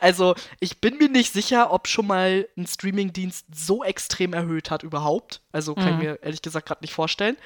Also 0.00 0.34
ich 0.60 0.80
bin 0.80 0.98
mir 0.98 1.08
nicht 1.08 1.32
sicher, 1.32 1.72
ob 1.72 1.88
schon 1.88 2.06
mal 2.06 2.48
ein 2.56 2.66
Streamingdienst 2.66 3.46
so 3.54 3.84
extrem 3.84 4.32
erhöht 4.32 4.70
hat 4.70 4.82
überhaupt. 4.82 5.42
Also 5.52 5.74
kann 5.74 5.84
mhm. 5.84 5.90
ich 5.92 5.98
mir 5.98 6.22
ehrlich 6.22 6.42
gesagt 6.42 6.66
gerade 6.66 6.82
nicht 6.82 6.94
vorstellen. 6.94 7.36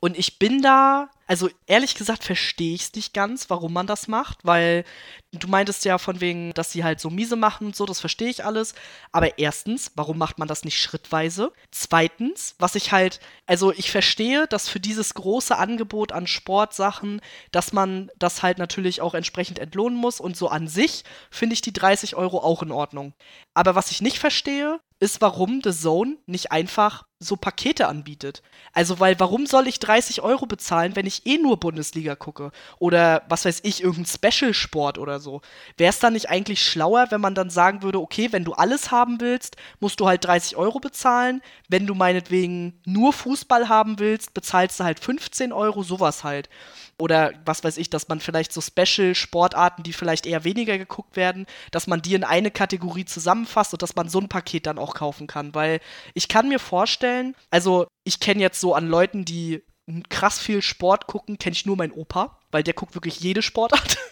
Und 0.00 0.18
ich 0.18 0.38
bin 0.38 0.62
da, 0.62 1.10
also 1.32 1.48
ehrlich 1.66 1.94
gesagt 1.94 2.24
verstehe 2.24 2.74
ich 2.74 2.82
es 2.82 2.94
nicht 2.94 3.14
ganz, 3.14 3.48
warum 3.48 3.72
man 3.72 3.86
das 3.86 4.06
macht, 4.06 4.40
weil 4.42 4.84
du 5.32 5.48
meintest 5.48 5.82
ja 5.86 5.96
von 5.96 6.20
wegen, 6.20 6.52
dass 6.52 6.72
sie 6.72 6.84
halt 6.84 7.00
so 7.00 7.08
miese 7.08 7.36
machen 7.36 7.68
und 7.68 7.74
so, 7.74 7.86
das 7.86 8.00
verstehe 8.00 8.28
ich 8.28 8.44
alles. 8.44 8.74
Aber 9.12 9.38
erstens, 9.38 9.92
warum 9.94 10.18
macht 10.18 10.38
man 10.38 10.46
das 10.46 10.62
nicht 10.62 10.78
schrittweise? 10.78 11.50
Zweitens, 11.70 12.54
was 12.58 12.74
ich 12.74 12.92
halt, 12.92 13.18
also 13.46 13.72
ich 13.72 13.90
verstehe, 13.90 14.46
dass 14.46 14.68
für 14.68 14.78
dieses 14.78 15.14
große 15.14 15.56
Angebot 15.56 16.12
an 16.12 16.26
Sportsachen, 16.26 17.22
dass 17.50 17.72
man 17.72 18.10
das 18.18 18.42
halt 18.42 18.58
natürlich 18.58 19.00
auch 19.00 19.14
entsprechend 19.14 19.58
entlohnen 19.58 19.96
muss 19.96 20.20
und 20.20 20.36
so 20.36 20.48
an 20.48 20.68
sich 20.68 21.02
finde 21.30 21.54
ich 21.54 21.62
die 21.62 21.72
30 21.72 22.14
Euro 22.14 22.40
auch 22.40 22.62
in 22.62 22.72
Ordnung. 22.72 23.14
Aber 23.54 23.74
was 23.74 23.90
ich 23.90 24.02
nicht 24.02 24.18
verstehe, 24.18 24.80
ist, 25.02 25.20
warum 25.20 25.60
The 25.64 25.72
Zone 25.72 26.16
nicht 26.26 26.52
einfach 26.52 27.02
so 27.18 27.34
Pakete 27.34 27.88
anbietet. 27.88 28.40
Also, 28.72 29.00
weil 29.00 29.18
warum 29.18 29.46
soll 29.46 29.66
ich 29.66 29.80
30 29.80 30.22
Euro 30.22 30.46
bezahlen, 30.46 30.94
wenn 30.94 31.06
ich 31.06 31.26
eh 31.26 31.38
nur 31.38 31.58
Bundesliga 31.58 32.14
gucke? 32.14 32.52
Oder 32.78 33.22
was 33.28 33.44
weiß 33.44 33.60
ich, 33.64 33.82
irgendein 33.82 34.06
Special-Sport 34.06 34.98
oder 34.98 35.18
so. 35.18 35.40
Wäre 35.76 35.90
es 35.90 35.98
dann 35.98 36.12
nicht 36.12 36.30
eigentlich 36.30 36.64
schlauer, 36.64 37.08
wenn 37.10 37.20
man 37.20 37.34
dann 37.34 37.50
sagen 37.50 37.82
würde, 37.82 38.00
okay, 38.00 38.28
wenn 38.30 38.44
du 38.44 38.52
alles 38.52 38.92
haben 38.92 39.20
willst, 39.20 39.56
musst 39.80 39.98
du 39.98 40.06
halt 40.06 40.24
30 40.24 40.56
Euro 40.56 40.78
bezahlen. 40.78 41.42
Wenn 41.68 41.86
du 41.86 41.96
meinetwegen 41.96 42.80
nur 42.84 43.12
Fußball 43.12 43.68
haben 43.68 43.98
willst, 43.98 44.34
bezahlst 44.34 44.78
du 44.78 44.84
halt 44.84 45.00
15 45.00 45.52
Euro, 45.52 45.82
sowas 45.82 46.22
halt. 46.22 46.48
Oder 46.98 47.32
was 47.44 47.64
weiß 47.64 47.78
ich, 47.78 47.90
dass 47.90 48.08
man 48.08 48.20
vielleicht 48.20 48.52
so 48.52 48.60
Special-Sportarten, 48.60 49.82
die 49.82 49.92
vielleicht 49.92 50.26
eher 50.26 50.44
weniger 50.44 50.78
geguckt 50.78 51.16
werden, 51.16 51.46
dass 51.70 51.86
man 51.86 52.02
die 52.02 52.14
in 52.14 52.24
eine 52.24 52.50
Kategorie 52.50 53.04
zusammenfasst 53.04 53.72
und 53.72 53.82
dass 53.82 53.96
man 53.96 54.08
so 54.08 54.20
ein 54.20 54.28
Paket 54.28 54.66
dann 54.66 54.78
auch 54.78 54.94
kaufen 54.94 55.26
kann. 55.26 55.54
Weil 55.54 55.80
ich 56.14 56.28
kann 56.28 56.48
mir 56.48 56.58
vorstellen, 56.58 57.34
also 57.50 57.86
ich 58.04 58.20
kenne 58.20 58.40
jetzt 58.40 58.60
so 58.60 58.74
an 58.74 58.88
Leuten, 58.88 59.24
die 59.24 59.62
krass 60.08 60.38
viel 60.38 60.62
Sport 60.62 61.06
gucken, 61.06 61.38
kenne 61.38 61.54
ich 61.54 61.66
nur 61.66 61.76
meinen 61.76 61.92
Opa, 61.92 62.38
weil 62.50 62.62
der 62.62 62.74
guckt 62.74 62.94
wirklich 62.94 63.20
jede 63.20 63.42
Sportart. 63.42 63.98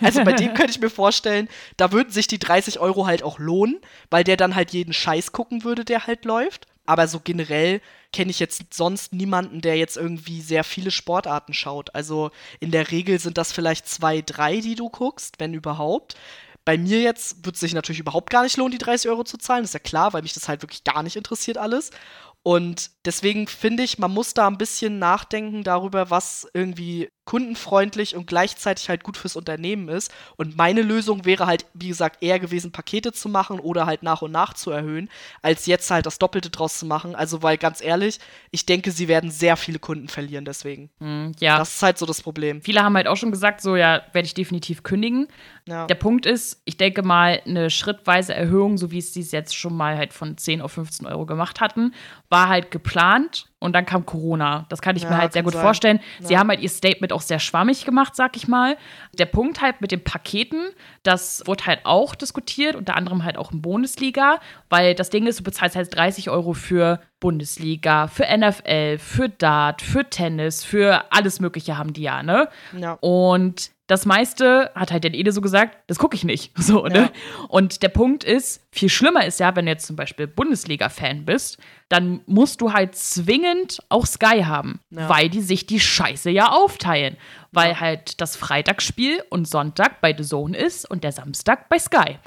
Also 0.00 0.24
bei 0.24 0.32
dem 0.32 0.52
könnte 0.54 0.72
ich 0.72 0.80
mir 0.80 0.90
vorstellen, 0.90 1.48
da 1.76 1.92
würden 1.92 2.10
sich 2.10 2.26
die 2.26 2.40
30 2.40 2.80
Euro 2.80 3.06
halt 3.06 3.22
auch 3.22 3.38
lohnen, 3.38 3.78
weil 4.10 4.24
der 4.24 4.36
dann 4.36 4.56
halt 4.56 4.72
jeden 4.72 4.92
Scheiß 4.92 5.30
gucken 5.30 5.62
würde, 5.62 5.84
der 5.84 6.08
halt 6.08 6.24
läuft. 6.24 6.66
Aber 6.86 7.06
so 7.06 7.20
generell 7.20 7.80
kenne 8.12 8.30
ich 8.30 8.40
jetzt 8.40 8.74
sonst 8.74 9.12
niemanden, 9.12 9.60
der 9.60 9.76
jetzt 9.76 9.96
irgendwie 9.96 10.40
sehr 10.40 10.64
viele 10.64 10.90
Sportarten 10.90 11.54
schaut. 11.54 11.94
Also 11.94 12.30
in 12.58 12.70
der 12.70 12.90
Regel 12.90 13.18
sind 13.18 13.38
das 13.38 13.52
vielleicht 13.52 13.88
zwei, 13.88 14.20
drei, 14.22 14.60
die 14.60 14.74
du 14.74 14.88
guckst, 14.88 15.38
wenn 15.38 15.54
überhaupt. 15.54 16.16
Bei 16.64 16.76
mir 16.76 17.00
jetzt 17.00 17.44
wird 17.44 17.54
es 17.54 17.60
sich 17.60 17.72
natürlich 17.72 18.00
überhaupt 18.00 18.30
gar 18.30 18.42
nicht 18.42 18.56
lohnen, 18.56 18.72
die 18.72 18.78
30 18.78 19.10
Euro 19.10 19.24
zu 19.24 19.38
zahlen. 19.38 19.64
Ist 19.64 19.74
ja 19.74 19.80
klar, 19.80 20.12
weil 20.12 20.22
mich 20.22 20.34
das 20.34 20.48
halt 20.48 20.62
wirklich 20.62 20.84
gar 20.84 21.02
nicht 21.02 21.16
interessiert 21.16 21.56
alles. 21.58 21.90
Und 22.42 22.90
deswegen 23.04 23.46
finde 23.46 23.82
ich, 23.82 23.98
man 23.98 24.12
muss 24.12 24.34
da 24.34 24.46
ein 24.46 24.58
bisschen 24.58 24.98
nachdenken 24.98 25.62
darüber, 25.62 26.10
was 26.10 26.48
irgendwie 26.54 27.10
kundenfreundlich 27.24 28.16
und 28.16 28.26
gleichzeitig 28.26 28.88
halt 28.88 29.04
gut 29.04 29.16
fürs 29.16 29.36
Unternehmen 29.36 29.88
ist. 29.88 30.12
Und 30.36 30.56
meine 30.56 30.82
Lösung 30.82 31.24
wäre 31.24 31.46
halt, 31.46 31.66
wie 31.74 31.88
gesagt, 31.88 32.22
eher 32.22 32.40
gewesen, 32.40 32.72
Pakete 32.72 33.12
zu 33.12 33.28
machen 33.28 33.60
oder 33.60 33.86
halt 33.86 34.02
nach 34.02 34.22
und 34.22 34.32
nach 34.32 34.54
zu 34.54 34.70
erhöhen, 34.70 35.08
als 35.42 35.66
jetzt 35.66 35.90
halt 35.90 36.06
das 36.06 36.18
Doppelte 36.18 36.50
draus 36.50 36.78
zu 36.78 36.86
machen. 36.86 37.14
Also, 37.14 37.42
weil 37.42 37.56
ganz 37.56 37.82
ehrlich, 37.82 38.18
ich 38.50 38.66
denke, 38.66 38.90
sie 38.90 39.06
werden 39.06 39.30
sehr 39.30 39.56
viele 39.56 39.78
Kunden 39.78 40.08
verlieren 40.08 40.44
deswegen. 40.44 40.90
Mm, 40.98 41.32
ja. 41.38 41.58
Das 41.58 41.76
ist 41.76 41.82
halt 41.82 41.98
so 41.98 42.06
das 42.06 42.22
Problem. 42.22 42.62
Viele 42.62 42.82
haben 42.82 42.96
halt 42.96 43.06
auch 43.06 43.16
schon 43.16 43.30
gesagt, 43.30 43.60
so 43.60 43.76
ja, 43.76 44.02
werde 44.12 44.26
ich 44.26 44.34
definitiv 44.34 44.82
kündigen. 44.82 45.28
Ja. 45.66 45.86
Der 45.86 45.94
Punkt 45.94 46.26
ist, 46.26 46.60
ich 46.64 46.78
denke 46.78 47.02
mal, 47.02 47.40
eine 47.46 47.70
schrittweise 47.70 48.34
Erhöhung, 48.34 48.78
so 48.78 48.90
wie 48.90 49.00
sie 49.00 49.20
es 49.20 49.30
jetzt 49.30 49.54
schon 49.54 49.76
mal 49.76 49.96
halt 49.96 50.12
von 50.12 50.36
10 50.36 50.62
auf 50.62 50.72
15 50.72 51.06
Euro 51.06 51.26
gemacht 51.26 51.60
hatten, 51.60 51.94
war 52.28 52.48
halt 52.48 52.70
geplant 52.70 53.49
und 53.60 53.74
dann 53.74 53.86
kam 53.86 54.04
Corona. 54.06 54.66
Das 54.70 54.82
kann 54.82 54.96
ich 54.96 55.04
ja, 55.04 55.10
mir 55.10 55.18
halt 55.18 55.32
sehr 55.32 55.42
gut 55.42 55.52
sein. 55.52 55.62
vorstellen. 55.62 56.00
Sie 56.18 56.32
ja. 56.32 56.40
haben 56.40 56.48
halt 56.48 56.60
ihr 56.60 56.68
Statement 56.68 57.12
auch 57.12 57.20
sehr 57.20 57.38
schwammig 57.38 57.84
gemacht, 57.84 58.16
sag 58.16 58.36
ich 58.36 58.48
mal. 58.48 58.76
Der 59.12 59.26
Punkt 59.26 59.60
halt 59.60 59.80
mit 59.80 59.92
den 59.92 60.02
Paketen, 60.02 60.70
das 61.02 61.42
wurde 61.46 61.66
halt 61.66 61.80
auch 61.84 62.14
diskutiert, 62.14 62.74
unter 62.74 62.96
anderem 62.96 63.22
halt 63.22 63.36
auch 63.36 63.52
in 63.52 63.62
Bundesliga, 63.62 64.40
weil 64.70 64.94
das 64.94 65.10
Ding 65.10 65.26
ist, 65.26 65.38
du 65.38 65.44
bezahlst 65.44 65.76
halt 65.76 65.94
30 65.94 66.30
Euro 66.30 66.54
für 66.54 67.00
Bundesliga, 67.20 68.08
für 68.08 68.24
NFL, 68.34 68.98
für 68.98 69.28
Dart, 69.28 69.82
für 69.82 70.08
Tennis, 70.08 70.64
für 70.64 71.04
alles 71.12 71.38
Mögliche 71.38 71.76
haben 71.76 71.92
die 71.92 72.02
ja, 72.02 72.22
ne? 72.22 72.48
Ja. 72.78 72.94
Und 73.00 73.70
das 73.90 74.06
meiste, 74.06 74.70
hat 74.76 74.92
halt 74.92 75.02
der 75.02 75.12
Ede 75.12 75.32
so 75.32 75.40
gesagt, 75.40 75.76
das 75.88 75.98
gucke 75.98 76.14
ich 76.14 76.24
nicht. 76.24 76.52
So, 76.70 76.86
ne? 76.86 76.98
Ja. 76.98 77.10
Und 77.48 77.82
der 77.82 77.88
Punkt 77.88 78.22
ist, 78.22 78.62
viel 78.70 78.88
schlimmer 78.88 79.24
ist 79.26 79.40
ja, 79.40 79.56
wenn 79.56 79.64
du 79.66 79.72
jetzt 79.72 79.86
zum 79.86 79.96
Beispiel 79.96 80.28
Bundesliga-Fan 80.28 81.24
bist, 81.24 81.58
dann 81.88 82.20
musst 82.26 82.60
du 82.60 82.72
halt 82.72 82.94
zwingend 82.94 83.80
auch 83.88 84.06
Sky 84.06 84.44
haben, 84.44 84.78
ja. 84.90 85.08
weil 85.08 85.28
die 85.28 85.40
sich 85.40 85.66
die 85.66 85.80
Scheiße 85.80 86.30
ja 86.30 86.52
aufteilen. 86.52 87.16
Weil 87.50 87.80
halt 87.80 88.20
das 88.20 88.36
Freitagsspiel 88.36 89.24
und 89.30 89.48
Sonntag 89.48 90.00
bei 90.00 90.14
The 90.16 90.22
Zone 90.22 90.56
ist 90.56 90.88
und 90.88 91.02
der 91.02 91.10
Samstag 91.10 91.68
bei 91.68 91.80
Sky. 91.80 92.18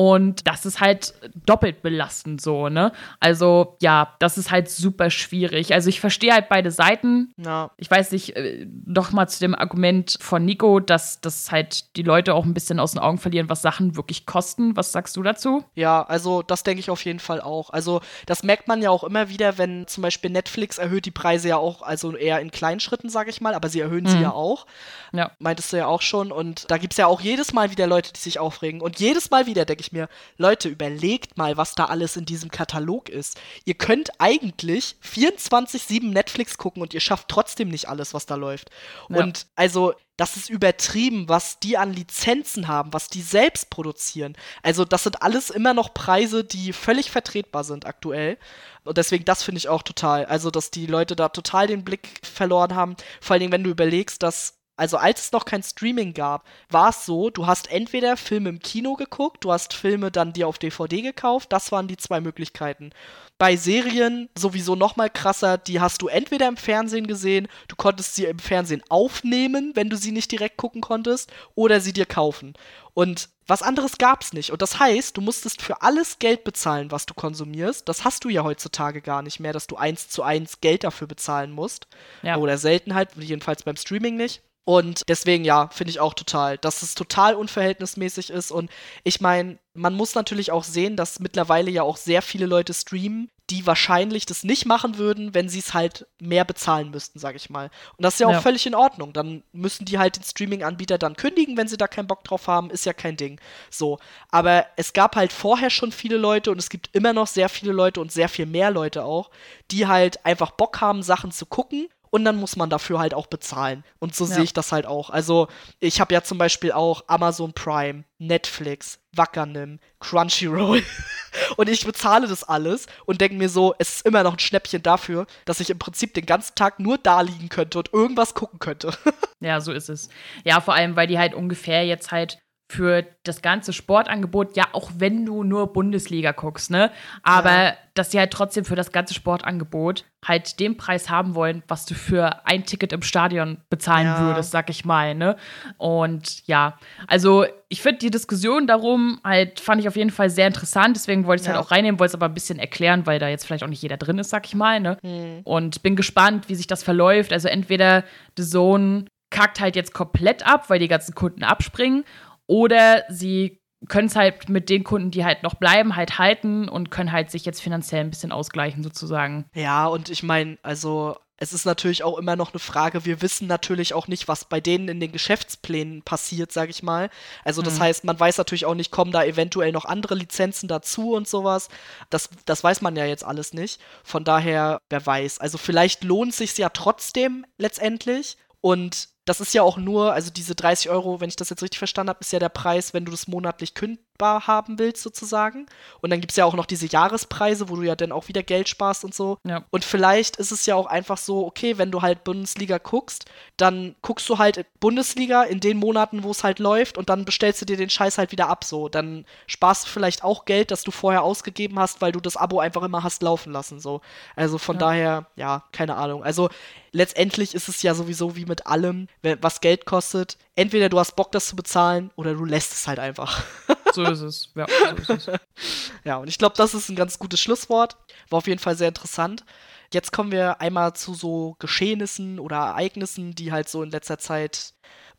Und 0.00 0.46
das 0.46 0.64
ist 0.64 0.80
halt 0.80 1.12
doppelt 1.44 1.82
belastend 1.82 2.40
so, 2.40 2.70
ne? 2.70 2.90
Also, 3.18 3.76
ja, 3.82 4.14
das 4.18 4.38
ist 4.38 4.50
halt 4.50 4.70
super 4.70 5.10
schwierig. 5.10 5.74
Also, 5.74 5.90
ich 5.90 6.00
verstehe 6.00 6.32
halt 6.32 6.48
beide 6.48 6.70
Seiten. 6.70 7.34
Ja. 7.36 7.70
Ich 7.76 7.90
weiß 7.90 8.12
nicht, 8.12 8.34
äh, 8.34 8.66
noch 8.86 9.12
mal 9.12 9.28
zu 9.28 9.40
dem 9.40 9.54
Argument 9.54 10.16
von 10.18 10.42
Nico, 10.42 10.80
dass, 10.80 11.20
dass 11.20 11.52
halt 11.52 11.96
die 11.96 12.02
Leute 12.02 12.32
auch 12.32 12.46
ein 12.46 12.54
bisschen 12.54 12.80
aus 12.80 12.92
den 12.92 12.98
Augen 12.98 13.18
verlieren, 13.18 13.50
was 13.50 13.60
Sachen 13.60 13.94
wirklich 13.94 14.24
kosten. 14.24 14.74
Was 14.74 14.90
sagst 14.90 15.18
du 15.18 15.22
dazu? 15.22 15.64
Ja, 15.74 16.02
also, 16.02 16.40
das 16.40 16.62
denke 16.62 16.80
ich 16.80 16.88
auf 16.88 17.04
jeden 17.04 17.20
Fall 17.20 17.42
auch. 17.42 17.68
Also, 17.68 18.00
das 18.24 18.42
merkt 18.42 18.68
man 18.68 18.80
ja 18.80 18.88
auch 18.88 19.04
immer 19.04 19.28
wieder, 19.28 19.58
wenn 19.58 19.86
zum 19.86 20.00
Beispiel 20.00 20.30
Netflix 20.30 20.78
erhöht 20.78 21.04
die 21.04 21.10
Preise 21.10 21.50
ja 21.50 21.58
auch, 21.58 21.82
also 21.82 22.16
eher 22.16 22.40
in 22.40 22.50
kleinen 22.50 22.80
Schritten, 22.80 23.10
sage 23.10 23.28
ich 23.28 23.42
mal, 23.42 23.52
aber 23.52 23.68
sie 23.68 23.80
erhöhen 23.80 24.04
mhm. 24.04 24.08
sie 24.08 24.20
ja 24.22 24.32
auch. 24.32 24.64
Ja. 25.12 25.32
Meintest 25.40 25.74
du 25.74 25.76
ja 25.76 25.88
auch 25.88 26.00
schon. 26.00 26.32
Und 26.32 26.70
da 26.70 26.78
gibt 26.78 26.94
es 26.94 26.96
ja 26.96 27.06
auch 27.06 27.20
jedes 27.20 27.52
Mal 27.52 27.70
wieder 27.70 27.86
Leute, 27.86 28.14
die 28.14 28.20
sich 28.20 28.38
aufregen. 28.38 28.80
Und 28.80 28.98
jedes 28.98 29.28
Mal 29.28 29.44
wieder 29.44 29.66
denke 29.66 29.82
ich 29.82 29.89
mir, 29.92 30.08
Leute, 30.36 30.68
überlegt 30.68 31.36
mal, 31.38 31.56
was 31.56 31.74
da 31.74 31.86
alles 31.86 32.16
in 32.16 32.24
diesem 32.24 32.50
Katalog 32.50 33.08
ist. 33.08 33.40
Ihr 33.64 33.74
könnt 33.74 34.10
eigentlich 34.18 34.96
24-7 35.04 36.10
Netflix 36.10 36.58
gucken 36.58 36.82
und 36.82 36.94
ihr 36.94 37.00
schafft 37.00 37.28
trotzdem 37.28 37.68
nicht 37.68 37.88
alles, 37.88 38.14
was 38.14 38.26
da 38.26 38.34
läuft. 38.34 38.70
Ja. 39.08 39.18
Und 39.18 39.46
also 39.56 39.94
das 40.16 40.36
ist 40.36 40.50
übertrieben, 40.50 41.30
was 41.30 41.60
die 41.60 41.78
an 41.78 41.94
Lizenzen 41.94 42.68
haben, 42.68 42.92
was 42.92 43.08
die 43.08 43.22
selbst 43.22 43.70
produzieren. 43.70 44.36
Also 44.62 44.84
das 44.84 45.04
sind 45.04 45.22
alles 45.22 45.48
immer 45.48 45.72
noch 45.72 45.94
Preise, 45.94 46.44
die 46.44 46.74
völlig 46.74 47.10
vertretbar 47.10 47.64
sind 47.64 47.86
aktuell. 47.86 48.36
Und 48.84 48.98
deswegen, 48.98 49.24
das 49.24 49.42
finde 49.42 49.58
ich 49.58 49.68
auch 49.68 49.82
total. 49.82 50.26
Also, 50.26 50.50
dass 50.50 50.70
die 50.70 50.86
Leute 50.86 51.16
da 51.16 51.30
total 51.30 51.66
den 51.66 51.84
Blick 51.84 52.20
verloren 52.22 52.74
haben. 52.74 52.96
Vor 53.20 53.34
allen 53.34 53.40
Dingen, 53.40 53.52
wenn 53.52 53.64
du 53.64 53.70
überlegst, 53.70 54.22
dass 54.22 54.59
also 54.80 54.96
als 54.96 55.20
es 55.20 55.32
noch 55.32 55.44
kein 55.44 55.62
Streaming 55.62 56.14
gab, 56.14 56.46
war 56.70 56.88
es 56.88 57.04
so, 57.04 57.28
du 57.28 57.46
hast 57.46 57.70
entweder 57.70 58.16
Filme 58.16 58.48
im 58.48 58.60
Kino 58.60 58.94
geguckt, 58.94 59.44
du 59.44 59.52
hast 59.52 59.74
Filme 59.74 60.10
dann 60.10 60.32
dir 60.32 60.48
auf 60.48 60.58
DVD 60.58 61.02
gekauft, 61.02 61.52
das 61.52 61.70
waren 61.70 61.86
die 61.86 61.98
zwei 61.98 62.22
Möglichkeiten. 62.22 62.90
Bei 63.36 63.56
Serien 63.56 64.30
sowieso 64.34 64.76
noch 64.76 64.96
mal 64.96 65.10
krasser, 65.10 65.58
die 65.58 65.80
hast 65.82 66.00
du 66.00 66.08
entweder 66.08 66.48
im 66.48 66.56
Fernsehen 66.56 67.06
gesehen, 67.06 67.48
du 67.68 67.76
konntest 67.76 68.14
sie 68.14 68.24
im 68.24 68.38
Fernsehen 68.38 68.82
aufnehmen, 68.88 69.72
wenn 69.74 69.90
du 69.90 69.98
sie 69.98 70.12
nicht 70.12 70.32
direkt 70.32 70.56
gucken 70.56 70.80
konntest, 70.80 71.30
oder 71.54 71.82
sie 71.82 71.92
dir 71.92 72.06
kaufen. 72.06 72.54
Und 72.94 73.28
was 73.46 73.60
anderes 73.62 73.98
gab's 73.98 74.32
nicht. 74.32 74.50
Und 74.50 74.62
das 74.62 74.78
heißt, 74.78 75.14
du 75.14 75.20
musstest 75.20 75.60
für 75.60 75.82
alles 75.82 76.18
Geld 76.18 76.42
bezahlen, 76.42 76.90
was 76.90 77.04
du 77.04 77.12
konsumierst. 77.12 77.86
Das 77.86 78.04
hast 78.04 78.24
du 78.24 78.30
ja 78.30 78.44
heutzutage 78.44 79.02
gar 79.02 79.20
nicht 79.20 79.40
mehr, 79.40 79.52
dass 79.52 79.66
du 79.66 79.76
eins 79.76 80.08
zu 80.08 80.22
eins 80.22 80.62
Geld 80.62 80.84
dafür 80.84 81.06
bezahlen 81.06 81.50
musst. 81.50 81.86
Ja. 82.22 82.36
Oder 82.36 82.56
selten 82.56 82.94
halt, 82.94 83.10
jedenfalls 83.16 83.62
beim 83.62 83.76
Streaming 83.76 84.16
nicht. 84.16 84.42
Und 84.70 85.02
deswegen, 85.08 85.44
ja, 85.44 85.68
finde 85.72 85.90
ich 85.90 85.98
auch 85.98 86.14
total, 86.14 86.56
dass 86.56 86.82
es 86.82 86.94
total 86.94 87.34
unverhältnismäßig 87.34 88.30
ist. 88.30 88.52
Und 88.52 88.70
ich 89.02 89.20
meine, 89.20 89.58
man 89.74 89.94
muss 89.94 90.14
natürlich 90.14 90.52
auch 90.52 90.62
sehen, 90.62 90.94
dass 90.94 91.18
mittlerweile 91.18 91.72
ja 91.72 91.82
auch 91.82 91.96
sehr 91.96 92.22
viele 92.22 92.46
Leute 92.46 92.72
streamen, 92.72 93.32
die 93.50 93.66
wahrscheinlich 93.66 94.26
das 94.26 94.44
nicht 94.44 94.66
machen 94.66 94.96
würden, 94.96 95.34
wenn 95.34 95.48
sie 95.48 95.58
es 95.58 95.74
halt 95.74 96.06
mehr 96.20 96.44
bezahlen 96.44 96.92
müssten, 96.92 97.18
sage 97.18 97.36
ich 97.36 97.50
mal. 97.50 97.68
Und 97.96 98.04
das 98.04 98.14
ist 98.14 98.20
ja 98.20 98.28
auch 98.28 98.32
ja. 98.34 98.40
völlig 98.40 98.64
in 98.64 98.76
Ordnung. 98.76 99.12
Dann 99.12 99.42
müssen 99.50 99.86
die 99.86 99.98
halt 99.98 100.14
den 100.14 100.22
Streaming-Anbieter 100.22 100.98
dann 100.98 101.16
kündigen, 101.16 101.56
wenn 101.56 101.66
sie 101.66 101.76
da 101.76 101.88
keinen 101.88 102.06
Bock 102.06 102.22
drauf 102.22 102.46
haben, 102.46 102.70
ist 102.70 102.86
ja 102.86 102.92
kein 102.92 103.16
Ding. 103.16 103.40
So. 103.70 103.98
Aber 104.30 104.66
es 104.76 104.92
gab 104.92 105.16
halt 105.16 105.32
vorher 105.32 105.70
schon 105.70 105.90
viele 105.90 106.16
Leute 106.16 106.52
und 106.52 106.58
es 106.58 106.70
gibt 106.70 106.90
immer 106.92 107.12
noch 107.12 107.26
sehr 107.26 107.48
viele 107.48 107.72
Leute 107.72 108.00
und 108.00 108.12
sehr 108.12 108.28
viel 108.28 108.46
mehr 108.46 108.70
Leute 108.70 109.04
auch, 109.04 109.32
die 109.72 109.88
halt 109.88 110.24
einfach 110.24 110.52
Bock 110.52 110.80
haben, 110.80 111.02
Sachen 111.02 111.32
zu 111.32 111.44
gucken 111.44 111.88
und 112.10 112.24
dann 112.24 112.36
muss 112.36 112.56
man 112.56 112.70
dafür 112.70 112.98
halt 112.98 113.14
auch 113.14 113.28
bezahlen. 113.28 113.84
Und 113.98 114.14
so 114.14 114.24
ja. 114.24 114.34
sehe 114.34 114.44
ich 114.44 114.52
das 114.52 114.72
halt 114.72 114.86
auch. 114.86 115.10
Also, 115.10 115.48
ich 115.78 116.00
habe 116.00 116.12
ja 116.12 116.22
zum 116.22 116.38
Beispiel 116.38 116.72
auch 116.72 117.04
Amazon 117.06 117.52
Prime, 117.52 118.04
Netflix, 118.18 118.98
Wackernim, 119.12 119.78
Crunchyroll. 120.00 120.82
und 121.56 121.68
ich 121.68 121.84
bezahle 121.84 122.26
das 122.26 122.44
alles 122.44 122.86
und 123.06 123.20
denke 123.20 123.36
mir 123.36 123.48
so, 123.48 123.74
es 123.78 123.96
ist 123.96 124.06
immer 124.06 124.22
noch 124.22 124.34
ein 124.34 124.40
Schnäppchen 124.40 124.82
dafür, 124.82 125.26
dass 125.44 125.60
ich 125.60 125.70
im 125.70 125.78
Prinzip 125.78 126.14
den 126.14 126.26
ganzen 126.26 126.54
Tag 126.56 126.80
nur 126.80 126.98
da 126.98 127.20
liegen 127.20 127.48
könnte 127.48 127.78
und 127.78 127.92
irgendwas 127.92 128.34
gucken 128.34 128.58
könnte. 128.58 128.92
ja, 129.40 129.60
so 129.60 129.72
ist 129.72 129.88
es. 129.88 130.08
Ja, 130.44 130.60
vor 130.60 130.74
allem, 130.74 130.96
weil 130.96 131.06
die 131.06 131.18
halt 131.18 131.34
ungefähr 131.34 131.86
jetzt 131.86 132.10
halt 132.10 132.38
für 132.70 133.04
das 133.24 133.42
ganze 133.42 133.72
Sportangebot, 133.72 134.56
ja, 134.56 134.68
auch 134.72 134.90
wenn 134.96 135.26
du 135.26 135.42
nur 135.42 135.72
Bundesliga 135.72 136.30
guckst, 136.30 136.70
ne? 136.70 136.92
Aber 137.24 137.64
ja. 137.64 137.74
dass 137.94 138.12
sie 138.12 138.18
halt 138.18 138.30
trotzdem 138.30 138.64
für 138.64 138.76
das 138.76 138.92
ganze 138.92 139.12
Sportangebot 139.12 140.04
halt 140.24 140.60
den 140.60 140.76
Preis 140.76 141.10
haben 141.10 141.34
wollen, 141.34 141.64
was 141.66 141.84
du 141.84 141.94
für 141.94 142.46
ein 142.46 142.64
Ticket 142.64 142.92
im 142.92 143.02
Stadion 143.02 143.58
bezahlen 143.70 144.06
ja. 144.06 144.20
würdest, 144.20 144.52
sag 144.52 144.70
ich 144.70 144.84
mal, 144.84 145.16
ne? 145.16 145.36
Und 145.78 146.46
ja, 146.46 146.78
also 147.08 147.44
ich 147.68 147.82
finde 147.82 147.98
die 147.98 148.10
Diskussion 148.10 148.68
darum 148.68 149.20
halt, 149.24 149.58
fand 149.58 149.80
ich 149.80 149.88
auf 149.88 149.96
jeden 149.96 150.10
Fall 150.10 150.30
sehr 150.30 150.46
interessant, 150.46 150.94
deswegen 150.94 151.26
wollte 151.26 151.40
ich 151.40 151.42
es 151.42 151.48
halt 151.48 151.56
ja. 151.56 151.60
halt 151.60 151.66
auch 151.66 151.72
reinnehmen, 151.72 151.98
wollte 151.98 152.12
es 152.12 152.14
aber 152.14 152.26
ein 152.26 152.34
bisschen 152.34 152.60
erklären, 152.60 153.04
weil 153.04 153.18
da 153.18 153.28
jetzt 153.28 153.46
vielleicht 153.46 153.64
auch 153.64 153.68
nicht 153.68 153.82
jeder 153.82 153.96
drin 153.96 154.18
ist, 154.18 154.30
sag 154.30 154.46
ich 154.46 154.54
mal, 154.54 154.78
ne? 154.78 154.96
Mhm. 155.02 155.40
Und 155.42 155.82
bin 155.82 155.96
gespannt, 155.96 156.48
wie 156.48 156.54
sich 156.54 156.68
das 156.68 156.84
verläuft. 156.84 157.32
Also 157.32 157.48
entweder 157.48 158.04
The 158.36 158.44
Zone 158.44 159.06
kackt 159.30 159.60
halt 159.60 159.76
jetzt 159.76 159.94
komplett 159.94 160.46
ab, 160.46 160.68
weil 160.68 160.78
die 160.78 160.88
ganzen 160.88 161.14
Kunden 161.14 161.44
abspringen 161.44 162.04
oder 162.50 163.04
sie 163.08 163.60
können 163.86 164.08
es 164.08 164.16
halt 164.16 164.48
mit 164.48 164.68
den 164.70 164.82
Kunden, 164.82 165.12
die 165.12 165.24
halt 165.24 165.44
noch 165.44 165.54
bleiben, 165.54 165.94
halt 165.94 166.18
halten 166.18 166.68
und 166.68 166.90
können 166.90 167.12
halt 167.12 167.30
sich 167.30 167.44
jetzt 167.44 167.62
finanziell 167.62 168.00
ein 168.00 168.10
bisschen 168.10 168.32
ausgleichen, 168.32 168.82
sozusagen. 168.82 169.44
Ja, 169.54 169.86
und 169.86 170.08
ich 170.10 170.24
meine, 170.24 170.58
also 170.64 171.16
es 171.36 171.52
ist 171.52 171.64
natürlich 171.64 172.02
auch 172.02 172.18
immer 172.18 172.34
noch 172.34 172.52
eine 172.52 172.58
Frage, 172.58 173.04
wir 173.04 173.22
wissen 173.22 173.46
natürlich 173.46 173.94
auch 173.94 174.08
nicht, 174.08 174.26
was 174.26 174.46
bei 174.46 174.60
denen 174.60 174.88
in 174.88 174.98
den 174.98 175.12
Geschäftsplänen 175.12 176.02
passiert, 176.02 176.50
sag 176.50 176.70
ich 176.70 176.82
mal. 176.82 177.08
Also 177.44 177.62
das 177.62 177.78
mhm. 177.78 177.82
heißt, 177.84 178.04
man 178.04 178.18
weiß 178.18 178.36
natürlich 178.36 178.66
auch 178.66 178.74
nicht, 178.74 178.90
kommen 178.90 179.12
da 179.12 179.22
eventuell 179.22 179.70
noch 179.70 179.84
andere 179.84 180.16
Lizenzen 180.16 180.68
dazu 180.68 181.12
und 181.12 181.28
sowas. 181.28 181.68
Das, 182.10 182.30
das 182.46 182.64
weiß 182.64 182.80
man 182.80 182.96
ja 182.96 183.04
jetzt 183.04 183.24
alles 183.24 183.54
nicht. 183.54 183.80
Von 184.02 184.24
daher, 184.24 184.80
wer 184.90 185.06
weiß. 185.06 185.38
Also 185.38 185.56
vielleicht 185.56 186.02
lohnt 186.02 186.32
es 186.32 186.38
sich 186.38 186.58
ja 186.58 186.68
trotzdem 186.70 187.46
letztendlich. 187.58 188.38
Und 188.60 189.08
das 189.30 189.40
ist 189.40 189.54
ja 189.54 189.62
auch 189.62 189.76
nur, 189.76 190.12
also 190.12 190.28
diese 190.32 190.56
30 190.56 190.90
Euro, 190.90 191.20
wenn 191.20 191.28
ich 191.28 191.36
das 191.36 191.50
jetzt 191.50 191.62
richtig 191.62 191.78
verstanden 191.78 192.08
habe, 192.10 192.18
ist 192.20 192.32
ja 192.32 192.40
der 192.40 192.48
Preis, 192.48 192.92
wenn 192.92 193.04
du 193.04 193.12
das 193.12 193.28
monatlich 193.28 193.74
kündbar 193.74 194.09
haben 194.20 194.78
willst, 194.78 195.02
sozusagen. 195.02 195.66
Und 196.00 196.10
dann 196.10 196.20
gibt 196.20 196.32
es 196.32 196.36
ja 196.36 196.44
auch 196.44 196.54
noch 196.54 196.66
diese 196.66 196.86
Jahrespreise, 196.86 197.68
wo 197.68 197.76
du 197.76 197.82
ja 197.82 197.96
dann 197.96 198.12
auch 198.12 198.28
wieder 198.28 198.42
Geld 198.42 198.68
sparst 198.68 199.04
und 199.04 199.14
so. 199.14 199.38
Ja. 199.44 199.64
Und 199.70 199.84
vielleicht 199.84 200.36
ist 200.36 200.52
es 200.52 200.66
ja 200.66 200.74
auch 200.74 200.86
einfach 200.86 201.18
so, 201.18 201.46
okay, 201.46 201.78
wenn 201.78 201.90
du 201.90 202.02
halt 202.02 202.24
Bundesliga 202.24 202.78
guckst, 202.78 203.24
dann 203.56 203.94
guckst 204.02 204.28
du 204.28 204.38
halt 204.38 204.66
Bundesliga 204.80 205.42
in 205.42 205.60
den 205.60 205.76
Monaten, 205.76 206.22
wo 206.22 206.30
es 206.30 206.44
halt 206.44 206.58
läuft 206.58 206.98
und 206.98 207.08
dann 207.08 207.24
bestellst 207.24 207.60
du 207.60 207.66
dir 207.66 207.76
den 207.76 207.90
Scheiß 207.90 208.18
halt 208.18 208.32
wieder 208.32 208.48
ab, 208.48 208.64
so. 208.64 208.88
Dann 208.88 209.24
sparst 209.46 209.86
du 209.86 209.90
vielleicht 209.90 210.24
auch 210.24 210.44
Geld, 210.44 210.70
das 210.70 210.82
du 210.82 210.90
vorher 210.90 211.22
ausgegeben 211.22 211.78
hast, 211.78 212.00
weil 212.00 212.12
du 212.12 212.20
das 212.20 212.36
Abo 212.36 212.60
einfach 212.60 212.82
immer 212.82 213.02
hast 213.02 213.22
laufen 213.22 213.52
lassen, 213.52 213.80
so. 213.80 214.00
Also 214.36 214.58
von 214.58 214.76
ja. 214.76 214.80
daher, 214.80 215.26
ja, 215.36 215.64
keine 215.72 215.96
Ahnung. 215.96 216.24
Also 216.24 216.50
letztendlich 216.92 217.54
ist 217.54 217.68
es 217.68 217.82
ja 217.82 217.94
sowieso 217.94 218.36
wie 218.36 218.44
mit 218.44 218.66
allem, 218.66 219.08
was 219.40 219.60
Geld 219.60 219.86
kostet. 219.86 220.38
Entweder 220.60 220.90
du 220.90 220.98
hast 220.98 221.16
Bock, 221.16 221.32
das 221.32 221.46
zu 221.46 221.56
bezahlen, 221.56 222.10
oder 222.16 222.34
du 222.34 222.44
lässt 222.44 222.72
es 222.72 222.86
halt 222.86 222.98
einfach. 222.98 223.42
so 223.94 224.04
ist 224.04 224.20
es. 224.20 224.50
Ja, 224.54 224.66
so 224.68 225.14
ist 225.14 225.28
es. 225.28 225.40
ja 226.04 226.18
und 226.18 226.28
ich 226.28 226.36
glaube, 226.36 226.54
das 226.54 226.74
ist 226.74 226.90
ein 226.90 226.96
ganz 226.96 227.18
gutes 227.18 227.40
Schlusswort. 227.40 227.96
War 228.28 228.36
auf 228.36 228.46
jeden 228.46 228.58
Fall 228.58 228.76
sehr 228.76 228.88
interessant. 228.88 229.46
Jetzt 229.90 230.12
kommen 230.12 230.30
wir 230.32 230.60
einmal 230.60 230.92
zu 230.92 231.14
so 231.14 231.56
Geschehnissen 231.60 232.38
oder 232.38 232.56
Ereignissen, 232.56 233.34
die 233.34 233.52
halt 233.52 233.70
so 233.70 233.82
in 233.82 233.90
letzter 233.90 234.18
Zeit 234.18 234.74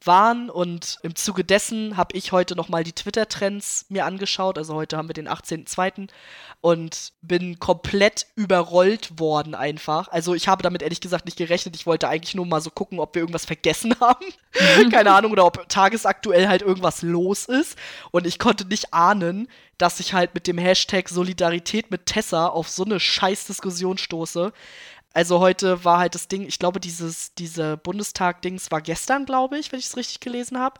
waren 0.08 0.49
und 0.49 0.99
im 1.04 1.16
Zuge 1.16 1.43
dessen 1.43 1.97
habe 1.97 2.16
ich 2.16 2.32
heute 2.32 2.56
nochmal 2.56 2.84
die 2.84 2.93
Twitter-Trends 2.93 3.86
mir 3.89 4.06
angeschaut. 4.06 4.58
Also 4.58 4.74
heute 4.76 4.97
haben 4.97 5.10
wir 5.10 5.14
den 5.14 5.28
18.02. 5.28 6.10
und 6.62 7.14
bin 7.22 7.60
komplett 7.60 8.28
überrollt 8.36 9.20
worden 9.20 9.56
einfach. 9.56 10.08
Also 10.08 10.34
ich 10.34 10.47
habe 10.47 10.64
damit 10.64 10.82
ehrlich 10.82 11.02
gesagt 11.02 11.26
nicht 11.26 11.38
gerechnet. 11.38 11.76
Ich 11.76 11.86
wollte 11.86 12.08
eigentlich 12.08 12.36
nur 12.36 12.45
mal 12.45 12.62
so 12.62 12.70
gucken, 12.70 12.99
ob 12.99 13.16
wir 13.16 13.22
irgendwas 13.22 13.45
vergessen 13.45 13.95
haben. 13.99 14.26
Keine 14.91 15.14
Ahnung, 15.14 15.32
oder 15.32 15.45
ob 15.45 15.70
tagesaktuell 15.70 16.47
halt 16.47 16.62
irgendwas 16.62 17.02
los 17.02 17.45
ist. 17.45 17.78
Und 18.12 18.26
ich 18.26 18.39
konnte 18.39 18.66
nicht 18.66 18.93
ahnen, 18.93 19.47
dass 19.78 19.99
ich 19.99 20.14
halt 20.14 20.34
mit 20.34 20.47
dem 20.47 20.58
Hashtag 20.58 21.10
Solidarität 21.10 21.91
mit 21.91 22.06
Tessa 22.06 22.47
auf 22.47 22.70
so 22.70 22.84
eine 22.84 22.99
Scheißdiskussion 22.99 23.97
stoße. 23.97 24.54
Also 25.14 25.39
heute 25.39 25.84
war 25.84 25.99
halt 25.99 26.16
das 26.16 26.28
Ding, 26.28 26.43
ich 26.47 26.59
glaube, 26.59 26.80
dieses, 26.80 27.34
diese 27.36 27.78
Bundestag-Dings 27.78 28.72
war 28.72 28.82
gestern, 28.82 29.26
glaube 29.26 29.57
ich, 29.57 29.72
wenn 29.72 29.80
ich 29.80 29.88
es 29.88 29.97
richtig 29.97 30.20
gelesen 30.20 30.59
habe. 30.59 30.80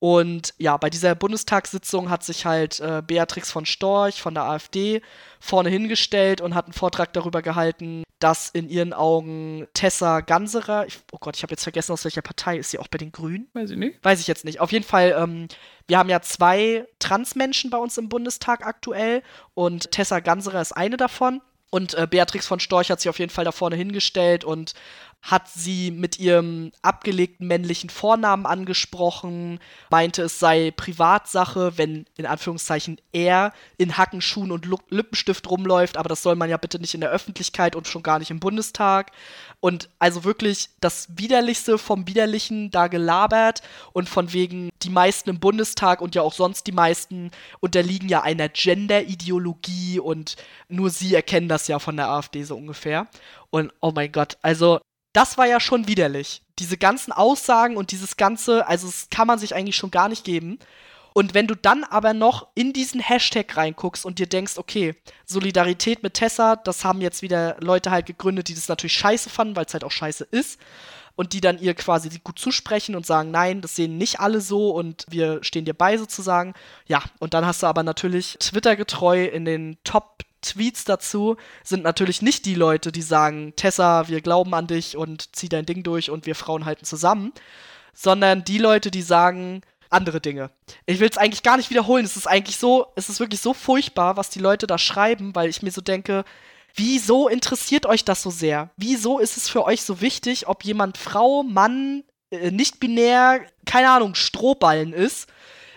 Und 0.00 0.54
ja, 0.56 0.78
bei 0.78 0.88
dieser 0.88 1.14
Bundestagssitzung 1.14 2.08
hat 2.08 2.24
sich 2.24 2.46
halt 2.46 2.80
äh, 2.80 3.02
Beatrix 3.06 3.52
von 3.52 3.66
Storch 3.66 4.22
von 4.22 4.32
der 4.32 4.44
AfD 4.44 5.02
vorne 5.40 5.68
hingestellt 5.68 6.40
und 6.40 6.54
hat 6.54 6.64
einen 6.64 6.72
Vortrag 6.72 7.12
darüber 7.12 7.42
gehalten, 7.42 8.04
dass 8.18 8.48
in 8.48 8.70
ihren 8.70 8.94
Augen 8.94 9.68
Tessa 9.74 10.20
Ganserer, 10.20 10.86
ich, 10.86 11.00
oh 11.12 11.18
Gott, 11.20 11.36
ich 11.36 11.42
habe 11.42 11.52
jetzt 11.52 11.64
vergessen, 11.64 11.92
aus 11.92 12.04
welcher 12.04 12.22
Partei 12.22 12.56
ist 12.56 12.70
sie 12.70 12.78
auch 12.78 12.88
bei 12.88 12.96
den 12.96 13.12
Grünen? 13.12 13.48
Weiß 13.52 13.70
ich 13.70 13.76
nicht. 13.76 14.02
Weiß 14.02 14.20
ich 14.20 14.26
jetzt 14.26 14.46
nicht. 14.46 14.60
Auf 14.60 14.72
jeden 14.72 14.86
Fall, 14.86 15.14
ähm, 15.18 15.48
wir 15.86 15.98
haben 15.98 16.08
ja 16.08 16.22
zwei 16.22 16.86
Transmenschen 16.98 17.68
bei 17.68 17.78
uns 17.78 17.98
im 17.98 18.08
Bundestag 18.08 18.64
aktuell 18.64 19.22
und 19.52 19.90
Tessa 19.90 20.20
Ganserer 20.20 20.62
ist 20.62 20.72
eine 20.72 20.96
davon. 20.96 21.42
Und 21.70 21.94
äh, 21.94 22.06
Beatrix 22.10 22.46
von 22.46 22.60
Storch 22.60 22.90
hat 22.90 23.00
sich 23.00 23.08
auf 23.08 23.18
jeden 23.18 23.30
Fall 23.30 23.44
da 23.44 23.52
vorne 23.52 23.76
hingestellt 23.76 24.44
und 24.44 24.74
hat 25.22 25.48
sie 25.48 25.90
mit 25.90 26.18
ihrem 26.18 26.72
abgelegten 26.80 27.46
männlichen 27.46 27.90
Vornamen 27.90 28.46
angesprochen, 28.46 29.60
meinte, 29.90 30.22
es 30.22 30.38
sei 30.38 30.70
Privatsache, 30.70 31.76
wenn 31.76 32.06
in 32.16 32.24
Anführungszeichen 32.24 32.98
er 33.12 33.52
in 33.76 33.98
Hackenschuhen 33.98 34.50
und 34.50 34.66
Lippenstift 34.88 35.48
rumläuft, 35.50 35.98
aber 35.98 36.08
das 36.08 36.22
soll 36.22 36.36
man 36.36 36.48
ja 36.48 36.56
bitte 36.56 36.78
nicht 36.78 36.94
in 36.94 37.02
der 37.02 37.10
Öffentlichkeit 37.10 37.76
und 37.76 37.86
schon 37.86 38.02
gar 38.02 38.18
nicht 38.18 38.30
im 38.30 38.40
Bundestag. 38.40 39.12
Und 39.60 39.90
also 39.98 40.24
wirklich 40.24 40.70
das 40.80 41.08
Widerlichste 41.18 41.76
vom 41.76 42.06
Widerlichen 42.06 42.70
da 42.70 42.88
gelabert 42.88 43.60
und 43.92 44.08
von 44.08 44.32
wegen 44.32 44.70
die 44.82 44.88
meisten 44.88 45.28
im 45.28 45.38
Bundestag 45.38 46.00
und 46.00 46.14
ja 46.14 46.22
auch 46.22 46.32
sonst 46.32 46.66
die 46.66 46.72
meisten 46.72 47.30
unterliegen 47.60 48.08
ja 48.08 48.22
einer 48.22 48.48
Gender-Ideologie 48.48 50.00
und 50.00 50.36
nur 50.68 50.88
sie 50.88 51.14
erkennen 51.14 51.48
das 51.48 51.68
ja 51.68 51.78
von 51.78 51.98
der 51.98 52.08
AfD 52.08 52.42
so 52.42 52.56
ungefähr. 52.56 53.06
Und 53.50 53.72
oh 53.80 53.92
mein 53.94 54.12
Gott, 54.12 54.38
also 54.40 54.80
das 55.12 55.38
war 55.38 55.46
ja 55.46 55.60
schon 55.60 55.88
widerlich. 55.88 56.42
Diese 56.58 56.76
ganzen 56.76 57.12
Aussagen 57.12 57.76
und 57.76 57.90
dieses 57.90 58.16
ganze, 58.16 58.66
also 58.66 58.86
das 58.86 59.08
kann 59.10 59.26
man 59.26 59.38
sich 59.38 59.54
eigentlich 59.54 59.76
schon 59.76 59.90
gar 59.90 60.08
nicht 60.08 60.24
geben. 60.24 60.58
Und 61.12 61.34
wenn 61.34 61.48
du 61.48 61.56
dann 61.56 61.82
aber 61.82 62.14
noch 62.14 62.48
in 62.54 62.72
diesen 62.72 63.00
Hashtag 63.00 63.56
reinguckst 63.56 64.06
und 64.06 64.20
dir 64.20 64.28
denkst, 64.28 64.58
okay, 64.58 64.94
Solidarität 65.26 66.04
mit 66.04 66.14
Tessa, 66.14 66.54
das 66.54 66.84
haben 66.84 67.00
jetzt 67.00 67.22
wieder 67.22 67.56
Leute 67.58 67.90
halt 67.90 68.06
gegründet, 68.06 68.46
die 68.48 68.54
das 68.54 68.68
natürlich 68.68 68.92
scheiße 68.94 69.28
fanden, 69.28 69.56
weil 69.56 69.64
es 69.64 69.72
halt 69.72 69.82
auch 69.82 69.90
scheiße 69.90 70.24
ist. 70.30 70.60
und 71.16 71.34
die 71.34 71.42
dann 71.42 71.58
ihr 71.58 71.74
quasi 71.74 72.08
gut 72.24 72.38
zusprechen 72.38 72.94
und 72.96 73.04
sagen, 73.04 73.30
nein, 73.30 73.60
das 73.60 73.76
sehen 73.76 73.98
nicht 73.98 74.20
alle 74.20 74.40
so 74.40 74.70
und 74.70 75.04
wir 75.10 75.44
stehen 75.44 75.66
dir 75.66 75.74
bei 75.74 75.98
sozusagen. 75.98 76.54
Ja, 76.86 77.02
und 77.18 77.34
dann 77.34 77.44
hast 77.44 77.62
du 77.62 77.66
aber 77.66 77.82
natürlich 77.82 78.38
Twitter 78.40 78.74
getreu 78.74 79.26
in 79.26 79.44
den 79.44 79.76
Top 79.84 80.22
Tweets 80.42 80.84
dazu 80.84 81.36
sind 81.62 81.82
natürlich 81.82 82.22
nicht 82.22 82.46
die 82.46 82.54
Leute, 82.54 82.92
die 82.92 83.02
sagen, 83.02 83.52
Tessa, 83.56 84.08
wir 84.08 84.20
glauben 84.20 84.54
an 84.54 84.66
dich 84.66 84.96
und 84.96 85.34
zieh 85.36 85.48
dein 85.48 85.66
Ding 85.66 85.82
durch 85.82 86.10
und 86.10 86.26
wir 86.26 86.34
Frauen 86.34 86.64
halten 86.64 86.84
zusammen, 86.84 87.32
sondern 87.92 88.44
die 88.44 88.58
Leute, 88.58 88.90
die 88.90 89.02
sagen 89.02 89.62
andere 89.90 90.20
Dinge. 90.20 90.50
Ich 90.86 91.00
will 91.00 91.08
es 91.08 91.18
eigentlich 91.18 91.42
gar 91.42 91.56
nicht 91.56 91.70
wiederholen. 91.70 92.04
Es 92.04 92.16
ist 92.16 92.28
eigentlich 92.28 92.56
so, 92.56 92.86
es 92.94 93.08
ist 93.08 93.20
wirklich 93.20 93.40
so 93.40 93.52
furchtbar, 93.52 94.16
was 94.16 94.30
die 94.30 94.38
Leute 94.38 94.66
da 94.66 94.78
schreiben, 94.78 95.34
weil 95.34 95.50
ich 95.50 95.62
mir 95.62 95.72
so 95.72 95.80
denke, 95.80 96.24
wieso 96.74 97.28
interessiert 97.28 97.86
euch 97.86 98.04
das 98.04 98.22
so 98.22 98.30
sehr? 98.30 98.70
Wieso 98.76 99.18
ist 99.18 99.36
es 99.36 99.48
für 99.48 99.64
euch 99.64 99.82
so 99.82 100.00
wichtig, 100.00 100.46
ob 100.46 100.64
jemand 100.64 100.96
Frau, 100.96 101.42
Mann, 101.42 102.04
äh, 102.30 102.50
nicht 102.50 102.80
binär, 102.80 103.40
keine 103.66 103.90
Ahnung, 103.90 104.14
Strohballen 104.14 104.92
ist? 104.92 105.28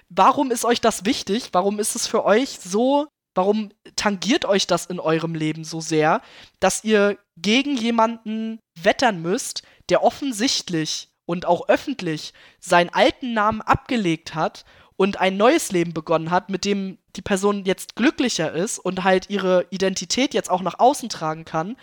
Warum 0.09 0.51
ist 0.51 0.64
euch 0.64 0.80
das 0.80 1.05
wichtig? 1.05 1.49
Warum 1.53 1.80
ist 1.80 1.95
es 1.95 2.05
für 2.05 2.24
euch 2.24 2.59
so 2.64 3.07
Warum 3.36 3.72
tangiert 3.96 4.46
euch 4.46 4.68
das 4.68 4.86
in 4.86 5.00
eurem 5.00 5.36
Leben 5.36 5.64
so 5.64 5.82
sehr, 5.82 6.22
dass 6.60 6.84
ihr 6.84 7.18
gegen 7.38 7.76
jemanden 7.76 8.60
wettern 8.80 9.22
müsst, 9.22 9.64
der 9.90 10.04
offensichtlich 10.04 11.10
und 11.26 11.46
auch 11.46 11.68
öffentlich 11.68 12.34
seinen 12.60 12.90
alten 12.90 13.34
Namen 13.34 13.62
abgelegt 13.62 14.36
hat 14.36 14.66
und 14.98 15.20
ein 15.20 15.38
neues 15.38 15.72
Leben 15.72 15.94
begonnen 15.94 16.32
hat, 16.32 16.50
mit 16.50 16.66
dem 16.66 17.00
die 17.16 17.22
Person 17.22 17.66
jetzt 17.66 17.96
glücklicher 17.96 18.52
ist 18.52 18.80
und 18.80 19.04
halt 19.04 19.30
ihre 19.30 19.66
Identität 19.70 20.34
jetzt 20.34 20.50
auch 20.50 20.62
nach 20.62 20.80
außen 20.80 21.10
tragen 21.10 21.46
kann, 21.46 21.76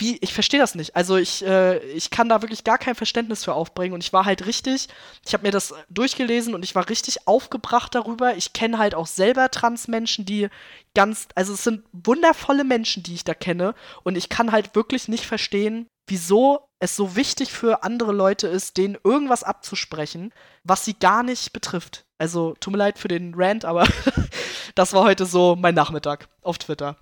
wie, 0.00 0.16
ich 0.20 0.32
verstehe 0.32 0.58
das 0.58 0.74
nicht. 0.74 0.96
Also 0.96 1.16
ich, 1.16 1.44
äh, 1.44 1.78
ich 1.92 2.10
kann 2.10 2.28
da 2.28 2.42
wirklich 2.42 2.64
gar 2.64 2.78
kein 2.78 2.94
Verständnis 2.94 3.44
für 3.44 3.52
aufbringen 3.52 3.92
und 3.92 4.02
ich 4.02 4.12
war 4.12 4.24
halt 4.24 4.46
richtig, 4.46 4.88
ich 5.26 5.34
habe 5.34 5.46
mir 5.46 5.52
das 5.52 5.74
durchgelesen 5.90 6.54
und 6.54 6.64
ich 6.64 6.74
war 6.74 6.88
richtig 6.88 7.28
aufgebracht 7.28 7.94
darüber. 7.94 8.36
Ich 8.36 8.52
kenne 8.52 8.78
halt 8.78 8.94
auch 8.94 9.06
selber 9.06 9.50
Transmenschen, 9.50 10.24
die 10.24 10.48
ganz, 10.94 11.28
also 11.34 11.52
es 11.52 11.64
sind 11.64 11.84
wundervolle 11.92 12.64
Menschen, 12.64 13.02
die 13.02 13.14
ich 13.14 13.24
da 13.24 13.34
kenne 13.34 13.74
und 14.02 14.16
ich 14.16 14.30
kann 14.30 14.52
halt 14.52 14.74
wirklich 14.74 15.06
nicht 15.08 15.26
verstehen, 15.26 15.86
wieso 16.06 16.66
es 16.80 16.96
so 16.96 17.14
wichtig 17.14 17.52
für 17.52 17.84
andere 17.84 18.12
Leute 18.12 18.48
ist, 18.48 18.78
denen 18.78 18.96
irgendwas 19.04 19.44
abzusprechen, 19.44 20.32
was 20.64 20.84
sie 20.84 20.94
gar 20.94 21.22
nicht 21.22 21.52
betrifft. 21.52 22.06
Also, 22.18 22.54
tut 22.58 22.72
mir 22.72 22.78
leid 22.78 22.98
für 22.98 23.08
den 23.08 23.34
Rant, 23.34 23.64
aber 23.64 23.86
das 24.74 24.92
war 24.92 25.04
heute 25.04 25.26
so 25.26 25.56
mein 25.56 25.74
Nachmittag 25.74 26.28
auf 26.42 26.58
Twitter. 26.58 26.96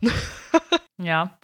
ja. 0.99 1.39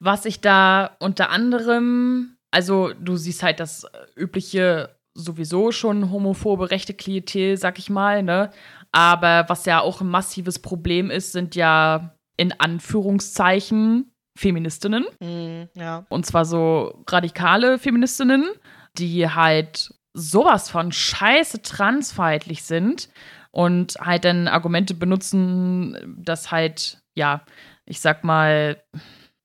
Was 0.00 0.24
ich 0.24 0.40
da 0.40 0.96
unter 0.98 1.30
anderem, 1.30 2.36
also 2.50 2.92
du 2.98 3.16
siehst 3.16 3.42
halt 3.42 3.60
das 3.60 3.86
übliche 4.16 4.96
sowieso 5.14 5.72
schon 5.72 6.10
homophobe 6.10 6.70
rechte 6.70 6.94
Klientel, 6.94 7.56
sag 7.56 7.78
ich 7.78 7.90
mal, 7.90 8.22
ne? 8.22 8.50
Aber 8.92 9.44
was 9.48 9.66
ja 9.66 9.80
auch 9.80 10.00
ein 10.00 10.08
massives 10.08 10.58
Problem 10.58 11.10
ist, 11.10 11.32
sind 11.32 11.54
ja 11.54 12.14
in 12.36 12.58
Anführungszeichen 12.58 14.10
Feministinnen. 14.36 15.04
Mm, 15.20 15.64
ja. 15.78 16.06
Und 16.08 16.26
zwar 16.26 16.44
so 16.44 17.04
radikale 17.08 17.78
Feministinnen, 17.78 18.48
die 18.96 19.28
halt 19.28 19.92
sowas 20.14 20.70
von 20.70 20.92
scheiße 20.92 21.62
transfeindlich 21.62 22.62
sind 22.64 23.10
und 23.50 23.96
halt 24.00 24.24
dann 24.24 24.48
Argumente 24.48 24.94
benutzen, 24.94 26.16
dass 26.18 26.50
halt, 26.50 27.02
ja, 27.14 27.42
ich 27.84 28.00
sag 28.00 28.24
mal, 28.24 28.82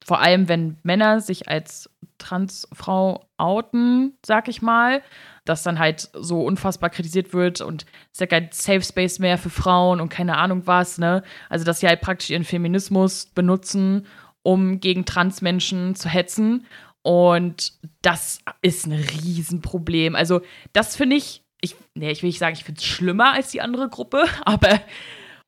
vor 0.05 0.21
allem 0.21 0.47
wenn 0.47 0.77
Männer 0.83 1.19
sich 1.19 1.49
als 1.49 1.89
Transfrau 2.19 3.25
outen, 3.37 4.13
sag 4.23 4.47
ich 4.47 4.61
mal, 4.61 5.01
dass 5.45 5.63
dann 5.63 5.79
halt 5.79 6.09
so 6.13 6.43
unfassbar 6.43 6.91
kritisiert 6.91 7.33
wird 7.33 7.59
und 7.59 7.85
es 8.11 8.13
ist 8.13 8.21
ja 8.21 8.27
kein 8.27 8.49
Safe 8.51 8.83
Space 8.83 9.17
mehr 9.17 9.39
für 9.39 9.49
Frauen 9.49 9.99
und 9.99 10.09
keine 10.09 10.37
Ahnung 10.37 10.67
was, 10.67 10.99
ne? 10.99 11.23
Also, 11.49 11.65
dass 11.65 11.79
sie 11.79 11.87
halt 11.87 12.01
praktisch 12.01 12.29
ihren 12.29 12.43
Feminismus 12.43 13.25
benutzen, 13.25 14.05
um 14.43 14.79
gegen 14.79 15.05
Transmenschen 15.05 15.95
zu 15.95 16.07
hetzen. 16.07 16.67
Und 17.01 17.73
das 18.03 18.39
ist 18.61 18.85
ein 18.85 18.93
Riesenproblem. 18.93 20.15
Also, 20.15 20.41
das 20.71 20.95
finde 20.95 21.15
ich, 21.15 21.43
ich, 21.61 21.75
nee, 21.95 22.11
ich 22.11 22.21
will 22.21 22.29
nicht 22.29 22.39
sagen, 22.39 22.55
ich 22.55 22.63
finde 22.63 22.79
es 22.79 22.85
schlimmer 22.85 23.33
als 23.33 23.49
die 23.49 23.61
andere 23.61 23.89
Gruppe, 23.89 24.25
aber 24.45 24.79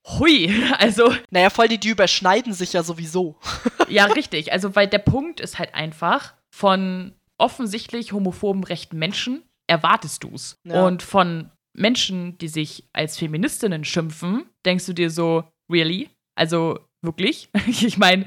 Hui, 0.08 0.52
also. 0.78 1.14
Naja, 1.30 1.50
voll 1.50 1.68
die, 1.68 1.80
die 1.80 1.90
überschneiden 1.90 2.54
sich 2.54 2.74
ja 2.74 2.84
sowieso. 2.84 3.38
ja, 3.90 4.06
richtig. 4.06 4.52
Also, 4.52 4.76
weil 4.76 4.88
der 4.88 5.00
Punkt 5.00 5.40
ist 5.40 5.60
halt 5.60 5.74
einfach, 5.76 6.34
von 6.54 7.14
offensichtlich 7.38 8.14
homophoben 8.14 8.64
rechten 8.64 8.98
Menschen 8.98 9.44
erwartest 9.68 10.24
du's. 10.24 10.58
Ja. 10.64 10.86
Und 10.86 11.04
von 11.04 11.52
Menschen, 11.74 12.38
die 12.40 12.48
sich 12.48 12.88
als 12.94 13.18
Feministinnen 13.18 13.84
schimpfen, 13.84 14.50
denkst 14.66 14.86
du 14.86 14.94
dir 14.94 15.12
so, 15.12 15.44
really? 15.72 16.10
Also, 16.36 16.80
wirklich? 17.02 17.50
ich 17.68 17.98
meine, 17.98 18.26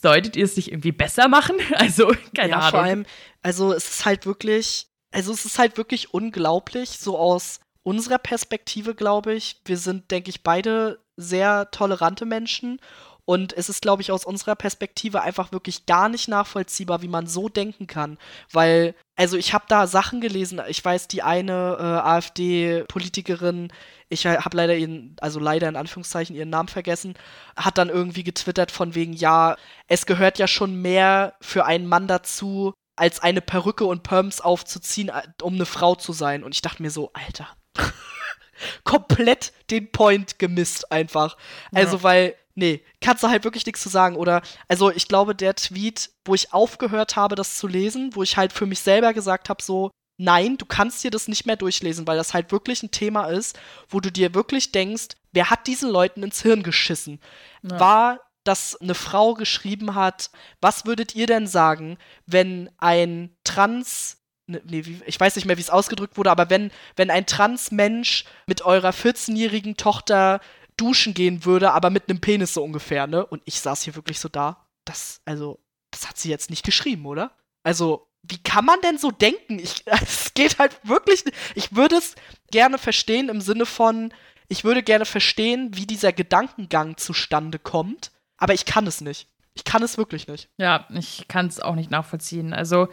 solltet 0.00 0.36
ihr 0.36 0.44
es 0.44 0.56
nicht 0.56 0.70
irgendwie 0.70 0.92
besser 0.92 1.28
machen? 1.28 1.56
Also, 1.74 2.12
keine 2.34 2.50
ja, 2.50 2.58
Ahnung. 2.58 2.70
Vor 2.70 2.80
allem, 2.80 3.06
also 3.42 3.72
es 3.72 3.90
ist 3.90 4.04
halt 4.04 4.26
wirklich, 4.26 4.86
also 5.12 5.32
es 5.32 5.44
ist 5.44 5.58
halt 5.58 5.76
wirklich 5.76 6.12
unglaublich, 6.12 6.90
so 6.90 7.18
aus 7.18 7.60
unserer 7.82 8.18
Perspektive, 8.18 8.94
glaube 8.94 9.34
ich, 9.34 9.60
wir 9.64 9.78
sind, 9.78 10.10
denke 10.10 10.30
ich, 10.30 10.42
beide 10.42 11.00
sehr 11.16 11.70
tolerante 11.70 12.26
Menschen. 12.26 12.80
Und 13.24 13.52
es 13.52 13.68
ist, 13.68 13.82
glaube 13.82 14.00
ich, 14.00 14.10
aus 14.10 14.24
unserer 14.24 14.56
Perspektive 14.56 15.20
einfach 15.20 15.52
wirklich 15.52 15.84
gar 15.84 16.08
nicht 16.08 16.28
nachvollziehbar, 16.28 17.02
wie 17.02 17.08
man 17.08 17.26
so 17.26 17.50
denken 17.50 17.86
kann. 17.86 18.16
Weil, 18.52 18.94
also 19.16 19.36
ich 19.36 19.52
habe 19.52 19.66
da 19.68 19.86
Sachen 19.86 20.22
gelesen, 20.22 20.62
ich 20.66 20.82
weiß, 20.82 21.08
die 21.08 21.22
eine 21.22 21.76
äh, 21.78 21.82
AfD-Politikerin, 21.82 23.70
ich 24.08 24.26
habe 24.26 24.56
leider 24.56 24.76
ihren, 24.76 25.14
also 25.20 25.40
leider 25.40 25.68
in 25.68 25.76
Anführungszeichen 25.76 26.34
ihren 26.34 26.48
Namen 26.48 26.70
vergessen, 26.70 27.12
hat 27.54 27.76
dann 27.76 27.90
irgendwie 27.90 28.24
getwittert 28.24 28.70
von 28.70 28.94
wegen, 28.94 29.12
ja, 29.12 29.56
es 29.88 30.06
gehört 30.06 30.38
ja 30.38 30.48
schon 30.48 30.80
mehr 30.80 31.34
für 31.42 31.66
einen 31.66 31.86
Mann 31.86 32.08
dazu, 32.08 32.72
als 32.96 33.20
eine 33.20 33.42
Perücke 33.42 33.84
und 33.84 34.04
Perms 34.04 34.40
aufzuziehen, 34.40 35.10
äh, 35.10 35.22
um 35.42 35.54
eine 35.54 35.66
Frau 35.66 35.94
zu 35.96 36.14
sein. 36.14 36.42
Und 36.44 36.54
ich 36.54 36.62
dachte 36.62 36.82
mir 36.82 36.90
so, 36.90 37.10
Alter, 37.12 37.46
komplett 38.84 39.52
den 39.70 39.90
Point 39.90 40.38
gemisst 40.38 40.90
einfach. 40.92 41.36
Ja. 41.72 41.80
Also, 41.80 42.02
weil, 42.02 42.34
nee, 42.54 42.82
kannst 43.00 43.22
du 43.22 43.28
halt 43.28 43.44
wirklich 43.44 43.66
nichts 43.66 43.82
zu 43.82 43.88
sagen. 43.88 44.16
Oder, 44.16 44.42
also 44.68 44.90
ich 44.90 45.08
glaube, 45.08 45.34
der 45.34 45.54
Tweet, 45.54 46.10
wo 46.24 46.34
ich 46.34 46.52
aufgehört 46.52 47.16
habe, 47.16 47.34
das 47.34 47.56
zu 47.56 47.66
lesen, 47.66 48.14
wo 48.14 48.22
ich 48.22 48.36
halt 48.36 48.52
für 48.52 48.66
mich 48.66 48.80
selber 48.80 49.12
gesagt 49.12 49.48
habe, 49.48 49.62
so, 49.62 49.90
nein, 50.18 50.56
du 50.58 50.66
kannst 50.66 51.02
dir 51.04 51.10
das 51.10 51.28
nicht 51.28 51.46
mehr 51.46 51.56
durchlesen, 51.56 52.06
weil 52.06 52.16
das 52.16 52.34
halt 52.34 52.52
wirklich 52.52 52.82
ein 52.82 52.90
Thema 52.90 53.26
ist, 53.26 53.58
wo 53.88 54.00
du 54.00 54.10
dir 54.10 54.34
wirklich 54.34 54.72
denkst, 54.72 55.16
wer 55.32 55.50
hat 55.50 55.66
diesen 55.66 55.90
Leuten 55.90 56.22
ins 56.22 56.42
Hirn 56.42 56.62
geschissen? 56.62 57.20
Ja. 57.62 57.80
War 57.80 58.20
dass 58.48 58.76
eine 58.80 58.94
Frau 58.94 59.34
geschrieben 59.34 59.94
hat, 59.94 60.30
was 60.62 60.86
würdet 60.86 61.14
ihr 61.14 61.26
denn 61.26 61.46
sagen, 61.46 61.98
wenn 62.24 62.70
ein 62.78 63.36
Trans 63.44 64.17
Ne, 64.48 64.62
nee, 64.64 64.82
ich 65.04 65.20
weiß 65.20 65.36
nicht 65.36 65.44
mehr, 65.44 65.58
wie 65.58 65.62
es 65.62 65.68
ausgedrückt 65.70 66.16
wurde, 66.16 66.30
aber 66.30 66.48
wenn, 66.48 66.70
wenn 66.96 67.10
ein 67.10 67.26
Transmensch 67.26 68.24
mit 68.46 68.62
eurer 68.62 68.90
14-jährigen 68.90 69.76
Tochter 69.76 70.40
duschen 70.78 71.12
gehen 71.12 71.44
würde, 71.44 71.72
aber 71.72 71.90
mit 71.90 72.08
einem 72.08 72.20
Penis 72.20 72.54
so 72.54 72.64
ungefähr, 72.64 73.06
ne? 73.06 73.26
Und 73.26 73.42
ich 73.44 73.60
saß 73.60 73.82
hier 73.82 73.94
wirklich 73.94 74.18
so 74.18 74.30
da. 74.30 74.66
Das, 74.86 75.20
also, 75.26 75.60
das 75.90 76.08
hat 76.08 76.16
sie 76.16 76.30
jetzt 76.30 76.48
nicht 76.48 76.64
geschrieben, 76.64 77.04
oder? 77.04 77.32
Also, 77.62 78.08
wie 78.22 78.38
kann 78.38 78.64
man 78.64 78.80
denn 78.80 78.96
so 78.96 79.10
denken? 79.10 79.58
Ich, 79.58 79.82
es 80.02 80.32
geht 80.32 80.58
halt 80.58 80.80
wirklich. 80.82 81.24
Ich 81.54 81.76
würde 81.76 81.96
es 81.96 82.14
gerne 82.50 82.78
verstehen 82.78 83.28
im 83.28 83.42
Sinne 83.42 83.66
von, 83.66 84.14
ich 84.48 84.64
würde 84.64 84.82
gerne 84.82 85.04
verstehen, 85.04 85.72
wie 85.74 85.86
dieser 85.86 86.14
Gedankengang 86.14 86.96
zustande 86.96 87.58
kommt, 87.58 88.12
aber 88.38 88.54
ich 88.54 88.64
kann 88.64 88.86
es 88.86 89.02
nicht. 89.02 89.28
Ich 89.52 89.64
kann 89.64 89.82
es 89.82 89.98
wirklich 89.98 90.26
nicht. 90.26 90.48
Ja, 90.56 90.86
ich 90.94 91.26
kann 91.28 91.48
es 91.48 91.60
auch 91.60 91.74
nicht 91.74 91.90
nachvollziehen. 91.90 92.54
Also, 92.54 92.88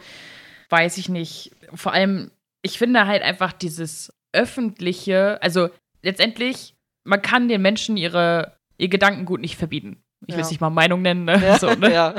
weiß 0.68 0.98
ich 0.98 1.08
nicht. 1.08 1.52
Vor 1.74 1.92
allem, 1.92 2.30
ich 2.62 2.78
finde 2.78 3.06
halt 3.06 3.22
einfach 3.22 3.52
dieses 3.52 4.12
öffentliche, 4.32 5.40
also 5.42 5.70
letztendlich, 6.02 6.74
man 7.04 7.22
kann 7.22 7.48
den 7.48 7.62
Menschen 7.62 7.96
ihre, 7.96 8.56
ihr 8.78 8.88
Gedankengut 8.88 9.40
nicht 9.40 9.56
verbieten. 9.56 10.02
Ich 10.26 10.34
will 10.34 10.42
es 10.42 10.50
nicht 10.50 10.60
mal 10.60 10.70
Meinung 10.70 11.02
nennen, 11.02 11.24
ne? 11.24 11.40
Ja, 11.44 11.58
so, 11.58 11.70
ne? 11.74 11.92
Ja. 11.92 12.14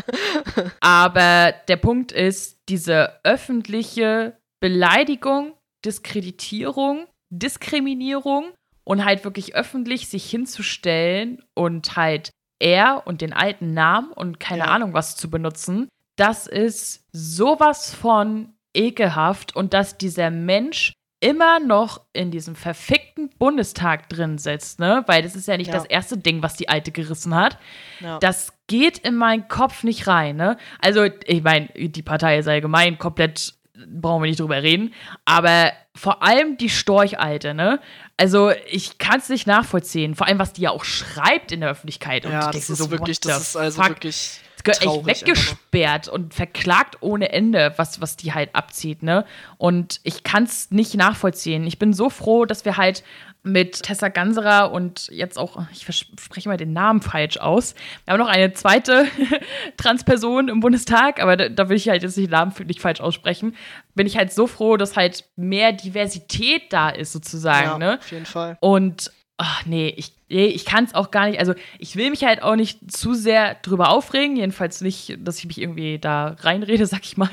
Aber 0.79 1.53
der 1.67 1.77
Punkt 1.77 2.11
ist, 2.11 2.61
diese 2.69 3.19
öffentliche 3.23 4.37
Beleidigung, 4.59 5.53
Diskreditierung, 5.83 7.07
Diskriminierung 7.29 8.53
und 8.83 9.03
halt 9.03 9.23
wirklich 9.23 9.55
öffentlich 9.55 10.07
sich 10.07 10.29
hinzustellen 10.29 11.43
und 11.53 11.97
halt 11.97 12.29
er 12.59 13.05
und 13.05 13.21
den 13.21 13.33
alten 13.33 13.73
Namen 13.73 14.11
und 14.11 14.39
keine. 14.39 14.67
Ahnung 14.67 14.93
was 14.93 15.15
zu 15.15 15.29
benutzen, 15.29 15.89
das 16.17 16.47
ist 16.47 17.05
sowas 17.11 17.93
von 17.93 18.53
ekelhaft 18.73 19.55
und 19.55 19.73
dass 19.73 19.97
dieser 19.97 20.29
Mensch 20.29 20.93
immer 21.19 21.59
noch 21.59 22.01
in 22.13 22.29
diesem 22.29 22.55
verfickten 22.55 23.29
Bundestag 23.39 24.07
drin 24.09 24.37
sitzt, 24.37 24.79
ne? 24.79 25.03
Weil 25.07 25.23
das 25.23 25.35
ist 25.35 25.47
ja 25.47 25.57
nicht 25.57 25.69
ja. 25.69 25.73
das 25.73 25.85
erste 25.85 26.17
Ding, 26.17 26.43
was 26.43 26.55
die 26.55 26.69
Alte 26.69 26.91
gerissen 26.91 27.33
hat. 27.33 27.57
Ja. 28.01 28.19
Das 28.19 28.53
geht 28.67 28.99
in 28.99 29.15
meinen 29.15 29.47
Kopf 29.47 29.83
nicht 29.83 30.05
rein, 30.05 30.35
ne? 30.35 30.57
Also, 30.79 31.05
ich 31.25 31.41
meine, 31.41 31.69
die 31.75 32.03
Partei 32.03 32.37
ist 32.37 32.47
allgemein 32.47 32.99
komplett 32.99 33.57
brauchen 33.85 34.23
wir 34.23 34.27
nicht 34.27 34.39
drüber 34.39 34.63
reden. 34.63 34.93
Aber 35.25 35.71
vor 35.95 36.23
allem 36.23 36.57
die 36.57 36.69
Storchalte, 36.69 37.53
ne? 37.53 37.79
Also 38.17 38.51
ich 38.67 38.97
kann 38.97 39.19
es 39.19 39.29
nicht 39.29 39.47
nachvollziehen. 39.47 40.15
Vor 40.15 40.27
allem, 40.27 40.39
was 40.39 40.53
die 40.53 40.61
ja 40.61 40.71
auch 40.71 40.83
schreibt 40.83 41.51
in 41.51 41.61
der 41.61 41.69
Öffentlichkeit. 41.69 42.25
Und 42.25 42.31
ja, 42.31 42.51
das 42.51 42.69
ist 42.69 42.79
so, 42.79 42.91
wirklich, 42.91 43.19
das 43.19 43.49
ist 43.49 43.55
also 43.55 43.81
fuck? 43.81 43.89
wirklich. 43.89 44.41
Echt 44.71 45.05
weggesperrt 45.05 46.07
und 46.07 46.33
verklagt 46.33 46.97
ohne 47.01 47.31
Ende, 47.31 47.73
was, 47.77 48.01
was 48.01 48.15
die 48.15 48.33
halt 48.33 48.55
abzieht, 48.55 49.03
ne? 49.03 49.25
Und 49.57 49.99
ich 50.03 50.23
kann 50.23 50.43
es 50.43 50.71
nicht 50.71 50.95
nachvollziehen. 50.95 51.65
Ich 51.65 51.79
bin 51.79 51.93
so 51.93 52.09
froh, 52.09 52.45
dass 52.45 52.65
wir 52.65 52.77
halt 52.77 53.03
mit 53.47 53.83
Tessa 53.83 54.09
Ganserer 54.09 54.71
und 54.71 55.07
jetzt 55.07 55.39
auch, 55.39 55.61
ich 55.71 55.85
spreche 55.85 56.49
mal 56.49 56.57
den 56.57 56.73
Namen 56.73 57.01
falsch 57.01 57.37
aus. 57.37 57.75
Wir 58.05 58.13
haben 58.13 58.19
noch 58.19 58.27
eine 58.27 58.53
zweite 58.53 59.07
Transperson 59.77 60.49
im 60.49 60.59
Bundestag, 60.59 61.21
aber 61.21 61.37
da, 61.37 61.49
da, 61.49 61.69
will 61.69 61.77
ich 61.77 61.89
halt 61.89 62.03
jetzt 62.03 62.17
den 62.17 62.29
Namen 62.29 62.53
nicht 62.65 62.81
falsch 62.81 62.99
aussprechen. 62.99 63.55
Bin 63.95 64.05
ich 64.05 64.17
halt 64.17 64.33
so 64.33 64.47
froh, 64.47 64.77
dass 64.77 64.95
halt 64.95 65.23
mehr 65.35 65.71
Diversität 65.71 66.63
da 66.71 66.89
ist, 66.89 67.13
sozusagen. 67.13 67.65
Ja, 67.65 67.77
ne? 67.77 67.99
auf 67.99 68.11
jeden 68.11 68.25
Fall. 68.25 68.57
Und 68.59 69.11
ach 69.37 69.65
nee, 69.65 69.93
ich, 69.95 70.13
nee, 70.29 70.47
ich 70.47 70.65
kann 70.65 70.83
es 70.83 70.95
auch 70.95 71.11
gar 71.11 71.27
nicht. 71.27 71.39
Also, 71.39 71.53
ich 71.79 71.95
will 71.95 72.09
mich 72.09 72.23
halt 72.23 72.41
auch 72.41 72.55
nicht 72.55 72.91
zu 72.91 73.13
sehr 73.13 73.55
drüber 73.55 73.89
aufregen. 73.89 74.35
Jedenfalls 74.35 74.81
nicht, 74.81 75.17
dass 75.19 75.39
ich 75.39 75.45
mich 75.45 75.61
irgendwie 75.61 75.99
da 75.99 76.35
reinrede, 76.39 76.85
sag 76.87 77.03
ich 77.03 77.17
mal. 77.17 77.29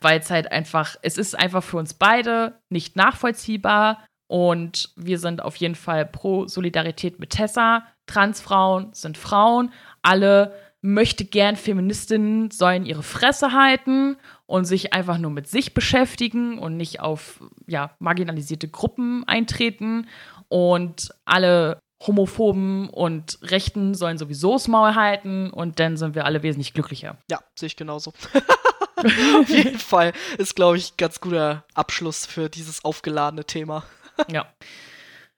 Weil 0.00 0.20
es 0.20 0.30
halt 0.30 0.52
einfach, 0.52 0.96
es 1.02 1.18
ist 1.18 1.38
einfach 1.38 1.62
für 1.62 1.78
uns 1.78 1.94
beide 1.94 2.54
nicht 2.68 2.96
nachvollziehbar 2.96 4.04
und 4.28 4.90
wir 4.94 5.18
sind 5.18 5.42
auf 5.42 5.56
jeden 5.56 5.74
Fall 5.74 6.04
pro 6.04 6.46
Solidarität 6.46 7.18
mit 7.18 7.30
Tessa. 7.30 7.86
Transfrauen 8.06 8.90
sind 8.92 9.16
Frauen. 9.16 9.72
Alle 10.02 10.54
möchte 10.80 11.24
gern 11.24 11.56
Feministinnen 11.56 12.50
sollen 12.50 12.86
ihre 12.86 13.02
Fresse 13.02 13.52
halten 13.52 14.16
und 14.46 14.64
sich 14.64 14.92
einfach 14.92 15.18
nur 15.18 15.30
mit 15.30 15.48
sich 15.48 15.74
beschäftigen 15.74 16.58
und 16.58 16.76
nicht 16.76 17.00
auf 17.00 17.40
ja, 17.66 17.96
marginalisierte 17.98 18.68
Gruppen 18.68 19.24
eintreten. 19.26 20.06
Und 20.48 21.10
alle 21.24 21.80
Homophoben 22.06 22.88
und 22.90 23.38
Rechten 23.42 23.94
sollen 23.94 24.18
sowieso 24.18 24.52
das 24.52 24.68
Maul 24.68 24.94
halten 24.94 25.50
und 25.50 25.80
dann 25.80 25.96
sind 25.96 26.14
wir 26.14 26.24
alle 26.24 26.42
wesentlich 26.42 26.72
glücklicher. 26.72 27.16
Ja, 27.30 27.40
sehe 27.54 27.66
ich 27.66 27.76
genauso. 27.76 28.12
Auf 28.96 29.48
jeden 29.48 29.78
Fall 29.78 30.12
ist, 30.38 30.56
glaube 30.56 30.76
ich, 30.76 30.92
ein 30.92 30.96
ganz 30.96 31.20
guter 31.20 31.64
Abschluss 31.74 32.26
für 32.26 32.48
dieses 32.48 32.84
aufgeladene 32.84 33.44
Thema. 33.44 33.84
ja. 34.28 34.46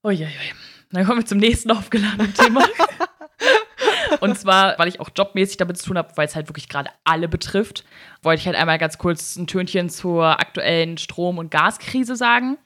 Uiuiui. 0.02 0.30
Dann 0.92 1.06
kommen 1.06 1.20
wir 1.20 1.26
zum 1.26 1.38
nächsten 1.38 1.70
aufgeladenen 1.70 2.34
Thema. 2.34 2.66
Und 4.20 4.38
zwar, 4.38 4.78
weil 4.78 4.88
ich 4.88 5.00
auch 5.00 5.10
jobmäßig 5.14 5.56
damit 5.58 5.78
zu 5.78 5.86
tun 5.86 5.98
habe, 5.98 6.10
weil 6.16 6.26
es 6.26 6.34
halt 6.34 6.48
wirklich 6.48 6.68
gerade 6.68 6.90
alle 7.04 7.28
betrifft, 7.28 7.84
wollte 8.22 8.40
ich 8.40 8.46
halt 8.46 8.56
einmal 8.56 8.78
ganz 8.78 8.98
kurz 8.98 9.36
ein 9.36 9.46
Tönchen 9.46 9.88
zur 9.88 10.40
aktuellen 10.40 10.98
Strom- 10.98 11.38
und 11.38 11.50
Gaskrise 11.50 12.16
sagen. 12.16 12.58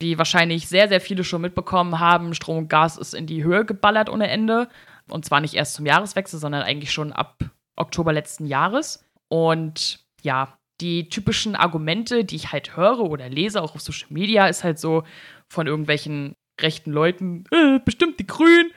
Wie 0.00 0.18
wahrscheinlich 0.18 0.68
sehr, 0.68 0.88
sehr 0.88 1.00
viele 1.00 1.24
schon 1.24 1.42
mitbekommen 1.42 1.98
haben, 1.98 2.34
Strom 2.34 2.58
und 2.58 2.68
Gas 2.68 2.96
ist 2.96 3.14
in 3.14 3.26
die 3.26 3.42
Höhe 3.42 3.64
geballert 3.64 4.08
ohne 4.08 4.28
Ende. 4.28 4.68
Und 5.10 5.24
zwar 5.24 5.40
nicht 5.40 5.54
erst 5.54 5.74
zum 5.74 5.86
Jahreswechsel, 5.86 6.38
sondern 6.38 6.62
eigentlich 6.62 6.92
schon 6.92 7.12
ab 7.12 7.38
Oktober 7.76 8.12
letzten 8.12 8.46
Jahres. 8.46 9.04
Und 9.28 10.00
ja, 10.22 10.58
die 10.80 11.08
typischen 11.08 11.56
Argumente, 11.56 12.24
die 12.24 12.36
ich 12.36 12.52
halt 12.52 12.76
höre 12.76 13.00
oder 13.00 13.28
lese, 13.28 13.62
auch 13.62 13.74
auf 13.74 13.80
Social 13.80 14.08
Media, 14.10 14.46
ist 14.46 14.64
halt 14.64 14.78
so, 14.78 15.02
von 15.48 15.66
irgendwelchen 15.66 16.34
rechten 16.60 16.92
Leuten, 16.92 17.44
äh, 17.50 17.78
bestimmt 17.84 18.18
die 18.20 18.26
Grünen 18.26 18.70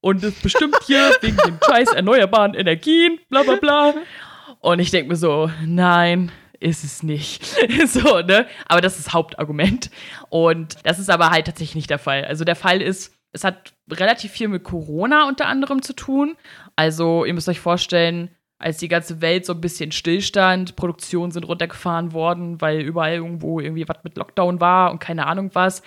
und 0.00 0.22
ist 0.22 0.42
bestimmt 0.42 0.76
hier 0.86 1.10
wegen 1.20 1.36
den 1.36 1.58
scheiß 1.66 1.92
erneuerbaren 1.92 2.54
Energien, 2.54 3.18
bla 3.28 3.42
bla 3.42 3.56
bla. 3.56 3.94
Und 4.60 4.78
ich 4.78 4.90
denke 4.90 5.10
mir 5.10 5.16
so, 5.16 5.50
nein, 5.66 6.32
ist 6.64 6.84
es 6.84 7.02
nicht. 7.02 7.44
so, 7.86 8.20
ne? 8.20 8.46
Aber 8.66 8.80
das 8.80 8.98
ist 8.98 9.12
Hauptargument. 9.12 9.90
Und 10.30 10.76
das 10.84 10.98
ist 10.98 11.10
aber 11.10 11.30
halt 11.30 11.46
tatsächlich 11.46 11.74
nicht 11.74 11.90
der 11.90 11.98
Fall. 11.98 12.24
Also 12.24 12.44
der 12.44 12.56
Fall 12.56 12.80
ist, 12.80 13.14
es 13.32 13.44
hat 13.44 13.74
relativ 13.90 14.32
viel 14.32 14.48
mit 14.48 14.64
Corona 14.64 15.28
unter 15.28 15.46
anderem 15.46 15.82
zu 15.82 15.92
tun. 15.92 16.36
Also 16.76 17.24
ihr 17.24 17.34
müsst 17.34 17.48
euch 17.48 17.60
vorstellen, 17.60 18.30
als 18.58 18.78
die 18.78 18.88
ganze 18.88 19.20
Welt 19.20 19.44
so 19.44 19.52
ein 19.52 19.60
bisschen 19.60 19.92
stillstand, 19.92 20.76
Produktionen 20.76 21.32
sind 21.32 21.44
runtergefahren 21.44 22.12
worden, 22.12 22.60
weil 22.60 22.80
überall 22.80 23.14
irgendwo 23.14 23.60
irgendwie 23.60 23.86
was 23.88 23.98
mit 24.04 24.16
Lockdown 24.16 24.60
war 24.60 24.90
und 24.90 25.00
keine 25.00 25.26
Ahnung 25.26 25.50
was 25.52 25.82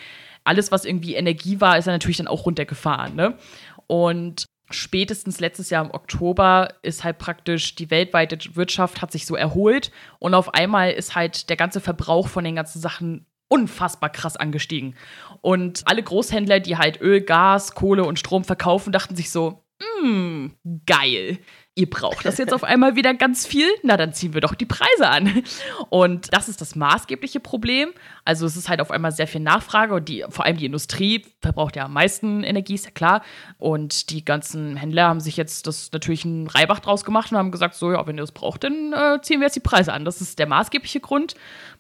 alles, 0.48 0.72
was 0.72 0.86
irgendwie 0.86 1.16
Energie 1.16 1.60
war, 1.60 1.78
ist 1.78 1.86
ja 1.86 1.92
natürlich 1.92 2.18
dann 2.18 2.28
auch 2.28 2.46
runtergefahren. 2.46 3.16
Ne? 3.16 3.38
Und 3.86 4.46
spätestens 4.70 5.40
letztes 5.40 5.70
Jahr 5.70 5.86
im 5.86 5.92
Oktober 5.92 6.74
ist 6.82 7.04
halt 7.04 7.18
praktisch 7.18 7.76
die 7.76 7.90
weltweite 7.90 8.38
Wirtschaft 8.56 9.02
hat 9.02 9.12
sich 9.12 9.26
so 9.26 9.36
erholt 9.36 9.92
und 10.20 10.34
auf 10.34 10.54
einmal 10.54 10.92
ist 10.92 11.16
halt 11.16 11.50
der 11.50 11.58
ganze 11.58 11.80
Verbrauch 11.80 12.28
von 12.28 12.44
den 12.44 12.56
ganzen 12.56 12.80
Sachen 12.80 13.26
unfassbar 13.50 14.10
krass 14.10 14.36
angestiegen. 14.36 14.96
Und 15.42 15.84
alle 15.86 16.04
Großhändler, 16.04 16.60
die 16.60 16.78
halt 16.78 17.00
Öl, 17.00 17.22
Gas, 17.22 17.76
Kohle 17.76 18.04
und 18.04 18.20
Strom 18.20 18.44
verkaufen, 18.44 18.92
dachten 18.92 19.16
sich 19.16 19.32
so, 19.32 19.64
hm, 20.02 20.54
geil 20.86 21.40
ihr 21.78 21.90
braucht 21.90 22.26
das 22.26 22.40
jetzt 22.40 22.54
auf 22.54 22.64
einmal 22.64 22.96
wieder 22.96 23.14
ganz 23.14 23.46
viel, 23.46 23.68
na 23.84 23.98
dann 23.98 24.12
ziehen 24.12 24.34
wir 24.34 24.42
doch 24.42 24.56
die 24.56 24.66
Preise 24.66 25.08
an. 25.08 25.44
Und 25.90 26.34
das 26.34 26.50
ist 26.50 26.60
das 26.60 26.76
maßgebliche 26.76 27.40
Problem. 27.40 27.90
Also 28.26 28.48
es 28.48 28.58
ist 28.58 28.68
halt 28.68 28.82
auf 28.82 28.90
einmal 28.90 29.12
sehr 29.12 29.28
viel 29.28 29.42
Nachfrage 29.42 29.94
und 29.94 30.10
die, 30.10 30.26
vor 30.30 30.46
allem 30.46 30.58
die 30.58 30.66
Industrie 30.66 31.24
verbraucht 31.42 31.76
ja 31.76 31.86
am 31.86 31.94
meisten 31.94 32.44
Energie, 32.44 32.74
ist 32.74 32.86
ja 32.86 32.92
klar. 32.92 33.22
Und 33.60 34.10
die 34.10 34.26
ganzen 34.26 34.76
Händler 34.76 35.08
haben 35.08 35.20
sich 35.20 35.38
jetzt 35.38 35.68
das 35.68 35.92
natürlich 35.94 36.26
ein 36.26 36.48
Reibach 36.48 36.80
draus 36.80 37.06
gemacht 37.06 37.32
und 37.32 37.38
haben 37.38 37.52
gesagt, 37.52 37.76
so 37.76 37.92
ja, 37.92 38.06
wenn 38.08 38.18
ihr 38.18 38.22
das 38.22 38.32
braucht, 38.32 38.64
dann 38.64 38.94
äh, 38.94 39.22
ziehen 39.22 39.40
wir 39.40 39.46
jetzt 39.46 39.56
die 39.56 39.62
Preise 39.62 39.94
an. 39.94 40.04
Das 40.04 40.20
ist 40.20 40.40
der 40.40 40.48
maßgebliche 40.48 41.00
Grund. 41.00 41.36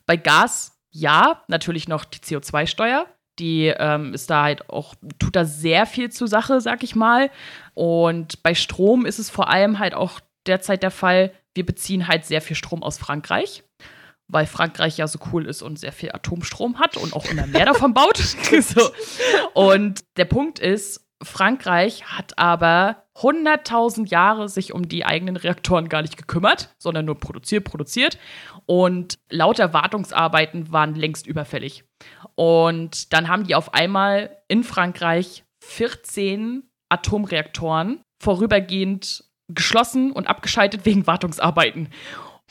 Bei 0.06 0.16
Gas 0.16 0.80
ja, 0.92 1.42
natürlich 1.48 1.88
noch 1.88 2.06
die 2.06 2.20
CO2-Steuer. 2.20 3.08
Die 3.40 3.68
ähm, 3.68 4.14
ist 4.14 4.30
da 4.30 4.44
halt 4.44 4.70
auch, 4.70 4.96
tut 5.20 5.36
da 5.36 5.46
sehr 5.46 5.86
viel 5.86 6.12
zur 6.12 6.28
Sache, 6.28 6.60
sag 6.60 6.84
ich 6.84 6.96
mal. 6.96 7.30
Und 7.78 8.42
bei 8.42 8.56
Strom 8.56 9.06
ist 9.06 9.20
es 9.20 9.30
vor 9.30 9.50
allem 9.50 9.78
halt 9.78 9.94
auch 9.94 10.20
derzeit 10.48 10.82
der 10.82 10.90
Fall, 10.90 11.32
wir 11.54 11.64
beziehen 11.64 12.08
halt 12.08 12.26
sehr 12.26 12.42
viel 12.42 12.56
Strom 12.56 12.82
aus 12.82 12.98
Frankreich, 12.98 13.64
weil 14.28 14.48
Frankreich 14.48 14.98
ja 14.98 15.08
so 15.08 15.20
cool 15.32 15.46
ist 15.46 15.62
und 15.62 15.78
sehr 15.78 15.92
viel 15.92 16.12
Atomstrom 16.12 16.80
hat 16.80 16.98
und 16.98 17.14
auch 17.14 17.26
immer 17.26 17.46
mehr 17.46 17.66
davon 17.66 17.94
baut. 17.94 18.18
so. 18.62 18.90
Und 19.54 20.04
der 20.18 20.26
Punkt 20.26 20.58
ist, 20.58 21.08
Frankreich 21.22 22.06
hat 22.06 22.40
aber 22.40 23.04
100.000 23.16 24.08
Jahre 24.08 24.50
sich 24.50 24.74
um 24.74 24.88
die 24.88 25.06
eigenen 25.06 25.36
Reaktoren 25.36 25.88
gar 25.88 26.02
nicht 26.02 26.18
gekümmert, 26.18 26.74
sondern 26.80 27.06
nur 27.06 27.20
produziert, 27.20 27.64
produziert. 27.64 28.18
Und 28.66 29.20
lauter 29.30 29.72
Wartungsarbeiten 29.74 30.72
waren 30.72 30.96
längst 30.96 31.28
überfällig. 31.28 31.84
Und 32.34 33.14
dann 33.14 33.28
haben 33.28 33.44
die 33.44 33.54
auf 33.54 33.76
einmal 33.76 34.36
in 34.48 34.64
Frankreich 34.64 35.44
14 35.60 36.67
Atomreaktoren 36.90 38.02
vorübergehend 38.22 39.24
geschlossen 39.50 40.12
und 40.12 40.28
abgeschaltet 40.28 40.86
wegen 40.86 41.08
Wartungsarbeiten. 41.08 41.90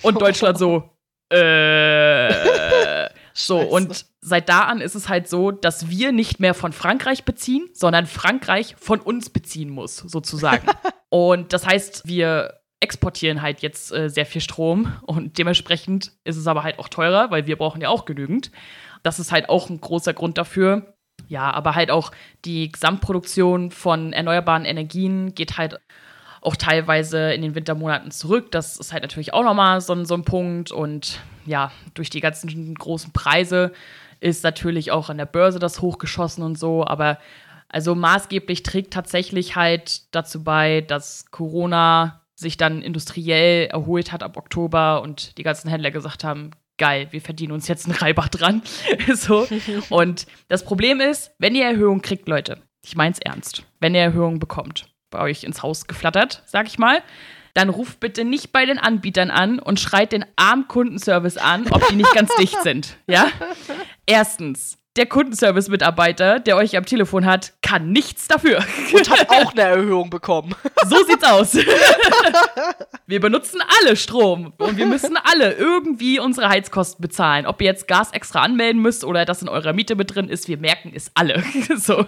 Und 0.03 0.21
Deutschland 0.21 0.59
so, 0.59 0.91
äh. 1.31 3.09
So, 3.39 3.61
und 3.61 4.07
seit 4.23 4.49
da 4.49 4.61
an 4.63 4.81
ist 4.81 4.95
es 4.95 5.11
halt 5.11 5.29
so, 5.29 5.51
dass 5.51 5.91
wir 5.91 6.11
nicht 6.11 6.41
mehr 6.41 6.55
von 6.55 6.73
Frankreich 6.73 7.25
beziehen, 7.25 7.69
sondern 7.75 8.07
Frankreich 8.07 8.77
von 8.79 8.99
uns 8.99 9.29
beziehen 9.29 9.69
muss, 9.69 9.99
sozusagen. 9.99 10.67
und 11.11 11.53
das 11.53 11.67
heißt, 11.67 12.07
wir 12.07 12.61
exportieren 12.81 13.43
halt 13.43 13.61
jetzt 13.61 13.93
äh, 13.93 14.09
sehr 14.09 14.25
viel 14.25 14.41
Strom 14.41 14.97
und 15.03 15.37
dementsprechend 15.37 16.13
ist 16.25 16.37
es 16.37 16.47
aber 16.47 16.63
halt 16.63 16.79
auch 16.79 16.89
teurer, 16.89 17.31
weil 17.31 17.47
wir 17.47 17.57
brauchen 17.57 17.83
ja 17.83 17.91
auch 17.91 18.07
genügend. 18.07 18.51
Das 19.03 19.19
ist 19.19 19.33
halt 19.33 19.51
auch 19.51 19.69
ein 19.69 19.83
großer 19.83 20.15
Grund 20.15 20.39
dafür. 20.39 20.96
Ja, 21.29 21.51
aber 21.51 21.75
halt 21.75 21.91
auch 21.91 22.13
die 22.45 22.71
Gesamtproduktion 22.71 23.71
von 23.71 24.13
erneuerbaren 24.13 24.65
Energien 24.65 25.35
geht 25.35 25.59
halt 25.59 25.81
auch 26.41 26.57
teilweise 26.57 27.33
in 27.33 27.43
den 27.43 27.55
Wintermonaten 27.57 28.13
zurück. 28.13 28.53
Das 28.53 28.77
ist 28.77 28.93
halt 28.93 29.03
natürlich 29.03 29.35
auch 29.35 29.43
nochmal 29.43 29.81
so, 29.81 30.05
so 30.05 30.15
ein 30.15 30.25
Punkt. 30.25 30.71
Und 30.71 31.21
ja, 31.45 31.73
durch 31.95 32.11
die 32.11 32.21
ganzen 32.21 32.75
großen 32.75 33.13
Preise 33.13 33.73
ist 34.21 34.45
natürlich 34.45 34.93
auch 34.93 35.11
an 35.11 35.19
der 35.19 35.27
Börse 35.27 35.59
das 35.59 35.83
hochgeschossen 35.83 36.45
und 36.45 36.57
so. 36.57 36.87
Aber 36.87 37.19
also 37.69 37.97
maßgeblich 37.97 38.63
trägt 38.63 38.93
tatsächlich 38.93 39.57
halt 39.57 40.15
dazu 40.15 40.45
bei, 40.45 40.83
dass 40.83 41.31
Corona 41.33 42.23
sich 42.37 42.57
dann 42.57 42.83
industriell 42.83 43.67
erholt 43.67 44.13
hat 44.13 44.23
ab 44.23 44.37
Oktober 44.37 45.03
und 45.03 45.37
die 45.39 45.43
ganzen 45.43 45.69
Händler 45.69 45.91
gesagt 45.91 46.23
haben, 46.23 46.53
geil, 46.79 47.09
wir 47.11 47.21
verdienen 47.21 47.53
uns 47.53 47.69
jetzt 47.69 47.87
einen 47.87 47.97
Reibach 47.97 48.29
dran. 48.29 48.63
so. 49.15 49.47
Und 49.91 50.27
das 50.49 50.65
Problem 50.65 51.01
ist, 51.01 51.33
wenn 51.39 51.55
ihr 51.55 51.65
Erhöhung 51.65 52.03
kriegt, 52.03 52.29
Leute, 52.29 52.63
ich 52.85 52.97
mein's 52.97 53.19
ernst, 53.19 53.65
wenn 53.81 53.95
ihr 53.95 54.03
Erhöhung 54.03 54.39
bekommt, 54.39 54.87
bei 55.11 55.21
euch 55.21 55.45
ins 55.45 55.63
Haus 55.63 55.87
geflattert, 55.87 56.43
sag 56.47 56.67
ich 56.67 56.79
mal, 56.79 57.03
dann 57.55 57.71
ruft 57.71 58.01
bitte 58.01 58.25
nicht 58.25 58.53
bei 58.53 58.67
den 58.67 58.79
Anbietern 58.79 59.31
an 59.31 59.59
und 59.59 59.81
schreit 59.81 60.13
den 60.13 60.27
armen 60.37 60.69
Kundenservice 60.69 61.39
an, 61.39 61.67
ob 61.71 61.89
die 61.89 61.97
nicht 61.97 62.13
ganz 62.13 62.35
dicht 62.37 62.63
sind. 62.63 62.99
Ja? 63.07 63.29
Erstens, 64.07 64.79
der 64.97 65.07
Kundenservice-Mitarbeiter, 65.07 66.41
der 66.41 66.57
euch 66.57 66.77
am 66.77 66.87
Telefon 66.87 67.27
hat, 67.27 67.53
kann 67.63 67.91
nichts 67.91 68.29
dafür. 68.29 68.65
Und 68.93 69.11
hat 69.11 69.29
auch 69.29 69.53
eine 69.53 69.63
Erhöhung 69.63 70.11
bekommen. 70.11 70.55
So 70.87 70.97
sieht's 71.05 71.25
aus. 71.25 71.55
wir 73.07 73.21
benutzen 73.21 73.61
alle 73.81 73.97
Strom 73.97 74.53
und 74.59 74.77
wir 74.77 74.87
müssen 74.87 75.17
alle 75.17 75.53
irgendwie 75.53 76.19
unsere 76.19 76.49
Heizkosten 76.49 77.03
bezahlen. 77.03 77.47
Ob 77.47 77.61
ihr 77.61 77.67
jetzt 77.67 77.89
Gas 77.89 78.13
extra 78.13 78.43
anmelden 78.43 78.81
müsst 78.81 79.05
oder 79.05 79.25
das 79.25 79.43
in 79.43 79.49
eurer 79.49 79.73
Miete 79.73 79.97
mit 79.97 80.15
drin 80.15 80.29
ist, 80.29 80.49
wir 80.49 80.59
merken 80.59 80.93
es 80.95 81.11
alle. 81.15 81.43
so. 81.77 82.07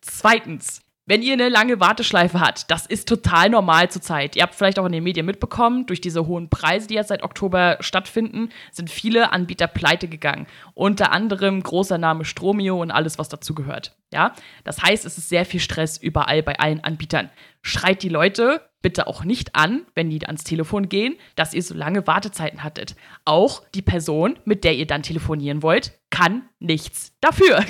Zweitens, 0.00 0.80
wenn 1.12 1.20
ihr 1.20 1.34
eine 1.34 1.50
lange 1.50 1.78
Warteschleife 1.78 2.40
habt, 2.40 2.70
das 2.70 2.86
ist 2.86 3.06
total 3.06 3.50
normal 3.50 3.90
zurzeit. 3.90 4.34
Ihr 4.34 4.44
habt 4.44 4.54
vielleicht 4.54 4.78
auch 4.78 4.86
in 4.86 4.92
den 4.92 5.04
Medien 5.04 5.26
mitbekommen, 5.26 5.84
durch 5.84 6.00
diese 6.00 6.26
hohen 6.26 6.48
Preise, 6.48 6.88
die 6.88 6.94
jetzt 6.94 7.08
seit 7.08 7.22
Oktober 7.22 7.76
stattfinden, 7.80 8.48
sind 8.70 8.88
viele 8.88 9.30
Anbieter 9.30 9.66
pleite 9.66 10.08
gegangen. 10.08 10.46
Unter 10.72 11.12
anderem 11.12 11.62
großer 11.62 11.98
Name 11.98 12.24
Stromio 12.24 12.80
und 12.80 12.90
alles, 12.90 13.18
was 13.18 13.28
dazu 13.28 13.54
gehört. 13.54 13.94
Ja? 14.10 14.32
Das 14.64 14.82
heißt, 14.82 15.04
es 15.04 15.18
ist 15.18 15.28
sehr 15.28 15.44
viel 15.44 15.60
Stress 15.60 15.98
überall 15.98 16.42
bei 16.42 16.58
allen 16.58 16.82
Anbietern. 16.82 17.28
Schreit 17.60 18.02
die 18.02 18.08
Leute 18.08 18.62
bitte 18.80 19.06
auch 19.06 19.22
nicht 19.22 19.54
an, 19.54 19.82
wenn 19.94 20.08
die 20.08 20.24
ans 20.26 20.44
Telefon 20.44 20.88
gehen, 20.88 21.16
dass 21.36 21.52
ihr 21.52 21.62
so 21.62 21.74
lange 21.74 22.06
Wartezeiten 22.06 22.64
hattet. 22.64 22.96
Auch 23.26 23.62
die 23.74 23.82
Person, 23.82 24.38
mit 24.46 24.64
der 24.64 24.76
ihr 24.76 24.86
dann 24.86 25.02
telefonieren 25.02 25.62
wollt, 25.62 25.92
kann 26.08 26.48
nichts 26.58 27.12
dafür. 27.20 27.62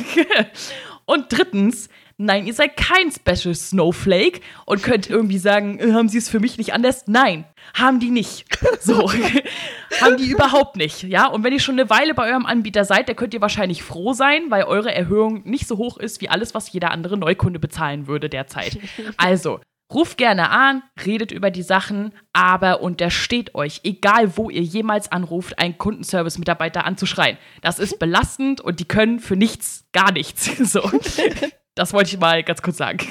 und 1.06 1.26
drittens, 1.30 1.88
Nein, 2.16 2.46
ihr 2.46 2.54
seid 2.54 2.76
kein 2.76 3.10
Special 3.10 3.54
Snowflake 3.54 4.40
und 4.66 4.82
könnt 4.82 5.08
irgendwie 5.08 5.38
sagen, 5.38 5.78
äh, 5.78 5.92
haben 5.92 6.08
sie 6.08 6.18
es 6.18 6.28
für 6.28 6.40
mich 6.40 6.58
nicht 6.58 6.72
anders? 6.72 7.04
Nein, 7.06 7.44
haben 7.74 8.00
die 8.00 8.10
nicht. 8.10 8.46
So. 8.80 9.10
haben 10.00 10.16
die 10.16 10.30
überhaupt 10.30 10.76
nicht. 10.76 11.02
Ja, 11.02 11.26
und 11.26 11.44
wenn 11.44 11.52
ihr 11.52 11.60
schon 11.60 11.78
eine 11.78 11.90
Weile 11.90 12.14
bei 12.14 12.30
eurem 12.30 12.46
Anbieter 12.46 12.84
seid, 12.84 13.08
dann 13.08 13.16
könnt 13.16 13.34
ihr 13.34 13.40
wahrscheinlich 13.40 13.82
froh 13.82 14.12
sein, 14.12 14.44
weil 14.50 14.64
eure 14.64 14.94
Erhöhung 14.94 15.42
nicht 15.44 15.66
so 15.66 15.78
hoch 15.78 15.98
ist 15.98 16.20
wie 16.20 16.28
alles, 16.28 16.54
was 16.54 16.72
jeder 16.72 16.90
andere 16.90 17.16
Neukunde 17.16 17.58
bezahlen 17.58 18.06
würde 18.06 18.28
derzeit. 18.28 18.78
Also, 19.16 19.60
Ruft 19.92 20.16
gerne 20.16 20.50
an, 20.50 20.82
redet 21.04 21.32
über 21.32 21.50
die 21.50 21.62
Sachen, 21.62 22.12
aber 22.32 22.80
untersteht 22.80 23.54
euch, 23.54 23.80
egal 23.84 24.36
wo 24.36 24.48
ihr 24.48 24.62
jemals 24.62 25.12
anruft, 25.12 25.58
einen 25.58 25.76
Kundenservice-Mitarbeiter 25.76 26.86
anzuschreien. 26.86 27.36
Das 27.60 27.78
ist 27.78 27.98
belastend 27.98 28.60
und 28.60 28.80
die 28.80 28.86
können 28.86 29.20
für 29.20 29.36
nichts, 29.36 29.84
gar 29.92 30.12
nichts. 30.12 30.50
So. 30.72 30.90
Das 31.74 31.92
wollte 31.92 32.10
ich 32.10 32.20
mal 32.20 32.42
ganz 32.42 32.62
kurz 32.62 32.76
sagen. 32.76 32.98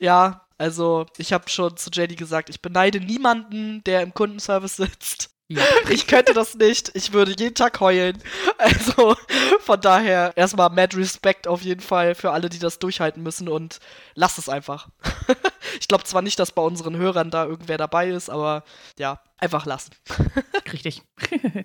ja, 0.00 0.46
also 0.58 1.06
ich 1.18 1.32
habe 1.32 1.48
schon 1.48 1.76
zu 1.76 1.90
Jenny 1.92 2.14
gesagt, 2.14 2.48
ich 2.48 2.62
beneide 2.62 3.00
niemanden, 3.00 3.82
der 3.84 4.02
im 4.02 4.14
Kundenservice 4.14 4.76
sitzt. 4.76 5.30
Ja. 5.48 5.62
Ich 5.90 6.06
könnte 6.06 6.32
das 6.32 6.54
nicht. 6.54 6.90
Ich 6.94 7.12
würde 7.12 7.34
jeden 7.36 7.54
Tag 7.54 7.80
heulen. 7.80 8.22
Also 8.56 9.14
von 9.60 9.80
daher 9.80 10.32
erstmal 10.36 10.70
mad 10.70 10.96
Respect 10.96 11.46
auf 11.46 11.60
jeden 11.60 11.82
Fall 11.82 12.14
für 12.14 12.30
alle, 12.30 12.48
die 12.48 12.58
das 12.58 12.78
durchhalten 12.78 13.22
müssen 13.22 13.48
und 13.48 13.78
lasst 14.14 14.38
es 14.38 14.48
einfach. 14.48 14.88
Ich 15.80 15.88
glaube 15.88 16.04
zwar 16.04 16.22
nicht, 16.22 16.38
dass 16.38 16.52
bei 16.52 16.62
unseren 16.62 16.96
Hörern 16.96 17.30
da 17.30 17.46
irgendwer 17.46 17.78
dabei 17.78 18.08
ist, 18.08 18.30
aber 18.30 18.62
ja, 18.96 19.20
einfach 19.38 19.66
lassen. 19.66 19.90
Richtig. 20.72 21.02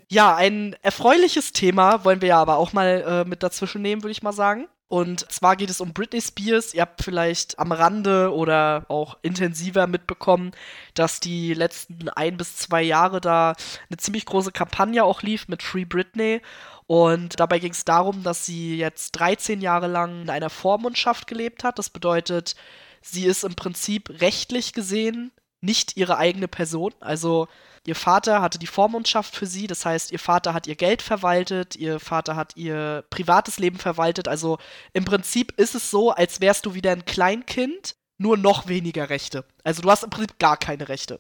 ja, 0.10 0.36
ein 0.36 0.76
erfreuliches 0.82 1.52
Thema 1.52 2.04
wollen 2.06 2.22
wir 2.22 2.30
ja 2.30 2.42
aber 2.42 2.58
auch 2.58 2.74
mal 2.74 3.24
äh, 3.26 3.30
mit 3.30 3.44
dazwischen 3.44 3.84
nehmen, 3.84 4.02
würde 4.02 4.12
ich 4.12 4.24
mal 4.24 4.34
sagen. 4.34 4.68
Und 4.90 5.32
zwar 5.32 5.56
geht 5.56 5.70
es 5.70 5.82
um 5.82 5.94
Britney 5.94 6.20
Spears. 6.20 6.74
Ihr 6.74 6.82
habt 6.82 7.04
vielleicht 7.04 7.60
am 7.60 7.72
Rande 7.72 8.34
oder 8.34 8.86
auch 8.90 9.20
intensiver 9.22 9.86
mitbekommen, 9.86 10.52
dass 10.96 11.20
die 11.20 11.54
letzten 11.54 12.10
ein 12.10 12.38
bis 12.38 12.58
zwei 12.58 12.82
Jahre 12.82 13.22
da 13.22 13.54
eine 13.90 13.98
ziemlich 13.98 14.26
große 14.26 14.52
Kampagne 14.52 15.04
auch 15.04 15.22
lief 15.22 15.48
mit 15.48 15.62
Free 15.62 15.86
Britney. 15.86 16.42
Und 16.88 17.40
dabei 17.40 17.60
ging 17.60 17.72
es 17.72 17.86
darum, 17.86 18.24
dass 18.24 18.48
sie 18.48 18.78
jetzt 18.78 19.12
13 19.12 19.62
Jahre 19.62 19.86
lang 19.86 20.24
in 20.24 20.30
einer 20.32 20.50
Vormundschaft 20.50 21.28
gelebt 21.28 21.64
hat. 21.64 21.78
Das 21.78 21.92
bedeutet, 21.92 22.56
sie 23.04 23.26
ist 23.26 23.44
im 23.44 23.54
Prinzip 23.54 24.10
rechtlich 24.22 24.74
gesehen 24.74 25.32
nicht 25.62 25.98
ihre 25.98 26.18
eigene 26.18 26.48
Person. 26.48 26.94
Also 27.00 27.48
Ihr 27.86 27.96
Vater 27.96 28.42
hatte 28.42 28.60
die 28.60 28.68
Vormundschaft 28.68 29.36
für 29.36 29.46
sie, 29.46 29.68
das 29.68 29.86
heißt, 29.86 30.12
ihr 30.12 30.20
Vater 30.20 30.54
hat 30.54 30.68
ihr 30.68 30.76
Geld 30.76 31.02
verwaltet, 31.02 31.76
ihr 31.76 32.00
Vater 32.00 32.36
hat 32.36 32.56
ihr 32.56 33.04
privates 33.10 33.58
Leben 33.58 33.78
verwaltet. 33.78 34.28
Also 34.28 34.58
im 34.94 35.06
Prinzip 35.06 35.54
ist 35.58 35.76
es 35.76 35.90
so, 35.90 36.12
als 36.12 36.42
wärst 36.42 36.66
du 36.66 36.74
wieder 36.74 36.92
ein 36.92 37.06
Kleinkind, 37.06 37.96
nur 38.18 38.38
noch 38.38 38.68
weniger 38.68 39.10
Rechte. 39.10 39.46
Also 39.64 39.82
du 39.82 39.90
hast 39.90 40.04
im 40.04 40.10
Prinzip 40.10 40.40
gar 40.40 40.58
keine 40.58 40.90
Rechte. 40.90 41.20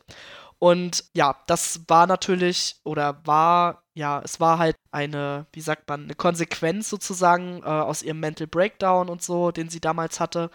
Und 0.59 1.05
ja, 1.13 1.37
das 1.47 1.81
war 1.87 2.05
natürlich 2.05 2.75
oder 2.83 3.25
war, 3.25 3.83
ja, 3.93 4.21
es 4.23 4.41
war 4.41 4.59
halt 4.59 4.75
eine, 4.91 5.45
wie 5.53 5.61
sagt 5.61 5.87
man, 5.87 6.03
eine 6.03 6.15
Konsequenz 6.15 6.89
sozusagen 6.89 7.63
äh, 7.63 7.65
aus 7.65 8.03
ihrem 8.03 8.19
Mental 8.19 8.47
Breakdown 8.47 9.07
und 9.07 9.23
so, 9.23 9.51
den 9.51 9.69
sie 9.69 9.79
damals 9.79 10.19
hatte. 10.19 10.51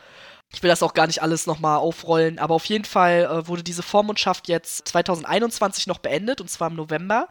Ich 0.55 0.63
will 0.63 0.71
das 0.71 0.83
auch 0.83 0.95
gar 0.95 1.09
nicht 1.09 1.21
alles 1.21 1.47
nochmal 1.47 1.79
aufrollen, 1.79 2.39
aber 2.39 2.55
auf 2.55 2.65
jeden 2.67 2.85
Fall 2.85 3.25
äh, 3.25 3.49
wurde 3.49 3.65
diese 3.65 3.83
Vormundschaft 3.83 4.49
jetzt 4.49 4.87
2021 4.89 5.89
noch 5.89 5.99
beendet, 5.99 6.41
und 6.41 6.49
zwar 6.49 6.71
im 6.71 6.77
November. 6.77 7.29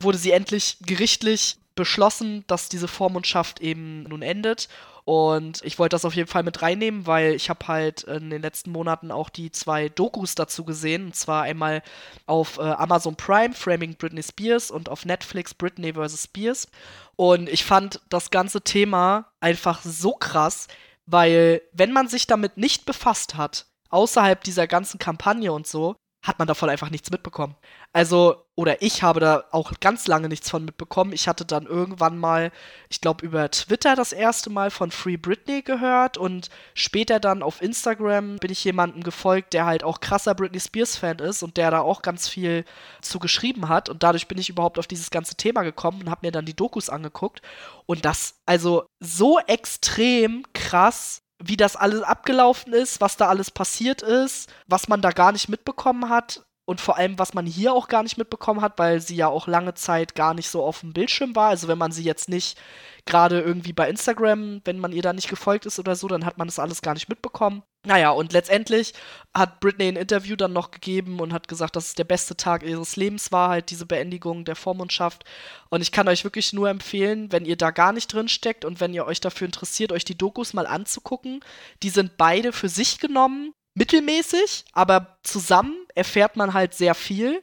Wurde 0.00 0.18
sie 0.18 0.32
endlich 0.32 0.78
gerichtlich 0.84 1.58
beschlossen, 1.76 2.42
dass 2.48 2.68
diese 2.68 2.88
Vormundschaft 2.88 3.60
eben 3.60 4.02
nun 4.04 4.22
endet. 4.22 4.68
Und 5.04 5.62
ich 5.62 5.78
wollte 5.78 5.94
das 5.94 6.04
auf 6.04 6.16
jeden 6.16 6.28
Fall 6.28 6.42
mit 6.42 6.62
reinnehmen, 6.62 7.06
weil 7.06 7.34
ich 7.34 7.48
habe 7.48 7.68
halt 7.68 8.02
in 8.02 8.28
den 8.28 8.42
letzten 8.42 8.72
Monaten 8.72 9.12
auch 9.12 9.28
die 9.28 9.52
zwei 9.52 9.88
Dokus 9.88 10.34
dazu 10.34 10.64
gesehen. 10.64 11.06
Und 11.06 11.14
zwar 11.14 11.44
einmal 11.44 11.84
auf 12.26 12.58
äh, 12.58 12.62
Amazon 12.62 13.14
Prime, 13.14 13.54
Framing 13.54 13.94
Britney 13.94 14.24
Spears 14.24 14.72
und 14.72 14.88
auf 14.88 15.04
Netflix 15.04 15.54
Britney 15.54 15.92
vs. 15.92 16.24
Spears. 16.24 16.66
Und 17.14 17.48
ich 17.48 17.64
fand 17.64 18.00
das 18.08 18.30
ganze 18.30 18.62
Thema 18.62 19.26
einfach 19.38 19.82
so 19.82 20.12
krass, 20.12 20.66
weil 21.06 21.62
wenn 21.72 21.92
man 21.92 22.08
sich 22.08 22.26
damit 22.26 22.56
nicht 22.56 22.84
befasst 22.84 23.36
hat, 23.36 23.66
außerhalb 23.90 24.42
dieser 24.42 24.66
ganzen 24.66 24.98
Kampagne 24.98 25.52
und 25.52 25.66
so, 25.66 25.96
hat 26.26 26.38
man 26.38 26.48
davon 26.48 26.68
einfach 26.68 26.90
nichts 26.90 27.10
mitbekommen. 27.10 27.54
Also, 27.92 28.44
oder 28.56 28.82
ich 28.82 29.02
habe 29.02 29.20
da 29.20 29.44
auch 29.52 29.72
ganz 29.80 30.08
lange 30.08 30.28
nichts 30.28 30.50
von 30.50 30.64
mitbekommen. 30.64 31.12
Ich 31.12 31.28
hatte 31.28 31.44
dann 31.44 31.66
irgendwann 31.66 32.18
mal, 32.18 32.50
ich 32.88 33.00
glaube, 33.00 33.24
über 33.24 33.50
Twitter 33.50 33.94
das 33.94 34.12
erste 34.12 34.50
Mal 34.50 34.70
von 34.70 34.90
Free 34.90 35.16
Britney 35.16 35.62
gehört 35.62 36.18
und 36.18 36.48
später 36.74 37.20
dann 37.20 37.42
auf 37.42 37.62
Instagram 37.62 38.36
bin 38.36 38.50
ich 38.50 38.64
jemandem 38.64 39.04
gefolgt, 39.04 39.52
der 39.52 39.66
halt 39.66 39.84
auch 39.84 40.00
krasser 40.00 40.34
Britney 40.34 40.58
Spears-Fan 40.58 41.20
ist 41.20 41.42
und 41.42 41.56
der 41.56 41.70
da 41.70 41.80
auch 41.80 42.02
ganz 42.02 42.28
viel 42.28 42.64
zu 43.02 43.20
geschrieben 43.20 43.68
hat. 43.68 43.88
Und 43.88 44.02
dadurch 44.02 44.26
bin 44.26 44.38
ich 44.38 44.48
überhaupt 44.48 44.78
auf 44.78 44.88
dieses 44.88 45.10
ganze 45.10 45.36
Thema 45.36 45.62
gekommen 45.62 46.02
und 46.02 46.10
habe 46.10 46.26
mir 46.26 46.32
dann 46.32 46.46
die 46.46 46.56
Dokus 46.56 46.88
angeguckt. 46.88 47.40
Und 47.86 48.04
das, 48.04 48.40
also 48.46 48.86
so 48.98 49.38
extrem 49.46 50.44
krass 50.54 51.22
wie 51.38 51.56
das 51.56 51.76
alles 51.76 52.02
abgelaufen 52.02 52.72
ist, 52.72 53.00
was 53.00 53.16
da 53.16 53.28
alles 53.28 53.50
passiert 53.50 54.02
ist, 54.02 54.50
was 54.66 54.88
man 54.88 55.02
da 55.02 55.10
gar 55.10 55.32
nicht 55.32 55.48
mitbekommen 55.48 56.08
hat 56.08 56.45
und 56.66 56.80
vor 56.80 56.98
allem, 56.98 57.18
was 57.18 57.32
man 57.32 57.46
hier 57.46 57.72
auch 57.72 57.88
gar 57.88 58.02
nicht 58.02 58.18
mitbekommen 58.18 58.60
hat, 58.60 58.78
weil 58.78 59.00
sie 59.00 59.14
ja 59.16 59.28
auch 59.28 59.46
lange 59.46 59.74
Zeit 59.74 60.16
gar 60.16 60.34
nicht 60.34 60.50
so 60.50 60.64
auf 60.64 60.80
dem 60.80 60.92
Bildschirm 60.92 61.34
war. 61.36 61.48
Also 61.48 61.68
wenn 61.68 61.78
man 61.78 61.92
sie 61.92 62.02
jetzt 62.02 62.28
nicht 62.28 62.58
gerade 63.06 63.40
irgendwie 63.40 63.72
bei 63.72 63.88
Instagram, 63.88 64.62
wenn 64.64 64.80
man 64.80 64.90
ihr 64.90 65.00
da 65.00 65.12
nicht 65.12 65.28
gefolgt 65.28 65.64
ist 65.64 65.78
oder 65.78 65.94
so, 65.94 66.08
dann 66.08 66.26
hat 66.26 66.38
man 66.38 66.48
das 66.48 66.58
alles 66.58 66.82
gar 66.82 66.94
nicht 66.94 67.08
mitbekommen. 67.08 67.62
Naja, 67.86 68.10
und 68.10 68.32
letztendlich 68.32 68.94
hat 69.32 69.60
Britney 69.60 69.86
ein 69.86 69.94
Interview 69.94 70.34
dann 70.34 70.52
noch 70.52 70.72
gegeben 70.72 71.20
und 71.20 71.32
hat 71.32 71.46
gesagt, 71.46 71.76
dass 71.76 71.86
es 71.86 71.94
der 71.94 72.02
beste 72.02 72.36
Tag 72.36 72.64
ihres 72.64 72.96
Lebens 72.96 73.30
war, 73.30 73.48
halt 73.48 73.70
diese 73.70 73.86
Beendigung 73.86 74.44
der 74.44 74.56
Vormundschaft. 74.56 75.24
Und 75.70 75.82
ich 75.82 75.92
kann 75.92 76.08
euch 76.08 76.24
wirklich 76.24 76.52
nur 76.52 76.68
empfehlen, 76.68 77.30
wenn 77.30 77.44
ihr 77.44 77.56
da 77.56 77.70
gar 77.70 77.92
nicht 77.92 78.12
drin 78.12 78.26
steckt 78.26 78.64
und 78.64 78.80
wenn 78.80 78.92
ihr 78.92 79.06
euch 79.06 79.20
dafür 79.20 79.46
interessiert, 79.46 79.92
euch 79.92 80.04
die 80.04 80.18
Dokus 80.18 80.52
mal 80.52 80.66
anzugucken. 80.66 81.44
Die 81.84 81.90
sind 81.90 82.16
beide 82.16 82.52
für 82.52 82.68
sich 82.68 82.98
genommen 82.98 83.52
mittelmäßig, 83.76 84.64
aber 84.72 85.18
zusammen 85.22 85.85
erfährt 85.96 86.36
man 86.36 86.54
halt 86.54 86.74
sehr 86.74 86.94
viel 86.94 87.42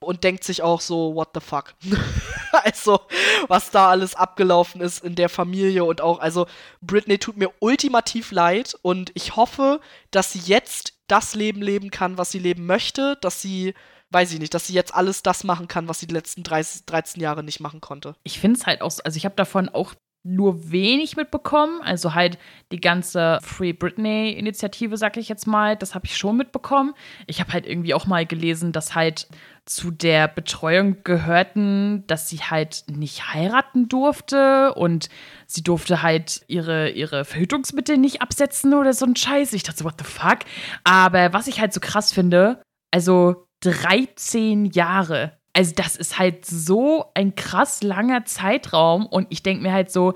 und 0.00 0.24
denkt 0.24 0.44
sich 0.44 0.62
auch 0.62 0.80
so, 0.80 1.14
what 1.14 1.30
the 1.34 1.40
fuck? 1.40 1.74
also, 2.52 3.00
was 3.48 3.70
da 3.70 3.88
alles 3.88 4.14
abgelaufen 4.14 4.80
ist 4.80 5.02
in 5.04 5.14
der 5.14 5.28
Familie 5.28 5.84
und 5.84 6.00
auch, 6.00 6.18
also, 6.18 6.46
Britney 6.82 7.18
tut 7.18 7.36
mir 7.36 7.50
ultimativ 7.60 8.32
leid 8.32 8.76
und 8.82 9.10
ich 9.14 9.36
hoffe, 9.36 9.80
dass 10.10 10.32
sie 10.32 10.40
jetzt 10.40 10.94
das 11.06 11.34
Leben 11.34 11.62
leben 11.62 11.90
kann, 11.90 12.18
was 12.18 12.30
sie 12.30 12.38
leben 12.38 12.66
möchte, 12.66 13.16
dass 13.20 13.40
sie 13.40 13.74
weiß 14.12 14.32
ich 14.32 14.38
nicht, 14.38 14.52
dass 14.52 14.66
sie 14.66 14.74
jetzt 14.74 14.94
alles 14.94 15.22
das 15.22 15.42
machen 15.42 15.68
kann, 15.68 15.88
was 15.88 16.00
sie 16.00 16.06
die 16.06 16.14
letzten 16.14 16.42
30, 16.42 16.84
13 16.84 17.22
Jahre 17.22 17.42
nicht 17.42 17.60
machen 17.60 17.80
konnte. 17.80 18.14
Ich 18.24 18.38
finde 18.38 18.58
es 18.58 18.66
halt 18.66 18.82
auch, 18.82 18.92
also 19.04 19.16
ich 19.16 19.24
habe 19.24 19.34
davon 19.36 19.70
auch 19.70 19.94
nur 20.24 20.70
wenig 20.70 21.16
mitbekommen. 21.16 21.80
Also 21.82 22.14
halt 22.14 22.38
die 22.70 22.80
ganze 22.80 23.38
Free 23.42 23.72
Britney-Initiative, 23.72 24.96
sag 24.96 25.16
ich 25.16 25.28
jetzt 25.28 25.46
mal, 25.46 25.76
das 25.76 25.94
habe 25.94 26.06
ich 26.06 26.16
schon 26.16 26.36
mitbekommen. 26.36 26.94
Ich 27.26 27.40
habe 27.40 27.52
halt 27.52 27.66
irgendwie 27.66 27.94
auch 27.94 28.06
mal 28.06 28.24
gelesen, 28.24 28.72
dass 28.72 28.94
halt 28.94 29.26
zu 29.64 29.90
der 29.90 30.28
Betreuung 30.28 31.04
gehörten, 31.04 32.04
dass 32.06 32.28
sie 32.28 32.38
halt 32.38 32.84
nicht 32.88 33.32
heiraten 33.32 33.88
durfte 33.88 34.74
und 34.74 35.08
sie 35.46 35.62
durfte 35.62 36.02
halt 36.02 36.42
ihre, 36.48 36.90
ihre 36.90 37.24
Verhütungsmittel 37.24 37.96
nicht 37.96 38.22
absetzen 38.22 38.74
oder 38.74 38.92
so 38.92 39.06
ein 39.06 39.16
Scheiß. 39.16 39.52
Ich 39.52 39.62
dachte 39.62 39.78
so, 39.78 39.84
what 39.84 39.94
the 39.98 40.04
fuck? 40.04 40.40
Aber 40.84 41.32
was 41.32 41.46
ich 41.46 41.60
halt 41.60 41.72
so 41.72 41.80
krass 41.80 42.12
finde, 42.12 42.62
also 42.92 43.46
13 43.60 44.66
Jahre 44.66 45.38
also 45.52 45.72
das 45.74 45.96
ist 45.96 46.18
halt 46.18 46.46
so 46.46 47.06
ein 47.14 47.34
krass 47.34 47.82
langer 47.82 48.24
Zeitraum 48.24 49.06
und 49.06 49.26
ich 49.30 49.42
denke 49.42 49.62
mir 49.62 49.72
halt 49.72 49.90
so, 49.90 50.14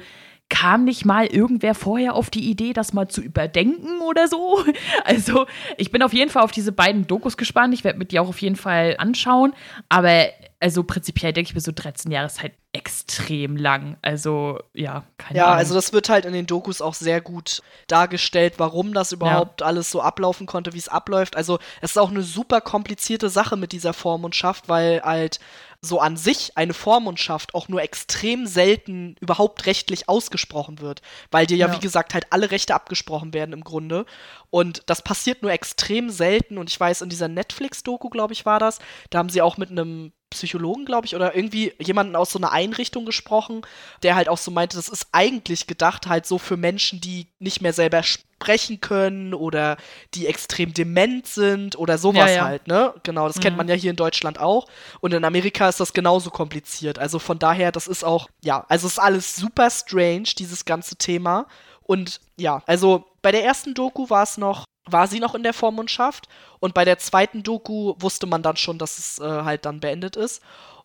kam 0.49 0.85
nicht 0.85 1.05
mal 1.05 1.27
irgendwer 1.27 1.75
vorher 1.75 2.15
auf 2.15 2.31
die 2.31 2.49
Idee, 2.49 2.73
das 2.73 2.93
mal 2.93 3.09
zu 3.09 3.21
überdenken 3.21 4.01
oder 4.01 4.29
so? 4.29 4.65
Also, 5.05 5.47
ich 5.77 5.91
bin 5.91 6.03
auf 6.03 6.13
jeden 6.13 6.31
Fall 6.31 6.43
auf 6.43 6.53
diese 6.53 6.73
beiden 6.73 7.07
Dokus 7.07 7.37
gespannt. 7.37 7.75
Ich 7.75 7.85
werde 7.85 7.99
mir 7.99 8.05
die 8.07 8.19
auch 8.19 8.29
auf 8.29 8.41
jeden 8.41 8.57
Fall 8.57 8.97
anschauen. 8.99 9.55
Aber 9.89 10.27
also 10.61 10.83
prinzipiell 10.83 11.33
denke 11.33 11.51
ich 11.51 11.55
mir 11.55 11.61
so 11.61 11.73
13 11.75 12.11
Jahre 12.11 12.27
ist 12.27 12.43
halt 12.43 12.53
extrem 12.77 13.57
lang. 13.57 13.97
Also 14.03 14.61
ja, 14.75 15.05
keine 15.19 15.39
ja, 15.39 15.45
Ahnung. 15.45 15.55
Ja, 15.55 15.59
also 15.59 15.75
das 15.75 15.93
wird 15.93 16.09
halt 16.09 16.25
in 16.25 16.33
den 16.33 16.47
Dokus 16.47 16.81
auch 16.81 16.95
sehr 16.95 17.21
gut 17.21 17.63
dargestellt, 17.89 18.55
warum 18.59 18.93
das 18.93 19.13
überhaupt 19.13 19.61
ja. 19.61 19.67
alles 19.67 19.91
so 19.91 20.01
ablaufen 20.01 20.47
konnte, 20.47 20.73
wie 20.75 20.79
es 20.79 20.89
abläuft. 20.89 21.37
Also 21.37 21.59
es 21.81 21.93
ist 21.93 21.99
auch 21.99 22.11
eine 22.11 22.23
super 22.23 22.61
komplizierte 22.61 23.31
Sache 23.31 23.57
mit 23.57 23.73
dieser 23.73 23.93
Vormundschaft, 23.93 24.69
weil 24.69 25.03
halt 25.03 25.41
so 25.81 26.01
an 26.01 26.17
sich 26.17 26.57
eine 26.57 26.75
Vormundschaft 26.75 27.55
auch 27.55 27.69
nur 27.69 27.83
extrem 27.83 28.47
selten 28.47 29.17
überhaupt 29.21 29.67
rechtlich 29.67 30.09
ausgesprochen 30.09 30.81
wird, 30.81 31.03
weil 31.31 31.47
dir 31.47 31.57
ja, 31.57 31.69
ja, 31.69 31.75
wie 31.75 31.81
gesagt, 31.81 32.15
halt 32.15 32.27
alle 32.31 32.51
Rechte 32.51 32.75
abgesprochen 32.75 33.35
werden 33.35 33.53
im 33.53 33.65
Grunde. 33.65 34.07
Und 34.51 34.83
das 34.87 35.03
passiert 35.03 35.43
nur 35.43 35.53
extrem 35.53 36.11
selten. 36.11 36.59
Und 36.59 36.71
ich 36.71 36.79
weiß, 36.79 37.03
in 37.03 37.09
dieser 37.09 37.29
Netflix-Doku, 37.29 38.09
glaube 38.09 38.33
ich, 38.33 38.47
war 38.47 38.59
das, 38.59 38.79
da 39.11 39.19
haben 39.19 39.29
sie 39.29 39.43
auch 39.43 39.57
mit 39.57 39.71
einem 39.71 40.13
Psychologen, 40.37 40.85
glaube 40.85 41.07
ich, 41.07 41.17
oder 41.17 41.35
irgendwie 41.35 41.73
jemanden 41.79 42.17
aus 42.17 42.31
so 42.31 42.39
einer 42.39 42.53
Einrichtung 42.53 43.05
gesprochen, 43.05 43.63
der 44.03 44.15
halt 44.15 44.29
auch 44.29 44.39
so 44.39 44.51
meinte, 44.51 44.77
das 44.77 44.89
ist 44.89 45.09
eigentlich 45.13 45.67
gedacht 45.67 46.07
halt 46.07 46.27
so 46.27 46.39
für 46.39 46.57
Menschen, 46.57 47.01
die 47.01 47.27
nicht 47.39 47.63
mehr 47.63 47.73
selber 47.73 48.03
sprechen 48.03 48.81
können 48.81 49.35
oder 49.35 49.77
die 50.15 50.27
extrem 50.27 50.75
dement 50.75 51.27
sind 51.27 51.79
oder 51.79 51.99
sowas 51.99 52.31
ja, 52.31 52.37
ja. 52.37 52.45
halt, 52.45 52.69
ne? 52.69 52.95
Genau, 53.03 53.27
das 53.27 53.37
mhm. 53.37 53.41
kennt 53.41 53.57
man 53.57 53.69
ja 53.69 53.75
hier 53.75 53.91
in 53.91 53.97
Deutschland 53.97 54.39
auch. 54.39 54.67
Und 55.01 55.15
in 55.15 55.25
Amerika 55.25 55.69
ist 55.69 55.81
das 55.81 55.93
genauso 55.93 56.31
kompliziert. 56.31 56.99
Also 56.99 57.19
von 57.19 57.39
daher, 57.39 57.73
das 57.73 57.87
ist 57.87 58.05
auch, 58.05 58.29
ja, 58.45 58.65
also 58.69 58.87
ist 58.87 59.01
alles 59.01 59.37
super 59.37 59.71
strange, 59.71 60.29
dieses 60.39 60.65
ganze 60.65 60.97
Thema. 60.97 61.47
Und 61.83 62.21
ja, 62.37 62.63
also 62.67 63.07
bei 63.23 63.33
der 63.33 63.45
ersten 63.45 63.75
Doku 63.75 64.11
war 64.11 64.23
es 64.23 64.37
noch 64.37 64.65
war 64.87 65.09
sie 65.09 65.21
noch 65.21 65.35
in 65.35 65.43
der 65.43 65.53
Vormundschaft 65.53 66.29
und 66.61 66.75
bei 66.75 66.85
der 66.85 66.99
zweiten 66.99 67.43
Doku 67.43 67.95
wusste 67.99 68.27
man 68.27 68.43
dann 68.43 68.57
schon, 68.57 68.79
dass 68.79 68.99
es 68.99 69.19
äh, 69.19 69.25
halt 69.25 69.65
dann 69.67 69.81
beendet 69.81 70.17
ist. 70.17 70.43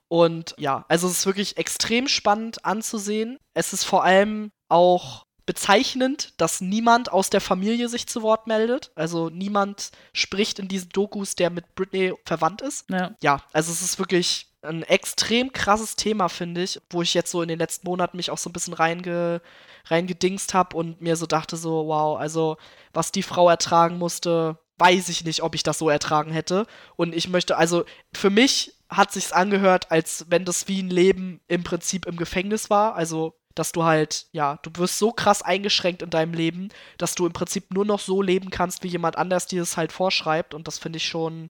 Und 0.07 0.55
ja, 0.57 0.85
also 0.89 1.07
es 1.07 1.19
ist 1.19 1.25
wirklich 1.25 1.57
extrem 1.57 2.07
spannend 2.07 2.65
anzusehen. 2.65 3.37
Es 3.53 3.71
ist 3.71 3.85
vor 3.85 4.03
allem 4.03 4.51
auch 4.67 5.25
bezeichnend, 5.45 6.33
dass 6.37 6.61
niemand 6.61 7.11
aus 7.11 7.29
der 7.29 7.41
Familie 7.41 7.89
sich 7.89 8.07
zu 8.07 8.21
Wort 8.21 8.47
meldet. 8.47 8.91
Also 8.95 9.29
niemand 9.29 9.91
spricht 10.13 10.59
in 10.59 10.67
diesen 10.67 10.89
Dokus, 10.89 11.35
der 11.35 11.49
mit 11.49 11.75
Britney 11.75 12.13
verwandt 12.25 12.61
ist. 12.61 12.89
Ja, 12.89 13.15
ja 13.21 13.41
also 13.53 13.71
es 13.71 13.81
ist 13.81 13.99
wirklich 13.99 14.47
ein 14.61 14.83
extrem 14.83 15.51
krasses 15.53 15.95
Thema, 15.95 16.29
finde 16.29 16.63
ich, 16.63 16.79
wo 16.89 17.01
ich 17.01 17.13
jetzt 17.13 17.31
so 17.31 17.41
in 17.41 17.47
den 17.47 17.59
letzten 17.59 17.87
Monaten 17.87 18.17
mich 18.17 18.31
auch 18.31 18.37
so 18.37 18.49
ein 18.49 18.53
bisschen 18.53 18.73
reinge 18.73 19.41
reingedingst 19.85 20.53
habe 20.53 20.77
und 20.77 21.01
mir 21.01 21.15
so 21.15 21.25
dachte 21.25 21.57
so, 21.57 21.87
wow, 21.87 22.19
also 22.19 22.57
was 22.93 23.11
die 23.11 23.23
Frau 23.23 23.49
ertragen 23.49 23.97
musste, 23.97 24.57
weiß 24.77 25.09
ich 25.09 25.23
nicht, 25.23 25.43
ob 25.43 25.55
ich 25.55 25.63
das 25.63 25.77
so 25.77 25.89
ertragen 25.89 26.31
hätte. 26.31 26.65
Und 26.95 27.15
ich 27.15 27.29
möchte, 27.29 27.57
also 27.57 27.85
für 28.13 28.29
mich 28.29 28.73
hat 28.89 29.11
sich's 29.11 29.31
angehört, 29.31 29.91
als 29.91 30.25
wenn 30.29 30.43
das 30.45 30.67
wie 30.67 30.81
ein 30.81 30.89
Leben 30.89 31.39
im 31.47 31.63
Prinzip 31.63 32.05
im 32.05 32.17
Gefängnis 32.17 32.69
war. 32.69 32.95
Also 32.95 33.35
dass 33.55 33.71
du 33.71 33.83
halt, 33.83 34.27
ja, 34.31 34.59
du 34.63 34.71
wirst 34.75 34.97
so 34.97 35.11
krass 35.11 35.41
eingeschränkt 35.41 36.01
in 36.01 36.09
deinem 36.09 36.33
Leben, 36.33 36.69
dass 36.97 37.15
du 37.15 37.25
im 37.25 37.33
Prinzip 37.33 37.73
nur 37.73 37.85
noch 37.85 37.99
so 37.99 38.21
leben 38.21 38.49
kannst, 38.49 38.83
wie 38.83 38.87
jemand 38.87 39.17
anders 39.17 39.45
dir 39.45 39.61
es 39.61 39.77
halt 39.77 39.91
vorschreibt. 39.91 40.53
Und 40.53 40.67
das 40.67 40.79
finde 40.79 40.97
ich 40.97 41.05
schon, 41.05 41.49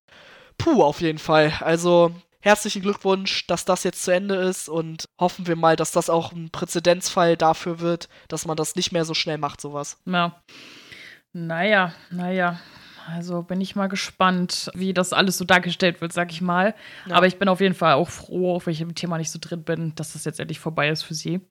puh, 0.57 0.83
auf 0.83 1.01
jeden 1.01 1.19
Fall. 1.19 1.53
Also 1.61 2.11
herzlichen 2.41 2.81
Glückwunsch, 2.81 3.47
dass 3.47 3.65
das 3.65 3.83
jetzt 3.83 4.03
zu 4.03 4.11
Ende 4.11 4.35
ist 4.35 4.67
und 4.67 5.05
hoffen 5.19 5.47
wir 5.47 5.55
mal, 5.55 5.75
dass 5.75 5.91
das 5.91 6.09
auch 6.09 6.31
ein 6.31 6.49
Präzedenzfall 6.49 7.37
dafür 7.37 7.79
wird, 7.79 8.09
dass 8.27 8.45
man 8.45 8.57
das 8.57 8.75
nicht 8.75 8.91
mehr 8.91 9.05
so 9.05 9.13
schnell 9.13 9.37
macht, 9.37 9.61
sowas. 9.61 9.97
Ja. 10.05 10.41
Naja, 11.33 11.93
naja. 12.09 12.59
Also 13.07 13.41
bin 13.41 13.61
ich 13.61 13.75
mal 13.75 13.87
gespannt, 13.87 14.69
wie 14.73 14.93
das 14.93 15.13
alles 15.13 15.37
so 15.37 15.45
dargestellt 15.45 16.01
wird, 16.01 16.13
sag 16.13 16.31
ich 16.31 16.41
mal. 16.41 16.75
Ja. 17.07 17.15
Aber 17.15 17.27
ich 17.27 17.37
bin 17.37 17.49
auf 17.49 17.61
jeden 17.61 17.75
Fall 17.75 17.93
auch 17.93 18.09
froh, 18.09 18.55
auch 18.55 18.65
wenn 18.65 18.73
ich 18.73 18.81
im 18.81 18.95
Thema 18.95 19.17
nicht 19.17 19.31
so 19.31 19.39
drin 19.41 19.63
bin, 19.63 19.95
dass 19.95 20.13
das 20.13 20.25
jetzt 20.25 20.39
endlich 20.39 20.59
vorbei 20.59 20.89
ist 20.89 21.03
für 21.03 21.13
sie. 21.13 21.41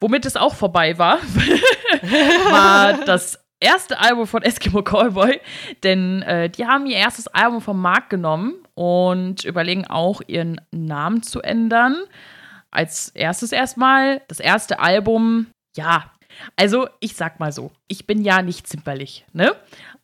Womit 0.00 0.26
es 0.26 0.36
auch 0.36 0.54
vorbei 0.54 0.98
war, 0.98 1.18
war 2.50 3.04
das 3.04 3.41
erste 3.62 3.98
Album 4.00 4.26
von 4.26 4.42
Eskimo 4.42 4.82
Callboy, 4.82 5.40
denn 5.82 6.22
äh, 6.22 6.50
die 6.50 6.66
haben 6.66 6.86
ihr 6.86 6.96
erstes 6.96 7.28
Album 7.28 7.60
vom 7.60 7.80
Markt 7.80 8.10
genommen 8.10 8.54
und 8.74 9.44
überlegen 9.44 9.86
auch, 9.86 10.20
ihren 10.26 10.60
Namen 10.70 11.22
zu 11.22 11.40
ändern. 11.40 11.96
Als 12.70 13.10
erstes 13.10 13.52
erstmal, 13.52 14.22
das 14.28 14.40
erste 14.40 14.80
Album, 14.80 15.46
ja, 15.76 16.10
also 16.56 16.88
ich 17.00 17.14
sag 17.14 17.40
mal 17.40 17.52
so, 17.52 17.70
ich 17.88 18.06
bin 18.06 18.22
ja 18.22 18.42
nicht 18.42 18.66
zimperlich, 18.66 19.24
ne? 19.32 19.54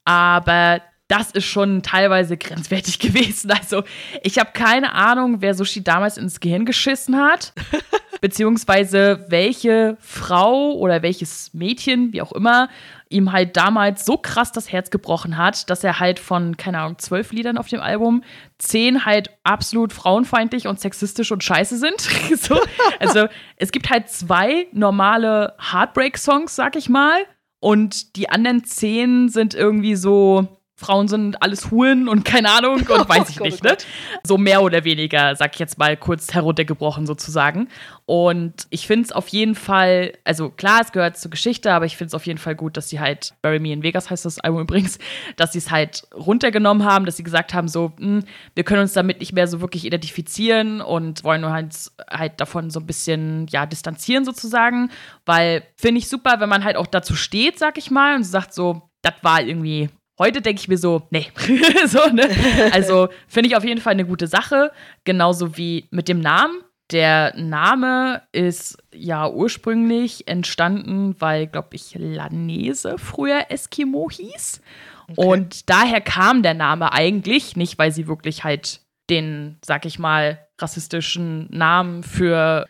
Aber 0.05 0.81
das 1.09 1.31
ist 1.33 1.47
schon 1.47 1.83
teilweise 1.83 2.37
grenzwertig 2.37 2.99
gewesen. 3.01 3.51
Also 3.51 3.83
ich 4.23 4.39
habe 4.39 4.51
keine 4.53 4.93
Ahnung, 4.93 5.41
wer 5.41 5.55
Sushi 5.55 5.83
damals 5.83 6.19
ins 6.19 6.41
Gehirn 6.41 6.67
geschissen 6.67 7.17
hat. 7.17 7.53
beziehungsweise 8.21 9.25
welche 9.29 9.97
Frau 10.01 10.73
oder 10.73 11.03
welches 11.03 11.53
Mädchen, 11.55 12.13
wie 12.13 12.23
auch 12.23 12.33
immer, 12.33 12.69
ihm 13.11 13.33
halt 13.33 13.57
damals 13.57 14.05
so 14.05 14.17
krass 14.17 14.53
das 14.53 14.71
Herz 14.71 14.91
gebrochen 14.91 15.39
hat, 15.39 15.71
dass 15.71 15.85
er 15.85 15.99
halt 15.99 16.19
von, 16.19 16.57
keine 16.57 16.81
Ahnung, 16.81 16.99
zwölf 16.99 17.33
Liedern 17.33 17.59
auf 17.59 17.69
dem 17.69 17.81
Album 17.81 18.23
zehn 18.59 19.05
halt 19.05 19.31
absolut 19.45 19.93
frauenfeindlich 19.93 20.67
und 20.67 20.81
sexistisch 20.81 21.33
und 21.33 21.43
scheiße 21.43 21.79
sind. 21.79 22.01
so. 22.37 22.61
Also 22.99 23.27
es 23.57 23.73
gibt 23.73 23.91
halt 23.91 24.11
zwei 24.11 24.67
normale 24.73 25.55
Heartbreak-Songs, 25.73 26.55
sag 26.55 26.77
ich 26.77 26.89
mal. 26.89 27.19
Und 27.61 28.17
die 28.17 28.29
anderen 28.29 28.65
zehn 28.65 29.29
sind 29.29 29.55
irgendwie 29.55 29.97
so 29.97 30.58
Frauen 30.81 31.09
sind 31.09 31.43
alles 31.43 31.73
Huren 31.73 32.09
und 32.09 32.25
keine 32.25 32.53
Ahnung 32.53 32.77
und 32.77 32.89
oh 32.89 33.09
weiß 33.09 33.31
ich 33.31 33.41
oh 33.41 33.45
nicht, 33.45 33.65
ne? 33.65 33.77
So 34.23 34.39
mehr 34.39 34.63
oder 34.63 34.85
weniger, 34.85 35.35
sag 35.35 35.55
ich 35.55 35.59
jetzt 35.59 35.77
mal 35.77 35.97
kurz 35.97 36.33
heruntergebrochen 36.33 37.05
sozusagen. 37.05 37.67
Und 38.07 38.69
ich 38.71 38.87
finde 38.87 39.07
es 39.07 39.13
auf 39.13 39.27
jeden 39.27 39.57
Fall, 39.57 40.13
also 40.23 40.51
klar, 40.51 40.81
es 40.81 40.93
gehört 40.93 41.17
zur 41.17 41.33
Geschichte, 41.33 41.73
aber 41.73 41.85
ich 41.85 41.97
finde 41.97 42.09
es 42.09 42.15
auf 42.15 42.27
jeden 42.27 42.39
Fall 42.39 42.55
gut, 42.55 42.77
dass 42.77 42.89
sie 42.91 43.01
halt, 43.01 43.35
Bury 43.43 43.59
Me 43.59 43.73
in 43.73 43.83
Vegas 43.83 44.09
heißt 44.09 44.25
das 44.25 44.39
Album 44.39 44.61
übrigens, 44.61 45.01
dass 45.37 45.53
sie 45.53 45.59
es 45.59 45.73
halt 45.73 46.07
runtergenommen 46.15 46.85
haben, 46.85 47.07
dass 47.07 47.17
sie 47.17 47.25
gesagt 47.25 47.55
haben, 47.55 47.67
so, 47.67 47.93
mh, 47.99 48.21
hm, 48.21 48.25
wir 48.55 48.63
können 48.63 48.83
uns 48.83 48.93
damit 48.93 49.19
nicht 49.19 49.33
mehr 49.33 49.49
so 49.49 49.61
wirklich 49.61 49.85
identifizieren 49.85 50.81
und 50.81 51.25
wollen 51.25 51.41
nur 51.41 51.53
halt, 51.53 51.75
halt 52.09 52.41
davon 52.41 52.71
so 52.71 52.79
ein 52.79 52.87
bisschen, 52.87 53.49
ja, 53.51 53.67
distanzieren 53.67 54.25
sozusagen, 54.25 54.91
weil 55.27 55.65
finde 55.75 55.99
ich 55.99 56.09
super, 56.09 56.39
wenn 56.39 56.49
man 56.49 56.63
halt 56.63 56.77
auch 56.77 56.87
dazu 56.87 57.17
steht, 57.17 57.59
sag 57.59 57.79
ich 57.79 57.91
mal, 57.91 58.15
und 58.15 58.23
sagt 58.23 58.55
so, 58.55 58.89
das 59.03 59.15
war 59.23 59.43
irgendwie 59.43 59.89
Heute 60.19 60.43
denke 60.43 60.61
ich 60.61 60.69
mir 60.69 60.79
so, 60.79 61.03
nee. 61.11 61.29
so, 61.87 62.07
ne? 62.13 62.29
Also 62.73 63.09
finde 63.29 63.49
ich 63.49 63.57
auf 63.57 63.65
jeden 63.65 63.81
Fall 63.81 63.93
eine 63.93 64.07
gute 64.07 64.27
Sache. 64.27 64.73
Genauso 65.05 65.57
wie 65.57 65.89
mit 65.91 66.09
dem 66.09 66.21
Namen. 66.21 66.63
Der 66.91 67.35
Name 67.37 68.23
ist 68.33 68.79
ja 68.95 69.29
ursprünglich 69.29 70.27
entstanden, 70.27 71.15
weil, 71.19 71.47
glaube 71.47 71.69
ich, 71.73 71.95
Lanese 71.95 72.97
früher 72.97 73.51
Eskimo 73.51 74.09
hieß. 74.11 74.63
Okay. 75.11 75.27
Und 75.27 75.69
daher 75.69 76.01
kam 76.01 76.43
der 76.43 76.55
Name 76.55 76.93
eigentlich, 76.93 77.57
nicht 77.57 77.79
weil 77.79 77.93
sie 77.93 78.09
wirklich 78.09 78.43
halt 78.43 78.81
den, 79.11 79.59
sag 79.65 79.85
ich 79.85 79.99
mal, 79.99 80.39
rassistischen 80.59 81.47
Namen 81.51 82.03
für 82.03 82.67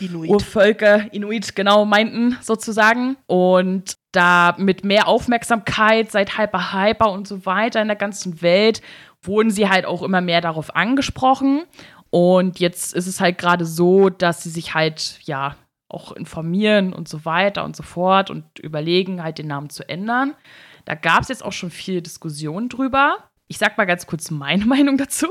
Inuit. 0.00 0.30
Urvölker, 0.30 1.12
Inuit, 1.12 1.54
genau, 1.54 1.84
meinten 1.84 2.36
sozusagen. 2.40 3.16
Und 3.26 3.96
da 4.12 4.54
mit 4.58 4.84
mehr 4.84 5.08
Aufmerksamkeit 5.08 6.10
seit 6.10 6.38
Hyper 6.38 6.72
Hyper 6.72 7.10
und 7.10 7.26
so 7.26 7.46
weiter 7.46 7.82
in 7.82 7.88
der 7.88 7.96
ganzen 7.96 8.42
Welt 8.42 8.80
wurden 9.22 9.50
sie 9.50 9.68
halt 9.68 9.86
auch 9.86 10.02
immer 10.02 10.20
mehr 10.20 10.40
darauf 10.40 10.74
angesprochen. 10.76 11.62
Und 12.10 12.60
jetzt 12.60 12.94
ist 12.94 13.06
es 13.06 13.20
halt 13.20 13.38
gerade 13.38 13.64
so, 13.64 14.08
dass 14.08 14.42
sie 14.42 14.50
sich 14.50 14.74
halt, 14.74 15.18
ja, 15.22 15.56
auch 15.88 16.12
informieren 16.12 16.92
und 16.92 17.08
so 17.08 17.24
weiter 17.24 17.64
und 17.64 17.76
so 17.76 17.82
fort 17.82 18.30
und 18.30 18.58
überlegen, 18.58 19.22
halt 19.22 19.38
den 19.38 19.46
Namen 19.46 19.70
zu 19.70 19.88
ändern. 19.88 20.34
Da 20.84 20.94
gab 20.94 21.22
es 21.22 21.28
jetzt 21.28 21.44
auch 21.44 21.52
schon 21.52 21.70
viel 21.70 22.02
Diskussion 22.02 22.68
drüber. 22.68 23.18
Ich 23.46 23.58
sag 23.58 23.78
mal 23.78 23.84
ganz 23.84 24.06
kurz 24.06 24.30
meine 24.30 24.64
Meinung 24.66 24.98
dazu. 24.98 25.28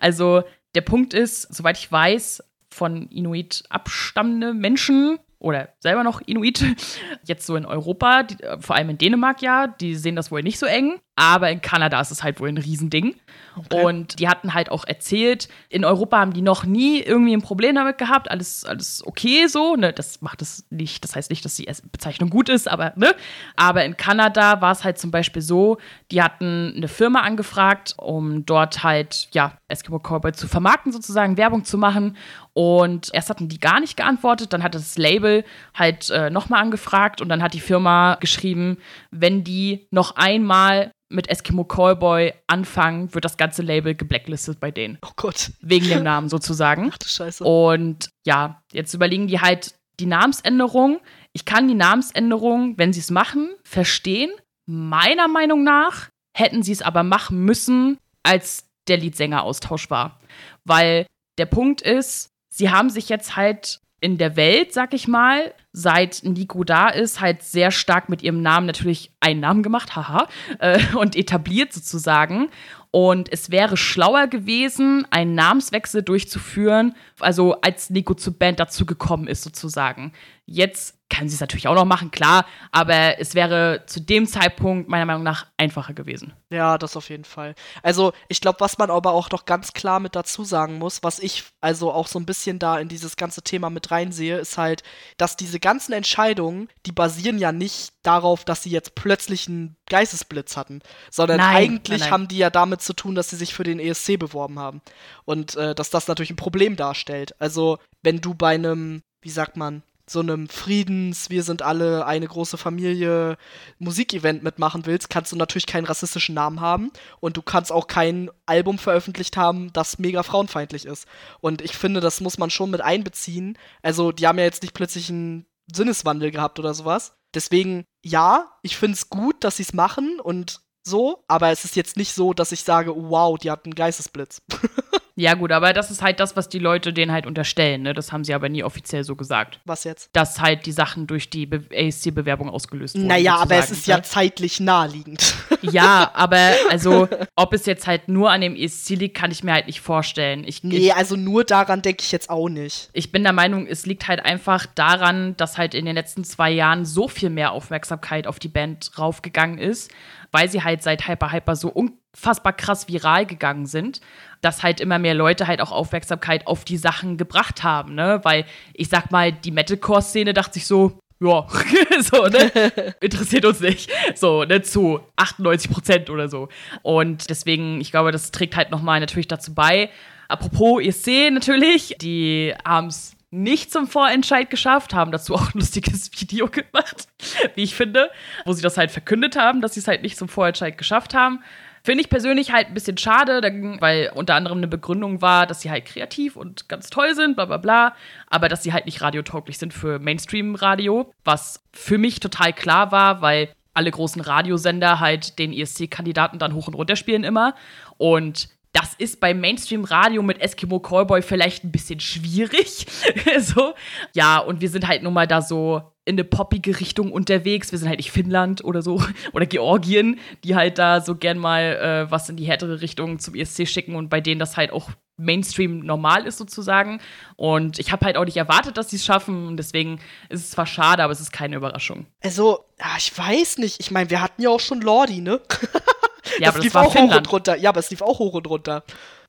Also, 0.00 0.42
der 0.74 0.80
Punkt 0.80 1.14
ist, 1.14 1.54
soweit 1.54 1.78
ich 1.78 1.90
weiß, 1.90 2.42
von 2.72 3.08
Inuit 3.08 3.64
abstammende 3.68 4.54
Menschen 4.54 5.18
oder 5.42 5.70
selber 5.80 6.04
noch 6.04 6.20
Inuit, 6.20 6.64
jetzt 7.24 7.46
so 7.46 7.56
in 7.56 7.66
Europa, 7.66 8.22
die, 8.22 8.42
äh, 8.42 8.60
vor 8.60 8.76
allem 8.76 8.90
in 8.90 8.98
Dänemark 8.98 9.42
ja, 9.42 9.66
die 9.66 9.96
sehen 9.96 10.16
das 10.16 10.30
wohl 10.30 10.42
nicht 10.42 10.58
so 10.58 10.66
eng, 10.66 11.00
aber 11.16 11.50
in 11.50 11.60
Kanada 11.60 12.00
ist 12.00 12.10
es 12.10 12.22
halt 12.22 12.40
wohl 12.40 12.48
ein 12.48 12.56
Riesending. 12.56 13.16
Okay. 13.56 13.84
Und 13.84 14.18
die 14.18 14.28
hatten 14.28 14.54
halt 14.54 14.70
auch 14.70 14.84
erzählt, 14.86 15.48
in 15.68 15.84
Europa 15.84 16.18
haben 16.18 16.32
die 16.32 16.40
noch 16.40 16.64
nie 16.64 17.00
irgendwie 17.00 17.34
ein 17.34 17.42
Problem 17.42 17.74
damit 17.74 17.98
gehabt, 17.98 18.30
alles, 18.30 18.64
alles 18.64 19.02
okay 19.04 19.46
so, 19.46 19.76
ne, 19.76 19.92
das 19.92 20.22
macht 20.22 20.40
es 20.40 20.64
nicht, 20.70 21.04
das 21.04 21.16
heißt 21.16 21.28
nicht, 21.28 21.44
dass 21.44 21.56
die 21.56 21.68
Bezeichnung 21.90 22.30
gut 22.30 22.48
ist, 22.48 22.66
aber, 22.66 22.92
ne, 22.96 23.14
aber 23.56 23.84
in 23.84 23.96
Kanada 23.96 24.62
war 24.62 24.72
es 24.72 24.84
halt 24.84 24.98
zum 24.98 25.10
Beispiel 25.10 25.42
so, 25.42 25.76
die 26.10 26.22
hatten 26.22 26.72
eine 26.76 26.88
Firma 26.88 27.20
angefragt, 27.20 27.94
um 27.98 28.46
dort 28.46 28.82
halt, 28.84 29.28
ja, 29.32 29.58
Eskimo 29.68 29.98
Cowboy 29.98 30.32
zu 30.32 30.48
vermarkten 30.48 30.92
sozusagen, 30.92 31.36
Werbung 31.36 31.64
zu 31.64 31.76
machen 31.76 32.16
und 32.54 33.10
erst 33.12 33.30
hatten 33.30 33.48
die 33.48 33.58
gar 33.58 33.80
nicht 33.80 33.96
geantwortet, 33.96 34.52
dann 34.52 34.62
hat 34.62 34.74
das 34.74 34.98
Label 34.98 35.44
halt 35.74 36.10
äh, 36.10 36.30
nochmal 36.30 36.62
angefragt 36.62 37.20
und 37.20 37.28
dann 37.28 37.42
hat 37.42 37.54
die 37.54 37.60
Firma 37.60 38.16
geschrieben, 38.16 38.78
wenn 39.10 39.44
die 39.44 39.86
noch 39.90 40.16
einmal 40.16 40.92
mit 41.08 41.28
Eskimo 41.28 41.64
Callboy 41.64 42.32
anfangen, 42.46 43.14
wird 43.14 43.24
das 43.24 43.36
ganze 43.36 43.62
Label 43.62 43.94
geblacklistet 43.94 44.60
bei 44.60 44.70
denen. 44.70 44.98
Oh 45.02 45.12
Gott. 45.16 45.52
Wegen 45.60 45.88
dem 45.88 46.02
Namen 46.02 46.28
sozusagen. 46.28 46.90
Ach 46.92 46.98
du 46.98 47.06
Scheiße. 47.06 47.44
Und 47.44 48.08
ja, 48.26 48.62
jetzt 48.72 48.94
überlegen 48.94 49.26
die 49.26 49.40
halt 49.40 49.74
die 50.00 50.06
Namensänderung. 50.06 51.00
Ich 51.32 51.44
kann 51.44 51.68
die 51.68 51.74
Namensänderung, 51.74 52.78
wenn 52.78 52.92
sie 52.92 53.00
es 53.00 53.10
machen, 53.10 53.50
verstehen. 53.62 54.30
Meiner 54.66 55.28
Meinung 55.28 55.64
nach 55.64 56.08
hätten 56.34 56.62
sie 56.62 56.72
es 56.72 56.82
aber 56.82 57.02
machen 57.02 57.44
müssen, 57.44 57.98
als 58.22 58.66
der 58.88 58.96
Leadsänger-Austausch 58.96 59.90
war. 59.90 60.18
Weil 60.64 61.06
der 61.38 61.46
Punkt 61.46 61.82
ist, 61.82 62.31
sie 62.62 62.70
haben 62.70 62.90
sich 62.90 63.08
jetzt 63.08 63.34
halt 63.34 63.80
in 63.98 64.18
der 64.18 64.36
Welt, 64.36 64.72
sag 64.72 64.94
ich 64.94 65.08
mal, 65.08 65.52
seit 65.72 66.20
Nico 66.22 66.62
da 66.62 66.88
ist, 66.90 67.20
halt 67.20 67.42
sehr 67.42 67.72
stark 67.72 68.08
mit 68.08 68.22
ihrem 68.22 68.40
Namen 68.40 68.66
natürlich 68.66 69.10
einen 69.18 69.40
Namen 69.40 69.64
gemacht, 69.64 69.96
haha, 69.96 70.28
äh, 70.60 70.78
und 70.94 71.16
etabliert 71.16 71.72
sozusagen. 71.72 72.50
Und 72.92 73.32
es 73.32 73.50
wäre 73.50 73.76
schlauer 73.76 74.28
gewesen, 74.28 75.08
einen 75.10 75.34
Namenswechsel 75.34 76.04
durchzuführen, 76.04 76.94
also 77.18 77.60
als 77.62 77.90
Nico 77.90 78.14
zur 78.14 78.38
Band 78.38 78.60
dazu 78.60 78.86
gekommen 78.86 79.26
ist, 79.26 79.42
sozusagen. 79.42 80.12
Jetzt 80.46 81.01
kann 81.12 81.28
sie 81.28 81.34
es 81.34 81.40
natürlich 81.40 81.68
auch 81.68 81.74
noch 81.74 81.84
machen, 81.84 82.10
klar, 82.10 82.46
aber 82.70 83.20
es 83.20 83.34
wäre 83.34 83.82
zu 83.86 84.00
dem 84.00 84.26
Zeitpunkt 84.26 84.88
meiner 84.88 85.04
Meinung 85.04 85.22
nach 85.22 85.46
einfacher 85.58 85.92
gewesen. 85.92 86.32
Ja, 86.48 86.78
das 86.78 86.96
auf 86.96 87.10
jeden 87.10 87.26
Fall. 87.26 87.54
Also, 87.82 88.14
ich 88.28 88.40
glaube, 88.40 88.60
was 88.60 88.78
man 88.78 88.90
aber 88.90 89.12
auch 89.12 89.28
noch 89.30 89.44
ganz 89.44 89.74
klar 89.74 90.00
mit 90.00 90.16
dazu 90.16 90.42
sagen 90.42 90.78
muss, 90.78 91.02
was 91.02 91.18
ich 91.18 91.44
also 91.60 91.92
auch 91.92 92.08
so 92.08 92.18
ein 92.18 92.24
bisschen 92.24 92.58
da 92.58 92.78
in 92.78 92.88
dieses 92.88 93.16
ganze 93.16 93.42
Thema 93.42 93.68
mit 93.68 93.90
reinsehe, 93.90 94.38
ist 94.38 94.56
halt, 94.56 94.82
dass 95.18 95.36
diese 95.36 95.60
ganzen 95.60 95.92
Entscheidungen, 95.92 96.68
die 96.86 96.92
basieren 96.92 97.38
ja 97.38 97.52
nicht 97.52 97.92
darauf, 98.02 98.46
dass 98.46 98.62
sie 98.62 98.70
jetzt 98.70 98.94
plötzlich 98.94 99.48
einen 99.48 99.76
Geistesblitz 99.90 100.56
hatten, 100.56 100.80
sondern 101.10 101.36
nein, 101.36 101.56
eigentlich 101.56 102.00
nein, 102.00 102.10
haben 102.10 102.28
die 102.28 102.38
ja 102.38 102.48
damit 102.48 102.80
zu 102.80 102.94
tun, 102.94 103.14
dass 103.14 103.28
sie 103.28 103.36
sich 103.36 103.52
für 103.52 103.64
den 103.64 103.80
ESC 103.80 104.18
beworben 104.18 104.58
haben. 104.58 104.80
Und 105.26 105.56
äh, 105.56 105.74
dass 105.74 105.90
das 105.90 106.08
natürlich 106.08 106.30
ein 106.30 106.36
Problem 106.36 106.74
darstellt. 106.74 107.38
Also, 107.38 107.78
wenn 108.02 108.22
du 108.22 108.32
bei 108.32 108.54
einem, 108.54 109.02
wie 109.20 109.28
sagt 109.28 109.58
man, 109.58 109.82
so 110.08 110.20
einem 110.20 110.48
Friedens, 110.48 111.30
wir 111.30 111.42
sind 111.42 111.62
alle 111.62 112.06
eine 112.06 112.26
große 112.26 112.58
Familie 112.58 113.36
Musikevent 113.78 114.42
mitmachen 114.42 114.84
willst, 114.86 115.10
kannst 115.10 115.32
du 115.32 115.36
natürlich 115.36 115.66
keinen 115.66 115.86
rassistischen 115.86 116.34
Namen 116.34 116.60
haben 116.60 116.90
und 117.20 117.36
du 117.36 117.42
kannst 117.42 117.72
auch 117.72 117.86
kein 117.86 118.30
Album 118.46 118.78
veröffentlicht 118.78 119.36
haben, 119.36 119.72
das 119.72 119.98
mega 119.98 120.22
frauenfeindlich 120.22 120.86
ist. 120.86 121.06
Und 121.40 121.62
ich 121.62 121.76
finde, 121.76 122.00
das 122.00 122.20
muss 122.20 122.38
man 122.38 122.50
schon 122.50 122.70
mit 122.70 122.80
einbeziehen. 122.80 123.56
Also, 123.82 124.12
die 124.12 124.26
haben 124.26 124.38
ja 124.38 124.44
jetzt 124.44 124.62
nicht 124.62 124.74
plötzlich 124.74 125.08
einen 125.08 125.46
Sinneswandel 125.72 126.30
gehabt 126.30 126.58
oder 126.58 126.74
sowas. 126.74 127.14
Deswegen, 127.34 127.84
ja, 128.04 128.50
ich 128.62 128.76
finde 128.76 128.96
es 128.96 129.08
gut, 129.08 129.42
dass 129.44 129.56
sie 129.56 129.62
es 129.62 129.72
machen 129.72 130.20
und 130.20 130.60
so, 130.84 131.24
aber 131.28 131.50
es 131.50 131.64
ist 131.64 131.76
jetzt 131.76 131.96
nicht 131.96 132.12
so, 132.12 132.34
dass 132.34 132.52
ich 132.52 132.64
sage, 132.64 132.92
wow, 132.94 133.38
die 133.38 133.50
hatten 133.50 133.68
einen 133.68 133.74
Geistesblitz. 133.74 134.42
Ja, 135.14 135.34
gut, 135.34 135.52
aber 135.52 135.72
das 135.72 135.90
ist 135.90 136.02
halt 136.02 136.20
das, 136.20 136.36
was 136.36 136.48
die 136.48 136.58
Leute 136.58 136.92
denen 136.92 137.12
halt 137.12 137.26
unterstellen. 137.26 137.82
Ne? 137.82 137.92
Das 137.92 138.12
haben 138.12 138.24
sie 138.24 138.34
aber 138.34 138.48
nie 138.48 138.64
offiziell 138.64 139.04
so 139.04 139.14
gesagt. 139.14 139.60
Was 139.64 139.84
jetzt? 139.84 140.10
Dass 140.14 140.40
halt 140.40 140.64
die 140.66 140.72
Sachen 140.72 141.06
durch 141.06 141.28
die 141.28 141.48
ASC-Bewerbung 141.50 142.48
ausgelöst 142.48 142.94
wurden. 142.94 143.06
Naja, 143.06 143.36
aber 143.36 143.56
es 143.56 143.70
ist 143.70 143.86
ja 143.86 144.02
zeitlich 144.02 144.60
naheliegend. 144.60 145.34
Ja, 145.62 146.10
aber 146.14 146.54
also, 146.70 147.08
ob 147.36 147.52
es 147.52 147.66
jetzt 147.66 147.86
halt 147.86 148.08
nur 148.08 148.32
an 148.32 148.40
dem 148.40 148.56
ESC 148.56 148.90
liegt, 148.90 149.16
kann 149.16 149.30
ich 149.30 149.44
mir 149.44 149.52
halt 149.52 149.68
nicht 149.68 149.80
vorstellen. 149.80 150.42
Ich, 150.44 150.64
nee, 150.64 150.76
ich, 150.76 150.94
also 150.94 151.14
nur 151.14 151.44
daran 151.44 151.82
denke 151.82 152.02
ich 152.02 152.10
jetzt 152.10 152.30
auch 152.30 152.48
nicht. 152.48 152.90
Ich 152.92 153.12
bin 153.12 153.22
der 153.22 153.32
Meinung, 153.32 153.68
es 153.68 153.86
liegt 153.86 154.08
halt 154.08 154.24
einfach 154.24 154.66
daran, 154.66 155.36
dass 155.36 155.58
halt 155.58 155.74
in 155.74 155.84
den 155.84 155.94
letzten 155.94 156.24
zwei 156.24 156.50
Jahren 156.50 156.84
so 156.84 157.06
viel 157.06 157.30
mehr 157.30 157.52
Aufmerksamkeit 157.52 158.26
auf 158.26 158.40
die 158.40 158.48
Band 158.48 158.90
raufgegangen 158.98 159.58
ist, 159.58 159.92
weil 160.32 160.50
sie 160.50 160.64
halt 160.64 160.82
seit 160.82 161.06
Hyper 161.06 161.30
Hyper 161.30 161.54
so 161.54 161.68
unfassbar 162.14 162.52
krass 162.52 162.88
viral 162.88 163.26
gegangen 163.26 163.66
sind 163.66 164.00
dass 164.42 164.62
halt 164.62 164.80
immer 164.80 164.98
mehr 164.98 165.14
Leute 165.14 165.46
halt 165.46 165.60
auch 165.60 165.72
Aufmerksamkeit 165.72 166.46
auf 166.46 166.64
die 166.64 166.76
Sachen 166.76 167.16
gebracht 167.16 167.62
haben, 167.62 167.94
ne? 167.94 168.20
Weil 168.24 168.44
ich 168.74 168.88
sag 168.88 169.10
mal, 169.10 169.32
die 169.32 169.52
Metalcore-Szene 169.52 170.34
dachte 170.34 170.54
sich 170.54 170.66
so, 170.66 170.98
ja, 171.20 171.46
so, 172.00 172.26
ne? 172.26 172.50
Interessiert 173.00 173.44
uns 173.44 173.60
nicht. 173.60 173.88
So, 174.16 174.42
ne, 174.42 174.60
zu 174.62 175.00
98 175.16 175.70
Prozent 175.70 176.10
oder 176.10 176.28
so. 176.28 176.48
Und 176.82 177.30
deswegen, 177.30 177.80
ich 177.80 177.92
glaube, 177.92 178.10
das 178.10 178.32
trägt 178.32 178.56
halt 178.56 178.72
nochmal 178.72 178.98
natürlich 178.98 179.28
dazu 179.28 179.54
bei. 179.54 179.90
Apropos 180.26 180.82
ESC 180.82 181.30
natürlich, 181.30 181.94
die 182.00 182.52
haben 182.64 182.88
es 182.88 183.14
nicht 183.30 183.70
zum 183.70 183.86
Vorentscheid 183.86 184.50
geschafft, 184.50 184.92
haben 184.92 185.12
dazu 185.12 185.34
auch 185.34 185.54
ein 185.54 185.60
lustiges 185.60 186.10
Video 186.20 186.48
gemacht, 186.48 187.06
wie 187.54 187.62
ich 187.62 187.76
finde, 187.76 188.10
wo 188.44 188.52
sie 188.52 188.62
das 188.62 188.76
halt 188.76 188.90
verkündet 188.90 189.36
haben, 189.36 189.60
dass 189.60 189.74
sie 189.74 189.80
es 189.80 189.86
halt 189.86 190.02
nicht 190.02 190.18
zum 190.18 190.28
Vorentscheid 190.28 190.76
geschafft 190.76 191.14
haben. 191.14 191.44
Finde 191.84 192.02
ich 192.02 192.10
persönlich 192.10 192.52
halt 192.52 192.68
ein 192.68 192.74
bisschen 192.74 192.96
schade, 192.96 193.40
weil 193.80 194.12
unter 194.14 194.36
anderem 194.36 194.58
eine 194.58 194.68
Begründung 194.68 195.20
war, 195.20 195.46
dass 195.46 195.62
sie 195.62 195.70
halt 195.70 195.84
kreativ 195.84 196.36
und 196.36 196.68
ganz 196.68 196.90
toll 196.90 197.14
sind, 197.14 197.34
bla 197.34 197.46
bla 197.46 197.56
bla, 197.56 197.96
aber 198.28 198.48
dass 198.48 198.62
sie 198.62 198.72
halt 198.72 198.86
nicht 198.86 199.00
radiotauglich 199.00 199.58
sind 199.58 199.74
für 199.74 199.98
Mainstream-Radio, 199.98 201.12
was 201.24 201.60
für 201.72 201.98
mich 201.98 202.20
total 202.20 202.52
klar 202.52 202.92
war, 202.92 203.20
weil 203.20 203.48
alle 203.74 203.90
großen 203.90 204.22
Radiosender 204.22 205.00
halt 205.00 205.38
den 205.38 205.52
ESC-Kandidaten 205.52 206.38
dann 206.38 206.54
hoch 206.54 206.68
und 206.68 206.74
runter 206.74 206.94
spielen 206.94 207.24
immer. 207.24 207.54
Und 207.98 208.48
das 208.72 208.94
ist 208.94 209.20
beim 209.20 209.40
Mainstream-Radio 209.40 210.22
mit 210.22 210.40
Eskimo 210.40 210.80
Callboy 210.80 211.20
vielleicht 211.20 211.62
ein 211.62 211.72
bisschen 211.72 212.00
schwierig. 212.00 212.86
so. 213.38 213.74
Ja, 214.14 214.38
und 214.38 214.60
wir 214.60 214.70
sind 214.70 214.88
halt 214.88 215.02
nun 215.02 215.12
mal 215.12 215.26
da 215.26 215.42
so 215.42 215.82
in 216.04 216.14
eine 216.14 216.24
poppige 216.24 216.80
Richtung 216.80 217.12
unterwegs. 217.12 217.70
Wir 217.70 217.78
sind 217.78 217.88
halt 217.88 217.98
nicht 217.98 218.10
Finnland 218.10 218.64
oder 218.64 218.80
so 218.82 219.02
oder 219.34 219.46
Georgien, 219.46 220.18
die 220.42 220.56
halt 220.56 220.78
da 220.78 221.00
so 221.00 221.14
gern 221.16 221.38
mal 221.38 221.62
äh, 222.06 222.10
was 222.10 222.28
in 222.28 222.36
die 222.36 222.44
härtere 222.44 222.80
Richtung 222.80 223.18
zum 223.18 223.34
ESC 223.34 223.68
schicken 223.68 223.94
und 223.94 224.08
bei 224.08 224.20
denen 224.20 224.40
das 224.40 224.56
halt 224.56 224.72
auch 224.72 224.90
Mainstream 225.18 225.80
normal 225.80 226.26
ist 226.26 226.38
sozusagen. 226.38 227.00
Und 227.36 227.78
ich 227.78 227.92
habe 227.92 228.06
halt 228.06 228.16
auch 228.16 228.24
nicht 228.24 228.38
erwartet, 228.38 228.78
dass 228.78 228.90
sie 228.90 228.96
es 228.96 229.04
schaffen. 229.04 229.56
Deswegen 229.56 230.00
ist 230.30 230.40
es 230.40 230.50
zwar 230.50 230.66
schade, 230.66 231.02
aber 231.02 231.12
es 231.12 231.20
ist 231.20 231.32
keine 231.32 231.56
Überraschung. 231.56 232.06
Also, 232.22 232.64
ich 232.96 233.16
weiß 233.16 233.58
nicht. 233.58 233.78
Ich 233.80 233.90
meine, 233.90 234.10
wir 234.10 234.22
hatten 234.22 234.40
ja 234.42 234.48
auch 234.48 234.60
schon 234.60 234.80
Lordi, 234.80 235.20
ne? 235.20 235.40
Ja, 236.38 236.46
das 236.46 236.54
aber 236.54 236.64
lief 236.64 236.72
das 236.72 236.86
auch 236.86 236.92
Finnland. 236.92 237.12
hoch 237.12 237.18
und 237.18 237.32
runter. 237.32 237.56
Ja, 237.56 237.70
aber 237.70 237.80
es 237.80 237.90
lief 237.90 238.02
auch 238.02 238.18
hoch 238.18 238.34
und 238.34 238.46
runter. 238.46 238.82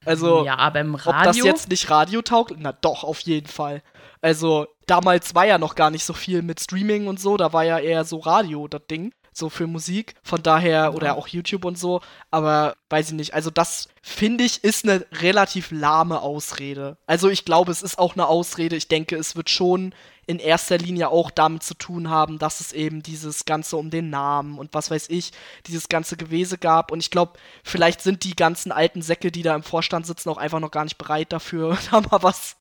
Also, 0.06 0.46
ja, 0.46 0.58
aber 0.58 0.80
im 0.80 0.96
Radio. 0.96 1.20
Ob 1.20 1.24
das 1.24 1.38
jetzt 1.38 1.70
nicht 1.70 1.90
Radio 1.90 2.22
taugt? 2.22 2.54
Na 2.58 2.74
doch, 2.74 3.04
auf 3.04 3.20
jeden 3.22 3.48
Fall. 3.48 3.82
Also, 4.22 4.68
damals 4.86 5.36
war 5.36 5.46
ja 5.46 5.58
noch 5.58 5.76
gar 5.76 5.90
nicht 5.90 6.04
so 6.04 6.14
viel 6.14 6.42
mit 6.42 6.60
Streaming 6.60 7.08
und 7.08 7.20
so, 7.20 7.38
da 7.38 7.54
war 7.54 7.64
ja 7.64 7.80
eher 7.80 8.06
so 8.06 8.20
Radio 8.20 8.68
das 8.68 8.82
Ding, 8.90 9.14
so 9.32 9.50
für 9.50 9.68
Musik. 9.68 10.16
Von 10.24 10.44
daher, 10.44 10.94
oder 10.94 11.16
auch 11.18 11.28
YouTube 11.28 11.66
und 11.66 11.78
so, 11.78 12.02
aber 12.32 12.76
weiß 12.90 13.10
ich 13.10 13.16
nicht. 13.16 13.34
Also, 13.34 13.50
das 13.50 13.90
finde 14.02 14.44
ich 14.44 14.64
ist 14.64 14.84
eine 14.84 15.06
relativ 15.14 15.72
lahme 15.72 16.22
Ausrede. 16.22 16.98
Also, 17.06 17.30
ich 17.30 17.46
glaube, 17.46 17.72
es 17.72 17.82
ist 17.82 17.98
auch 18.00 18.14
eine 18.14 18.28
Ausrede. 18.28 18.76
Ich 18.76 18.88
denke, 18.88 19.16
es 19.16 19.36
wird 19.36 19.50
schon 19.50 19.94
in 20.26 20.40
erster 20.40 20.78
Linie 20.78 21.10
auch 21.10 21.32
damit 21.32 21.64
zu 21.64 21.74
tun 21.74 22.10
haben, 22.10 22.40
dass 22.40 22.60
es 22.60 22.72
eben 22.72 23.04
dieses 23.04 23.46
Ganze 23.46 23.78
um 23.78 23.90
den 23.90 24.10
Namen 24.10 24.58
und 24.58 24.74
was 24.74 24.90
weiß 24.90 25.10
ich, 25.10 25.32
dieses 25.68 25.90
ganze 25.90 26.18
Gewese 26.18 26.58
gab. 26.58 26.92
Und 26.92 27.00
ich 27.00 27.12
glaube, 27.12 27.34
vielleicht 27.64 28.02
sind 28.02 28.24
die 28.24 28.36
ganzen 28.36 28.72
alten 28.72 29.02
Säcke, 29.02 29.32
die 29.32 29.42
da 29.42 29.56
im 29.56 29.64
Vorstand 29.64 30.06
sitzen, 30.06 30.30
auch 30.30 30.38
einfach 30.38 30.60
noch 30.60 30.72
gar 30.72 30.84
nicht 30.84 30.98
bereit 30.98 31.34
dafür, 31.34 31.78
da 31.92 32.02
mal 32.02 32.24
was 32.24 32.58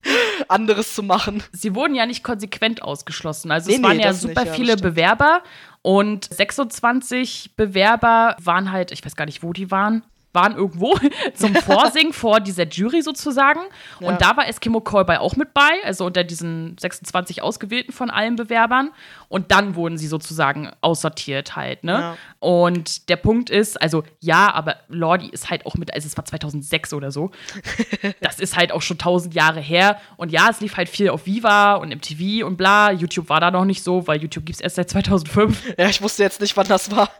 anderes 0.48 0.94
zu 0.94 1.02
machen. 1.02 1.42
Sie 1.52 1.74
wurden 1.74 1.94
ja 1.94 2.06
nicht 2.06 2.24
konsequent 2.24 2.82
ausgeschlossen. 2.82 3.50
Also 3.50 3.70
nee, 3.70 3.76
es 3.76 3.82
waren 3.82 3.96
nee, 3.96 4.02
ja 4.02 4.14
super 4.14 4.44
nicht, 4.44 4.54
viele 4.54 4.76
Bewerber 4.76 5.42
und 5.82 6.32
26 6.32 7.56
Bewerber 7.56 8.36
waren 8.42 8.72
halt, 8.72 8.92
ich 8.92 9.04
weiß 9.04 9.16
gar 9.16 9.26
nicht, 9.26 9.42
wo 9.42 9.52
die 9.52 9.70
waren 9.70 10.02
waren 10.32 10.56
irgendwo 10.56 10.98
zum 11.34 11.54
Vorsingen 11.54 12.12
vor 12.12 12.40
dieser 12.40 12.66
Jury 12.66 13.02
sozusagen. 13.02 13.60
Ja. 14.00 14.08
Und 14.08 14.20
da 14.20 14.36
war 14.36 14.48
Eskimo 14.48 14.80
Callboy 14.80 15.16
auch 15.16 15.36
mit 15.36 15.54
bei, 15.54 15.70
also 15.84 16.06
unter 16.06 16.24
diesen 16.24 16.76
26 16.78 17.42
Ausgewählten 17.42 17.92
von 17.92 18.10
allen 18.10 18.36
Bewerbern. 18.36 18.90
Und 19.28 19.50
dann 19.50 19.74
wurden 19.76 19.96
sie 19.96 20.08
sozusagen 20.08 20.70
aussortiert 20.80 21.56
halt, 21.56 21.84
ne? 21.84 21.92
Ja. 21.92 22.16
Und 22.38 23.08
der 23.08 23.16
Punkt 23.16 23.50
ist, 23.50 23.80
also 23.80 24.04
ja, 24.20 24.52
aber 24.52 24.76
Lordi 24.88 25.28
ist 25.28 25.48
halt 25.48 25.64
auch 25.64 25.76
mit, 25.76 25.94
also 25.94 26.06
es 26.06 26.16
war 26.16 26.24
2006 26.24 26.92
oder 26.92 27.10
so. 27.10 27.30
das 28.20 28.40
ist 28.40 28.56
halt 28.56 28.72
auch 28.72 28.82
schon 28.82 28.98
tausend 28.98 29.34
Jahre 29.34 29.60
her. 29.60 29.98
Und 30.16 30.32
ja, 30.32 30.48
es 30.50 30.60
lief 30.60 30.76
halt 30.76 30.88
viel 30.88 31.08
auf 31.08 31.26
Viva 31.26 31.74
und 31.74 31.94
MTV 31.94 32.44
und 32.44 32.56
bla. 32.56 32.90
YouTube 32.92 33.28
war 33.28 33.40
da 33.40 33.50
noch 33.50 33.64
nicht 33.64 33.82
so, 33.82 34.06
weil 34.06 34.20
YouTube 34.20 34.44
gibt 34.44 34.56
es 34.56 34.60
erst 34.60 34.76
seit 34.76 34.90
2005. 34.90 35.78
Ja, 35.78 35.88
ich 35.88 36.02
wusste 36.02 36.22
jetzt 36.22 36.40
nicht, 36.40 36.56
wann 36.56 36.68
das 36.68 36.90
war. 36.90 37.10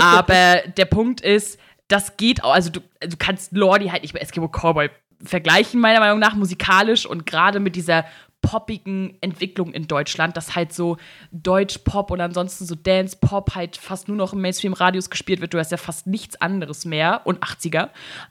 aber 0.00 0.62
der 0.76 0.84
Punkt 0.84 1.20
ist, 1.20 1.58
das 1.88 2.16
geht 2.16 2.42
auch, 2.42 2.52
also 2.52 2.70
du, 2.70 2.80
du 3.00 3.16
kannst 3.18 3.52
Lordi 3.52 3.88
halt 3.88 4.02
nicht 4.02 4.14
mit 4.14 4.22
Eskimo 4.22 4.48
Cowboy 4.48 4.90
vergleichen, 5.22 5.80
meiner 5.80 6.00
Meinung 6.00 6.18
nach, 6.18 6.34
musikalisch 6.34 7.06
und 7.06 7.26
gerade 7.26 7.60
mit 7.60 7.76
dieser 7.76 8.04
poppigen 8.42 9.16
Entwicklung 9.20 9.72
in 9.72 9.88
Deutschland, 9.88 10.36
dass 10.36 10.54
halt 10.54 10.72
so 10.72 10.98
Deutsch-Pop 11.32 12.12
und 12.12 12.20
ansonsten 12.20 12.64
so 12.64 12.76
Dance-Pop 12.76 13.56
halt 13.56 13.76
fast 13.76 14.06
nur 14.08 14.16
noch 14.16 14.34
im 14.34 14.40
Mainstream-Radios 14.40 15.10
gespielt 15.10 15.40
wird. 15.40 15.52
Du 15.52 15.58
hast 15.58 15.72
ja 15.72 15.78
fast 15.78 16.06
nichts 16.06 16.40
anderes 16.40 16.84
mehr 16.84 17.22
und 17.24 17.42
80er. 17.42 17.88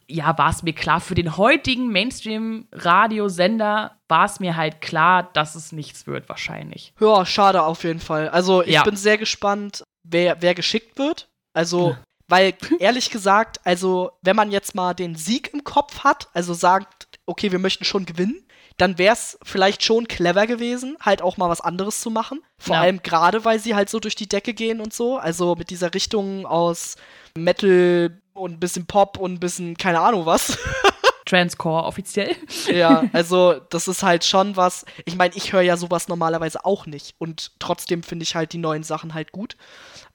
Ja, 0.08 0.38
war 0.38 0.51
es 0.51 0.64
mir 0.64 0.72
klar, 0.74 1.01
für 1.01 1.16
den 1.16 1.36
heutigen 1.36 1.91
Mainstream-Radiosender 1.91 3.97
war 4.08 4.26
es 4.26 4.39
mir 4.39 4.56
halt 4.56 4.80
klar, 4.80 5.32
dass 5.34 5.56
es 5.56 5.74
nichts 5.74 6.08
wird, 6.08 6.30
wahrscheinlich. 6.30 6.93
Ja, 7.01 7.26
schade 7.26 7.64
auf 7.64 7.84
jeden 7.84 7.99
Fall. 7.99 8.30
Also 8.30 8.62
ich 8.62 8.70
ja. 8.70 8.84
bin 8.84 8.95
sehr 8.95 9.18
gespannt, 9.18 9.84
wer, 10.03 10.41
wer 10.41 10.56
geschickt 10.56 10.97
wird. 10.97 11.28
Also. 11.53 11.89
Ja. 11.89 11.97
Weil, 12.28 12.53
ehrlich 12.80 13.11
gesagt, 13.11 13.59
also, 13.63 14.11
wenn 14.21 14.36
man 14.36 14.51
jetzt 14.51 14.76
mal 14.76 14.93
den 14.93 15.15
Sieg 15.15 15.53
im 15.53 15.63
Kopf 15.63 15.99
hat, 16.03 16.30
also 16.34 16.53
sagt, 16.53 17.07
okay, 17.26 17.51
wir 17.51 17.59
möchten 17.59 17.86
schon 17.86 18.05
gewinnen, 18.05 18.45
dann 18.78 18.97
wäre 18.97 19.13
es 19.13 19.38
vielleicht 19.43 19.84
schon 19.84 20.07
clever 20.07 20.47
gewesen, 20.47 20.97
halt 20.99 21.21
auch 21.21 21.38
mal 21.38 21.49
was 21.49 21.61
anderes 21.61 22.01
zu 22.01 22.09
machen. 22.09 22.41
Vor 22.57 22.76
ja. 22.76 22.82
allem 22.82 23.01
gerade, 23.03 23.45
weil 23.45 23.59
sie 23.59 23.76
halt 23.76 23.89
so 23.89 23.99
durch 23.99 24.15
die 24.15 24.28
Decke 24.28 24.53
gehen 24.53 24.82
und 24.82 24.93
so. 24.93 25.17
Also 25.17 25.55
mit 25.55 25.69
dieser 25.69 25.93
Richtung 25.93 26.45
aus 26.45 26.97
Metal 27.38 28.21
und 28.34 28.53
ein 28.53 28.59
bisschen 28.59 28.86
Pop 28.86 29.17
und 29.17 29.34
ein 29.34 29.39
bisschen 29.39 29.78
keine 29.78 30.01
Ahnung 30.01 30.26
was. 30.26 30.57
Transcore 31.26 31.86
offiziell. 31.86 32.36
Ja, 32.67 33.05
also 33.13 33.55
das 33.69 33.88
ist 33.88 34.03
halt 34.03 34.23
schon 34.23 34.57
was. 34.57 34.86
Ich 35.05 35.15
meine, 35.15 35.36
ich 35.36 35.53
höre 35.53 35.61
ja 35.61 35.78
sowas 35.78 36.07
normalerweise 36.07 36.63
auch 36.65 36.86
nicht. 36.86 37.15
Und 37.17 37.53
trotzdem 37.59 38.03
finde 38.03 38.23
ich 38.23 38.36
halt 38.36 38.53
die 38.53 38.57
neuen 38.57 38.84
Sachen 38.84 39.13
halt 39.13 39.32
gut. 39.32 39.57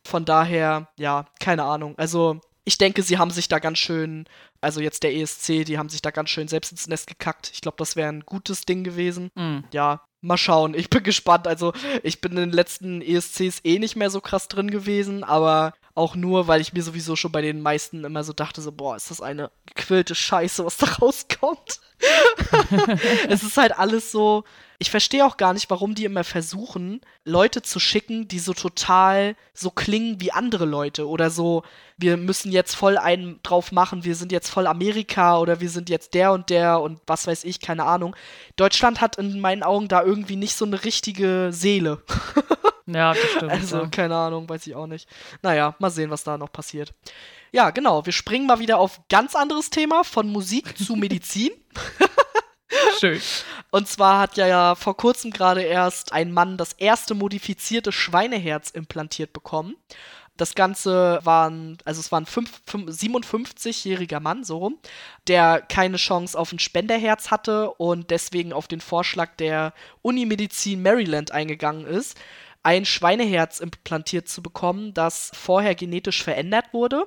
Von 0.06 0.24
daher, 0.24 0.88
ja, 0.98 1.26
keine 1.38 1.64
Ahnung. 1.64 1.94
Also 1.98 2.40
ich 2.64 2.78
denke, 2.78 3.02
sie 3.02 3.18
haben 3.18 3.30
sich 3.30 3.48
da 3.48 3.58
ganz 3.58 3.78
schön, 3.78 4.26
also 4.60 4.80
jetzt 4.80 5.02
der 5.02 5.14
ESC, 5.14 5.64
die 5.64 5.78
haben 5.78 5.88
sich 5.88 6.02
da 6.02 6.10
ganz 6.10 6.30
schön 6.30 6.48
selbst 6.48 6.72
ins 6.72 6.86
Nest 6.86 7.06
gekackt. 7.06 7.50
Ich 7.52 7.60
glaube, 7.60 7.76
das 7.78 7.96
wäre 7.96 8.08
ein 8.08 8.24
gutes 8.24 8.62
Ding 8.66 8.84
gewesen. 8.84 9.30
Mhm. 9.34 9.64
Ja, 9.72 10.02
mal 10.20 10.36
schauen. 10.36 10.74
Ich 10.74 10.90
bin 10.90 11.02
gespannt. 11.02 11.46
Also, 11.46 11.72
ich 12.02 12.20
bin 12.20 12.32
in 12.32 12.38
den 12.38 12.52
letzten 12.52 13.02
ESCs 13.02 13.60
eh 13.64 13.78
nicht 13.78 13.96
mehr 13.96 14.10
so 14.10 14.20
krass 14.20 14.48
drin 14.48 14.70
gewesen, 14.70 15.24
aber 15.24 15.74
auch 15.94 16.14
nur, 16.14 16.46
weil 16.46 16.60
ich 16.60 16.72
mir 16.72 16.82
sowieso 16.82 17.16
schon 17.16 17.32
bei 17.32 17.42
den 17.42 17.60
meisten 17.60 18.04
immer 18.04 18.24
so 18.24 18.32
dachte, 18.32 18.62
so, 18.62 18.72
boah, 18.72 18.96
ist 18.96 19.10
das 19.10 19.20
eine 19.20 19.50
gequillte 19.66 20.14
Scheiße, 20.14 20.64
was 20.64 20.76
da 20.76 20.86
rauskommt. 21.00 21.80
es 23.28 23.42
ist 23.42 23.56
halt 23.56 23.78
alles 23.78 24.12
so, 24.12 24.44
ich 24.80 24.90
verstehe 24.90 25.26
auch 25.26 25.36
gar 25.36 25.52
nicht, 25.52 25.68
warum 25.68 25.94
die 25.94 26.06
immer 26.06 26.24
versuchen, 26.24 27.02
Leute 27.26 27.60
zu 27.60 27.78
schicken, 27.78 28.28
die 28.28 28.38
so 28.38 28.54
total 28.54 29.36
so 29.52 29.70
klingen 29.70 30.22
wie 30.22 30.32
andere 30.32 30.64
Leute 30.64 31.06
oder 31.06 31.28
so, 31.28 31.64
wir 31.98 32.16
müssen 32.16 32.50
jetzt 32.50 32.74
voll 32.74 32.96
einen 32.96 33.40
drauf 33.42 33.72
machen, 33.72 34.04
wir 34.04 34.14
sind 34.14 34.32
jetzt 34.32 34.48
voll 34.48 34.66
Amerika 34.66 35.38
oder 35.38 35.60
wir 35.60 35.68
sind 35.68 35.90
jetzt 35.90 36.14
der 36.14 36.32
und 36.32 36.48
der 36.48 36.80
und 36.80 36.98
was 37.06 37.26
weiß 37.26 37.44
ich, 37.44 37.60
keine 37.60 37.84
Ahnung. 37.84 38.16
Deutschland 38.56 39.02
hat 39.02 39.16
in 39.16 39.38
meinen 39.38 39.62
Augen 39.62 39.86
da 39.86 40.02
irgendwie 40.02 40.36
nicht 40.36 40.56
so 40.56 40.64
eine 40.64 40.82
richtige 40.82 41.50
Seele. 41.52 42.02
ja, 42.86 43.12
das 43.12 43.30
stimmt. 43.36 43.52
Also, 43.52 43.76
ja. 43.80 43.86
keine 43.88 44.16
Ahnung, 44.16 44.48
weiß 44.48 44.66
ich 44.66 44.74
auch 44.74 44.86
nicht. 44.86 45.06
Naja, 45.42 45.76
mal 45.78 45.90
sehen, 45.90 46.08
was 46.08 46.24
da 46.24 46.38
noch 46.38 46.52
passiert. 46.52 46.94
Ja, 47.52 47.68
genau, 47.68 48.06
wir 48.06 48.14
springen 48.14 48.46
mal 48.46 48.60
wieder 48.60 48.78
auf 48.78 49.02
ganz 49.10 49.34
anderes 49.34 49.68
Thema, 49.68 50.04
von 50.04 50.26
Musik 50.30 50.78
zu 50.78 50.96
Medizin. 50.96 51.50
Schön. 52.98 53.20
Und 53.70 53.88
zwar 53.88 54.20
hat 54.20 54.36
ja, 54.36 54.46
ja 54.46 54.74
vor 54.74 54.96
kurzem 54.96 55.30
gerade 55.30 55.62
erst 55.62 56.12
ein 56.12 56.32
Mann 56.32 56.56
das 56.56 56.72
erste 56.72 57.14
modifizierte 57.14 57.92
Schweineherz 57.92 58.70
implantiert 58.70 59.32
bekommen. 59.32 59.76
Das 60.36 60.54
Ganze 60.54 61.20
waren, 61.22 61.76
also 61.84 62.00
es 62.00 62.10
war 62.10 62.20
ein 62.20 62.24
57-jähriger 62.24 64.20
Mann, 64.20 64.42
so 64.42 64.56
rum, 64.56 64.78
der 65.26 65.60
keine 65.60 65.98
Chance 65.98 66.38
auf 66.38 66.50
ein 66.52 66.58
Spenderherz 66.58 67.30
hatte 67.30 67.72
und 67.72 68.10
deswegen 68.10 68.54
auf 68.54 68.66
den 68.66 68.80
Vorschlag 68.80 69.36
der 69.36 69.74
Unimedizin 70.00 70.82
Maryland 70.82 71.32
eingegangen 71.32 71.86
ist, 71.86 72.18
ein 72.62 72.86
Schweineherz 72.86 73.60
implantiert 73.60 74.28
zu 74.28 74.42
bekommen, 74.42 74.94
das 74.94 75.30
vorher 75.34 75.74
genetisch 75.74 76.22
verändert 76.22 76.72
wurde. 76.72 77.06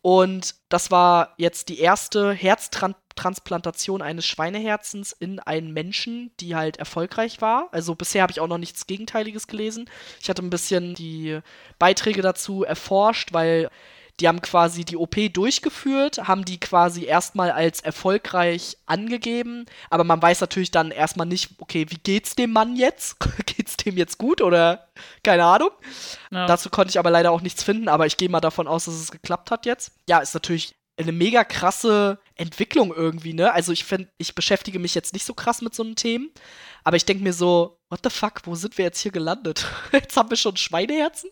Und 0.00 0.54
das 0.68 0.90
war 0.90 1.34
jetzt 1.36 1.68
die 1.68 1.78
erste 1.78 2.32
Herztransplantation 2.32 3.01
Transplantation 3.14 4.02
eines 4.02 4.26
Schweineherzens 4.26 5.12
in 5.12 5.40
einen 5.40 5.72
Menschen, 5.72 6.30
die 6.40 6.54
halt 6.54 6.76
erfolgreich 6.76 7.40
war. 7.40 7.68
Also 7.72 7.94
bisher 7.94 8.22
habe 8.22 8.32
ich 8.32 8.40
auch 8.40 8.48
noch 8.48 8.58
nichts 8.58 8.86
Gegenteiliges 8.86 9.46
gelesen. 9.46 9.88
Ich 10.20 10.28
hatte 10.28 10.42
ein 10.42 10.50
bisschen 10.50 10.94
die 10.94 11.40
Beiträge 11.78 12.22
dazu 12.22 12.64
erforscht, 12.64 13.32
weil 13.32 13.70
die 14.20 14.28
haben 14.28 14.42
quasi 14.42 14.84
die 14.84 14.96
OP 14.96 15.16
durchgeführt, 15.32 16.28
haben 16.28 16.44
die 16.44 16.60
quasi 16.60 17.04
erstmal 17.04 17.50
als 17.50 17.80
erfolgreich 17.80 18.76
angegeben, 18.86 19.66
aber 19.90 20.04
man 20.04 20.20
weiß 20.20 20.40
natürlich 20.40 20.70
dann 20.70 20.90
erstmal 20.90 21.26
nicht, 21.26 21.52
okay, 21.58 21.86
wie 21.88 21.96
geht's 21.96 22.36
dem 22.36 22.52
Mann 22.52 22.76
jetzt? 22.76 23.16
geht's 23.46 23.76
dem 23.76 23.96
jetzt 23.96 24.18
gut 24.18 24.40
oder 24.40 24.88
keine 25.22 25.44
Ahnung? 25.44 25.70
Ja. 26.30 26.46
Dazu 26.46 26.70
konnte 26.70 26.90
ich 26.90 26.98
aber 26.98 27.10
leider 27.10 27.32
auch 27.32 27.40
nichts 27.40 27.62
finden, 27.62 27.88
aber 27.88 28.06
ich 28.06 28.16
gehe 28.16 28.28
mal 28.28 28.40
davon 28.40 28.68
aus, 28.68 28.84
dass 28.84 28.94
es 28.94 29.10
geklappt 29.10 29.50
hat 29.50 29.66
jetzt. 29.66 29.92
Ja, 30.08 30.18
ist 30.18 30.34
natürlich 30.34 30.74
eine 30.96 31.12
mega 31.12 31.42
krasse 31.42 32.18
Entwicklung 32.36 32.94
irgendwie, 32.94 33.34
ne? 33.34 33.52
Also 33.52 33.72
ich 33.72 33.84
finde, 33.84 34.10
ich 34.18 34.34
beschäftige 34.34 34.78
mich 34.78 34.94
jetzt 34.94 35.12
nicht 35.12 35.24
so 35.24 35.34
krass 35.34 35.62
mit 35.62 35.74
so 35.74 35.82
einem 35.82 35.96
Themen, 35.96 36.30
aber 36.84 36.96
ich 36.96 37.04
denke 37.04 37.22
mir 37.22 37.32
so, 37.32 37.78
what 37.88 38.00
the 38.04 38.10
fuck, 38.10 38.42
wo 38.44 38.54
sind 38.54 38.78
wir 38.78 38.84
jetzt 38.84 39.00
hier 39.00 39.12
gelandet? 39.12 39.66
Jetzt 39.92 40.16
haben 40.16 40.30
wir 40.30 40.36
schon 40.36 40.56
Schweineherzen? 40.56 41.30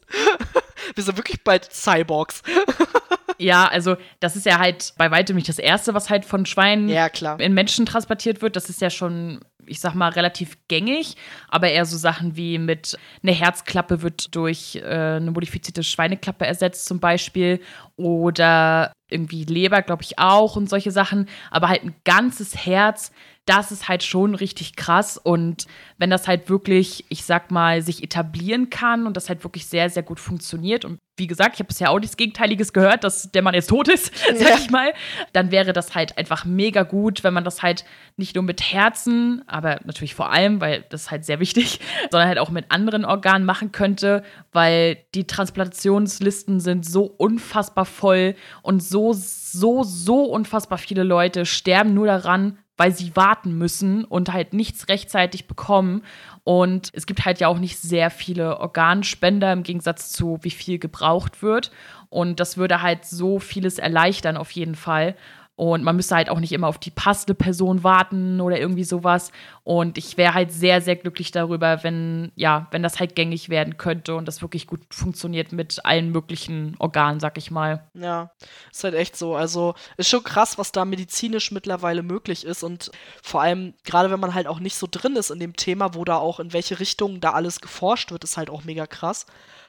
wir 0.94 1.04
sind 1.04 1.16
wirklich 1.16 1.42
bald 1.42 1.72
Cyborgs. 1.72 2.42
Ja, 3.40 3.66
also 3.66 3.96
das 4.20 4.36
ist 4.36 4.44
ja 4.44 4.58
halt 4.58 4.92
bei 4.98 5.10
weitem 5.10 5.34
nicht 5.34 5.48
das 5.48 5.58
Erste, 5.58 5.94
was 5.94 6.10
halt 6.10 6.26
von 6.26 6.44
Schweinen 6.44 6.90
ja, 6.90 7.08
in 7.38 7.54
Menschen 7.54 7.86
transportiert 7.86 8.42
wird. 8.42 8.54
Das 8.54 8.68
ist 8.68 8.82
ja 8.82 8.90
schon, 8.90 9.40
ich 9.64 9.80
sag 9.80 9.94
mal, 9.94 10.10
relativ 10.10 10.58
gängig, 10.68 11.16
aber 11.48 11.70
eher 11.70 11.86
so 11.86 11.96
Sachen 11.96 12.36
wie 12.36 12.58
mit 12.58 12.98
eine 13.22 13.32
Herzklappe 13.32 14.02
wird 14.02 14.34
durch 14.34 14.76
äh, 14.76 14.84
eine 14.84 15.30
modifizierte 15.30 15.82
Schweineklappe 15.82 16.46
ersetzt 16.46 16.84
zum 16.84 17.00
Beispiel 17.00 17.60
oder 17.96 18.92
irgendwie 19.08 19.44
Leber, 19.44 19.80
glaube 19.80 20.02
ich, 20.02 20.18
auch 20.18 20.56
und 20.56 20.68
solche 20.68 20.90
Sachen. 20.90 21.26
Aber 21.50 21.70
halt 21.70 21.82
ein 21.82 21.94
ganzes 22.04 22.66
Herz, 22.66 23.10
das 23.50 23.72
ist 23.72 23.88
halt 23.88 24.04
schon 24.04 24.36
richtig 24.36 24.76
krass. 24.76 25.18
Und 25.18 25.66
wenn 25.98 26.08
das 26.08 26.28
halt 26.28 26.48
wirklich, 26.48 27.04
ich 27.08 27.24
sag 27.24 27.50
mal, 27.50 27.82
sich 27.82 28.04
etablieren 28.04 28.70
kann 28.70 29.08
und 29.08 29.16
das 29.16 29.28
halt 29.28 29.42
wirklich 29.42 29.66
sehr, 29.66 29.90
sehr 29.90 30.04
gut 30.04 30.20
funktioniert 30.20 30.84
und 30.84 30.98
wie 31.16 31.26
gesagt, 31.26 31.54
ich 31.54 31.60
habe 31.60 31.66
bisher 31.66 31.90
auch 31.90 31.98
nichts 31.98 32.16
Gegenteiliges 32.16 32.72
gehört, 32.72 33.04
dass 33.04 33.30
der 33.30 33.42
Mann 33.42 33.54
jetzt 33.54 33.68
tot 33.68 33.88
ist, 33.88 34.16
sag 34.34 34.48
ja. 34.48 34.56
ich 34.56 34.70
mal, 34.70 34.94
dann 35.32 35.50
wäre 35.50 35.72
das 35.72 35.94
halt 35.94 36.16
einfach 36.16 36.44
mega 36.44 36.84
gut, 36.84 37.24
wenn 37.24 37.34
man 37.34 37.44
das 37.44 37.62
halt 37.62 37.84
nicht 38.16 38.36
nur 38.36 38.44
mit 38.44 38.62
Herzen, 38.72 39.42
aber 39.46 39.80
natürlich 39.84 40.14
vor 40.14 40.30
allem, 40.30 40.60
weil 40.60 40.84
das 40.88 41.02
ist 41.02 41.10
halt 41.10 41.24
sehr 41.24 41.40
wichtig, 41.40 41.80
sondern 42.10 42.28
halt 42.28 42.38
auch 42.38 42.50
mit 42.50 42.70
anderen 42.70 43.04
Organen 43.04 43.44
machen 43.44 43.72
könnte, 43.72 44.22
weil 44.52 44.96
die 45.14 45.26
Transplantationslisten 45.26 46.60
sind 46.60 46.86
so 46.86 47.02
unfassbar 47.02 47.84
voll 47.84 48.36
und 48.62 48.80
so, 48.82 49.12
so, 49.12 49.82
so 49.82 50.24
unfassbar 50.24 50.78
viele 50.78 51.02
Leute 51.02 51.44
sterben 51.44 51.94
nur 51.94 52.06
daran, 52.06 52.58
weil 52.80 52.92
sie 52.92 53.14
warten 53.14 53.58
müssen 53.58 54.06
und 54.06 54.32
halt 54.32 54.54
nichts 54.54 54.88
rechtzeitig 54.88 55.46
bekommen. 55.46 56.02
Und 56.44 56.88
es 56.94 57.04
gibt 57.04 57.26
halt 57.26 57.38
ja 57.38 57.48
auch 57.48 57.58
nicht 57.58 57.76
sehr 57.76 58.08
viele 58.08 58.58
Organspender 58.58 59.52
im 59.52 59.64
Gegensatz 59.64 60.12
zu 60.12 60.38
wie 60.40 60.50
viel 60.50 60.78
gebraucht 60.78 61.42
wird. 61.42 61.72
Und 62.08 62.40
das 62.40 62.56
würde 62.56 62.80
halt 62.80 63.04
so 63.04 63.38
vieles 63.38 63.78
erleichtern 63.78 64.38
auf 64.38 64.50
jeden 64.52 64.76
Fall. 64.76 65.14
Und 65.60 65.84
man 65.84 65.94
müsste 65.94 66.16
halt 66.16 66.30
auch 66.30 66.40
nicht 66.40 66.52
immer 66.52 66.68
auf 66.68 66.78
die 66.78 66.90
passende 66.90 67.34
Person 67.34 67.84
warten 67.84 68.40
oder 68.40 68.58
irgendwie 68.58 68.82
sowas. 68.82 69.30
Und 69.62 69.98
ich 69.98 70.16
wäre 70.16 70.32
halt 70.32 70.50
sehr, 70.52 70.80
sehr 70.80 70.96
glücklich 70.96 71.32
darüber, 71.32 71.84
wenn, 71.84 72.32
ja, 72.34 72.66
wenn 72.70 72.82
das 72.82 72.98
halt 72.98 73.14
gängig 73.14 73.50
werden 73.50 73.76
könnte 73.76 74.14
und 74.14 74.26
das 74.26 74.40
wirklich 74.40 74.66
gut 74.66 74.80
funktioniert 74.90 75.52
mit 75.52 75.84
allen 75.84 76.12
möglichen 76.12 76.76
Organen, 76.78 77.20
sag 77.20 77.36
ich 77.36 77.50
mal. 77.50 77.86
Ja, 77.92 78.30
ist 78.72 78.84
halt 78.84 78.94
echt 78.94 79.16
so. 79.16 79.36
Also 79.36 79.74
ist 79.98 80.08
schon 80.08 80.24
krass, 80.24 80.56
was 80.56 80.72
da 80.72 80.86
medizinisch 80.86 81.52
mittlerweile 81.52 82.02
möglich 82.02 82.46
ist. 82.46 82.62
Und 82.62 82.90
vor 83.22 83.42
allem, 83.42 83.74
gerade 83.84 84.10
wenn 84.10 84.18
man 84.18 84.32
halt 84.32 84.46
auch 84.46 84.60
nicht 84.60 84.76
so 84.76 84.88
drin 84.90 85.14
ist 85.14 85.30
in 85.30 85.40
dem 85.40 85.56
Thema, 85.56 85.94
wo 85.94 86.06
da 86.06 86.16
auch 86.16 86.40
in 86.40 86.54
welche 86.54 86.80
Richtung 86.80 87.20
da 87.20 87.32
alles 87.32 87.60
geforscht 87.60 88.12
wird, 88.12 88.24
ist 88.24 88.38
halt 88.38 88.48
auch 88.48 88.64
mega 88.64 88.86
krass. 88.86 89.26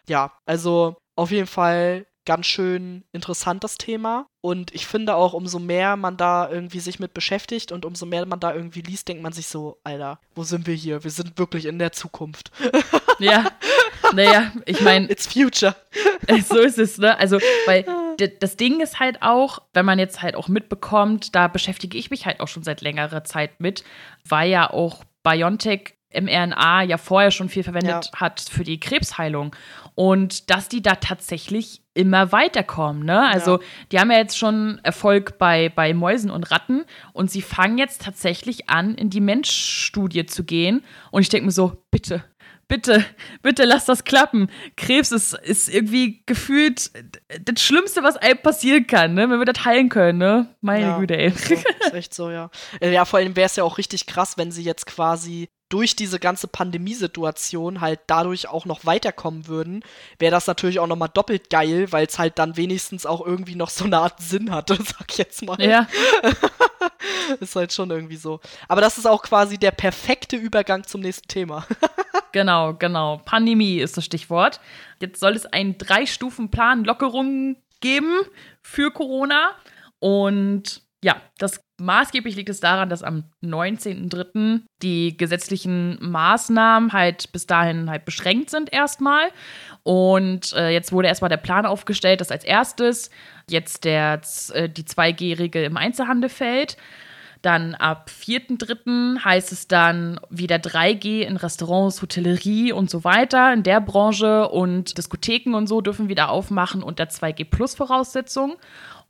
Ja, 0.08 0.32
also 0.46 0.96
auf 1.18 1.32
jeden 1.32 1.48
Fall 1.48 2.06
ganz 2.26 2.46
schön 2.46 3.04
interessant, 3.12 3.64
das 3.64 3.78
Thema. 3.78 4.28
Und 4.42 4.74
ich 4.74 4.86
finde 4.88 5.16
auch, 5.16 5.34
umso 5.34 5.60
mehr 5.60 5.98
man 5.98 6.18
da 6.18 6.50
irgendwie 6.50 6.80
sich 6.80 7.00
mit 7.00 7.14
beschäftigt 7.14 7.72
und 7.72 7.86
umso 7.86 8.06
mehr 8.06 8.26
man 8.26 8.40
da 8.40 8.54
irgendwie 8.54 8.82
liest, 8.82 9.08
denkt 9.08 9.24
man 9.24 9.34
sich 9.34 9.48
so, 9.48 9.80
Alter, 9.84 10.20
wo 10.36 10.44
sind 10.44 10.68
wir 10.68 10.76
hier? 10.76 11.04
Wir 11.04 11.12
sind 11.12 11.38
wirklich 11.38 11.66
in 11.66 11.80
der 11.80 11.92
Zukunft. 11.92 12.52
Ja. 13.20 13.52
Naja, 14.14 14.52
ich 14.66 14.82
meine. 14.82 15.08
It's 15.10 15.28
future. 15.28 15.76
So 16.44 16.58
ist 16.58 16.80
es, 16.80 16.98
ne? 16.98 17.18
Also, 17.20 17.40
weil 17.68 17.86
das 18.40 18.58
Ding 18.58 18.80
ist 18.82 19.00
halt 19.00 19.22
auch, 19.22 19.60
wenn 19.74 19.86
man 19.86 20.00
jetzt 20.00 20.22
halt 20.22 20.36
auch 20.36 20.48
mitbekommt, 20.48 21.36
da 21.36 21.48
beschäftige 21.48 21.98
ich 21.98 22.10
mich 22.10 22.26
halt 22.26 22.40
auch 22.40 22.48
schon 22.48 22.64
seit 22.64 22.82
längerer 22.82 23.24
Zeit 23.24 23.60
mit, 23.60 23.84
weil 24.28 24.50
ja 24.50 24.70
auch 24.70 25.04
BioNTech 25.24 25.94
mRNA 26.14 26.84
ja 26.84 26.98
vorher 26.98 27.32
schon 27.32 27.50
viel 27.50 27.64
verwendet 27.64 28.10
ja. 28.14 28.20
hat 28.20 28.40
für 28.40 28.64
die 28.64 28.80
Krebsheilung. 28.80 29.56
Und 29.96 30.50
dass 30.50 30.70
die 30.70 30.82
da 30.82 30.96
tatsächlich 30.96 31.82
immer 31.94 32.32
weiterkommen. 32.32 33.04
Ne? 33.04 33.28
Also 33.28 33.58
ja. 33.58 33.64
die 33.92 34.00
haben 34.00 34.12
ja 34.12 34.18
jetzt 34.18 34.38
schon 34.38 34.80
Erfolg 34.84 35.38
bei, 35.38 35.70
bei 35.70 35.94
Mäusen 35.94 36.32
und 36.32 36.52
Ratten 36.52 36.86
und 37.14 37.30
sie 37.30 37.42
fangen 37.42 37.78
jetzt 37.78 38.02
tatsächlich 38.02 38.70
an, 38.70 38.96
in 38.96 39.10
die 39.10 39.20
Menschstudie 39.20 40.26
zu 40.26 40.44
gehen. 40.44 40.84
Und 41.12 41.22
ich 41.22 41.30
denke 41.30 41.48
mir 41.48 41.52
so, 41.52 41.84
bitte, 41.92 42.24
bitte, 42.70 43.04
bitte 43.42 43.66
lass 43.66 43.86
das 43.86 44.06
klappen. 44.06 44.50
Krebs 44.78 45.12
ist, 45.12 45.34
ist 45.34 45.68
irgendwie 45.68 46.24
gefühlt 46.26 46.92
das 47.44 47.62
Schlimmste, 47.62 48.02
was 48.02 48.16
einem 48.16 48.42
passieren 48.42 48.88
kann, 48.88 49.14
ne? 49.14 49.30
wenn 49.30 49.40
wir 49.40 49.46
das 49.46 49.66
heilen 49.66 49.90
können. 49.90 50.20
Ne? 50.20 50.56
Meine 50.62 50.86
ja, 50.86 50.98
Güte, 50.98 51.18
ey. 51.18 51.32
Also, 51.32 51.54
ist 51.56 51.94
echt 51.94 52.14
so, 52.14 52.32
ja. 52.32 52.50
Äh, 52.80 52.94
ja, 52.94 53.04
vor 53.04 53.20
allem 53.20 53.36
wäre 53.36 53.48
es 53.48 53.58
ja 53.58 53.66
auch 53.66 53.78
richtig 53.78 54.06
krass, 54.06 54.38
wenn 54.38 54.52
sie 54.52 54.64
jetzt 54.64 54.86
quasi 54.86 55.50
durch 55.72 55.96
diese 55.96 56.20
ganze 56.20 56.48
Pandemiesituation 56.48 57.82
halt 57.82 58.02
dadurch 58.08 58.48
auch 58.50 58.66
noch 58.66 58.86
weiterkommen 58.86 59.48
würden, 59.48 59.84
wäre 60.20 60.32
das 60.32 60.46
natürlich 60.46 60.80
auch 60.80 60.88
nochmal 60.88 61.10
doppelt 61.14 61.50
geil, 61.50 61.92
weil 61.92 62.06
es 62.06 62.20
halt 62.20 62.38
dann 62.38 62.58
wenigstens 62.58 63.06
auch 63.06 63.26
irgendwie 63.26 63.56
noch 63.56 63.70
so 63.70 63.86
eine 63.86 63.98
Art 63.98 64.20
Sinn 64.22 64.52
hatte, 64.52 64.76
sag 64.84 65.10
ich 65.10 65.18
jetzt 65.18 65.46
mal. 65.46 65.60
Ja. 65.62 65.88
ist 67.40 67.56
halt 67.56 67.72
schon 67.72 67.90
irgendwie 67.90 68.18
so. 68.18 68.42
Aber 68.68 68.82
das 68.82 68.98
ist 68.98 69.06
auch 69.06 69.24
quasi 69.24 69.58
der 69.58 69.72
perfekte 69.72 70.36
Übergang 70.36 70.84
zum 70.84 71.02
nächsten 71.02 71.28
Thema. 71.30 71.66
genau, 72.34 72.74
genau. 72.74 73.22
Pandemie 73.24 73.78
ist 73.78 73.96
das 73.96 74.06
Stichwort. 74.06 74.60
Jetzt 75.00 75.22
soll 75.22 75.36
es 75.36 75.46
einen 75.46 75.78
Drei-Stufen-Plan 75.78 76.84
Lockerungen 76.84 77.56
geben 77.80 78.22
für 78.62 78.92
Corona. 78.92 79.52
Und 80.00 80.82
ja, 81.04 81.20
das 81.40 81.60
maßgeblich 81.80 82.36
liegt 82.36 82.50
es 82.50 82.60
daran, 82.60 82.90
dass 82.90 83.02
am 83.02 83.24
19.03. 83.44 84.62
die 84.84 85.18
gesetzlichen 85.18 85.98
Maßnahmen 86.00 86.94
halt 86.94 87.32
bis 87.32 87.48
dahin 87.48 87.90
halt 87.90 88.06
beschränkt 88.06 88.52
sind 88.52 88.72
erstmal. 88.72 89.30
Und 89.82 90.54
äh, 90.54 90.70
jetzt 90.70 90.92
wurde 90.92 91.08
erstmal 91.08 91.30
der 91.30 91.38
Plan 91.38 91.66
aufgestellt, 91.66 92.22
dass 92.22 92.30
als 92.30 92.44
erstes 92.44 93.10
jetzt 93.50 93.84
der, 93.84 94.22
äh, 94.54 94.70
die 94.70 94.84
2G-Regel 94.84 95.64
im 95.64 95.76
Einzelhandel 95.76 96.30
fällt. 96.30 96.78
Dann 97.42 97.74
ab 97.74 98.12
4.3. 98.12 99.26
heißt 99.26 99.52
es 99.52 99.68
dann 99.68 100.20
wieder 100.30 100.58
3G 100.58 101.22
in 101.22 101.38
Restaurants, 101.38 102.00
Hotellerie 102.04 102.72
und 102.72 102.92
so 102.92 103.04
weiter 103.04 103.52
in 103.52 103.64
der 103.64 103.82
Branche 103.82 104.48
und 104.50 105.00
Diskotheken 105.00 105.56
und 105.56 105.66
so 105.66 105.82
dürfen 105.82 106.08
wieder 106.08 106.30
aufmachen 106.30 106.84
unter 106.84 107.06
2G 107.06 107.46
Plus 107.50 107.74
Voraussetzungen. 107.74 108.58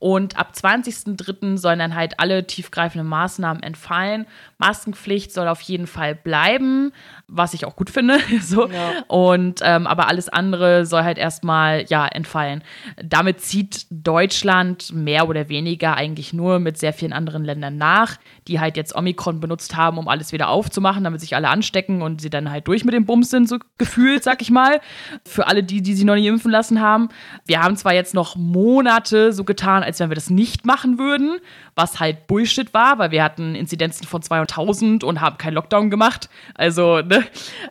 Und 0.02 0.36
ab 0.36 0.54
20.03. 0.56 1.60
sollen 1.60 1.78
dann 1.78 1.94
halt 1.94 2.20
alle 2.20 2.48
tiefgreifenden 2.48 3.08
Maßnahmen 3.08 3.62
entfallen. 3.62 4.26
Maskenpflicht 4.58 5.32
soll 5.32 5.48
auf 5.48 5.62
jeden 5.62 5.86
Fall 5.86 6.16
bleiben, 6.16 6.92
was 7.28 7.54
ich 7.54 7.66
auch 7.66 7.76
gut 7.76 7.92
finde. 7.92 8.18
so. 8.42 8.68
Ja. 8.68 9.04
Und 9.08 9.60
ähm, 9.62 9.86
aber 9.86 10.08
alles 10.08 10.28
andere 10.28 10.88
soll 10.88 11.04
halt 11.04 11.20
erstmal 11.20 11.86
ja 11.88 12.08
entfallen. 12.08 12.64
Damit 13.04 13.42
zieht 13.42 13.86
Deutschland 13.92 14.92
mehr 14.92 15.30
oder 15.30 15.50
weniger 15.50 15.96
eigentlich 15.96 16.34
nur 16.34 16.58
mit 16.58 16.80
sehr 16.80 16.94
vielen 16.94 17.14
anderen 17.14 17.46
Ländern 17.46 17.78
nach, 17.78 18.18
die 18.48 18.60
halt 18.60 18.76
jetzt 18.76 18.96
Omikron 18.96 19.40
benutzt 19.40 19.76
haben, 19.76 19.98
um 19.98 20.08
alles 20.08 20.32
wieder 20.32 20.50
aufzumachen, 20.50 21.04
damit 21.04 21.22
sich 21.22 21.36
alle 21.36 21.50
anstecken 21.50 22.02
und 22.02 22.22
sie 22.22 22.30
dann 22.30 22.50
halt 22.50 22.68
durch 22.68 22.84
mit 22.84 22.94
dem 22.94 23.06
Bums 23.06 23.30
sind, 23.30 23.48
so 23.48 23.58
gefühlt, 23.78 24.24
sag 24.24 24.42
ich 24.42 24.50
mal. 24.50 24.82
Für 25.26 25.48
alle 25.48 25.64
die, 25.64 25.82
die 25.82 25.94
sie 25.94 26.06
noch 26.06 26.16
nicht 26.16 26.26
impfen 26.26 26.52
lassen 26.52 26.82
haben. 26.82 27.10
Wir 27.46 27.62
haben 27.62 27.76
zwar 27.76 27.94
jetzt 27.94 28.14
noch 28.14 28.36
Monate 28.36 29.32
so 29.32 29.44
getan, 29.44 29.84
als 29.84 30.00
wenn 30.00 30.10
wir 30.10 30.16
das 30.16 30.30
nicht 30.30 30.66
machen 30.66 30.98
würden, 30.98 31.38
was 31.76 32.00
halt 32.00 32.28
Bullshit 32.28 32.74
war, 32.74 32.98
weil 32.98 33.12
wir 33.12 33.24
hatten 33.24 33.54
Inzidenzen 33.56 34.08
von 34.08 34.22
200.000 34.22 35.04
und 35.04 35.22
haben 35.22 35.38
keinen 35.38 35.54
Lockdown 35.54 35.90
gemacht. 35.90 36.30
Also, 36.56 37.02
ne? 37.02 37.24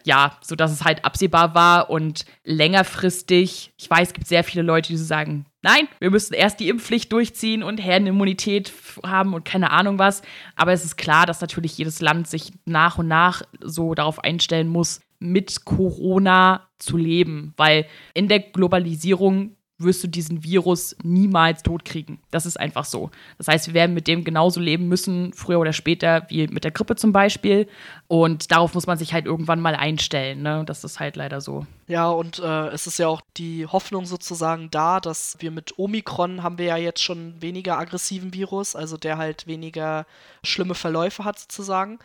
Ja, 0.05 0.37
so 0.41 0.55
dass 0.55 0.71
es 0.71 0.85
halt 0.85 1.05
absehbar 1.05 1.55
war 1.55 1.91
und 1.91 2.25
längerfristig, 2.45 3.73
ich 3.77 3.91
weiß, 3.91 4.09
es 4.09 4.15
gibt 4.15 4.29
sehr 4.29 4.45
viele 4.45 4.63
Leute, 4.63 4.89
die 4.89 4.97
so 4.97 5.05
sagen, 5.05 5.47
nein, 5.62 5.89
wir 5.99 6.11
müssen 6.11 6.35
erst 6.35 6.61
die 6.61 6.69
Impfpflicht 6.69 7.12
durchziehen 7.12 7.62
und 7.62 7.78
Herdenimmunität 7.78 8.73
haben 9.05 9.35
und 9.35 9.45
keine 9.45 9.70
Ahnung 9.70 9.99
was. 9.99 10.23
Aber 10.57 10.73
es 10.73 10.85
ist 10.85 10.97
klar, 10.97 11.27
dass 11.27 11.41
natürlich 11.41 11.77
jedes 11.78 12.01
Land 12.01 12.28
sich 12.28 12.53
nach 12.65 12.99
und 12.99 13.09
nach 13.09 13.43
so 13.61 13.95
darauf 13.95 14.19
einstellen 14.19 14.69
muss, 14.69 15.01
mit 15.19 15.65
Corona 15.65 16.69
zu 16.78 16.97
leben, 16.97 17.53
weil 17.57 17.87
in 18.15 18.28
der 18.28 18.41
Globalisierung 18.41 19.57
wirst 19.81 20.05
du 20.05 20.09
diesen 20.09 20.44
Virus 20.44 20.97
niemals 21.02 21.62
totkriegen. 21.62 22.19
Das 22.31 22.47
ist 22.47 22.59
einfach 22.59 22.85
so. 22.85 23.11
Das 23.39 23.48
heißt, 23.48 23.69
wir 23.69 23.74
werden 23.74 23.94
mit 23.94 24.07
dem 24.07 24.24
genauso 24.24 24.61
leben 24.61 24.89
müssen, 24.89 25.32
früher 25.32 25.59
oder 25.59 25.73
später, 25.73 26.27
wie 26.28 26.47
mit 26.48 26.65
der 26.65 26.70
Grippe 26.70 26.97
zum 26.97 27.12
Beispiel. 27.12 27.66
Und 28.07 28.51
darauf 28.51 28.74
muss 28.74 28.86
man 28.86 28.98
sich 28.98 29.12
halt 29.12 29.27
irgendwann 29.27 29.61
mal 29.61 29.74
einstellen. 29.74 30.43
Ne? 30.43 30.65
Das 30.66 30.85
ist 30.85 31.01
halt 31.01 31.16
leider 31.16 31.40
so. 31.40 31.66
Ja, 31.86 32.09
und 32.09 32.39
äh, 32.39 32.69
es 32.69 32.86
ist 32.86 32.98
ja 32.98 33.09
auch 33.09 33.20
die 33.36 33.66
Hoffnung 33.66 34.07
sozusagen 34.07 34.70
da, 34.70 35.01
dass 35.01 35.36
wir 35.40 35.51
mit 35.51 35.78
Omikron 35.78 36.43
haben 36.43 36.59
wir 36.59 36.66
ja 36.66 36.77
jetzt 36.77 37.02
schon 37.02 37.40
weniger 37.40 37.78
aggressiven 37.78 38.32
Virus, 38.32 38.77
also 38.77 38.97
der 38.97 39.19
halt 39.19 39.47
weniger 39.47 40.07
schlimme 40.44 40.74
Verläufe 40.74 41.24
hat 41.24 41.39
sozusagen, 41.39 41.98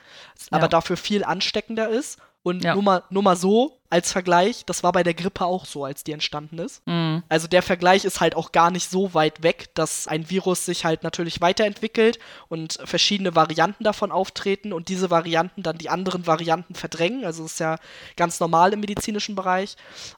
aber 0.49 0.63
ja. 0.63 0.67
dafür 0.69 0.97
viel 0.97 1.23
ansteckender 1.23 1.89
ist. 1.89 2.19
Und 2.45 2.63
ja. 2.63 2.75
nur, 2.75 2.83
mal, 2.83 3.03
nur 3.09 3.23
mal 3.23 3.35
so 3.35 3.79
als 3.89 4.11
Vergleich, 4.11 4.65
das 4.67 4.83
war 4.83 4.91
bei 4.91 5.01
der 5.01 5.15
Grippe 5.15 5.45
auch 5.47 5.65
so, 5.65 5.83
als 5.83 6.03
die 6.03 6.11
entstanden 6.11 6.59
ist. 6.59 6.85
Mhm. 6.85 7.23
Also 7.27 7.47
der 7.47 7.63
Vergleich 7.63 8.05
ist 8.05 8.21
halt 8.21 8.35
auch 8.35 8.51
gar 8.51 8.69
nicht 8.69 8.87
so 8.87 9.15
weit 9.15 9.41
weg, 9.41 9.69
dass 9.73 10.07
ein 10.07 10.29
Virus 10.29 10.63
sich 10.63 10.85
halt 10.85 11.01
natürlich 11.01 11.41
weiterentwickelt 11.41 12.19
und 12.47 12.77
verschiedene 12.85 13.35
Varianten 13.35 13.83
davon 13.83 14.11
auftreten 14.11 14.73
und 14.73 14.89
diese 14.89 15.09
Varianten 15.09 15.63
dann 15.63 15.79
die 15.79 15.89
anderen 15.89 16.27
Varianten 16.27 16.75
verdrängen. 16.75 17.25
Also 17.25 17.41
das 17.41 17.53
ist 17.53 17.59
ja 17.59 17.79
ganz 18.15 18.39
normal 18.39 18.73
im 18.73 18.81
medizinischen 18.81 19.33
Bereich. 19.33 19.75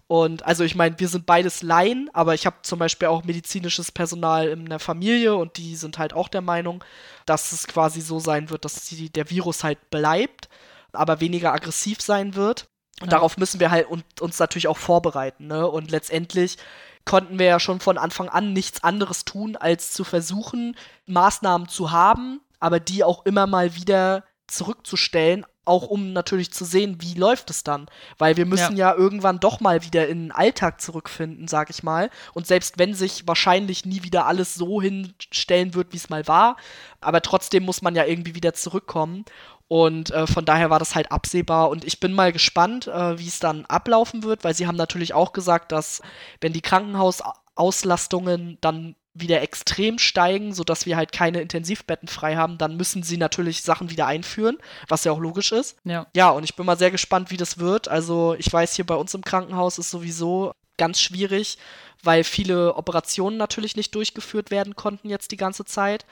Und 0.08 0.46
also 0.46 0.66
ich 0.66 0.76
meine, 0.76 1.00
wir 1.00 1.08
sind 1.08 1.26
beides 1.26 1.64
Laien, 1.64 2.10
aber 2.12 2.34
ich 2.34 2.46
habe 2.46 2.58
zum 2.64 2.78
Beispiel 2.78 3.08
auch 3.08 3.24
medizinisches 3.24 3.90
Personal 3.90 4.50
in 4.50 4.66
der 4.66 4.80
Familie 4.80 5.34
und 5.38 5.56
die 5.56 5.78
sind 5.78 5.98
halt 5.98 6.12
auch 6.12 6.28
der 6.28 6.42
Meinung, 6.42 6.84
dass 7.26 7.54
es 7.54 7.68
quasi 7.68 8.02
so 8.02 8.20
sein 8.20 8.50
wird, 8.50 8.66
dass 8.66 8.84
die, 8.84 9.10
der 9.10 9.30
Virus 9.30 9.64
halt 9.64 9.90
bleibt 9.92 10.50
aber 10.98 11.20
weniger 11.20 11.54
aggressiv 11.54 12.02
sein 12.02 12.36
wird. 12.36 12.68
Und 13.00 13.08
ja. 13.08 13.12
darauf 13.12 13.38
müssen 13.38 13.60
wir 13.60 13.70
halt 13.70 13.88
uns 14.20 14.40
natürlich 14.40 14.68
auch 14.68 14.78
vorbereiten. 14.78 15.48
Ne? 15.48 15.68
Und 15.68 15.92
letztendlich 15.92 16.58
konnten 17.06 17.40
wir 17.40 17.46
ja 17.46 17.60
schon 17.60 17.80
von 17.80 17.98
Anfang 17.98 18.30
an 18.30 18.54
nichts 18.54 18.84
anderes 18.84 19.26
tun, 19.26 19.56
als 19.56 19.94
zu 19.94 20.04
versuchen, 20.04 20.76
Maßnahmen 21.06 21.68
zu 21.68 21.92
haben, 21.92 22.42
aber 22.60 22.80
die 22.80 23.04
auch 23.04 23.26
immer 23.26 23.48
mal 23.48 23.76
wieder 23.76 24.24
zurückzustellen, 24.48 25.46
auch 25.68 25.88
um 25.88 26.14
natürlich 26.14 26.52
zu 26.54 26.64
sehen, 26.64 26.98
wie 27.02 27.14
läuft 27.14 27.50
es 27.50 27.64
dann. 27.64 27.88
Weil 28.18 28.38
wir 28.38 28.46
müssen 28.46 28.78
ja. 28.78 28.92
ja, 28.92 28.98
irgendwann 28.98 29.40
doch 29.40 29.60
mal 29.60 29.84
wieder 29.84 30.08
in 30.08 30.26
den 30.26 30.32
Alltag 30.32 30.80
zurückfinden, 30.80 31.48
sag 31.48 31.70
ich 31.70 31.84
mal. 31.84 32.10
Und 32.34 32.48
selbst 32.48 32.78
wenn 32.78 32.94
sich 32.94 33.28
wahrscheinlich 33.28 33.86
nie 33.86 34.04
wieder 34.04 34.26
alles 34.26 34.56
so 34.56 34.82
hinstellen 34.82 35.74
wird, 35.74 35.92
wie 35.92 35.98
es 35.98 36.10
mal 36.10 36.28
war, 36.28 36.56
aber 37.02 37.22
trotzdem 37.22 37.64
muss 37.64 37.82
man 37.82 37.96
ja 37.96 38.06
irgendwie 38.06 38.36
wieder 38.36 38.54
zurückkommen. 38.54 39.26
Und 39.68 40.12
äh, 40.12 40.28
von 40.28 40.46
daher 40.46 40.70
war 40.70 40.80
das 40.80 40.96
halt 40.96 41.12
absehbar. 41.12 41.70
Und 41.70 41.84
ich 41.84 42.00
bin 42.00 42.14
mal 42.14 42.32
gespannt, 42.32 42.88
äh, 42.88 43.20
wie 43.20 43.28
es 43.28 43.40
dann 43.40 43.66
ablaufen 43.66 44.24
wird, 44.24 44.44
weil 44.44 44.56
sie 44.56 44.66
haben 44.68 44.78
natürlich 44.78 45.14
auch 45.14 45.34
gesagt, 45.34 45.72
dass 45.72 46.02
wenn 46.40 46.54
die 46.54 46.62
Krankenhausauslastungen 46.62 48.58
dann 48.62 48.96
wieder 49.20 49.42
extrem 49.42 50.00
steigen, 50.00 50.54
sodass 50.54 50.86
wir 50.86 50.96
halt 50.96 51.12
keine 51.12 51.42
Intensivbetten 51.42 52.08
frei 52.08 52.36
haben, 52.36 52.58
dann 52.58 52.78
müssen 52.78 53.04
sie 53.04 53.18
natürlich 53.18 53.64
Sachen 53.64 53.90
wieder 53.90 54.06
einführen, 54.06 54.58
was 54.88 55.04
ja 55.04 55.12
auch 55.12 55.20
logisch 55.20 55.52
ist. 55.52 55.78
Ja. 55.84 56.08
Ja, 56.16 56.30
und 56.30 56.44
ich 56.44 56.56
bin 56.56 56.66
mal 56.66 56.78
sehr 56.78 56.92
gespannt, 56.92 57.32
wie 57.32 57.38
das 57.38 57.58
wird. 57.58 57.88
Also 57.88 58.36
ich 58.38 58.52
weiß, 58.52 58.76
hier 58.76 58.86
bei 58.86 58.96
uns 58.96 59.14
im 59.14 59.24
Krankenhaus 59.24 59.80
ist 59.80 59.90
sowieso 59.90 60.52
ganz 60.78 61.02
schwierig, 61.02 61.58
weil 62.04 62.24
viele 62.24 62.76
Operationen 62.76 63.38
natürlich 63.38 63.76
nicht 63.76 63.96
durchgeführt 63.96 64.52
werden 64.52 64.76
konnten 64.76 65.10
jetzt 65.10 65.32
die 65.32 65.38
ganze 65.38 65.66
Zeit. 65.66 66.06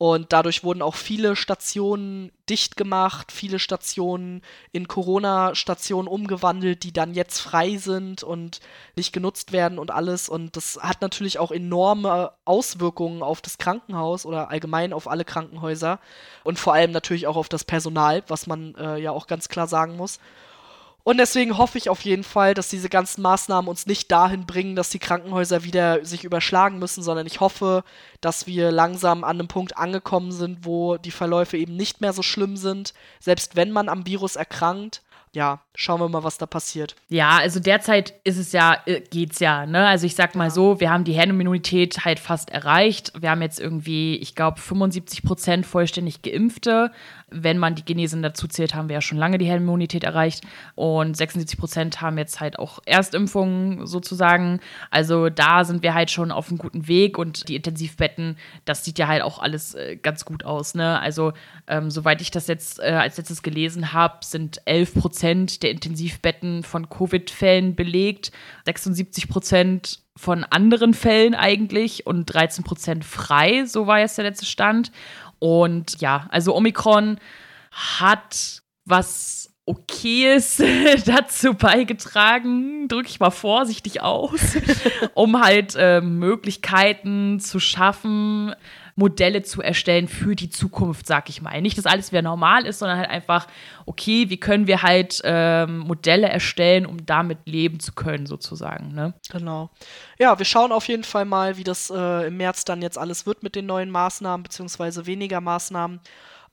Und 0.00 0.32
dadurch 0.32 0.64
wurden 0.64 0.80
auch 0.80 0.94
viele 0.94 1.36
Stationen 1.36 2.32
dicht 2.48 2.78
gemacht, 2.78 3.30
viele 3.30 3.58
Stationen 3.58 4.40
in 4.72 4.88
Corona-Stationen 4.88 6.08
umgewandelt, 6.08 6.84
die 6.84 6.92
dann 6.94 7.12
jetzt 7.12 7.38
frei 7.38 7.76
sind 7.76 8.22
und 8.22 8.60
nicht 8.96 9.12
genutzt 9.12 9.52
werden 9.52 9.78
und 9.78 9.90
alles. 9.90 10.30
Und 10.30 10.56
das 10.56 10.78
hat 10.80 11.02
natürlich 11.02 11.38
auch 11.38 11.50
enorme 11.50 12.32
Auswirkungen 12.46 13.22
auf 13.22 13.42
das 13.42 13.58
Krankenhaus 13.58 14.24
oder 14.24 14.48
allgemein 14.48 14.94
auf 14.94 15.06
alle 15.06 15.26
Krankenhäuser 15.26 16.00
und 16.44 16.58
vor 16.58 16.72
allem 16.72 16.92
natürlich 16.92 17.26
auch 17.26 17.36
auf 17.36 17.50
das 17.50 17.64
Personal, 17.64 18.22
was 18.26 18.46
man 18.46 18.74
äh, 18.76 18.96
ja 18.96 19.10
auch 19.10 19.26
ganz 19.26 19.50
klar 19.50 19.66
sagen 19.66 19.98
muss. 19.98 20.18
Und 21.02 21.18
deswegen 21.18 21.56
hoffe 21.56 21.78
ich 21.78 21.88
auf 21.88 22.02
jeden 22.02 22.24
Fall, 22.24 22.54
dass 22.54 22.68
diese 22.68 22.88
ganzen 22.88 23.22
Maßnahmen 23.22 23.68
uns 23.68 23.86
nicht 23.86 24.10
dahin 24.12 24.46
bringen, 24.46 24.76
dass 24.76 24.90
die 24.90 24.98
Krankenhäuser 24.98 25.64
wieder 25.64 26.04
sich 26.04 26.24
überschlagen 26.24 26.78
müssen, 26.78 27.02
sondern 27.02 27.26
ich 27.26 27.40
hoffe, 27.40 27.84
dass 28.20 28.46
wir 28.46 28.70
langsam 28.70 29.24
an 29.24 29.38
einem 29.38 29.48
Punkt 29.48 29.76
angekommen 29.76 30.32
sind, 30.32 30.64
wo 30.64 30.96
die 30.96 31.10
Verläufe 31.10 31.56
eben 31.56 31.76
nicht 31.76 32.00
mehr 32.00 32.12
so 32.12 32.22
schlimm 32.22 32.56
sind, 32.56 32.94
selbst 33.18 33.56
wenn 33.56 33.70
man 33.70 33.88
am 33.88 34.06
Virus 34.06 34.36
erkrankt 34.36 35.02
ja, 35.32 35.60
schauen 35.76 36.00
wir 36.00 36.08
mal, 36.08 36.24
was 36.24 36.38
da 36.38 36.46
passiert. 36.46 36.96
Ja, 37.08 37.38
also 37.38 37.60
derzeit 37.60 38.14
ist 38.24 38.36
es 38.36 38.50
ja, 38.50 38.78
äh, 38.86 39.00
geht's 39.00 39.38
ja, 39.38 39.64
ne? 39.64 39.86
Also 39.86 40.06
ich 40.06 40.16
sag 40.16 40.34
mal 40.34 40.44
ja. 40.44 40.50
so, 40.50 40.80
wir 40.80 40.90
haben 40.90 41.04
die 41.04 41.12
Herdenimmunität 41.12 42.04
halt 42.04 42.18
fast 42.18 42.50
erreicht. 42.50 43.12
Wir 43.16 43.30
haben 43.30 43.42
jetzt 43.42 43.60
irgendwie, 43.60 44.16
ich 44.16 44.34
glaube, 44.34 44.60
75 44.60 45.22
Prozent 45.22 45.66
vollständig 45.66 46.22
Geimpfte. 46.22 46.90
Wenn 47.30 47.58
man 47.58 47.74
die 47.74 47.84
Genesen 47.84 48.22
dazu 48.22 48.48
zählt, 48.48 48.74
haben 48.74 48.88
wir 48.88 48.94
ja 48.94 49.00
schon 49.00 49.18
lange 49.18 49.38
die 49.38 49.46
Herdenimmunität 49.46 50.04
erreicht. 50.04 50.44
Und 50.74 51.16
76 51.16 51.58
Prozent 51.58 52.00
haben 52.00 52.18
jetzt 52.18 52.40
halt 52.40 52.58
auch 52.58 52.80
Erstimpfungen 52.86 53.86
sozusagen. 53.86 54.60
Also 54.90 55.28
da 55.28 55.64
sind 55.64 55.82
wir 55.82 55.94
halt 55.94 56.10
schon 56.10 56.32
auf 56.32 56.48
einem 56.48 56.58
guten 56.58 56.88
Weg 56.88 57.18
und 57.18 57.48
die 57.48 57.56
Intensivbetten, 57.56 58.36
das 58.64 58.84
sieht 58.84 58.98
ja 58.98 59.08
halt 59.08 59.22
auch 59.22 59.38
alles 59.38 59.74
äh, 59.74 59.96
ganz 59.96 60.24
gut 60.24 60.44
aus, 60.44 60.74
ne? 60.74 61.00
Also 61.00 61.32
ähm, 61.66 61.90
soweit 61.90 62.20
ich 62.20 62.30
das 62.30 62.46
jetzt 62.46 62.80
äh, 62.80 62.92
als 62.92 63.16
letztes 63.16 63.42
gelesen 63.42 63.92
habe, 63.92 64.24
sind 64.24 64.60
11 64.64 64.94
Prozent 64.94 65.62
der 65.62 65.70
Intensivbetten 65.70 66.62
von 66.62 66.88
Covid-Fällen 66.88 67.74
belegt, 67.74 68.32
76 68.64 69.28
Prozent 69.28 70.00
von 70.16 70.44
anderen 70.44 70.92
Fällen 70.92 71.34
eigentlich 71.34 72.06
und 72.06 72.26
13 72.26 72.62
Prozent 72.62 73.04
frei, 73.04 73.64
so 73.64 73.86
war 73.86 74.00
jetzt 74.00 74.18
der 74.18 74.24
letzte 74.24 74.44
Stand. 74.44 74.92
Und 75.40 76.00
ja, 76.00 76.28
also 76.30 76.54
Omikron 76.54 77.18
hat 77.72 78.62
was 78.84 79.52
Okayes 79.66 80.62
dazu 81.06 81.54
beigetragen, 81.54 82.88
drücke 82.88 83.08
ich 83.08 83.20
mal 83.20 83.30
vorsichtig 83.30 84.02
aus, 84.02 84.56
um 85.14 85.40
halt 85.42 85.74
äh, 85.76 86.00
Möglichkeiten 86.00 87.40
zu 87.40 87.60
schaffen, 87.60 88.54
Modelle 88.96 89.42
zu 89.42 89.62
erstellen 89.62 90.08
für 90.08 90.34
die 90.34 90.50
Zukunft, 90.50 91.06
sag 91.06 91.28
ich 91.28 91.42
mal. 91.42 91.60
Nicht, 91.60 91.78
dass 91.78 91.86
alles 91.86 92.12
wieder 92.12 92.22
normal 92.22 92.66
ist, 92.66 92.78
sondern 92.80 92.98
halt 92.98 93.10
einfach, 93.10 93.46
okay, 93.86 94.30
wie 94.30 94.38
können 94.38 94.66
wir 94.66 94.82
halt 94.82 95.20
ähm, 95.24 95.78
Modelle 95.78 96.28
erstellen, 96.28 96.86
um 96.86 97.04
damit 97.06 97.38
leben 97.46 97.80
zu 97.80 97.92
können, 97.92 98.26
sozusagen. 98.26 98.94
Ne? 98.94 99.14
Genau. 99.30 99.70
Ja, 100.18 100.38
wir 100.38 100.46
schauen 100.46 100.72
auf 100.72 100.88
jeden 100.88 101.04
Fall 101.04 101.24
mal, 101.24 101.56
wie 101.56 101.64
das 101.64 101.90
äh, 101.90 102.26
im 102.26 102.36
März 102.36 102.64
dann 102.64 102.82
jetzt 102.82 102.98
alles 102.98 103.26
wird 103.26 103.42
mit 103.42 103.54
den 103.54 103.66
neuen 103.66 103.90
Maßnahmen, 103.90 104.42
beziehungsweise 104.42 105.06
weniger 105.06 105.40
Maßnahmen. 105.40 106.00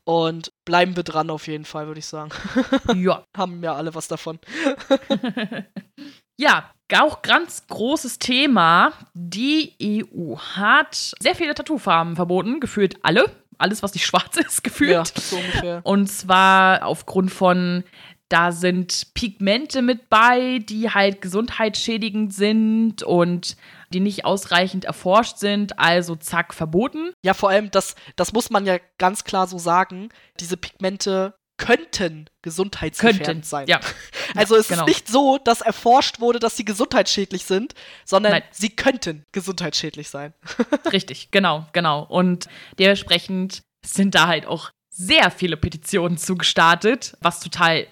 Und 0.03 0.53
bleiben 0.63 0.95
wir 0.95 1.03
dran 1.03 1.29
auf 1.29 1.47
jeden 1.47 1.65
Fall, 1.65 1.87
würde 1.87 1.99
ich 1.99 2.05
sagen. 2.05 2.29
Ja. 2.95 3.25
Haben 3.35 3.61
ja 3.61 3.75
alle 3.75 3.93
was 3.93 4.07
davon. 4.07 4.39
ja, 6.37 6.71
auch 6.95 7.21
ganz 7.21 7.67
großes 7.67 8.19
Thema. 8.19 8.93
Die 9.13 9.73
EU 10.09 10.37
hat 10.37 11.13
sehr 11.19 11.35
viele 11.35 11.53
Tattoofarben 11.53 12.15
verboten, 12.15 12.59
gefühlt 12.59 13.03
alle. 13.03 13.29
Alles, 13.57 13.83
was 13.83 13.93
nicht 13.93 14.05
schwarz 14.05 14.37
ist, 14.37 14.63
gefühlt. 14.63 14.91
Ja, 14.91 15.03
so 15.05 15.35
ungefähr. 15.35 15.81
Und 15.83 16.07
zwar 16.07 16.85
aufgrund 16.85 17.31
von 17.31 17.83
da 18.29 18.51
sind 18.51 19.13
Pigmente 19.13 19.81
mit 19.81 20.09
bei, 20.09 20.59
die 20.59 20.89
halt 20.89 21.21
gesundheitsschädigend 21.21 22.33
sind 22.33 23.01
und 23.03 23.55
die 23.93 24.01
nicht 24.01 24.25
ausreichend 24.25 24.83
erforscht 24.83 25.37
sind, 25.37 25.79
also 25.79 26.15
zack, 26.17 26.53
verboten. 26.53 27.13
Ja, 27.23 27.33
vor 27.33 27.49
allem, 27.49 27.71
das, 27.71 27.95
das 28.17 28.33
muss 28.33 28.49
man 28.49 28.65
ja 28.65 28.79
ganz 28.97 29.23
klar 29.23 29.47
so 29.47 29.57
sagen, 29.57 30.09
diese 30.41 30.57
Pigmente 30.57 31.35
könnten 31.57 32.29
gesundheitsgefährdend 32.41 33.25
könnten. 33.25 33.43
sein. 33.43 33.67
Ja. 33.67 33.79
Also 34.35 34.55
es 34.55 34.67
genau. 34.67 34.83
ist 34.83 34.87
nicht 34.87 35.07
so, 35.07 35.37
dass 35.37 35.61
erforscht 35.61 36.19
wurde, 36.19 36.39
dass 36.39 36.57
sie 36.57 36.65
gesundheitsschädlich 36.65 37.45
sind, 37.45 37.73
sondern 38.05 38.33
Nein. 38.33 38.43
sie 38.51 38.69
könnten 38.69 39.25
gesundheitsschädlich 39.31 40.09
sein. 40.09 40.33
Richtig, 40.91 41.31
genau, 41.31 41.65
genau. 41.71 42.03
Und 42.03 42.47
dementsprechend 42.77 43.63
sind 43.85 44.15
da 44.15 44.27
halt 44.27 44.45
auch 44.45 44.71
sehr 44.89 45.31
viele 45.31 45.55
Petitionen 45.55 46.17
zugestartet, 46.17 47.15
was 47.21 47.39
total 47.39 47.87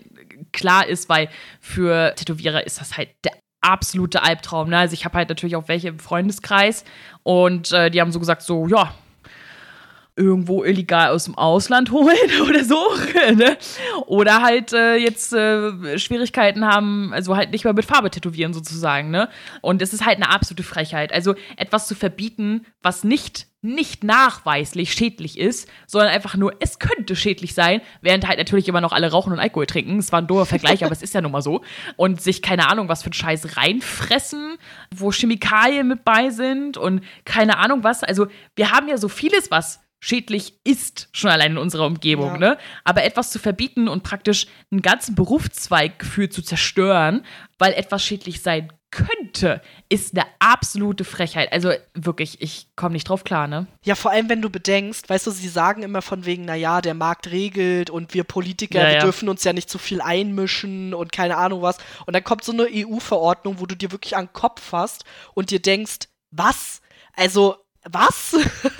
klar 0.51 0.85
ist, 0.85 1.07
weil 1.07 1.29
für 1.61 2.13
Tätowierer 2.15 2.65
ist 2.65 2.81
das 2.81 2.97
halt 2.97 3.09
der 3.23 3.31
absolute 3.61 4.21
Albtraum. 4.21 4.69
Ne? 4.69 4.77
Also 4.77 4.93
ich 4.93 5.05
habe 5.05 5.17
halt 5.17 5.29
natürlich 5.29 5.55
auch 5.55 5.67
welche 5.67 5.87
im 5.87 5.99
Freundeskreis 5.99 6.83
und 7.23 7.71
äh, 7.71 7.89
die 7.89 8.01
haben 8.01 8.11
so 8.11 8.19
gesagt, 8.19 8.41
so, 8.41 8.67
ja, 8.67 8.93
irgendwo 10.15 10.63
illegal 10.63 11.09
aus 11.09 11.25
dem 11.25 11.37
Ausland 11.37 11.91
holen 11.91 12.15
oder 12.47 12.63
so. 12.63 12.81
ne? 13.35 13.57
Oder 14.07 14.41
halt 14.41 14.73
äh, 14.73 14.95
jetzt 14.95 15.33
äh, 15.33 15.99
Schwierigkeiten 15.99 16.65
haben, 16.65 17.13
also 17.13 17.35
halt 17.35 17.51
nicht 17.51 17.65
mehr 17.65 17.73
mit 17.73 17.85
Farbe 17.85 18.09
tätowieren 18.09 18.53
sozusagen. 18.53 19.11
Ne? 19.11 19.29
Und 19.61 19.81
es 19.81 19.93
ist 19.93 20.05
halt 20.05 20.17
eine 20.17 20.29
absolute 20.29 20.63
Frechheit. 20.63 21.11
Also 21.11 21.35
etwas 21.57 21.87
zu 21.87 21.95
verbieten, 21.95 22.65
was 22.81 23.03
nicht 23.03 23.47
nicht 23.65 24.03
nachweislich 24.03 24.93
schädlich 24.93 25.39
ist, 25.39 25.67
sondern 25.87 26.11
einfach 26.11 26.35
nur, 26.35 26.53
es 26.59 26.77
könnte 26.79 27.15
schädlich 27.15 27.55
sein, 27.55 27.81
während 28.01 28.27
halt 28.27 28.37
natürlich 28.37 28.67
immer 28.67 28.79
noch 28.79 28.93
alle 28.93 29.09
rauchen 29.09 29.33
und 29.33 29.39
Alkohol 29.39 29.65
trinken. 29.65 29.97
Es 29.97 30.11
war 30.11 30.21
ein 30.21 30.27
doofer 30.27 30.45
Vergleich, 30.45 30.83
aber 30.85 30.91
es 30.91 31.01
ist 31.01 31.15
ja 31.15 31.21
nun 31.21 31.31
mal 31.31 31.41
so. 31.41 31.61
Und 31.97 32.21
sich, 32.21 32.43
keine 32.43 32.69
Ahnung, 32.69 32.87
was 32.89 33.03
für 33.03 33.09
ein 33.09 33.13
Scheiß 33.13 33.57
reinfressen, 33.57 34.57
wo 34.95 35.11
Chemikalien 35.11 35.87
mit 35.87 36.05
bei 36.05 36.29
sind 36.29 36.77
und 36.77 37.03
keine 37.25 37.57
Ahnung 37.57 37.83
was. 37.83 38.03
Also, 38.03 38.27
wir 38.55 38.71
haben 38.71 38.87
ja 38.87 38.97
so 38.97 39.09
vieles, 39.09 39.49
was 39.49 39.79
schädlich 39.99 40.59
ist, 40.63 41.09
schon 41.13 41.31
allein 41.31 41.53
in 41.53 41.57
unserer 41.57 41.87
Umgebung, 41.87 42.33
ja. 42.33 42.37
ne? 42.37 42.57
Aber 42.83 43.03
etwas 43.03 43.31
zu 43.31 43.39
verbieten 43.39 43.87
und 43.87 44.03
praktisch 44.03 44.47
einen 44.71 44.81
ganzen 44.81 45.15
Berufszweig 45.15 45.99
gefühlt 45.99 46.33
zu 46.33 46.41
zerstören, 46.41 47.25
weil 47.57 47.73
etwas 47.73 48.03
schädlich 48.03 48.41
sein 48.41 48.71
könnte, 48.95 49.61
ist 49.89 50.15
eine 50.15 50.25
absolute 50.39 51.03
Frechheit. 51.03 51.51
Also 51.51 51.71
wirklich, 51.93 52.41
ich 52.41 52.67
komme 52.75 52.93
nicht 52.93 53.09
drauf 53.09 53.25
klar, 53.25 53.47
ne? 53.47 53.67
Ja, 53.83 53.95
vor 53.95 54.11
allem, 54.11 54.29
wenn 54.29 54.41
du 54.41 54.49
bedenkst, 54.49 55.09
weißt 55.09 55.27
du, 55.27 55.31
sie 55.31 55.49
sagen 55.49 55.83
immer 55.83 56.01
von 56.01 56.25
wegen, 56.25 56.45
naja, 56.45 56.81
der 56.81 56.93
Markt 56.93 57.29
regelt 57.31 57.89
und 57.89 58.13
wir 58.13 58.23
Politiker, 58.23 58.79
ja, 58.79 58.87
wir 58.87 58.93
ja. 58.95 58.99
dürfen 59.01 59.27
uns 59.27 59.43
ja 59.43 59.51
nicht 59.51 59.69
zu 59.69 59.79
viel 59.79 59.99
einmischen 60.01 60.93
und 60.93 61.11
keine 61.11 61.35
Ahnung 61.35 61.61
was. 61.61 61.77
Und 62.05 62.15
dann 62.15 62.23
kommt 62.23 62.45
so 62.45 62.53
eine 62.53 62.67
EU-Verordnung, 62.71 63.59
wo 63.59 63.65
du 63.65 63.75
dir 63.75 63.91
wirklich 63.91 64.15
an 64.15 64.27
den 64.27 64.33
Kopf 64.33 64.61
fasst 64.61 65.03
und 65.33 65.51
dir 65.51 65.61
denkst, 65.61 66.07
was? 66.31 66.81
Also, 67.17 67.64
was? 67.89 68.35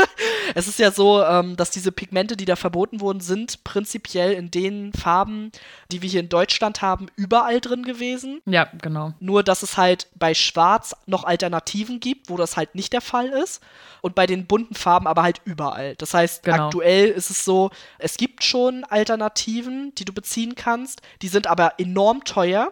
es 0.56 0.68
ist 0.68 0.80
ja 0.80 0.92
so, 0.92 1.24
ähm, 1.24 1.56
dass 1.56 1.72
diese 1.72 1.92
Pigmente, 1.92 2.36
die 2.36 2.46
da 2.46 2.56
verboten 2.56 3.02
wurden, 3.02 3.20
sind 3.20 3.64
prinzipiell 3.64 4.34
in 4.34 4.52
den 4.52 4.94
Farben, 4.94 5.52
die 5.92 6.02
wir 6.02 6.10
hier 6.10 6.20
in 6.20 6.30
Deutschland 6.30 6.82
haben, 6.82 7.08
überall 7.16 7.62
drin 7.62 7.84
gewesen. 7.84 8.42
Ja, 8.46 8.68
genau. 8.82 9.14
Nur, 9.20 9.44
dass 9.44 9.64
es 9.64 9.78
halt 9.78 10.08
bei 10.16 10.34
Schwarz 10.34 10.96
noch 11.06 11.24
Alternativen 11.24 12.00
gibt, 12.00 12.30
wo 12.30 12.38
das 12.38 12.58
halt 12.58 12.76
nicht 12.76 12.94
der 12.94 13.02
Fall 13.02 13.28
ist. 13.28 13.62
Und 14.02 14.16
bei 14.16 14.28
den 14.28 14.46
bunten 14.46 14.76
Farben 14.76 15.08
aber 15.08 15.24
halt 15.24 15.42
überall. 15.46 15.96
Das 15.96 16.14
heißt, 16.14 16.44
genau. 16.44 16.66
aktuell 16.66 17.10
ist 17.10 17.30
es 17.30 17.44
so, 17.44 17.72
es 17.98 18.18
gibt 18.18 18.44
schon 18.44 18.84
Alternativen, 18.84 19.94
die 19.96 20.06
du 20.06 20.14
beziehen 20.14 20.56
kannst. 20.56 21.02
Die 21.22 21.28
sind 21.28 21.48
aber 21.48 21.80
enorm 21.80 22.24
teuer 22.24 22.72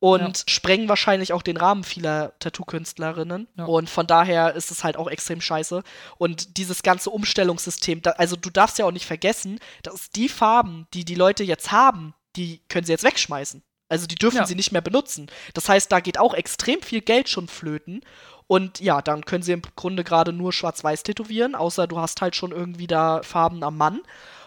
und 0.00 0.38
ja. 0.38 0.44
sprengen 0.48 0.88
wahrscheinlich 0.88 1.34
auch 1.34 1.42
den 1.42 1.58
Rahmen 1.58 1.84
vieler 1.84 2.32
Tattoo-Künstlerinnen. 2.38 3.46
Ja. 3.56 3.66
Und 3.66 3.90
von 3.90 4.06
daher 4.06 4.54
ist 4.54 4.70
es 4.70 4.82
halt 4.82 4.96
auch 4.96 5.08
extrem 5.08 5.42
scheiße. 5.42 5.82
Und 6.16 6.56
dieses 6.56 6.82
ganze 6.82 7.10
Umstellungssystem, 7.10 8.00
da, 8.00 8.12
also 8.12 8.34
du 8.34 8.48
darfst 8.48 8.78
ja 8.78 8.86
auch 8.86 8.92
nicht 8.92 9.06
vergessen, 9.06 9.60
dass 9.82 10.10
die 10.10 10.30
Farben, 10.30 10.86
die 10.94 11.04
die 11.04 11.14
Leute 11.14 11.44
jetzt 11.44 11.70
haben, 11.70 12.14
die 12.36 12.62
können 12.68 12.86
sie 12.86 12.92
jetzt 12.92 13.04
wegschmeißen. 13.04 13.62
Also 13.90 14.06
die 14.06 14.14
dürfen 14.14 14.38
ja. 14.38 14.46
sie 14.46 14.54
nicht 14.54 14.72
mehr 14.72 14.80
benutzen. 14.80 15.30
Das 15.52 15.68
heißt, 15.68 15.92
da 15.92 16.00
geht 16.00 16.18
auch 16.18 16.32
extrem 16.32 16.80
viel 16.80 17.02
Geld 17.02 17.28
schon 17.28 17.46
flöten. 17.46 18.00
Und 18.46 18.80
ja, 18.80 19.02
dann 19.02 19.26
können 19.26 19.42
sie 19.42 19.52
im 19.52 19.62
Grunde 19.76 20.02
gerade 20.02 20.32
nur 20.32 20.52
schwarz-weiß 20.52 21.02
tätowieren, 21.02 21.54
außer 21.54 21.86
du 21.86 21.98
hast 21.98 22.22
halt 22.22 22.34
schon 22.34 22.52
irgendwie 22.52 22.86
da 22.86 23.22
Farben 23.22 23.62
am 23.62 23.76
Mann. 23.76 24.00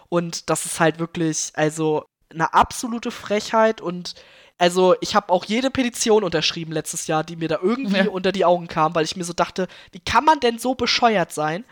Und 0.10 0.50
das 0.50 0.66
ist 0.66 0.80
halt 0.80 0.98
wirklich, 0.98 1.52
also 1.54 2.06
eine 2.34 2.54
absolute 2.54 3.12
Frechheit 3.12 3.82
und 3.82 4.16
also 4.58 4.96
ich 5.02 5.16
habe 5.16 5.32
auch 5.32 5.46
jede 5.46 5.70
Petition 5.70 6.24
unterschrieben 6.24 6.72
letztes 6.72 7.08
Jahr, 7.08 7.24
die 7.24 7.36
mir 7.36 7.48
da 7.48 7.60
irgendwie 7.62 7.98
ja. 7.98 8.10
unter 8.10 8.32
die 8.32 8.46
Augen 8.46 8.68
kam, 8.68 8.96
weil 8.96 9.06
ich 9.06 9.16
mir 9.16 9.24
so 9.24 9.34
dachte, 9.34 9.68
wie 9.92 10.00
kann 10.00 10.24
man 10.24 10.40
denn 10.40 10.60
so 10.60 10.76
bescheuert 10.76 11.34
sein? 11.34 11.66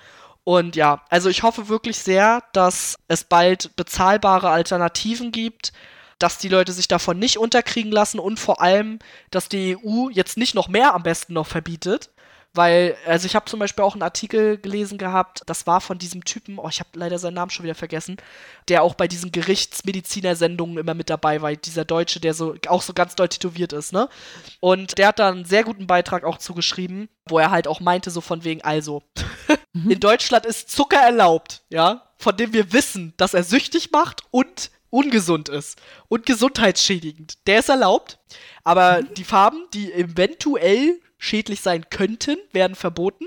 Und 0.43 0.75
ja, 0.75 1.03
also 1.09 1.29
ich 1.29 1.43
hoffe 1.43 1.69
wirklich 1.69 1.99
sehr, 1.99 2.43
dass 2.53 2.95
es 3.07 3.23
bald 3.23 3.75
bezahlbare 3.75 4.49
Alternativen 4.49 5.31
gibt, 5.31 5.71
dass 6.17 6.37
die 6.37 6.49
Leute 6.49 6.71
sich 6.71 6.87
davon 6.87 7.19
nicht 7.19 7.37
unterkriegen 7.37 7.91
lassen 7.91 8.19
und 8.19 8.39
vor 8.39 8.61
allem, 8.61 8.99
dass 9.29 9.49
die 9.49 9.77
EU 9.77 10.09
jetzt 10.09 10.37
nicht 10.37 10.55
noch 10.55 10.67
mehr 10.67 10.93
am 10.93 11.03
besten 11.03 11.33
noch 11.33 11.47
verbietet, 11.47 12.09
weil, 12.53 12.97
also 13.05 13.25
ich 13.25 13.35
habe 13.35 13.45
zum 13.45 13.59
Beispiel 13.59 13.83
auch 13.83 13.93
einen 13.93 14.03
Artikel 14.03 14.57
gelesen 14.57 14.97
gehabt, 14.97 15.41
das 15.45 15.67
war 15.67 15.79
von 15.79 15.97
diesem 15.97 16.25
Typen, 16.25 16.59
oh, 16.59 16.67
ich 16.67 16.79
habe 16.79 16.89
leider 16.93 17.17
seinen 17.17 17.35
Namen 17.35 17.49
schon 17.49 17.63
wieder 17.63 17.75
vergessen, 17.75 18.17
der 18.67 18.83
auch 18.83 18.95
bei 18.95 19.07
diesen 19.07 19.31
Gerichtsmediziner-Sendungen 19.31 20.77
immer 20.77 20.93
mit 20.93 21.09
dabei 21.09 21.41
war, 21.41 21.55
dieser 21.55 21.85
Deutsche, 21.85 22.19
der 22.19 22.33
so 22.33 22.55
auch 22.67 22.81
so 22.81 22.93
ganz 22.93 23.15
doll 23.15 23.29
tätowiert 23.29 23.71
ist, 23.71 23.93
ne? 23.93 24.09
Und 24.59 24.97
der 24.97 25.07
hat 25.07 25.19
da 25.19 25.29
einen 25.29 25.45
sehr 25.45 25.63
guten 25.63 25.87
Beitrag 25.87 26.25
auch 26.25 26.37
zugeschrieben, 26.37 27.07
wo 27.27 27.39
er 27.39 27.51
halt 27.51 27.67
auch 27.67 27.79
meinte, 27.79 28.11
so 28.11 28.19
von 28.19 28.43
wegen, 28.43 28.61
also, 28.63 29.01
mhm. 29.73 29.91
in 29.91 29.99
Deutschland 30.01 30.45
ist 30.45 30.69
Zucker 30.69 30.99
erlaubt, 30.99 31.63
ja, 31.69 32.11
von 32.17 32.35
dem 32.35 32.51
wir 32.51 32.73
wissen, 32.73 33.13
dass 33.15 33.33
er 33.33 33.43
süchtig 33.43 33.91
macht 33.91 34.23
und 34.29 34.71
ungesund 34.89 35.47
ist 35.47 35.81
und 36.09 36.25
gesundheitsschädigend, 36.25 37.47
der 37.47 37.59
ist 37.59 37.69
erlaubt. 37.69 38.19
Aber 38.63 39.01
die 39.01 39.23
Farben, 39.23 39.65
die 39.73 39.91
eventuell 39.91 40.99
schädlich 41.21 41.61
sein 41.61 41.89
könnten, 41.91 42.35
werden 42.51 42.75
verboten. 42.75 43.25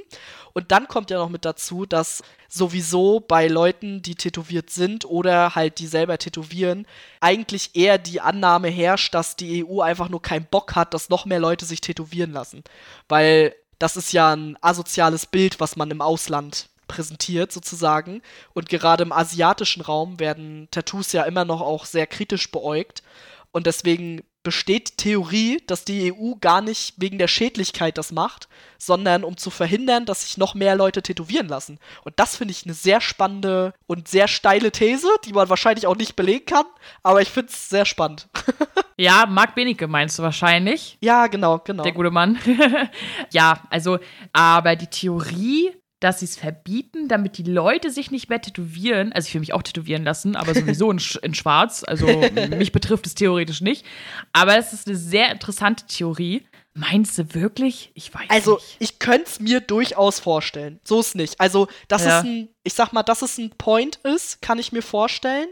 Und 0.53 0.73
dann 0.73 0.89
kommt 0.89 1.11
ja 1.11 1.19
noch 1.19 1.29
mit 1.29 1.45
dazu, 1.45 1.87
dass 1.87 2.23
sowieso 2.49 3.21
bei 3.21 3.47
Leuten, 3.47 4.03
die 4.03 4.17
tätowiert 4.17 4.71
sind 4.71 5.05
oder 5.05 5.55
halt 5.55 5.79
die 5.79 5.87
selber 5.87 6.19
tätowieren, 6.19 6.87
eigentlich 7.21 7.77
eher 7.77 7.99
die 7.99 8.21
Annahme 8.21 8.69
herrscht, 8.69 9.15
dass 9.15 9.37
die 9.37 9.65
EU 9.65 9.81
einfach 9.81 10.09
nur 10.09 10.21
keinen 10.21 10.47
Bock 10.47 10.75
hat, 10.75 10.93
dass 10.93 11.09
noch 11.09 11.25
mehr 11.25 11.39
Leute 11.39 11.65
sich 11.65 11.81
tätowieren 11.81 12.33
lassen. 12.33 12.65
Weil 13.09 13.55
das 13.79 13.97
ist 13.97 14.13
ja 14.13 14.35
ein 14.35 14.59
asoziales 14.61 15.27
Bild, 15.27 15.61
was 15.61 15.77
man 15.77 15.91
im 15.93 16.01
Ausland 16.01 16.69
präsentiert 16.89 17.53
sozusagen. 17.53 18.23
Und 18.55 18.69
gerade 18.69 19.05
im 19.05 19.13
asiatischen 19.13 19.83
Raum 19.83 20.19
werden 20.19 20.67
Tattoos 20.73 21.13
ja 21.13 21.23
immer 21.23 21.45
noch 21.45 21.61
auch 21.61 21.85
sehr 21.85 22.09
kritisch 22.09 22.51
beäugt. 22.51 23.05
Und 23.53 23.67
deswegen 23.67 24.23
besteht 24.45 24.99
Theorie, 24.99 25.61
dass 25.67 25.85
die 25.85 26.13
EU 26.13 26.35
gar 26.41 26.61
nicht 26.61 26.95
wegen 26.99 27.19
der 27.19 27.27
Schädlichkeit 27.27 27.99
das 27.99 28.13
macht, 28.13 28.49
sondern 28.79 29.25
um 29.25 29.37
zu 29.37 29.51
verhindern, 29.51 30.07
dass 30.07 30.23
sich 30.23 30.37
noch 30.37 30.55
mehr 30.55 30.77
Leute 30.77 31.03
tätowieren 31.03 31.49
lassen. 31.49 31.81
Und 32.05 32.21
das 32.21 32.37
finde 32.37 32.53
ich 32.53 32.65
eine 32.65 32.75
sehr 32.75 33.01
spannende 33.01 33.75
und 33.87 34.07
sehr 34.07 34.29
steile 34.29 34.71
These, 34.71 35.09
die 35.25 35.33
man 35.33 35.49
wahrscheinlich 35.49 35.87
auch 35.87 35.97
nicht 35.97 36.15
belegen 36.15 36.47
kann, 36.47 36.67
aber 37.03 37.23
ich 37.23 37.31
finde 37.31 37.51
es 37.51 37.69
sehr 37.69 37.87
spannend. 37.87 38.29
ja, 38.97 39.27
Marc 39.27 39.55
Benecke 39.57 39.89
meinst 39.89 40.19
du 40.19 40.23
wahrscheinlich. 40.23 40.99
Ja, 41.01 41.27
genau, 41.27 41.59
genau. 41.59 41.83
Der 41.83 41.93
gute 41.93 42.11
Mann. 42.11 42.39
ja, 43.33 43.63
also, 43.71 43.99
aber 44.33 44.77
die 44.77 44.89
Theorie 44.89 45.73
dass 46.01 46.21
sie 46.21 46.27
es 46.27 46.37
verbieten, 46.37 47.09
damit 47.09 47.39
die 47.39 47.45
Leute 47.45 47.91
sich 47.91 48.11
nicht 48.11 48.29
mehr 48.29 48.41
tätowieren. 48.41 49.13
Also 49.13 49.29
ich 49.29 49.35
will 49.35 49.41
mich 49.41 49.53
auch 49.55 49.63
tätowieren 49.63 50.05
lassen, 50.05 50.37
aber 50.37 50.55
sowieso 50.55 50.91
in, 50.91 51.01
in 51.23 51.35
Schwarz. 51.35 51.85
Also 51.87 52.07
mich 52.59 52.73
betrifft 52.73 53.07
es 53.07 53.15
theoretisch 53.15 53.61
nicht. 53.61 53.87
Aber 54.33 54.59
es 54.59 54.73
ist 54.73 54.87
eine 54.87 54.97
sehr 54.97 55.31
interessante 55.31 55.87
Theorie. 55.87 56.47
Meinst 56.75 57.17
du 57.19 57.35
wirklich? 57.35 57.93
Ich 57.95 58.13
weiß 58.13 58.29
also, 58.29 58.55
nicht. 58.55 58.65
Also, 58.65 58.77
ich 58.81 58.99
könnte 58.99 59.27
es 59.27 59.41
mir 59.41 59.61
durchaus 59.61 60.19
vorstellen. 60.19 60.81
So 60.83 61.01
ist 61.01 61.15
nicht. 61.15 61.41
Also, 61.41 61.69
dass 61.87 62.05
ja. 62.05 62.19
es 62.19 62.25
ein, 62.25 62.49
ich 62.65 62.75
sag 62.75 62.93
mal, 62.93 63.05
dass 63.05 63.23
es 63.23 63.39
ein 63.39 63.51
Point 63.51 63.97
ist, 64.03 64.43
kann 64.43 64.59
ich 64.59 64.73
mir 64.73 64.83
vorstellen. 64.83 65.49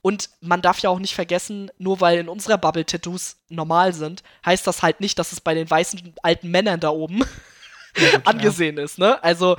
Und 0.00 0.30
man 0.40 0.62
darf 0.62 0.80
ja 0.80 0.90
auch 0.90 0.98
nicht 0.98 1.14
vergessen, 1.14 1.70
nur 1.78 2.00
weil 2.00 2.18
in 2.18 2.28
unserer 2.28 2.58
Bubble 2.58 2.84
Tattoos 2.84 3.36
normal 3.50 3.92
sind, 3.92 4.24
heißt 4.44 4.66
das 4.66 4.82
halt 4.82 5.00
nicht, 5.00 5.18
dass 5.18 5.30
es 5.30 5.40
bei 5.40 5.54
den 5.54 5.70
weißen 5.70 6.14
alten 6.22 6.50
Männern 6.50 6.80
da 6.80 6.88
oben 6.90 7.22
ja, 7.96 8.20
angesehen 8.24 8.78
ist, 8.78 8.98
ne? 8.98 9.22
Also, 9.22 9.56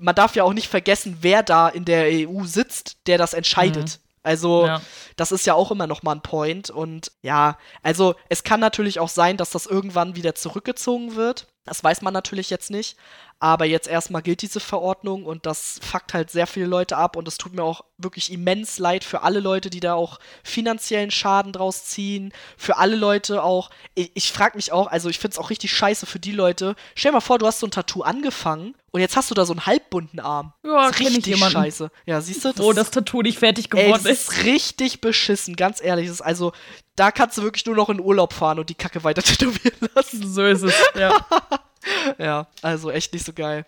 man 0.00 0.14
darf 0.14 0.34
ja 0.34 0.42
auch 0.44 0.52
nicht 0.52 0.68
vergessen, 0.68 1.18
wer 1.20 1.42
da 1.42 1.68
in 1.68 1.84
der 1.84 2.28
EU 2.28 2.44
sitzt, 2.44 2.96
der 3.06 3.18
das 3.18 3.32
entscheidet. 3.34 3.98
Mhm. 3.98 4.04
Also, 4.24 4.66
ja. 4.66 4.80
das 5.16 5.32
ist 5.32 5.46
ja 5.46 5.54
auch 5.54 5.70
immer 5.70 5.86
noch 5.86 6.02
mal 6.02 6.12
ein 6.12 6.22
Point. 6.22 6.70
Und 6.70 7.12
ja, 7.22 7.58
also 7.82 8.14
es 8.28 8.42
kann 8.42 8.58
natürlich 8.58 8.98
auch 8.98 9.10
sein, 9.10 9.36
dass 9.36 9.50
das 9.50 9.66
irgendwann 9.66 10.16
wieder 10.16 10.34
zurückgezogen 10.34 11.14
wird. 11.14 11.46
Das 11.64 11.82
weiß 11.82 12.02
man 12.02 12.12
natürlich 12.12 12.50
jetzt 12.50 12.70
nicht. 12.70 12.96
Aber 13.40 13.64
jetzt 13.64 13.88
erstmal 13.88 14.22
gilt 14.22 14.42
diese 14.42 14.60
Verordnung 14.60 15.24
und 15.26 15.44
das 15.44 15.78
fuckt 15.82 16.14
halt 16.14 16.30
sehr 16.30 16.46
viele 16.46 16.66
Leute 16.66 16.96
ab 16.96 17.16
und 17.16 17.28
es 17.28 17.36
tut 17.36 17.52
mir 17.52 17.62
auch 17.62 17.84
wirklich 17.98 18.32
immens 18.32 18.78
leid 18.78 19.04
für 19.04 19.22
alle 19.22 19.40
Leute, 19.40 19.70
die 19.70 19.80
da 19.80 19.94
auch 19.94 20.18
finanziellen 20.42 21.10
Schaden 21.10 21.52
draus 21.52 21.84
ziehen. 21.84 22.32
Für 22.56 22.78
alle 22.78 22.96
Leute 22.96 23.42
auch. 23.42 23.70
Ich, 23.94 24.12
ich 24.14 24.32
frage 24.32 24.56
mich 24.56 24.72
auch, 24.72 24.86
also 24.86 25.08
ich 25.08 25.18
finde 25.18 25.34
es 25.34 25.38
auch 25.38 25.50
richtig 25.50 25.72
scheiße 25.72 26.06
für 26.06 26.20
die 26.20 26.32
Leute. 26.32 26.74
Stell 26.94 27.10
dir 27.10 27.16
mal 27.16 27.20
vor, 27.20 27.38
du 27.38 27.46
hast 27.46 27.60
so 27.60 27.66
ein 27.66 27.70
Tattoo 27.70 28.02
angefangen 28.02 28.74
und 28.92 29.00
jetzt 29.00 29.16
hast 29.16 29.30
du 29.30 29.34
da 29.34 29.44
so 29.44 29.52
einen 29.52 29.66
halbbunten 29.66 30.20
Arm. 30.20 30.52
Ja, 30.62 30.88
das 30.88 31.00
ist 31.00 31.06
richtig 31.06 31.36
scheiße. 31.36 31.90
Ja, 32.06 32.20
siehst 32.20 32.44
du? 32.44 32.52
Das, 32.52 32.64
Wo 32.64 32.72
das 32.72 32.92
Tattoo 32.92 33.22
nicht 33.22 33.40
fertig 33.40 33.68
geworden 33.68 33.86
ey, 33.86 33.92
das 33.92 34.04
ist. 34.04 34.30
ist 34.30 34.44
richtig 34.44 35.00
beschissen, 35.00 35.56
ganz 35.56 35.82
ehrlich. 35.82 36.06
Das 36.06 36.14
ist 36.14 36.22
also, 36.22 36.52
da 36.96 37.10
kannst 37.10 37.38
du 37.38 37.42
wirklich 37.42 37.66
nur 37.66 37.76
noch 37.76 37.90
in 37.90 38.00
Urlaub 38.00 38.32
fahren 38.32 38.58
und 38.58 38.68
die 38.68 38.74
Kacke 38.74 39.04
weiter 39.04 39.22
tätowieren 39.24 39.88
lassen. 39.94 40.26
So 40.32 40.44
ist 40.44 40.62
es, 40.62 40.74
ja. 40.98 41.26
ja, 42.18 42.46
also 42.62 42.90
echt 42.90 43.12
nicht 43.12 43.26
so 43.26 43.32
geil. 43.32 43.66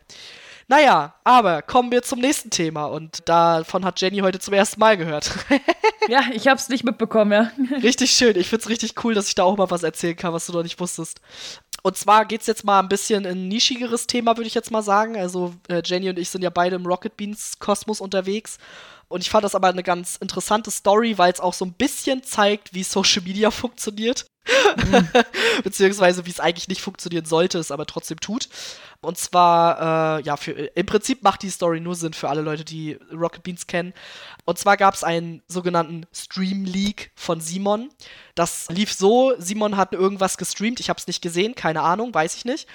Naja, 0.69 1.15
aber 1.23 1.63
kommen 1.63 1.93
wir 1.93 2.03
zum 2.03 2.19
nächsten 2.19 2.51
Thema 2.51 2.87
und 2.87 3.29
davon 3.29 3.85
hat 3.85 4.01
Jenny 4.01 4.19
heute 4.19 4.41
zum 4.41 4.53
ersten 4.53 4.81
Mal 4.81 4.97
gehört. 4.97 5.31
ja, 6.09 6.23
ich 6.33 6.49
hab's 6.49 6.69
nicht 6.69 6.83
mitbekommen, 6.83 7.31
ja. 7.31 7.53
Richtig 7.83 8.11
schön. 8.11 8.37
Ich 8.37 8.49
find's 8.49 8.69
richtig 8.69 9.05
cool, 9.05 9.15
dass 9.15 9.29
ich 9.29 9.37
da 9.37 9.45
auch 9.45 9.57
mal 9.57 9.71
was 9.71 9.85
erzählen 9.85 10.17
kann, 10.17 10.33
was 10.33 10.47
du 10.47 10.53
noch 10.53 10.65
nicht 10.65 10.81
wusstest. 10.81 11.21
Und 11.87 11.97
zwar 11.97 12.25
geht's 12.25 12.49
jetzt 12.49 12.65
mal 12.65 12.81
ein 12.81 12.89
bisschen 12.89 13.25
in 13.25 13.39
ein 13.39 13.47
nischigeres 13.47 14.09
Thema, 14.09 14.37
würde 14.37 14.49
ich 14.49 14.55
jetzt 14.55 14.73
mal 14.73 14.83
sagen. 14.83 15.17
Also 15.17 15.55
äh, 15.69 15.83
Jenny 15.85 16.11
und 16.11 16.19
ich 16.19 16.31
sind 16.31 16.43
ja 16.43 16.51
beide 16.51 16.75
im 16.75 16.85
Rocket 16.85 17.17
Beans 17.17 17.61
Kosmos 17.61 18.01
unterwegs. 18.01 18.59
Und 19.07 19.21
ich 19.21 19.31
fand 19.31 19.45
das 19.45 19.55
aber 19.55 19.69
eine 19.69 19.85
ganz 19.85 20.17
interessante 20.17 20.73
Story, 20.73 21.17
weil 21.17 21.33
es 21.33 21.39
auch 21.39 21.55
so 21.55 21.65
ein 21.65 21.75
bisschen 21.75 22.25
zeigt, 22.25 22.75
wie 22.75 22.83
Social 22.83 23.23
Media 23.23 23.51
funktioniert. 23.53 24.27
Beziehungsweise 25.65 26.27
wie 26.27 26.31
es 26.31 26.41
eigentlich 26.41 26.69
nicht 26.69 26.81
funktionieren 26.81 27.25
sollte, 27.25 27.59
es 27.59 27.71
aber 27.71 27.87
trotzdem 27.87 28.21
tut. 28.21 28.49
Und 29.01 29.19
zwar, 29.19 30.19
äh, 30.19 30.23
ja, 30.23 30.37
für, 30.37 30.53
im 30.53 30.87
Prinzip 30.87 31.23
macht 31.23 31.43
die 31.43 31.51
Story 31.51 31.81
nur 31.81 31.95
Sinn 31.95 32.13
für 32.13 32.29
alle 32.29 32.41
Leute, 32.43 32.65
die 32.65 32.99
Rocket 33.13 33.43
Beans 33.43 33.67
kennen. 33.67 33.93
Und 34.45 34.59
zwar 34.59 34.77
gab 34.77 34.95
es 34.95 35.05
einen 35.05 35.43
sogenannten 35.49 36.07
Stream 36.13 36.65
Leak 36.65 37.11
von 37.15 37.41
Simon. 37.41 37.91
Das 38.35 38.69
lief 38.69 38.93
so: 38.93 39.35
Simon 39.39 39.77
hat 39.77 39.93
irgendwas 39.93 40.39
gestreamt, 40.39 40.81
ich 40.81 40.89
habe 40.89 40.99
es 40.99 41.07
nicht 41.07 41.23
gesehen, 41.23 41.55
keine 41.55 41.83
Ahnung, 41.83 42.15
weiß 42.15 42.37
ich 42.37 42.45
nicht. 42.45 42.67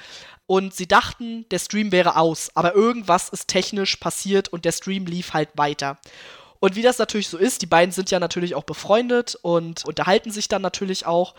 Und 0.48 0.74
sie 0.74 0.88
dachten, 0.88 1.46
der 1.50 1.60
Stream 1.60 1.92
wäre 1.94 2.18
aus, 2.18 2.52
aber 2.56 2.76
irgendwas 2.76 3.30
ist 3.30 3.48
technisch 3.48 3.96
passiert 3.96 4.50
und 4.50 4.66
der 4.66 4.74
Stream 4.74 5.06
lief 5.06 5.34
halt 5.34 5.50
weiter. 5.56 5.98
Und 6.62 6.76
wie 6.76 6.84
das 6.84 7.00
natürlich 7.00 7.28
so 7.28 7.40
ist, 7.40 7.64
die 7.64 7.66
beiden 7.66 7.92
sind 7.92 8.12
ja 8.12 8.20
natürlich 8.20 8.54
auch 8.54 8.64
befreundet 8.64 9.36
und 9.42 9.84
unterhalten 9.84 10.32
sich 10.32 10.48
dann 10.48 10.62
natürlich 10.62 11.08
auch. 11.08 11.34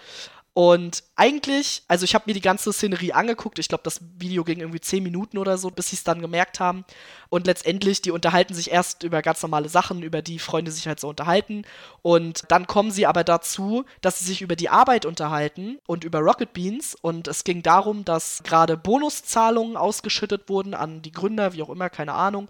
Und 0.53 1.05
eigentlich, 1.15 1.83
also 1.89 2.05
ich 2.05 2.15
habe 2.15 2.25
mir 2.27 2.35
die 2.35 2.43
ganze 2.43 2.73
Szenerie 2.73 3.13
angeguckt. 3.13 3.59
Ich 3.61 3.69
glaube, 3.69 3.85
das 3.85 4.01
Video 4.19 4.43
ging 4.43 4.59
irgendwie 4.59 4.81
10 4.81 5.03
Minuten 5.03 5.39
oder 5.39 5.57
so, 5.57 5.71
bis 5.71 5.91
sie 5.91 5.97
es 5.97 6.05
dann 6.05 6.21
gemerkt 6.21 6.59
haben. 6.59 6.85
Und 7.31 7.47
letztendlich, 7.47 8.03
die 8.03 8.11
unterhalten 8.11 8.53
sich 8.53 8.71
erst 8.73 9.05
über 9.05 9.23
ganz 9.23 9.41
normale 9.43 9.69
Sachen, 9.71 10.03
über 10.03 10.23
die 10.23 10.41
Freunde 10.41 10.73
sich 10.73 10.89
halt 10.89 11.01
so 11.01 11.09
unterhalten. 11.09 11.63
Und 12.03 12.43
dann 12.49 12.67
kommen 12.67 12.91
sie 12.91 13.07
aber 13.07 13.23
dazu, 13.23 13.85
dass 14.01 14.19
sie 14.19 14.27
sich 14.27 14.43
über 14.43 14.57
die 14.57 14.69
Arbeit 14.69 15.07
unterhalten 15.07 15.79
und 15.87 16.05
über 16.05 16.19
Rocket 16.19 16.53
Beans. 16.53 16.97
Und 17.01 17.29
es 17.29 17.45
ging 17.45 17.63
darum, 17.63 18.05
dass 18.05 18.43
gerade 18.43 18.77
Bonuszahlungen 18.77 19.77
ausgeschüttet 19.77 20.49
wurden 20.49 20.75
an 20.75 21.01
die 21.01 21.13
Gründer, 21.13 21.55
wie 21.55 21.63
auch 21.63 21.71
immer, 21.71 21.89
keine 21.89 22.13
Ahnung. 22.13 22.49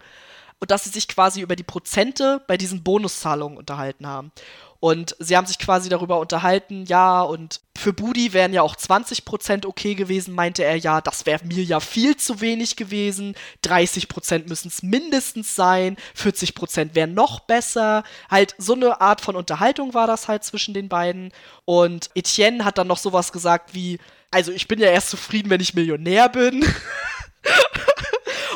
Und 0.63 0.71
dass 0.71 0.85
sie 0.85 0.91
sich 0.91 1.09
quasi 1.09 1.41
über 1.41 1.57
die 1.57 1.63
Prozente 1.63 2.41
bei 2.47 2.55
diesen 2.55 2.83
Bonuszahlungen 2.83 3.57
unterhalten 3.57 4.07
haben. 4.07 4.31
Und 4.79 5.13
sie 5.19 5.35
haben 5.35 5.45
sich 5.45 5.59
quasi 5.59 5.89
darüber 5.89 6.21
unterhalten, 6.21 6.85
ja, 6.85 7.21
und 7.21 7.59
für 7.77 7.91
Budi 7.91 8.31
wären 8.31 8.53
ja 8.53 8.61
auch 8.61 8.77
20% 8.77 9.65
okay 9.65 9.93
gewesen, 9.93 10.33
meinte 10.33 10.63
er, 10.63 10.77
ja, 10.77 11.01
das 11.01 11.25
wäre 11.25 11.43
mir 11.43 11.65
ja 11.65 11.81
viel 11.81 12.15
zu 12.15 12.39
wenig 12.39 12.77
gewesen. 12.77 13.35
30% 13.65 14.47
müssen 14.47 14.69
es 14.69 14.83
mindestens 14.83 15.53
sein, 15.53 15.97
40% 16.17 16.95
wären 16.95 17.13
noch 17.13 17.41
besser. 17.41 18.05
Halt, 18.31 18.55
so 18.57 18.75
eine 18.75 19.01
Art 19.01 19.19
von 19.19 19.35
Unterhaltung 19.35 19.93
war 19.93 20.07
das 20.07 20.29
halt 20.29 20.45
zwischen 20.45 20.73
den 20.73 20.87
beiden. 20.87 21.33
Und 21.65 22.09
Etienne 22.15 22.63
hat 22.63 22.77
dann 22.77 22.87
noch 22.87 22.99
sowas 22.99 23.33
gesagt 23.33 23.73
wie, 23.73 23.99
also 24.31 24.53
ich 24.53 24.69
bin 24.69 24.79
ja 24.79 24.87
erst 24.87 25.09
zufrieden, 25.09 25.49
wenn 25.49 25.59
ich 25.59 25.73
Millionär 25.73 26.29
bin. 26.29 26.65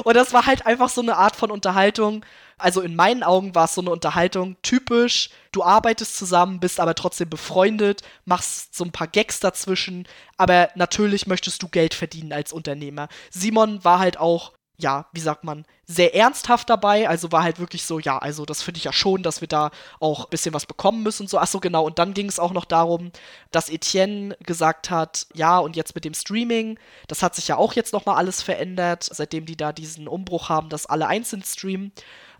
und 0.08 0.14
das 0.14 0.32
war 0.32 0.46
halt 0.46 0.66
einfach 0.66 0.88
so 0.88 1.02
eine 1.02 1.18
Art 1.18 1.36
von 1.36 1.52
Unterhaltung, 1.52 2.26
also 2.58 2.80
in 2.80 2.96
meinen 2.96 3.24
Augen 3.24 3.54
war 3.56 3.66
es 3.66 3.76
so 3.76 3.82
eine 3.82 3.90
Unterhaltung 3.90 4.56
typisch. 4.62 5.30
Du 5.52 5.64
arbeitest 5.64 6.16
zusammen, 6.16 6.62
bist 6.62 6.80
aber 6.80 6.96
trotzdem 6.96 7.30
befreundet, 7.30 8.04
machst 8.24 8.74
so 8.74 8.86
ein 8.86 8.94
paar 8.94 9.08
Gags 9.08 9.42
dazwischen, 9.42 10.08
aber 10.38 10.70
natürlich 10.76 11.28
möchtest 11.28 11.62
du 11.62 11.68
Geld 11.68 11.94
verdienen 11.94 12.32
als 12.32 12.54
Unternehmer. 12.54 13.10
Simon 13.32 13.84
war 13.84 14.00
halt 14.00 14.18
auch 14.18 14.54
ja, 14.80 15.08
wie 15.12 15.20
sagt 15.20 15.44
man, 15.44 15.66
sehr 15.86 16.14
ernsthaft 16.14 16.70
dabei. 16.70 17.10
Also 17.10 17.32
war 17.32 17.44
halt 17.44 17.60
wirklich 17.60 17.84
so, 17.84 17.98
ja, 18.00 18.18
also 18.20 18.46
das 18.46 18.62
finde 18.62 18.78
ich 18.78 18.84
ja 18.84 18.94
schon, 18.94 19.24
dass 19.24 19.42
wir 19.42 19.48
da 19.48 19.72
auch 20.00 20.26
ein 20.26 20.30
bisschen 20.30 20.54
was 20.54 20.66
bekommen 20.66 21.02
müssen 21.02 21.24
und 21.24 21.30
so. 21.30 21.40
Achso, 21.40 21.60
genau. 21.60 21.86
Und 21.86 21.98
dann 21.98 22.14
ging 22.14 22.30
es 22.30 22.40
auch 22.40 22.52
noch 22.52 22.66
darum, 22.66 23.12
dass 23.52 23.70
Etienne 23.70 24.38
gesagt 24.42 24.90
hat, 24.92 25.28
ja, 25.34 25.58
und 25.58 25.76
jetzt 25.76 25.96
mit 25.96 26.06
dem 26.06 26.14
Streaming, 26.14 26.78
das 27.08 27.24
hat 27.24 27.36
sich 27.36 27.48
ja 27.48 27.58
auch 27.58 27.74
jetzt 27.74 27.94
nochmal 27.94 28.18
alles 28.18 28.42
verändert, 28.44 29.04
seitdem 29.04 29.46
die 29.46 29.58
da 29.58 29.74
diesen 29.74 30.08
Umbruch 30.08 30.50
haben, 30.50 30.70
dass 30.70 30.86
alle 30.86 31.08
einzeln 31.08 31.44
streamen 31.44 31.92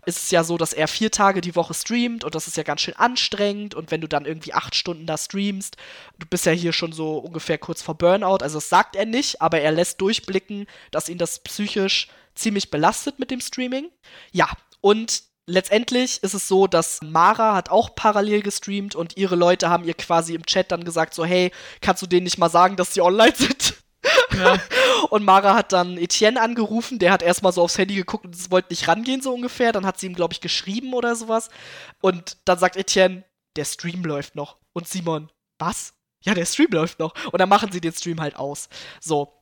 ist 0.08 0.24
es 0.24 0.30
ja 0.30 0.42
so, 0.42 0.56
dass 0.56 0.72
er 0.72 0.88
vier 0.88 1.10
Tage 1.10 1.42
die 1.42 1.54
Woche 1.54 1.74
streamt 1.74 2.24
und 2.24 2.34
das 2.34 2.48
ist 2.48 2.56
ja 2.56 2.62
ganz 2.62 2.80
schön 2.80 2.96
anstrengend. 2.96 3.74
Und 3.74 3.90
wenn 3.90 4.00
du 4.00 4.08
dann 4.08 4.24
irgendwie 4.24 4.54
acht 4.54 4.74
Stunden 4.74 5.04
da 5.04 5.18
streamst, 5.18 5.76
du 6.18 6.26
bist 6.26 6.46
ja 6.46 6.52
hier 6.52 6.72
schon 6.72 6.92
so 6.92 7.18
ungefähr 7.18 7.58
kurz 7.58 7.82
vor 7.82 7.94
Burnout. 7.94 8.38
Also 8.38 8.56
das 8.56 8.70
sagt 8.70 8.96
er 8.96 9.04
nicht, 9.04 9.42
aber 9.42 9.60
er 9.60 9.70
lässt 9.70 10.00
durchblicken, 10.00 10.66
dass 10.90 11.10
ihn 11.10 11.18
das 11.18 11.40
psychisch 11.40 12.08
ziemlich 12.34 12.70
belastet 12.70 13.18
mit 13.18 13.30
dem 13.30 13.42
Streaming. 13.42 13.90
Ja, 14.32 14.48
und 14.80 15.24
letztendlich 15.46 16.22
ist 16.22 16.34
es 16.34 16.48
so, 16.48 16.66
dass 16.66 17.02
Mara 17.02 17.54
hat 17.54 17.68
auch 17.68 17.94
parallel 17.94 18.40
gestreamt 18.42 18.94
und 18.94 19.18
ihre 19.18 19.36
Leute 19.36 19.68
haben 19.68 19.84
ihr 19.84 19.94
quasi 19.94 20.34
im 20.34 20.46
Chat 20.46 20.72
dann 20.72 20.84
gesagt 20.84 21.12
so, 21.12 21.26
hey, 21.26 21.52
kannst 21.82 22.02
du 22.02 22.06
denen 22.06 22.24
nicht 22.24 22.38
mal 22.38 22.50
sagen, 22.50 22.76
dass 22.76 22.94
sie 22.94 23.02
online 23.02 23.36
sind? 23.36 23.74
Und 25.10 25.24
Mara 25.24 25.54
hat 25.54 25.72
dann 25.72 25.96
Etienne 25.96 26.40
angerufen, 26.40 26.98
der 26.98 27.12
hat 27.12 27.22
erstmal 27.22 27.52
so 27.52 27.62
aufs 27.62 27.78
Handy 27.78 27.94
geguckt 27.94 28.26
und 28.26 28.50
wollte 28.50 28.72
nicht 28.72 28.88
rangehen, 28.88 29.22
so 29.22 29.32
ungefähr. 29.32 29.72
Dann 29.72 29.86
hat 29.86 29.98
sie 29.98 30.06
ihm, 30.06 30.14
glaube 30.14 30.34
ich, 30.34 30.40
geschrieben 30.40 30.92
oder 30.92 31.14
sowas. 31.16 31.48
Und 32.00 32.36
dann 32.44 32.58
sagt 32.58 32.76
Etienne, 32.76 33.24
der 33.56 33.64
Stream 33.64 34.04
läuft 34.04 34.34
noch. 34.34 34.58
Und 34.72 34.88
Simon, 34.88 35.30
was? 35.58 35.94
Ja, 36.22 36.34
der 36.34 36.46
Stream 36.46 36.70
läuft 36.70 36.98
noch. 36.98 37.14
Und 37.32 37.38
dann 37.38 37.48
machen 37.48 37.72
sie 37.72 37.80
den 37.80 37.92
Stream 37.92 38.20
halt 38.20 38.36
aus. 38.36 38.68
So. 39.00 39.40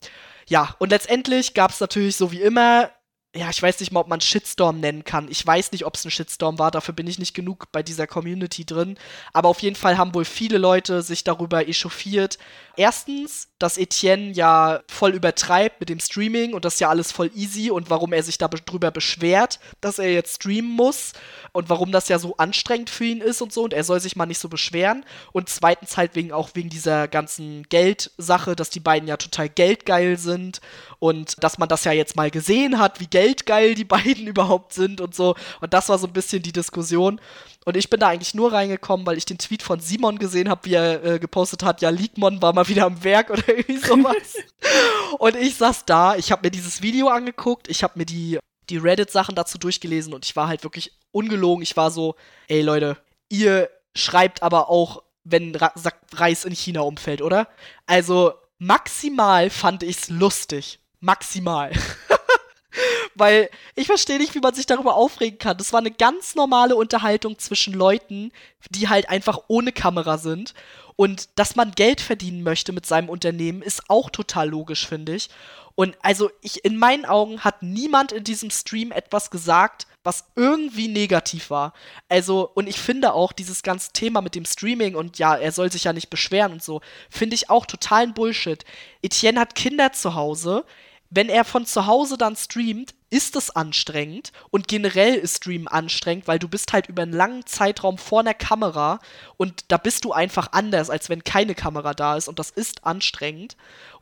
Ja, 0.48 0.76
und 0.78 0.90
letztendlich 0.90 1.54
gab 1.54 1.72
es 1.72 1.80
natürlich 1.80 2.16
so 2.16 2.30
wie 2.30 2.40
immer 2.42 2.90
ja, 3.36 3.50
ich 3.50 3.62
weiß 3.62 3.80
nicht 3.80 3.92
mal, 3.92 4.00
ob 4.00 4.08
man 4.08 4.20
Shitstorm 4.20 4.80
nennen 4.80 5.04
kann. 5.04 5.28
Ich 5.30 5.46
weiß 5.46 5.72
nicht, 5.72 5.84
ob 5.84 5.94
es 5.94 6.04
ein 6.04 6.10
Shitstorm 6.10 6.58
war, 6.58 6.70
dafür 6.70 6.94
bin 6.94 7.06
ich 7.06 7.18
nicht 7.18 7.34
genug 7.34 7.70
bei 7.72 7.82
dieser 7.82 8.06
Community 8.06 8.64
drin. 8.64 8.98
Aber 9.32 9.48
auf 9.48 9.60
jeden 9.60 9.76
Fall 9.76 9.98
haben 9.98 10.14
wohl 10.14 10.24
viele 10.24 10.58
Leute 10.58 11.02
sich 11.02 11.24
darüber 11.24 11.68
echauffiert. 11.68 12.38
Erstens, 12.76 13.48
dass 13.58 13.78
Etienne 13.78 14.32
ja 14.32 14.80
voll 14.88 15.14
übertreibt 15.14 15.80
mit 15.80 15.88
dem 15.88 16.00
Streaming 16.00 16.52
und 16.52 16.64
das 16.64 16.74
ist 16.74 16.80
ja 16.80 16.90
alles 16.90 17.10
voll 17.10 17.30
easy 17.34 17.70
und 17.70 17.88
warum 17.88 18.12
er 18.12 18.22
sich 18.22 18.36
darüber 18.36 18.90
beschwert, 18.90 19.60
dass 19.80 19.98
er 19.98 20.12
jetzt 20.12 20.36
streamen 20.36 20.70
muss 20.70 21.14
und 21.52 21.70
warum 21.70 21.90
das 21.90 22.08
ja 22.08 22.18
so 22.18 22.36
anstrengend 22.36 22.90
für 22.90 23.06
ihn 23.06 23.20
ist 23.22 23.40
und 23.40 23.52
so 23.52 23.64
und 23.64 23.72
er 23.72 23.84
soll 23.84 24.00
sich 24.00 24.14
mal 24.16 24.26
nicht 24.26 24.40
so 24.40 24.48
beschweren. 24.48 25.04
Und 25.32 25.48
zweitens 25.48 25.96
halt 25.96 26.14
wegen 26.14 26.32
auch 26.32 26.50
wegen 26.54 26.68
dieser 26.68 27.08
ganzen 27.08 27.62
Geldsache, 27.70 28.56
dass 28.56 28.68
die 28.68 28.80
beiden 28.80 29.08
ja 29.08 29.16
total 29.16 29.48
geldgeil 29.48 30.18
sind 30.18 30.60
und 30.98 31.42
dass 31.42 31.58
man 31.58 31.68
das 31.68 31.84
ja 31.84 31.92
jetzt 31.92 32.16
mal 32.16 32.30
gesehen 32.30 32.78
hat, 32.78 33.00
wie 33.00 33.06
geldgeil 33.06 33.74
die 33.74 33.84
beiden 33.96 34.26
überhaupt 34.26 34.72
sind 34.72 35.00
und 35.00 35.14
so. 35.14 35.34
Und 35.60 35.72
das 35.72 35.88
war 35.88 35.98
so 35.98 36.06
ein 36.06 36.12
bisschen 36.12 36.42
die 36.42 36.52
Diskussion. 36.52 37.20
Und 37.64 37.76
ich 37.76 37.90
bin 37.90 38.00
da 38.00 38.08
eigentlich 38.08 38.34
nur 38.34 38.52
reingekommen, 38.52 39.06
weil 39.06 39.18
ich 39.18 39.24
den 39.24 39.38
Tweet 39.38 39.62
von 39.62 39.80
Simon 39.80 40.18
gesehen 40.18 40.48
habe, 40.48 40.64
wie 40.64 40.74
er 40.74 41.04
äh, 41.04 41.18
gepostet 41.18 41.62
hat, 41.64 41.82
ja, 41.82 41.90
Leakmon 41.90 42.40
war 42.40 42.52
mal 42.52 42.68
wieder 42.68 42.86
am 42.86 43.02
Werk 43.02 43.30
oder 43.30 43.48
irgendwie 43.48 43.78
sowas. 43.78 44.36
und 45.18 45.36
ich 45.36 45.56
saß 45.56 45.84
da, 45.84 46.16
ich 46.16 46.30
habe 46.30 46.46
mir 46.46 46.50
dieses 46.50 46.82
Video 46.82 47.08
angeguckt, 47.08 47.68
ich 47.68 47.82
habe 47.82 47.98
mir 47.98 48.06
die, 48.06 48.38
die 48.70 48.78
Reddit-Sachen 48.78 49.34
dazu 49.34 49.58
durchgelesen 49.58 50.14
und 50.14 50.24
ich 50.24 50.36
war 50.36 50.48
halt 50.48 50.62
wirklich 50.62 50.92
ungelogen. 51.10 51.62
Ich 51.62 51.76
war 51.76 51.90
so, 51.90 52.14
ey 52.48 52.62
Leute, 52.62 52.98
ihr 53.28 53.68
schreibt 53.96 54.42
aber 54.42 54.68
auch, 54.70 55.02
wenn 55.24 55.54
Ra 55.56 55.72
Reis 56.14 56.44
in 56.44 56.54
China 56.54 56.82
umfällt, 56.82 57.20
oder? 57.20 57.48
Also 57.86 58.34
maximal 58.58 59.50
fand 59.50 59.82
ich's 59.82 60.08
lustig. 60.08 60.78
Maximal. 61.00 61.72
Weil 63.14 63.48
ich 63.74 63.86
verstehe 63.86 64.18
nicht, 64.18 64.34
wie 64.34 64.40
man 64.40 64.54
sich 64.54 64.66
darüber 64.66 64.94
aufregen 64.94 65.38
kann. 65.38 65.56
Das 65.56 65.72
war 65.72 65.80
eine 65.80 65.90
ganz 65.90 66.34
normale 66.34 66.76
Unterhaltung 66.76 67.38
zwischen 67.38 67.72
Leuten, 67.72 68.32
die 68.70 68.88
halt 68.88 69.08
einfach 69.08 69.40
ohne 69.48 69.72
Kamera 69.72 70.18
sind. 70.18 70.52
Und 70.96 71.28
dass 71.38 71.56
man 71.56 71.72
Geld 71.72 72.00
verdienen 72.00 72.42
möchte 72.42 72.72
mit 72.72 72.86
seinem 72.86 73.08
Unternehmen, 73.08 73.62
ist 73.62 73.88
auch 73.88 74.10
total 74.10 74.48
logisch, 74.48 74.86
finde 74.86 75.14
ich. 75.14 75.28
Und 75.76 75.94
also 76.00 76.30
ich, 76.40 76.64
in 76.64 76.78
meinen 76.78 77.04
Augen 77.04 77.44
hat 77.44 77.62
niemand 77.62 78.10
in 78.10 78.24
diesem 78.24 78.50
Stream 78.50 78.92
etwas 78.92 79.30
gesagt, 79.30 79.86
was 80.02 80.24
irgendwie 80.34 80.88
negativ 80.88 81.50
war. 81.50 81.74
Also, 82.08 82.50
und 82.54 82.66
ich 82.66 82.80
finde 82.80 83.12
auch 83.12 83.32
dieses 83.32 83.62
ganze 83.62 83.92
Thema 83.92 84.22
mit 84.22 84.34
dem 84.34 84.46
Streaming 84.46 84.94
und 84.94 85.18
ja, 85.18 85.36
er 85.36 85.52
soll 85.52 85.70
sich 85.70 85.84
ja 85.84 85.92
nicht 85.92 86.08
beschweren 86.08 86.52
und 86.52 86.62
so, 86.62 86.80
finde 87.10 87.34
ich 87.34 87.50
auch 87.50 87.66
totalen 87.66 88.14
Bullshit. 88.14 88.64
Etienne 89.02 89.38
hat 89.38 89.54
Kinder 89.54 89.92
zu 89.92 90.14
Hause. 90.14 90.64
Wenn 91.10 91.28
er 91.28 91.44
von 91.44 91.66
zu 91.66 91.86
Hause 91.86 92.18
dann 92.18 92.36
streamt, 92.36 92.94
ist 93.08 93.36
es 93.36 93.50
anstrengend 93.50 94.32
und 94.50 94.66
generell 94.66 95.14
ist 95.14 95.38
Streamen 95.38 95.68
anstrengend, 95.68 96.26
weil 96.26 96.40
du 96.40 96.48
bist 96.48 96.72
halt 96.72 96.88
über 96.88 97.02
einen 97.02 97.12
langen 97.12 97.46
Zeitraum 97.46 97.98
vor 97.98 98.20
einer 98.20 98.34
Kamera 98.34 98.98
und 99.36 99.64
da 99.68 99.76
bist 99.76 100.04
du 100.04 100.12
einfach 100.12 100.48
anders, 100.52 100.90
als 100.90 101.08
wenn 101.08 101.22
keine 101.22 101.54
Kamera 101.54 101.94
da 101.94 102.16
ist 102.16 102.28
und 102.28 102.40
das 102.40 102.50
ist 102.50 102.84
anstrengend. 102.84 103.56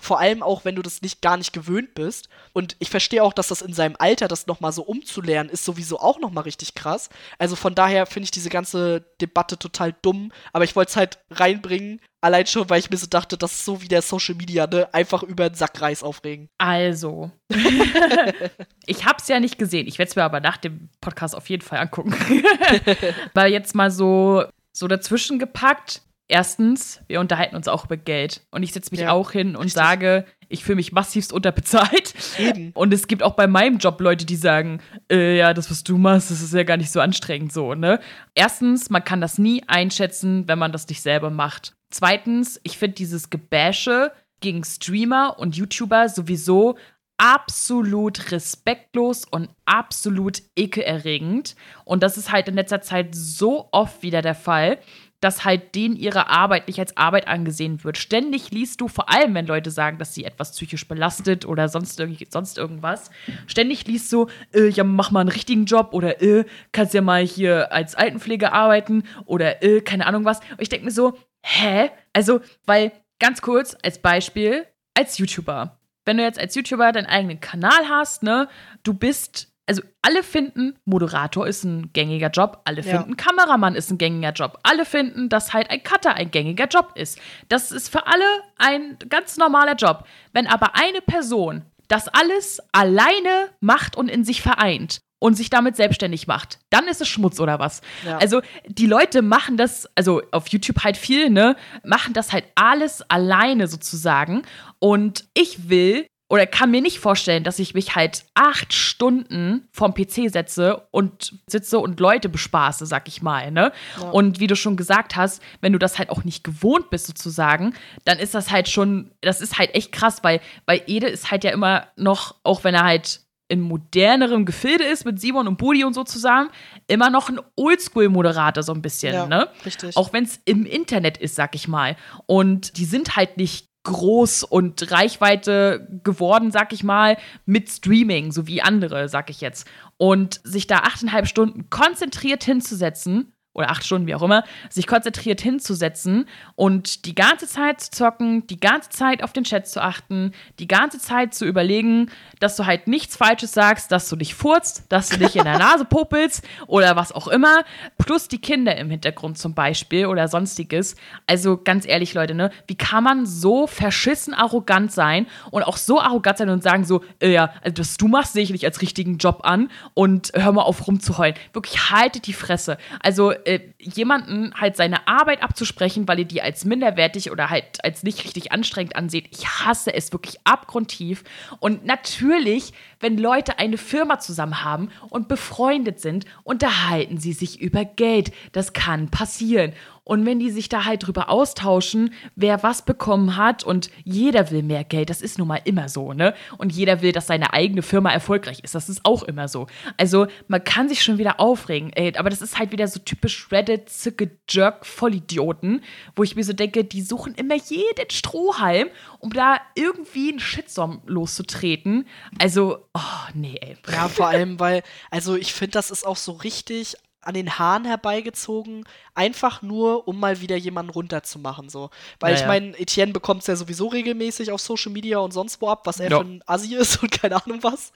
Vor 0.04 0.20
allem 0.20 0.42
auch, 0.42 0.66
wenn 0.66 0.76
du 0.76 0.82
das 0.82 1.00
nicht 1.00 1.22
gar 1.22 1.38
nicht 1.38 1.54
gewöhnt 1.54 1.94
bist. 1.94 2.28
Und 2.52 2.76
ich 2.78 2.90
verstehe 2.90 3.22
auch, 3.24 3.32
dass 3.32 3.48
das 3.48 3.62
in 3.62 3.72
seinem 3.72 3.96
Alter, 3.98 4.28
das 4.28 4.46
nochmal 4.46 4.72
so 4.72 4.82
umzulernen, 4.82 5.48
ist 5.48 5.64
sowieso 5.64 5.98
auch 5.98 6.20
nochmal 6.20 6.44
richtig 6.44 6.74
krass. 6.74 7.08
Also 7.38 7.56
von 7.56 7.74
daher 7.74 8.04
finde 8.04 8.24
ich 8.24 8.30
diese 8.30 8.50
ganze 8.50 9.06
Debatte 9.22 9.58
total 9.58 9.94
dumm, 10.02 10.30
aber 10.52 10.64
ich 10.64 10.76
wollte 10.76 10.90
es 10.90 10.96
halt 10.96 11.18
reinbringen, 11.30 12.00
Allein 12.24 12.46
schon, 12.46 12.70
weil 12.70 12.78
ich 12.78 12.88
mir 12.88 12.96
so 12.96 13.06
dachte, 13.06 13.36
das 13.36 13.52
ist 13.52 13.64
so 13.66 13.82
wie 13.82 13.88
der 13.88 14.00
Social 14.00 14.34
Media, 14.34 14.66
ne? 14.66 14.88
Einfach 14.94 15.22
über 15.22 15.50
den 15.50 15.56
Sack 15.56 15.78
Reis 15.82 16.02
aufregen. 16.02 16.48
Also. 16.56 17.30
ich 18.86 19.04
hab's 19.04 19.28
ja 19.28 19.40
nicht 19.40 19.58
gesehen. 19.58 19.86
Ich 19.86 19.98
werde 19.98 20.08
es 20.08 20.16
mir 20.16 20.24
aber 20.24 20.40
nach 20.40 20.56
dem 20.56 20.88
Podcast 21.02 21.36
auf 21.36 21.50
jeden 21.50 21.62
Fall 21.62 21.80
angucken. 21.80 22.14
weil 23.34 23.52
jetzt 23.52 23.74
mal 23.74 23.90
so, 23.90 24.44
so 24.72 24.88
dazwischen 24.88 25.38
gepackt. 25.38 26.00
Erstens, 26.26 27.02
wir 27.06 27.20
unterhalten 27.20 27.54
uns 27.54 27.68
auch 27.68 27.84
über 27.84 27.98
Geld. 27.98 28.42
Und 28.50 28.62
ich 28.62 28.72
setze 28.72 28.90
mich 28.92 29.00
ja, 29.00 29.12
auch 29.12 29.30
hin 29.30 29.56
und 29.56 29.64
richtig. 29.64 29.74
sage, 29.74 30.24
ich 30.48 30.64
fühle 30.64 30.76
mich 30.76 30.92
massivst 30.92 31.32
unterbezahlt. 31.32 32.14
Eben. 32.38 32.70
Und 32.74 32.94
es 32.94 33.08
gibt 33.08 33.22
auch 33.22 33.34
bei 33.34 33.46
meinem 33.46 33.78
Job 33.78 34.00
Leute, 34.00 34.24
die 34.24 34.36
sagen, 34.36 34.80
äh, 35.10 35.36
ja, 35.36 35.52
das, 35.52 35.70
was 35.70 35.84
du 35.84 35.98
machst, 35.98 36.30
das 36.30 36.40
ist 36.40 36.54
ja 36.54 36.62
gar 36.62 36.76
nicht 36.76 36.90
so 36.90 37.00
anstrengend 37.00 37.52
so, 37.52 37.74
ne? 37.74 38.00
Erstens, 38.34 38.88
man 38.88 39.04
kann 39.04 39.20
das 39.20 39.38
nie 39.38 39.62
einschätzen, 39.66 40.48
wenn 40.48 40.58
man 40.58 40.72
das 40.72 40.88
nicht 40.88 41.02
selber 41.02 41.30
macht. 41.30 41.76
Zweitens, 41.90 42.60
ich 42.62 42.78
finde 42.78 42.94
dieses 42.94 43.30
Gebäsche 43.30 44.12
gegen 44.40 44.64
Streamer 44.64 45.38
und 45.38 45.56
YouTuber 45.56 46.08
sowieso 46.08 46.76
absolut 47.16 48.32
respektlos 48.32 49.24
und 49.24 49.48
absolut 49.64 50.42
ekelerregend. 50.56 51.54
Und 51.84 52.02
das 52.02 52.18
ist 52.18 52.32
halt 52.32 52.48
in 52.48 52.54
letzter 52.54 52.80
Zeit 52.80 53.14
so 53.14 53.68
oft 53.72 54.02
wieder 54.02 54.20
der 54.20 54.34
Fall, 54.34 54.78
dass 55.24 55.46
halt 55.46 55.74
denen 55.74 55.96
ihre 55.96 56.28
Arbeit 56.28 56.68
nicht 56.68 56.78
als 56.78 56.98
Arbeit 56.98 57.28
angesehen 57.28 57.82
wird. 57.82 57.96
Ständig 57.96 58.50
liest 58.50 58.82
du, 58.82 58.88
vor 58.88 59.08
allem 59.08 59.34
wenn 59.34 59.46
Leute 59.46 59.70
sagen, 59.70 59.96
dass 59.96 60.12
sie 60.12 60.24
etwas 60.24 60.52
psychisch 60.52 60.86
belastet 60.86 61.46
oder 61.46 61.70
sonst, 61.70 62.00
sonst 62.30 62.58
irgendwas, 62.58 63.10
ständig 63.46 63.86
liest 63.86 64.12
du, 64.12 64.26
äh, 64.52 64.68
ja, 64.68 64.84
mach 64.84 65.10
mal 65.10 65.20
einen 65.20 65.30
richtigen 65.30 65.64
Job 65.64 65.94
oder 65.94 66.20
äh, 66.20 66.44
kannst 66.72 66.92
ja 66.92 67.00
mal 67.00 67.24
hier 67.24 67.72
als 67.72 67.94
Altenpflege 67.94 68.52
arbeiten 68.52 69.04
oder 69.24 69.62
äh, 69.62 69.80
keine 69.80 70.04
Ahnung 70.04 70.26
was. 70.26 70.40
Und 70.40 70.60
ich 70.60 70.68
denke 70.68 70.84
mir 70.84 70.92
so, 70.92 71.16
hä? 71.42 71.90
Also, 72.12 72.40
weil, 72.66 72.92
ganz 73.18 73.40
kurz, 73.40 73.76
als 73.82 73.98
Beispiel, 73.98 74.66
als 74.92 75.16
YouTuber. 75.16 75.80
Wenn 76.04 76.18
du 76.18 76.22
jetzt 76.22 76.38
als 76.38 76.54
YouTuber 76.54 76.92
deinen 76.92 77.06
eigenen 77.06 77.40
Kanal 77.40 77.88
hast, 77.88 78.22
ne, 78.22 78.46
du 78.82 78.92
bist, 78.92 79.53
also 79.66 79.82
alle 80.02 80.22
finden, 80.22 80.76
Moderator 80.84 81.46
ist 81.46 81.64
ein 81.64 81.92
gängiger 81.92 82.28
Job, 82.28 82.60
alle 82.64 82.82
ja. 82.82 82.98
finden, 82.98 83.16
Kameramann 83.16 83.74
ist 83.74 83.90
ein 83.90 83.98
gängiger 83.98 84.32
Job, 84.32 84.58
alle 84.62 84.84
finden, 84.84 85.28
dass 85.28 85.54
halt 85.54 85.70
ein 85.70 85.82
Cutter 85.82 86.14
ein 86.14 86.30
gängiger 86.30 86.66
Job 86.66 86.92
ist. 86.94 87.18
Das 87.48 87.72
ist 87.72 87.88
für 87.88 88.06
alle 88.06 88.24
ein 88.58 88.98
ganz 89.08 89.36
normaler 89.36 89.74
Job. 89.74 90.06
Wenn 90.32 90.46
aber 90.46 90.76
eine 90.76 91.00
Person 91.00 91.62
das 91.88 92.08
alles 92.08 92.60
alleine 92.72 93.50
macht 93.60 93.96
und 93.96 94.08
in 94.08 94.24
sich 94.24 94.42
vereint 94.42 95.00
und 95.20 95.34
sich 95.34 95.48
damit 95.48 95.76
selbstständig 95.76 96.26
macht, 96.26 96.58
dann 96.70 96.86
ist 96.86 97.00
es 97.00 97.08
Schmutz 97.08 97.40
oder 97.40 97.58
was. 97.58 97.80
Ja. 98.04 98.18
Also 98.18 98.42
die 98.66 98.86
Leute 98.86 99.22
machen 99.22 99.56
das, 99.56 99.88
also 99.94 100.22
auf 100.32 100.48
YouTube 100.48 100.84
halt 100.84 100.96
viel, 100.96 101.30
ne, 101.30 101.56
machen 101.82 102.12
das 102.12 102.32
halt 102.32 102.44
alles 102.54 103.02
alleine 103.10 103.66
sozusagen. 103.66 104.42
Und 104.78 105.26
ich 105.34 105.68
will 105.68 106.06
oder 106.34 106.48
kann 106.48 106.72
mir 106.72 106.82
nicht 106.82 106.98
vorstellen, 106.98 107.44
dass 107.44 107.60
ich 107.60 107.74
mich 107.74 107.94
halt 107.94 108.24
acht 108.34 108.72
Stunden 108.72 109.68
vorm 109.70 109.94
PC 109.94 110.28
setze 110.32 110.82
und 110.90 111.38
sitze 111.46 111.78
und 111.78 112.00
Leute 112.00 112.28
bespaße, 112.28 112.86
sag 112.86 113.06
ich 113.06 113.22
mal, 113.22 113.52
ne? 113.52 113.70
Ja. 114.00 114.10
Und 114.10 114.40
wie 114.40 114.48
du 114.48 114.56
schon 114.56 114.76
gesagt 114.76 115.14
hast, 115.14 115.40
wenn 115.60 115.72
du 115.72 115.78
das 115.78 115.96
halt 115.96 116.10
auch 116.10 116.24
nicht 116.24 116.42
gewohnt 116.42 116.90
bist 116.90 117.06
sozusagen, 117.06 117.74
dann 118.04 118.18
ist 118.18 118.34
das 118.34 118.50
halt 118.50 118.68
schon, 118.68 119.12
das 119.20 119.40
ist 119.40 119.58
halt 119.58 119.76
echt 119.76 119.92
krass, 119.92 120.24
weil, 120.24 120.40
weil 120.66 120.82
Ede 120.88 121.06
ist 121.06 121.30
halt 121.30 121.44
ja 121.44 121.52
immer 121.52 121.86
noch, 121.94 122.34
auch 122.42 122.64
wenn 122.64 122.74
er 122.74 122.82
halt 122.82 123.20
in 123.46 123.60
modernerem 123.60 124.44
Gefilde 124.44 124.82
ist 124.82 125.04
mit 125.04 125.20
Simon 125.20 125.46
und 125.46 125.56
Budi 125.56 125.84
und 125.84 125.94
so 125.94 126.02
zusammen, 126.02 126.50
immer 126.88 127.10
noch 127.10 127.28
ein 127.28 127.38
Oldschool-Moderator 127.54 128.64
so 128.64 128.72
ein 128.72 128.82
bisschen, 128.82 129.14
ja, 129.14 129.26
ne? 129.26 129.48
Richtig. 129.64 129.96
Auch 129.96 130.12
wenn 130.12 130.24
es 130.24 130.40
im 130.46 130.66
Internet 130.66 131.16
ist, 131.18 131.36
sag 131.36 131.54
ich 131.54 131.68
mal. 131.68 131.94
Und 132.26 132.76
die 132.76 132.86
sind 132.86 133.14
halt 133.14 133.36
nicht 133.36 133.68
groß 133.84 134.42
und 134.42 134.90
Reichweite 134.90 135.86
geworden, 136.02 136.50
sag 136.50 136.72
ich 136.72 136.82
mal, 136.82 137.16
mit 137.46 137.70
Streaming, 137.70 138.32
so 138.32 138.46
wie 138.46 138.62
andere, 138.62 139.08
sag 139.08 139.30
ich 139.30 139.40
jetzt. 139.40 139.68
Und 139.96 140.40
sich 140.42 140.66
da 140.66 140.78
achteinhalb 140.78 141.28
Stunden 141.28 141.70
konzentriert 141.70 142.44
hinzusetzen 142.44 143.33
oder 143.54 143.70
acht 143.70 143.84
Stunden, 143.84 144.06
wie 144.06 144.14
auch 144.14 144.22
immer, 144.22 144.44
sich 144.68 144.86
konzentriert 144.86 145.40
hinzusetzen 145.40 146.26
und 146.56 147.06
die 147.06 147.14
ganze 147.14 147.46
Zeit 147.46 147.80
zu 147.80 147.90
zocken, 147.92 148.46
die 148.48 148.60
ganze 148.60 148.90
Zeit 148.90 149.22
auf 149.22 149.32
den 149.32 149.44
Chat 149.44 149.66
zu 149.68 149.82
achten, 149.82 150.32
die 150.58 150.68
ganze 150.68 150.98
Zeit 150.98 151.34
zu 151.34 151.46
überlegen, 151.46 152.10
dass 152.40 152.56
du 152.56 152.66
halt 152.66 152.88
nichts 152.88 153.16
Falsches 153.16 153.52
sagst, 153.52 153.92
dass 153.92 154.08
du 154.08 154.16
dich 154.16 154.34
furzt, 154.34 154.84
dass 154.90 155.08
du 155.08 155.18
dich 155.18 155.36
in 155.36 155.44
der 155.44 155.58
Nase 155.58 155.84
popelst 155.84 156.44
oder 156.66 156.96
was 156.96 157.12
auch 157.12 157.28
immer, 157.28 157.64
plus 157.96 158.28
die 158.28 158.40
Kinder 158.40 158.76
im 158.76 158.90
Hintergrund 158.90 159.38
zum 159.38 159.54
Beispiel 159.54 160.06
oder 160.06 160.28
sonstiges. 160.28 160.96
Also 161.26 161.56
ganz 161.56 161.86
ehrlich, 161.86 162.12
Leute, 162.14 162.34
ne, 162.34 162.50
wie 162.66 162.76
kann 162.76 163.04
man 163.04 163.24
so 163.24 163.66
verschissen 163.66 164.34
arrogant 164.34 164.90
sein 164.90 165.26
und 165.50 165.62
auch 165.62 165.76
so 165.76 166.00
arrogant 166.00 166.38
sein 166.38 166.50
und 166.50 166.62
sagen 166.62 166.84
so, 166.84 167.02
äh, 167.20 167.32
ja, 167.32 167.52
also 167.62 167.78
was 167.78 167.96
du 167.96 168.08
machst, 168.08 168.32
sehe 168.32 168.42
ich 168.42 168.50
nicht 168.50 168.64
als 168.64 168.82
richtigen 168.82 169.18
Job 169.18 169.40
an 169.44 169.70
und 169.94 170.32
hör 170.34 170.52
mal 170.52 170.62
auf 170.62 170.86
rumzuheulen. 170.86 171.36
Wirklich 171.52 171.90
haltet 171.90 172.26
die 172.26 172.32
Fresse. 172.32 172.78
Also 173.00 173.32
äh, 173.46 173.60
jemanden 173.78 174.54
halt 174.54 174.76
seine 174.76 175.06
Arbeit 175.06 175.42
abzusprechen, 175.42 176.08
weil 176.08 176.20
ihr 176.20 176.24
die 176.24 176.42
als 176.42 176.64
minderwertig 176.64 177.30
oder 177.30 177.50
halt 177.50 177.84
als 177.84 178.02
nicht 178.02 178.24
richtig 178.24 178.52
anstrengend 178.52 178.96
anseht. 178.96 179.28
Ich 179.30 179.46
hasse 179.46 179.92
es 179.94 180.12
wirklich 180.12 180.38
abgrundtief. 180.44 181.24
Und 181.60 181.84
natürlich, 181.84 182.72
wenn 183.04 183.18
Leute 183.18 183.58
eine 183.58 183.76
Firma 183.76 184.18
zusammen 184.18 184.64
haben 184.64 184.88
und 185.10 185.28
befreundet 185.28 186.00
sind, 186.00 186.24
unterhalten 186.42 187.18
sie 187.18 187.34
sich 187.34 187.60
über 187.60 187.84
Geld. 187.84 188.32
Das 188.52 188.72
kann 188.72 189.10
passieren. 189.10 189.74
Und 190.04 190.26
wenn 190.26 190.38
die 190.38 190.50
sich 190.50 190.68
da 190.68 190.84
halt 190.84 191.06
drüber 191.06 191.30
austauschen, 191.30 192.12
wer 192.36 192.62
was 192.62 192.82
bekommen 192.82 193.36
hat 193.36 193.64
und 193.64 193.90
jeder 194.04 194.50
will 194.50 194.62
mehr 194.62 194.84
Geld, 194.84 195.08
das 195.08 195.22
ist 195.22 195.38
nun 195.38 195.48
mal 195.48 195.60
immer 195.64 195.88
so, 195.88 196.12
ne? 196.12 196.34
Und 196.58 196.72
jeder 196.72 197.00
will, 197.00 197.12
dass 197.12 197.26
seine 197.26 197.54
eigene 197.54 197.80
Firma 197.80 198.10
erfolgreich 198.10 198.60
ist, 198.62 198.74
das 198.74 198.90
ist 198.90 199.00
auch 199.04 199.22
immer 199.22 199.48
so. 199.48 199.66
Also 199.96 200.26
man 200.46 200.62
kann 200.62 200.90
sich 200.90 201.02
schon 201.02 201.16
wieder 201.16 201.40
aufregen, 201.40 201.90
ey, 201.94 202.12
aber 202.16 202.28
das 202.28 202.42
ist 202.42 202.58
halt 202.58 202.70
wieder 202.70 202.86
so 202.86 203.00
typisch 203.00 203.50
Reddit, 203.50 203.88
Zicke, 203.88 204.30
Jerk, 204.48 204.84
Vollidioten, 204.84 205.82
wo 206.16 206.22
ich 206.22 206.36
mir 206.36 206.44
so 206.44 206.52
denke, 206.52 206.84
die 206.84 207.00
suchen 207.00 207.34
immer 207.34 207.56
jeden 207.56 208.10
Strohhalm, 208.10 208.88
um 209.24 209.30
da 209.32 209.58
irgendwie 209.74 210.28
einen 210.28 210.38
Shitstorm 210.38 211.00
loszutreten. 211.06 212.06
Also, 212.38 212.84
oh, 212.92 213.00
nee, 213.32 213.56
ey. 213.58 213.74
Ja, 213.90 214.08
vor 214.10 214.26
allem, 214.26 214.60
weil, 214.60 214.82
also 215.10 215.34
ich 215.34 215.54
finde, 215.54 215.70
das 215.70 215.90
ist 215.90 216.06
auch 216.06 216.18
so 216.18 216.32
richtig 216.32 216.96
an 217.26 217.34
den 217.34 217.58
Haaren 217.58 217.84
herbeigezogen, 217.84 218.84
einfach 219.14 219.62
nur, 219.62 220.06
um 220.08 220.18
mal 220.18 220.40
wieder 220.40 220.56
jemanden 220.56 220.90
runterzumachen. 220.90 221.68
So. 221.68 221.90
Weil 222.20 222.34
ja, 222.34 222.40
ich 222.40 222.46
meine, 222.46 222.78
Etienne 222.78 223.12
bekommt 223.12 223.42
es 223.42 223.46
ja 223.46 223.56
sowieso 223.56 223.88
regelmäßig 223.88 224.52
auf 224.52 224.60
Social 224.60 224.92
Media 224.92 225.18
und 225.18 225.32
sonst 225.32 225.60
wo 225.60 225.68
ab, 225.68 225.86
was 225.86 226.00
er 226.00 226.10
ja. 226.10 226.18
für 226.18 226.24
ein 226.24 226.42
Assi 226.46 226.74
ist 226.74 226.96
und 227.02 227.10
keine 227.10 227.42
Ahnung 227.42 227.62
was. 227.62 227.92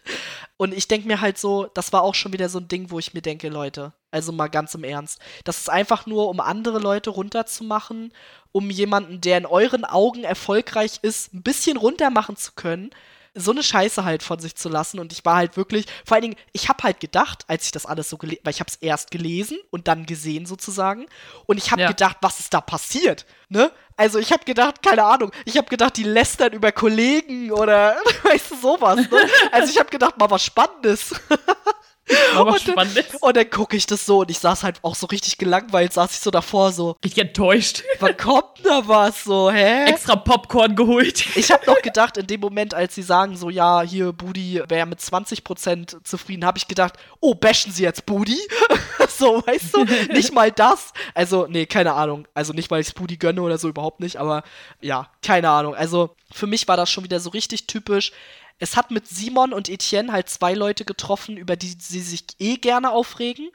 Und 0.56 0.74
ich 0.74 0.88
denke 0.88 1.06
mir 1.06 1.20
halt 1.20 1.38
so, 1.38 1.66
das 1.74 1.92
war 1.92 2.02
auch 2.02 2.14
schon 2.14 2.32
wieder 2.32 2.48
so 2.48 2.58
ein 2.58 2.68
Ding, 2.68 2.90
wo 2.90 2.98
ich 2.98 3.14
mir 3.14 3.22
denke, 3.22 3.48
Leute, 3.48 3.92
also 4.10 4.32
mal 4.32 4.48
ganz 4.48 4.74
im 4.74 4.84
Ernst. 4.84 5.20
Das 5.44 5.58
ist 5.58 5.70
einfach 5.70 6.06
nur, 6.06 6.28
um 6.28 6.40
andere 6.40 6.78
Leute 6.78 7.10
runterzumachen, 7.10 8.12
um 8.52 8.70
jemanden, 8.70 9.20
der 9.20 9.38
in 9.38 9.46
euren 9.46 9.84
Augen 9.84 10.24
erfolgreich 10.24 11.00
ist, 11.02 11.34
ein 11.34 11.42
bisschen 11.42 11.76
runtermachen 11.76 12.36
zu 12.36 12.52
können 12.54 12.90
so 13.38 13.50
eine 13.50 13.62
Scheiße 13.62 14.04
halt 14.04 14.22
von 14.22 14.38
sich 14.38 14.54
zu 14.56 14.68
lassen. 14.68 14.98
Und 14.98 15.12
ich 15.12 15.24
war 15.24 15.36
halt 15.36 15.56
wirklich, 15.56 15.86
vor 16.04 16.16
allen 16.16 16.22
Dingen, 16.22 16.36
ich 16.52 16.68
habe 16.68 16.82
halt 16.82 17.00
gedacht, 17.00 17.44
als 17.48 17.66
ich 17.66 17.72
das 17.72 17.86
alles 17.86 18.10
so 18.10 18.18
gelesen, 18.18 18.40
weil 18.44 18.52
ich 18.52 18.60
habe 18.60 18.70
es 18.70 18.76
erst 18.76 19.10
gelesen 19.10 19.58
und 19.70 19.88
dann 19.88 20.06
gesehen 20.06 20.46
sozusagen. 20.46 21.06
Und 21.46 21.58
ich 21.58 21.70
habe 21.70 21.82
ja. 21.82 21.88
gedacht, 21.88 22.18
was 22.20 22.40
ist 22.40 22.52
da 22.54 22.60
passiert? 22.60 23.26
Ne? 23.48 23.70
Also 23.96 24.18
ich 24.18 24.32
habe 24.32 24.44
gedacht, 24.44 24.82
keine 24.82 25.04
Ahnung, 25.04 25.32
ich 25.44 25.56
habe 25.56 25.68
gedacht, 25.68 25.96
die 25.96 26.04
lästern 26.04 26.52
über 26.52 26.70
Kollegen 26.72 27.50
oder 27.50 27.96
weißt 28.22 28.52
du 28.52 28.56
sowas. 28.56 28.96
Ne? 28.96 29.20
Also 29.52 29.72
ich 29.72 29.78
habe 29.78 29.90
gedacht, 29.90 30.18
mal 30.18 30.30
was 30.30 30.44
Spannendes. 30.44 31.14
Aber 32.34 32.52
und, 32.52 32.60
spannend. 32.60 33.04
Und 33.20 33.36
dann 33.36 33.50
gucke 33.50 33.76
ich 33.76 33.86
das 33.86 34.06
so 34.06 34.20
und 34.20 34.30
ich 34.30 34.38
saß 34.38 34.62
halt 34.62 34.78
auch 34.82 34.94
so 34.94 35.06
richtig 35.06 35.38
gelangweilt, 35.38 35.92
saß 35.92 36.12
ich 36.12 36.20
so 36.20 36.30
davor 36.30 36.72
so. 36.72 36.96
Richtig 37.04 37.24
enttäuscht. 37.24 37.82
Wann 38.00 38.16
kommt 38.16 38.64
da 38.64 38.86
was 38.86 39.24
so, 39.24 39.50
hä? 39.50 39.84
Extra 39.86 40.16
Popcorn 40.16 40.76
geholt. 40.76 41.24
Ich 41.36 41.50
habe 41.50 41.66
noch 41.66 41.80
gedacht, 41.82 42.16
in 42.16 42.26
dem 42.26 42.40
Moment, 42.40 42.74
als 42.74 42.94
sie 42.94 43.02
sagen 43.02 43.36
so, 43.36 43.50
ja, 43.50 43.82
hier, 43.82 44.12
Budi 44.12 44.62
wäre 44.68 44.86
mit 44.86 45.00
20% 45.00 46.04
zufrieden, 46.04 46.44
habe 46.44 46.58
ich 46.58 46.68
gedacht, 46.68 46.94
oh, 47.20 47.34
bashen 47.34 47.72
sie 47.72 47.82
jetzt 47.82 48.06
Budi? 48.06 48.38
so, 49.08 49.42
weißt 49.46 49.74
du? 49.74 49.84
nicht 50.12 50.32
mal 50.32 50.50
das. 50.50 50.92
Also, 51.14 51.46
nee, 51.48 51.66
keine 51.66 51.94
Ahnung. 51.94 52.26
Also 52.34 52.52
nicht, 52.52 52.70
weil 52.70 52.80
ich 52.80 52.94
Budi 52.94 53.16
gönne 53.16 53.42
oder 53.42 53.58
so, 53.58 53.68
überhaupt 53.68 54.00
nicht, 54.00 54.16
aber 54.16 54.42
ja, 54.80 55.10
keine 55.22 55.50
Ahnung. 55.50 55.74
Also, 55.74 56.14
für 56.32 56.46
mich 56.46 56.68
war 56.68 56.76
das 56.76 56.90
schon 56.90 57.04
wieder 57.04 57.20
so 57.20 57.30
richtig 57.30 57.66
typisch 57.66 58.12
es 58.58 58.76
hat 58.76 58.90
mit 58.90 59.06
Simon 59.08 59.52
und 59.52 59.68
Etienne 59.68 60.12
halt 60.12 60.28
zwei 60.28 60.54
Leute 60.54 60.84
getroffen, 60.84 61.36
über 61.36 61.56
die 61.56 61.74
sie 61.78 62.00
sich 62.00 62.24
eh 62.38 62.56
gerne 62.56 62.90
aufregen. 62.90 63.50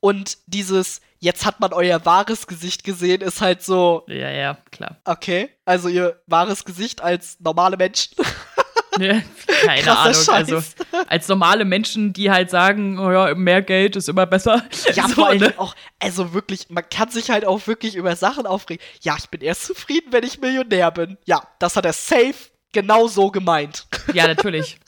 Und 0.00 0.38
dieses, 0.46 1.00
jetzt 1.18 1.44
hat 1.44 1.60
man 1.60 1.72
euer 1.72 2.04
wahres 2.06 2.46
Gesicht 2.46 2.84
gesehen, 2.84 3.20
ist 3.20 3.40
halt 3.40 3.62
so. 3.62 4.04
Ja, 4.08 4.30
ja, 4.30 4.58
klar. 4.70 4.96
Okay, 5.04 5.50
also 5.64 5.88
ihr 5.88 6.20
wahres 6.26 6.64
Gesicht 6.64 7.02
als 7.02 7.38
normale 7.40 7.76
Menschen. 7.76 8.16
Keine 9.64 9.98
Ahnung. 9.98 10.14
Scheiß. 10.14 10.28
Also 10.28 10.62
als 11.08 11.28
normale 11.28 11.64
Menschen, 11.64 12.12
die 12.12 12.30
halt 12.30 12.50
sagen, 12.50 12.98
oh 12.98 13.10
ja, 13.10 13.34
mehr 13.34 13.62
Geld 13.62 13.96
ist 13.96 14.08
immer 14.08 14.26
besser. 14.26 14.64
Ja, 14.94 15.06
so, 15.08 15.14
vor 15.14 15.28
allem 15.28 15.40
ne? 15.40 15.54
auch, 15.56 15.74
also 16.00 16.34
wirklich, 16.34 16.68
man 16.68 16.88
kann 16.88 17.10
sich 17.10 17.30
halt 17.30 17.44
auch 17.44 17.66
wirklich 17.66 17.94
über 17.94 18.16
Sachen 18.16 18.46
aufregen. 18.46 18.84
Ja, 19.02 19.16
ich 19.16 19.28
bin 19.28 19.40
erst 19.40 19.64
zufrieden, 19.66 20.08
wenn 20.10 20.24
ich 20.24 20.40
Millionär 20.40 20.90
bin. 20.90 21.16
Ja, 21.26 21.42
das 21.58 21.76
hat 21.76 21.84
er 21.84 21.92
safe 21.92 22.34
genau 22.72 23.08
so 23.08 23.30
gemeint. 23.30 23.86
Ja, 24.12 24.26
natürlich. 24.26 24.80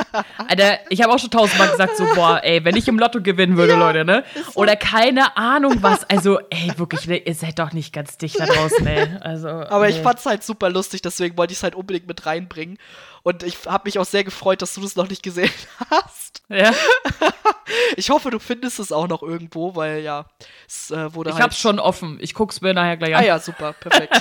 Alter, 0.48 0.80
ich 0.90 1.00
habe 1.00 1.12
auch 1.12 1.18
schon 1.18 1.30
tausendmal 1.30 1.70
gesagt, 1.70 1.96
so, 1.96 2.04
boah, 2.16 2.40
ey, 2.42 2.64
wenn 2.64 2.74
ich 2.74 2.88
im 2.88 2.98
Lotto 2.98 3.22
gewinnen 3.22 3.56
würde, 3.56 3.74
ja, 3.74 3.78
Leute, 3.78 4.04
ne? 4.04 4.24
Oder 4.54 4.74
keine 4.74 5.36
Ahnung 5.36 5.76
was. 5.80 6.02
Also, 6.10 6.40
ey, 6.50 6.72
wirklich, 6.76 7.06
ne, 7.06 7.18
ihr 7.18 7.34
seid 7.36 7.60
doch 7.60 7.72
nicht 7.72 7.92
ganz 7.92 8.18
dicht 8.18 8.40
da 8.40 8.46
draußen, 8.46 8.84
ey. 8.84 9.16
Also, 9.20 9.48
Aber 9.48 9.86
nee. 9.86 9.92
ich 9.92 9.98
fand's 9.98 10.26
halt 10.26 10.42
super 10.42 10.70
lustig, 10.70 11.02
deswegen 11.02 11.36
wollte 11.36 11.52
ich 11.52 11.58
es 11.58 11.62
halt 11.62 11.76
unbedingt 11.76 12.08
mit 12.08 12.26
reinbringen. 12.26 12.78
Und 13.22 13.44
ich 13.44 13.58
habe 13.66 13.82
mich 13.84 14.00
auch 14.00 14.04
sehr 14.04 14.24
gefreut, 14.24 14.60
dass 14.60 14.74
du 14.74 14.80
das 14.80 14.96
noch 14.96 15.08
nicht 15.08 15.22
gesehen 15.22 15.52
hast. 15.90 16.42
Ja. 16.48 16.72
ich 17.96 18.10
hoffe, 18.10 18.30
du 18.30 18.40
findest 18.40 18.80
es 18.80 18.90
auch 18.90 19.06
noch 19.06 19.22
irgendwo, 19.22 19.76
weil 19.76 20.00
ja, 20.00 20.26
es 20.66 20.90
äh, 20.90 21.14
wurde 21.14 21.30
Ich 21.30 21.34
halt 21.34 21.44
hab's 21.44 21.58
schon 21.60 21.78
offen. 21.78 22.18
Ich 22.20 22.34
guck's 22.34 22.60
mir 22.60 22.74
nachher 22.74 22.96
gleich 22.96 23.14
an. 23.14 23.22
Ah 23.22 23.26
ja, 23.26 23.38
super, 23.38 23.72
perfekt. 23.74 24.20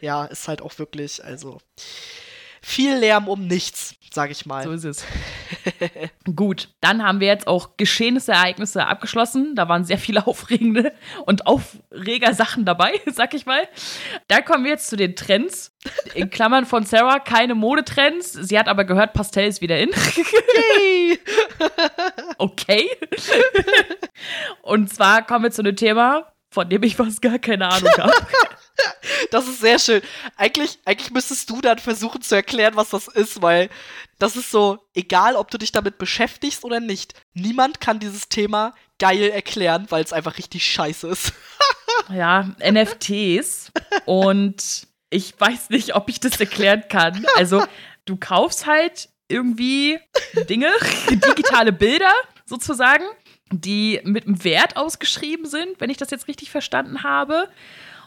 ja, 0.00 0.24
ist 0.24 0.48
halt 0.48 0.62
auch 0.62 0.78
wirklich, 0.78 1.22
also 1.22 1.58
viel 2.62 2.96
Lärm 2.96 3.28
um 3.28 3.46
nichts, 3.46 3.96
sag 4.12 4.30
ich 4.30 4.46
mal. 4.46 4.62
So 4.62 4.70
ist 4.70 4.84
es. 4.84 5.04
Gut, 6.36 6.68
dann 6.80 7.02
haben 7.02 7.20
wir 7.20 7.26
jetzt 7.26 7.46
auch 7.46 7.76
Geschehnisse, 7.76 8.32
Ereignisse 8.32 8.86
abgeschlossen. 8.86 9.54
Da 9.56 9.68
waren 9.68 9.84
sehr 9.84 9.98
viele 9.98 10.26
aufregende 10.26 10.92
und 11.26 11.46
Aufreger-Sachen 11.46 12.64
dabei, 12.64 13.00
sag 13.12 13.34
ich 13.34 13.44
mal. 13.44 13.68
Da 14.28 14.40
kommen 14.40 14.64
wir 14.64 14.70
jetzt 14.70 14.88
zu 14.88 14.96
den 14.96 15.16
Trends. 15.16 15.72
In 16.14 16.30
Klammern 16.30 16.64
von 16.64 16.84
Sarah, 16.84 17.18
keine 17.18 17.56
Modetrends. 17.56 18.32
Sie 18.32 18.58
hat 18.58 18.68
aber 18.68 18.84
gehört, 18.84 19.12
Pastell 19.12 19.48
ist 19.48 19.60
wieder 19.60 19.78
in. 19.78 19.90
Yay! 19.90 21.18
okay. 22.38 22.88
und 24.62 24.92
zwar 24.94 25.26
kommen 25.26 25.44
wir 25.44 25.50
zu 25.50 25.62
einem 25.62 25.74
Thema, 25.74 26.32
von 26.52 26.68
dem 26.68 26.82
ich 26.82 26.96
fast 26.96 27.22
gar 27.22 27.38
keine 27.38 27.68
Ahnung 27.68 27.90
habe. 27.98 28.14
Das 29.30 29.48
ist 29.48 29.60
sehr 29.60 29.78
schön. 29.78 30.02
Eigentlich, 30.36 30.78
eigentlich 30.84 31.10
müsstest 31.10 31.48
du 31.50 31.60
dann 31.60 31.78
versuchen 31.78 32.22
zu 32.22 32.34
erklären, 32.34 32.76
was 32.76 32.90
das 32.90 33.08
ist, 33.08 33.42
weil 33.42 33.70
das 34.18 34.36
ist 34.36 34.50
so, 34.50 34.78
egal 34.94 35.34
ob 35.34 35.50
du 35.50 35.58
dich 35.58 35.72
damit 35.72 35.98
beschäftigst 35.98 36.64
oder 36.64 36.78
nicht, 36.78 37.14
niemand 37.34 37.80
kann 37.80 37.98
dieses 37.98 38.28
Thema 38.28 38.74
geil 38.98 39.30
erklären, 39.30 39.86
weil 39.88 40.04
es 40.04 40.12
einfach 40.12 40.38
richtig 40.38 40.64
scheiße 40.64 41.08
ist. 41.08 41.32
ja, 42.10 42.54
NFTs. 42.62 43.72
Und 44.04 44.86
ich 45.10 45.34
weiß 45.38 45.70
nicht, 45.70 45.94
ob 45.94 46.08
ich 46.08 46.20
das 46.20 46.38
erklären 46.38 46.84
kann. 46.88 47.26
Also, 47.36 47.64
du 48.04 48.16
kaufst 48.16 48.66
halt 48.66 49.08
irgendwie 49.28 49.98
Dinge, 50.48 50.70
digitale 51.10 51.72
Bilder 51.72 52.12
sozusagen, 52.44 53.04
die 53.60 54.00
mit 54.04 54.26
einem 54.26 54.42
Wert 54.44 54.76
ausgeschrieben 54.76 55.46
sind, 55.46 55.80
wenn 55.80 55.90
ich 55.90 55.96
das 55.96 56.10
jetzt 56.10 56.28
richtig 56.28 56.50
verstanden 56.50 57.02
habe. 57.02 57.48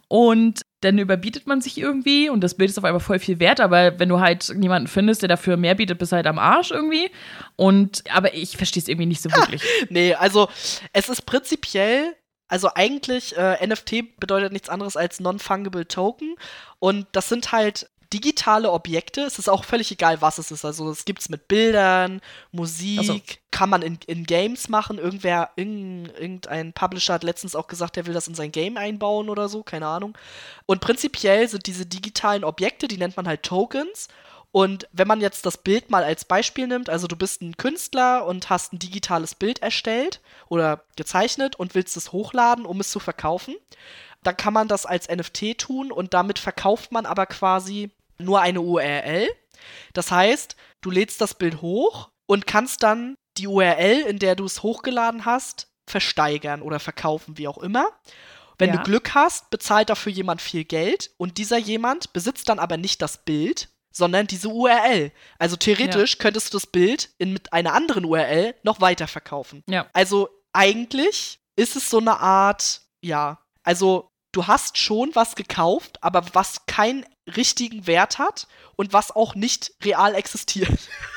Und 0.08 0.62
dann 0.82 1.00
überbietet 1.00 1.48
man 1.48 1.62
sich 1.62 1.80
irgendwie 1.80 2.30
und 2.30 2.42
das 2.42 2.54
Bild 2.56 2.70
ist 2.70 2.78
auf 2.78 2.84
einmal 2.84 3.00
voll 3.00 3.18
viel 3.18 3.40
wert, 3.40 3.60
aber 3.60 3.98
wenn 4.00 4.10
du 4.10 4.20
halt 4.20 4.54
niemanden 4.56 4.88
findest, 4.88 5.24
der 5.24 5.30
dafür 5.30 5.58
mehr 5.58 5.74
bietet, 5.74 5.98
bist 5.98 6.12
du 6.12 6.16
halt 6.16 6.28
am 6.28 6.38
Arsch 6.38 6.70
irgendwie. 6.70 7.10
Und 7.56 8.04
aber 8.14 8.36
ich 8.36 8.56
verstehe 8.56 8.82
es 8.82 8.88
irgendwie 8.88 9.08
nicht 9.08 9.22
so 9.22 9.32
wirklich. 9.36 9.64
nee, 9.90 10.14
also 10.14 10.48
es 10.94 11.10
ist 11.10 11.26
prinzipiell 11.26 12.16
also 12.48 12.70
eigentlich, 12.76 13.36
äh, 13.38 13.66
NFT 13.66 14.20
bedeutet 14.20 14.54
nichts 14.54 14.70
anderes 14.70 14.96
als 14.96 15.20
Non-Fungible 15.20 15.88
Token. 15.88 16.36
Und 16.80 17.08
das 17.12 17.30
sind 17.30 17.52
halt 17.52 17.90
digitale 18.16 18.72
Objekte. 18.72 19.22
Es 19.22 19.40
ist 19.40 19.50
auch 19.50 19.66
völlig 19.66 19.92
egal, 19.92 20.22
was 20.22 20.38
es 20.38 20.50
ist. 20.50 20.64
Also 20.64 20.90
es 20.90 21.04
gibt 21.04 21.20
es 21.20 21.28
mit 21.28 21.50
Bildern, 21.50 22.22
Musik, 22.54 23.04
so. 23.04 23.20
kann 23.52 23.70
man 23.70 23.82
in, 23.82 24.00
in 24.08 24.24
Games 24.24 24.70
machen. 24.70 24.98
Irgendwer, 24.98 25.52
irgend, 25.58 26.18
irgendein 26.18 26.72
Publisher 26.72 27.16
hat 27.16 27.26
letztens 27.26 27.56
auch 27.56 27.68
gesagt, 27.68 27.98
der 27.98 28.06
will 28.06 28.14
das 28.14 28.30
in 28.30 28.36
sein 28.36 28.54
Game 28.54 28.78
einbauen 28.78 29.30
oder 29.30 29.50
so, 29.50 29.64
keine 29.64 29.88
Ahnung. 29.88 30.18
Und 30.66 30.80
prinzipiell 30.80 31.50
sind 31.50 31.66
diese 31.68 31.86
digitalen 31.86 32.46
Objekte, 32.46 32.88
die 32.88 32.98
nennt 32.98 33.18
man 33.18 33.28
halt 33.28 33.44
Tokens. 33.44 34.08
Und 34.54 34.88
wenn 34.94 35.10
man 35.10 35.20
jetzt 35.20 35.46
das 35.46 35.58
Bild 35.58 35.90
mal 35.90 36.06
als 36.06 36.24
Beispiel 36.24 36.68
nimmt, 36.68 36.90
also 36.90 37.08
du 37.08 37.18
bist 37.18 37.42
ein 37.42 37.58
Künstler 37.58 38.26
und 38.26 38.50
hast 38.50 38.72
ein 38.72 38.80
digitales 38.80 39.36
Bild 39.36 39.62
erstellt 39.62 40.22
oder 40.48 40.86
gezeichnet 40.96 41.58
und 41.58 41.76
willst 41.76 41.98
es 41.98 42.14
hochladen, 42.14 42.66
um 42.66 42.80
es 42.80 42.90
zu 42.90 43.02
verkaufen, 43.02 43.56
dann 44.26 44.38
kann 44.38 44.54
man 44.54 44.68
das 44.68 44.86
als 44.86 45.08
NFT 45.08 45.58
tun 45.58 45.92
und 45.92 46.14
damit 46.14 46.40
verkauft 46.40 46.92
man 46.92 47.06
aber 47.06 47.26
quasi 47.28 47.92
nur 48.18 48.42
eine 48.42 48.62
URL. 48.62 49.30
Das 49.94 50.12
heißt, 50.12 50.56
du 50.82 50.92
lädst 50.92 51.22
das 51.22 51.34
Bild 51.34 51.62
hoch 51.62 52.10
und 52.26 52.48
kannst 52.48 52.84
dann 52.84 53.16
die 53.38 53.48
URL, 53.48 54.02
in 54.08 54.20
der 54.20 54.36
du 54.36 54.46
es 54.46 54.64
hochgeladen 54.64 55.26
hast, 55.26 55.68
versteigern 55.88 56.62
oder 56.62 56.80
verkaufen, 56.80 57.38
wie 57.38 57.48
auch 57.48 57.58
immer. 57.58 57.90
Wenn 58.58 58.70
ja. 58.70 58.78
du 58.78 58.84
Glück 58.84 59.14
hast, 59.14 59.50
bezahlt 59.50 59.90
dafür 59.90 60.12
jemand 60.12 60.42
viel 60.42 60.64
Geld 60.64 61.12
und 61.18 61.38
dieser 61.38 61.58
jemand 61.58 62.14
besitzt 62.14 62.48
dann 62.50 62.60
aber 62.60 62.78
nicht 62.78 63.02
das 63.02 63.24
Bild, 63.26 63.70
sondern 63.92 64.28
diese 64.28 64.50
URL. 64.50 65.12
Also 65.40 65.56
theoretisch 65.56 66.14
ja. 66.14 66.20
könntest 66.20 66.54
du 66.54 66.58
das 66.58 66.68
Bild 66.68 67.10
in, 67.18 67.34
mit 67.34 67.54
einer 67.54 67.74
anderen 67.74 68.06
URL 68.06 68.56
noch 68.64 68.82
weiter 68.82 69.08
verkaufen. 69.08 69.64
Ja. 69.70 69.88
Also 69.94 70.30
eigentlich 70.54 71.40
ist 71.56 71.76
es 71.76 71.90
so 71.90 72.00
eine 72.00 72.20
Art, 72.20 72.82
ja, 73.02 73.40
also 73.64 74.10
du 74.36 74.48
hast 74.48 74.78
schon 74.78 75.12
was 75.14 75.36
gekauft, 75.36 76.04
aber 76.04 76.24
was 76.34 76.66
keinen 76.66 77.06
richtigen 77.36 77.88
Wert 77.88 78.20
hat 78.20 78.48
und 78.76 78.94
was 78.94 79.16
auch 79.16 79.34
nicht 79.36 79.72
real 79.84 80.14
existiert. 80.14 80.78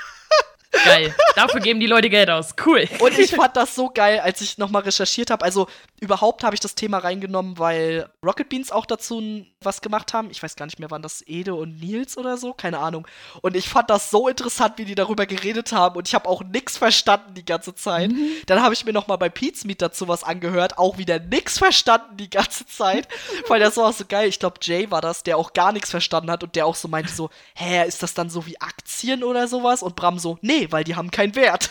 Geil. 0.70 1.14
Dafür 1.34 1.60
geben 1.60 1.80
die 1.80 1.86
Leute 1.86 2.10
Geld 2.10 2.28
aus. 2.30 2.54
Cool. 2.64 2.86
Und 2.98 3.18
ich 3.18 3.30
fand 3.34 3.56
das 3.56 3.74
so 3.74 3.88
geil, 3.88 4.20
als 4.20 4.40
ich 4.40 4.58
nochmal 4.58 4.82
recherchiert 4.82 5.30
habe. 5.30 5.44
Also 5.44 5.66
überhaupt 6.00 6.44
habe 6.44 6.54
ich 6.54 6.60
das 6.60 6.74
Thema 6.74 6.98
reingenommen, 6.98 7.58
weil 7.58 8.08
Rocket 8.24 8.48
Beans 8.48 8.70
auch 8.70 8.86
dazu 8.86 9.44
was 9.60 9.80
gemacht 9.80 10.12
haben. 10.14 10.30
Ich 10.30 10.42
weiß 10.42 10.56
gar 10.56 10.66
nicht 10.66 10.78
mehr, 10.78 10.90
waren 10.90 11.02
das 11.02 11.22
Ede 11.26 11.54
und 11.54 11.80
Nils 11.80 12.16
oder 12.16 12.36
so? 12.36 12.52
Keine 12.52 12.78
Ahnung. 12.78 13.06
Und 13.40 13.56
ich 13.56 13.68
fand 13.68 13.90
das 13.90 14.10
so 14.10 14.28
interessant, 14.28 14.74
wie 14.76 14.84
die 14.84 14.94
darüber 14.94 15.26
geredet 15.26 15.72
haben. 15.72 15.96
Und 15.96 16.06
ich 16.06 16.14
habe 16.14 16.28
auch 16.28 16.42
nichts 16.42 16.76
verstanden 16.76 17.34
die 17.34 17.44
ganze 17.44 17.74
Zeit. 17.74 18.10
Mhm. 18.10 18.30
Dann 18.46 18.62
habe 18.62 18.74
ich 18.74 18.84
mir 18.84 18.92
nochmal 18.92 19.18
bei 19.18 19.28
Pete's 19.28 19.64
Meet 19.64 19.82
dazu 19.82 20.06
was 20.06 20.22
angehört. 20.22 20.78
Auch 20.78 20.98
wieder 20.98 21.18
nichts 21.18 21.58
verstanden 21.58 22.16
die 22.16 22.30
ganze 22.30 22.66
Zeit. 22.66 23.08
weil 23.48 23.60
das 23.60 23.76
war 23.76 23.88
auch 23.88 23.92
so 23.92 24.04
geil. 24.06 24.28
Ich 24.28 24.38
glaube, 24.38 24.58
Jay 24.62 24.90
war 24.90 25.00
das, 25.00 25.22
der 25.22 25.38
auch 25.38 25.52
gar 25.52 25.72
nichts 25.72 25.90
verstanden 25.90 26.30
hat 26.30 26.42
und 26.42 26.54
der 26.54 26.66
auch 26.66 26.74
so 26.74 26.88
meinte 26.88 27.12
so, 27.12 27.30
hä, 27.54 27.86
ist 27.86 28.02
das 28.02 28.14
dann 28.14 28.30
so 28.30 28.46
wie 28.46 28.60
Aktien 28.60 29.24
oder 29.24 29.48
sowas? 29.48 29.82
Und 29.82 29.96
Bram 29.96 30.18
so, 30.18 30.38
nee, 30.42 30.57
weil 30.70 30.84
die 30.84 30.96
haben 30.96 31.10
keinen 31.10 31.34
Wert. 31.34 31.70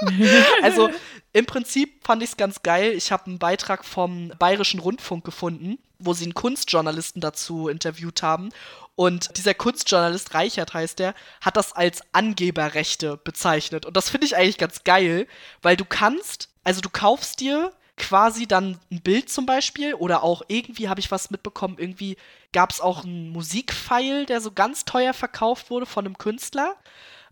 also 0.62 0.90
im 1.32 1.46
Prinzip 1.46 2.04
fand 2.04 2.22
ich 2.22 2.30
es 2.30 2.36
ganz 2.36 2.62
geil. 2.62 2.92
Ich 2.92 3.12
habe 3.12 3.26
einen 3.26 3.38
Beitrag 3.38 3.84
vom 3.84 4.32
Bayerischen 4.38 4.80
Rundfunk 4.80 5.24
gefunden, 5.24 5.78
wo 5.98 6.12
sie 6.12 6.24
einen 6.24 6.34
Kunstjournalisten 6.34 7.20
dazu 7.20 7.68
interviewt 7.68 8.22
haben. 8.22 8.50
Und 8.94 9.36
dieser 9.36 9.54
Kunstjournalist, 9.54 10.34
Reichert 10.34 10.74
heißt 10.74 10.98
der, 10.98 11.14
hat 11.40 11.56
das 11.56 11.72
als 11.72 12.02
Angeberrechte 12.12 13.16
bezeichnet. 13.16 13.86
Und 13.86 13.96
das 13.96 14.10
finde 14.10 14.26
ich 14.26 14.36
eigentlich 14.36 14.58
ganz 14.58 14.82
geil, 14.84 15.26
weil 15.62 15.76
du 15.76 15.84
kannst, 15.84 16.48
also 16.64 16.80
du 16.80 16.90
kaufst 16.90 17.40
dir 17.40 17.72
quasi 17.96 18.46
dann 18.46 18.78
ein 18.90 19.00
Bild 19.02 19.28
zum 19.28 19.44
Beispiel 19.44 19.94
oder 19.94 20.22
auch 20.22 20.42
irgendwie 20.48 20.88
habe 20.88 21.00
ich 21.00 21.10
was 21.10 21.30
mitbekommen, 21.30 21.76
irgendwie 21.78 22.16
gab 22.52 22.70
es 22.70 22.80
auch 22.80 23.04
einen 23.04 23.30
Musikfile, 23.30 24.24
der 24.24 24.40
so 24.40 24.52
ganz 24.52 24.84
teuer 24.84 25.12
verkauft 25.12 25.70
wurde 25.70 25.86
von 25.86 26.06
einem 26.06 26.16
Künstler. 26.16 26.76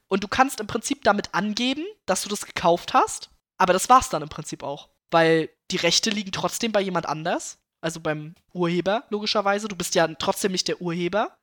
Und 0.08 0.22
du 0.22 0.28
kannst 0.28 0.60
im 0.60 0.66
Prinzip 0.66 1.02
damit 1.04 1.34
angeben, 1.34 1.84
dass 2.06 2.22
du 2.22 2.28
das 2.28 2.46
gekauft 2.46 2.94
hast. 2.94 3.30
Aber 3.58 3.72
das 3.72 3.88
war's 3.88 4.08
dann 4.08 4.22
im 4.22 4.28
Prinzip 4.28 4.62
auch. 4.62 4.88
Weil 5.10 5.50
die 5.70 5.76
Rechte 5.76 6.10
liegen 6.10 6.32
trotzdem 6.32 6.72
bei 6.72 6.80
jemand 6.80 7.06
anders. 7.06 7.58
Also 7.80 8.00
beim 8.00 8.34
Urheber, 8.52 9.04
logischerweise. 9.10 9.68
Du 9.68 9.76
bist 9.76 9.94
ja 9.94 10.06
trotzdem 10.08 10.52
nicht 10.52 10.68
der 10.68 10.80
Urheber. 10.80 11.36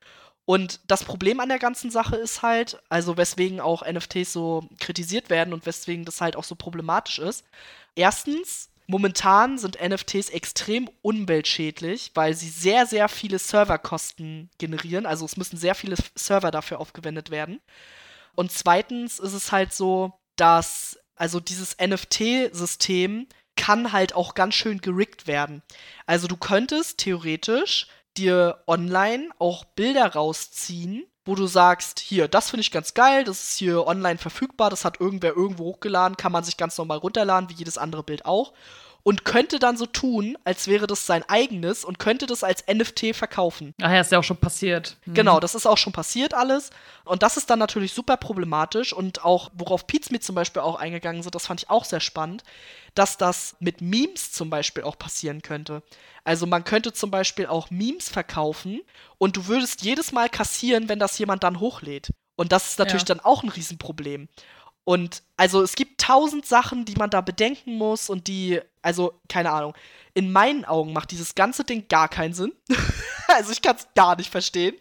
Und 0.45 0.81
das 0.87 1.03
Problem 1.03 1.39
an 1.39 1.49
der 1.49 1.59
ganzen 1.59 1.89
Sache 1.89 2.17
ist 2.17 2.41
halt, 2.41 2.81
also 2.89 3.15
weswegen 3.15 3.61
auch 3.61 3.85
NFTs 3.85 4.33
so 4.33 4.67
kritisiert 4.79 5.29
werden 5.29 5.53
und 5.53 5.65
weswegen 5.65 6.03
das 6.03 6.19
halt 6.19 6.35
auch 6.35 6.43
so 6.43 6.55
problematisch 6.55 7.19
ist. 7.19 7.45
Erstens, 7.95 8.69
momentan 8.87 9.57
sind 9.57 9.77
NFTs 9.81 10.29
extrem 10.29 10.89
umweltschädlich, 11.01 12.11
weil 12.15 12.33
sie 12.33 12.49
sehr, 12.49 12.85
sehr 12.85 13.07
viele 13.07 13.39
Serverkosten 13.39 14.49
generieren. 14.57 15.05
Also 15.05 15.23
es 15.23 15.37
müssen 15.37 15.57
sehr 15.57 15.75
viele 15.75 15.95
Server 16.15 16.51
dafür 16.51 16.81
aufgewendet 16.81 17.29
werden. 17.29 17.61
Und 18.35 18.51
zweitens 18.51 19.19
ist 19.19 19.33
es 19.33 19.51
halt 19.51 19.73
so, 19.73 20.13
dass 20.35 20.99
also 21.15 21.39
dieses 21.39 21.77
NFT-System 21.77 23.27
kann 23.55 23.91
halt 23.91 24.15
auch 24.15 24.33
ganz 24.33 24.55
schön 24.55 24.79
gerickt 24.79 25.27
werden. 25.27 25.61
Also 26.05 26.27
du 26.27 26.37
könntest 26.37 26.97
theoretisch 26.97 27.87
dir 28.17 28.63
online 28.67 29.29
auch 29.39 29.63
Bilder 29.63 30.13
rausziehen, 30.13 31.05
wo 31.25 31.35
du 31.35 31.45
sagst, 31.45 31.99
hier, 31.99 32.27
das 32.27 32.49
finde 32.49 32.61
ich 32.61 32.71
ganz 32.71 32.93
geil, 32.93 33.23
das 33.23 33.43
ist 33.43 33.57
hier 33.57 33.87
online 33.87 34.17
verfügbar, 34.17 34.69
das 34.69 34.85
hat 34.85 34.99
irgendwer 34.99 35.35
irgendwo 35.35 35.65
hochgeladen, 35.65 36.17
kann 36.17 36.31
man 36.31 36.43
sich 36.43 36.57
ganz 36.57 36.77
normal 36.77 36.97
runterladen, 36.97 37.49
wie 37.49 37.53
jedes 37.53 37.77
andere 37.77 38.03
Bild 38.03 38.25
auch 38.25 38.53
und 39.03 39.25
könnte 39.25 39.59
dann 39.59 39.75
so 39.75 39.85
tun, 39.85 40.37
als 40.45 40.67
wäre 40.67 40.87
das 40.87 41.05
sein 41.05 41.23
eigenes 41.27 41.83
und 41.83 41.99
könnte 41.99 42.25
das 42.25 42.43
als 42.43 42.63
NFT 42.67 43.13
verkaufen. 43.13 43.73
Ach 43.81 43.91
ja, 43.91 43.99
ist 43.99 44.13
ja 44.13 44.19
auch 44.19 44.23
schon 44.23 44.37
passiert. 44.37 44.97
Mhm. 45.05 45.13
Genau, 45.13 45.39
das 45.41 45.55
ist 45.55 45.65
auch 45.65 45.77
schon 45.77 45.91
passiert 45.91 46.33
alles. 46.33 46.69
Und 47.03 47.21
das 47.21 47.35
ist 47.35 47.49
dann 47.49 47.59
natürlich 47.59 47.93
super 47.93 48.15
problematisch 48.15 48.93
und 48.93 49.25
auch, 49.25 49.51
worauf 49.53 49.87
Pizza 49.87 50.19
zum 50.21 50.35
Beispiel 50.35 50.61
auch 50.61 50.75
eingegangen 50.75 51.21
sind, 51.21 51.35
das 51.35 51.47
fand 51.47 51.61
ich 51.61 51.69
auch 51.69 51.83
sehr 51.83 51.99
spannend, 51.99 52.43
dass 52.95 53.17
das 53.17 53.57
mit 53.59 53.81
Memes 53.81 54.31
zum 54.31 54.49
Beispiel 54.49 54.83
auch 54.83 54.97
passieren 54.97 55.41
könnte. 55.41 55.83
Also 56.23 56.45
man 56.45 56.63
könnte 56.63 56.93
zum 56.93 57.11
Beispiel 57.11 57.47
auch 57.47 57.69
Memes 57.69 58.07
verkaufen 58.07 58.81
und 59.17 59.35
du 59.35 59.47
würdest 59.47 59.83
jedes 59.83 60.13
Mal 60.13 60.29
kassieren, 60.29 60.87
wenn 60.87 60.99
das 60.99 61.17
jemand 61.17 61.43
dann 61.43 61.59
hochlädt. 61.59 62.11
Und 62.35 62.51
das 62.51 62.71
ist 62.71 62.79
natürlich 62.79 63.03
ja. 63.03 63.15
dann 63.15 63.19
auch 63.19 63.43
ein 63.43 63.49
Riesenproblem. 63.49 64.29
Und 64.85 65.23
also 65.37 65.61
es 65.61 65.75
gibt 65.75 66.01
tausend 66.01 66.45
Sachen, 66.45 66.85
die 66.85 66.95
man 66.95 67.09
da 67.09 67.21
bedenken 67.21 67.77
muss 67.77 68.09
und 68.09 68.27
die, 68.27 68.61
also 68.83 69.19
keine 69.27 69.51
Ahnung. 69.51 69.73
In 70.13 70.31
meinen 70.31 70.65
Augen 70.65 70.93
macht 70.93 71.09
dieses 71.09 71.33
ganze 71.33 71.63
Ding 71.63 71.87
gar 71.87 72.07
keinen 72.07 72.33
Sinn. 72.33 72.53
also 73.27 73.51
ich 73.51 73.63
kann 73.63 73.75
es 73.75 73.87
gar 73.95 74.15
nicht 74.15 74.29
verstehen 74.29 74.75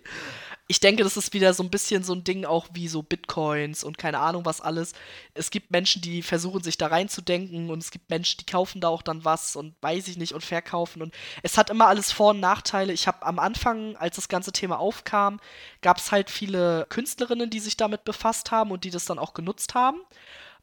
ich 0.72 0.80
denke, 0.80 1.02
das 1.04 1.18
ist 1.18 1.34
wieder 1.34 1.52
so 1.52 1.62
ein 1.62 1.68
bisschen 1.68 2.02
so 2.02 2.14
ein 2.14 2.24
Ding 2.24 2.46
auch 2.46 2.66
wie 2.72 2.88
so 2.88 3.02
Bitcoins 3.02 3.84
und 3.84 3.98
keine 3.98 4.20
Ahnung 4.20 4.46
was 4.46 4.62
alles. 4.62 4.94
Es 5.34 5.50
gibt 5.50 5.70
Menschen, 5.70 6.00
die 6.00 6.22
versuchen 6.22 6.62
sich 6.62 6.78
da 6.78 6.86
reinzudenken 6.86 7.68
und 7.68 7.82
es 7.82 7.90
gibt 7.90 8.08
Menschen, 8.08 8.38
die 8.38 8.46
kaufen 8.46 8.80
da 8.80 8.88
auch 8.88 9.02
dann 9.02 9.22
was 9.22 9.54
und 9.54 9.74
weiß 9.82 10.08
ich 10.08 10.16
nicht 10.16 10.32
und 10.32 10.42
verkaufen 10.42 11.02
und 11.02 11.14
es 11.42 11.58
hat 11.58 11.68
immer 11.68 11.88
alles 11.88 12.10
Vor- 12.10 12.30
und 12.30 12.40
Nachteile. 12.40 12.94
Ich 12.94 13.06
habe 13.06 13.26
am 13.26 13.38
Anfang, 13.38 13.96
als 13.96 14.16
das 14.16 14.28
ganze 14.28 14.52
Thema 14.52 14.78
aufkam, 14.78 15.40
gab 15.82 15.98
es 15.98 16.10
halt 16.10 16.30
viele 16.30 16.86
Künstlerinnen, 16.88 17.50
die 17.50 17.60
sich 17.60 17.76
damit 17.76 18.04
befasst 18.04 18.50
haben 18.50 18.70
und 18.70 18.84
die 18.84 18.90
das 18.90 19.04
dann 19.04 19.18
auch 19.18 19.34
genutzt 19.34 19.74
haben 19.74 20.00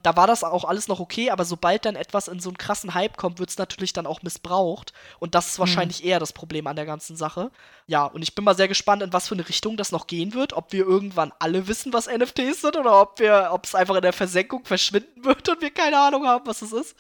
da 0.02 0.16
war 0.16 0.28
das 0.28 0.46
auch 0.46 0.64
alles 0.64 0.88
noch 0.88 1.02
okay, 1.02 1.30
aber 1.30 1.44
sobald 1.44 1.84
dann 1.84 1.98
etwas 1.98 2.30
in 2.30 2.40
so 2.40 2.50
einen 2.50 2.58
krassen 2.58 2.94
Hype 2.94 3.18
kommt, 3.18 3.40
wird 3.40 3.50
es 3.50 3.58
natürlich 3.58 3.92
dann 3.92 4.08
auch 4.08 4.22
missbraucht. 4.22 4.94
Und 5.20 5.36
das 5.36 5.48
ist 5.48 5.54
hm. 5.56 5.60
wahrscheinlich 5.60 6.02
mhm. 6.02 6.10
eher 6.10 6.20
das 6.20 6.32
Problem 6.32 6.68
an 6.68 6.78
der 6.78 6.86
ganzen 6.86 7.18
Sache. 7.18 7.52
Ja, 7.86 8.06
und 8.06 8.22
ich 8.22 8.34
bin 8.34 8.46
mal 8.46 8.56
sehr 8.56 8.70
gespannt, 8.70 9.02
in 9.02 9.12
was 9.12 9.28
für 9.28 9.36
eine 9.36 9.48
Richtung 9.50 9.76
das 9.76 9.92
noch 9.92 10.08
gehen 10.08 10.34
wird. 10.34 10.54
Ob 10.54 10.72
wir 10.72 10.86
irgendwann 10.86 11.34
alle 11.40 11.68
wissen, 11.68 11.92
was 11.92 12.08
NFTs 12.08 12.62
sind 12.62 12.78
oder 12.78 13.02
ob 13.02 13.20
wir, 13.20 13.50
ob 13.52 13.66
es 13.66 13.76
einfach 13.76 13.96
in 13.96 14.02
der 14.02 14.14
Versenkung 14.14 14.64
verschwinden 14.64 15.26
wird 15.26 15.50
und 15.50 15.62
wir 15.62 15.72
keine 15.72 16.00
Ahnung 16.00 16.26
haben, 16.26 16.48
was 16.48 16.62
es 16.62 16.72
ist. 16.72 16.96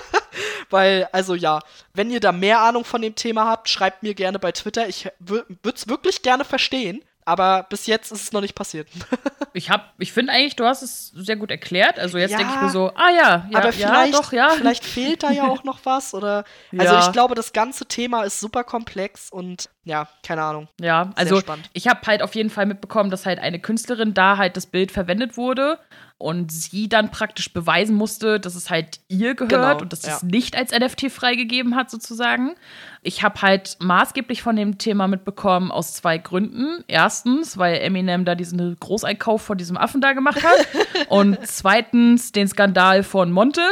Weil, 0.70 1.08
also 1.10 1.34
ja, 1.34 1.60
wenn 1.94 2.10
ihr 2.10 2.20
da 2.20 2.30
mehr 2.30 2.60
Ahnung 2.60 2.84
von 2.84 3.02
dem 3.02 3.16
Thema 3.16 3.46
habt, 3.46 3.68
schreibt 3.68 4.04
mir 4.04 4.14
gerne 4.14 4.38
bei 4.38 4.52
Twitter. 4.52 4.88
Ich 4.88 5.08
würde 5.18 5.74
es 5.74 5.88
wirklich 5.88 6.22
gerne 6.22 6.44
verstehen. 6.44 7.02
Aber 7.30 7.66
bis 7.68 7.86
jetzt 7.86 8.10
ist 8.10 8.22
es 8.22 8.32
noch 8.32 8.40
nicht 8.40 8.56
passiert. 8.56 8.88
ich 9.52 9.70
hab, 9.70 9.94
ich 9.98 10.12
finde 10.12 10.32
eigentlich, 10.32 10.56
du 10.56 10.64
hast 10.64 10.82
es 10.82 11.12
sehr 11.14 11.36
gut 11.36 11.52
erklärt. 11.52 11.98
Also 11.98 12.18
jetzt 12.18 12.32
ja, 12.32 12.38
denke 12.38 12.54
ich 12.56 12.62
mir 12.62 12.70
so, 12.70 12.90
ah 12.96 13.10
ja, 13.10 13.46
ja, 13.50 13.58
aber 13.58 13.72
vielleicht, 13.72 14.12
ja, 14.12 14.20
doch, 14.20 14.32
ja. 14.32 14.50
Vielleicht 14.50 14.84
fehlt 14.84 15.22
da 15.22 15.30
ja 15.30 15.46
auch 15.46 15.62
noch 15.62 15.78
was. 15.84 16.12
Oder 16.12 16.44
also 16.76 16.98
ich 16.98 17.12
glaube, 17.12 17.36
das 17.36 17.52
ganze 17.52 17.86
Thema 17.86 18.24
ist 18.24 18.40
super 18.40 18.64
komplex 18.64 19.30
und 19.30 19.70
ja, 19.84 20.08
keine 20.24 20.42
Ahnung. 20.42 20.68
Ja, 20.80 21.10
also 21.14 21.40
ich 21.72 21.86
habe 21.86 22.00
halt 22.06 22.22
auf 22.22 22.34
jeden 22.34 22.50
Fall 22.50 22.66
mitbekommen, 22.66 23.10
dass 23.10 23.26
halt 23.26 23.38
eine 23.38 23.60
Künstlerin 23.60 24.12
da 24.12 24.36
halt 24.36 24.56
das 24.56 24.66
Bild 24.66 24.90
verwendet 24.90 25.36
wurde 25.36 25.78
und 26.20 26.52
sie 26.52 26.86
dann 26.86 27.10
praktisch 27.10 27.50
beweisen 27.50 27.96
musste, 27.96 28.38
dass 28.38 28.54
es 28.54 28.68
halt 28.68 29.00
ihr 29.08 29.34
gehört 29.34 29.50
genau, 29.50 29.78
und 29.80 29.92
dass 29.92 30.02
ja. 30.02 30.16
es 30.16 30.22
nicht 30.22 30.54
als 30.54 30.70
NFT 30.70 31.10
freigegeben 31.10 31.74
hat, 31.74 31.90
sozusagen. 31.90 32.54
Ich 33.02 33.22
habe 33.22 33.40
halt 33.40 33.78
maßgeblich 33.80 34.42
von 34.42 34.54
dem 34.54 34.76
Thema 34.76 35.08
mitbekommen 35.08 35.70
aus 35.70 35.94
zwei 35.94 36.18
Gründen. 36.18 36.84
Erstens, 36.86 37.56
weil 37.56 37.76
Eminem 37.76 38.26
da 38.26 38.34
diesen 38.34 38.78
Großeinkauf 38.78 39.40
von 39.40 39.56
diesem 39.56 39.78
Affen 39.78 40.02
da 40.02 40.12
gemacht 40.12 40.42
hat. 40.44 40.66
und 41.08 41.38
zweitens 41.44 42.32
den 42.32 42.46
Skandal 42.46 43.02
von 43.02 43.32
Monte. 43.32 43.62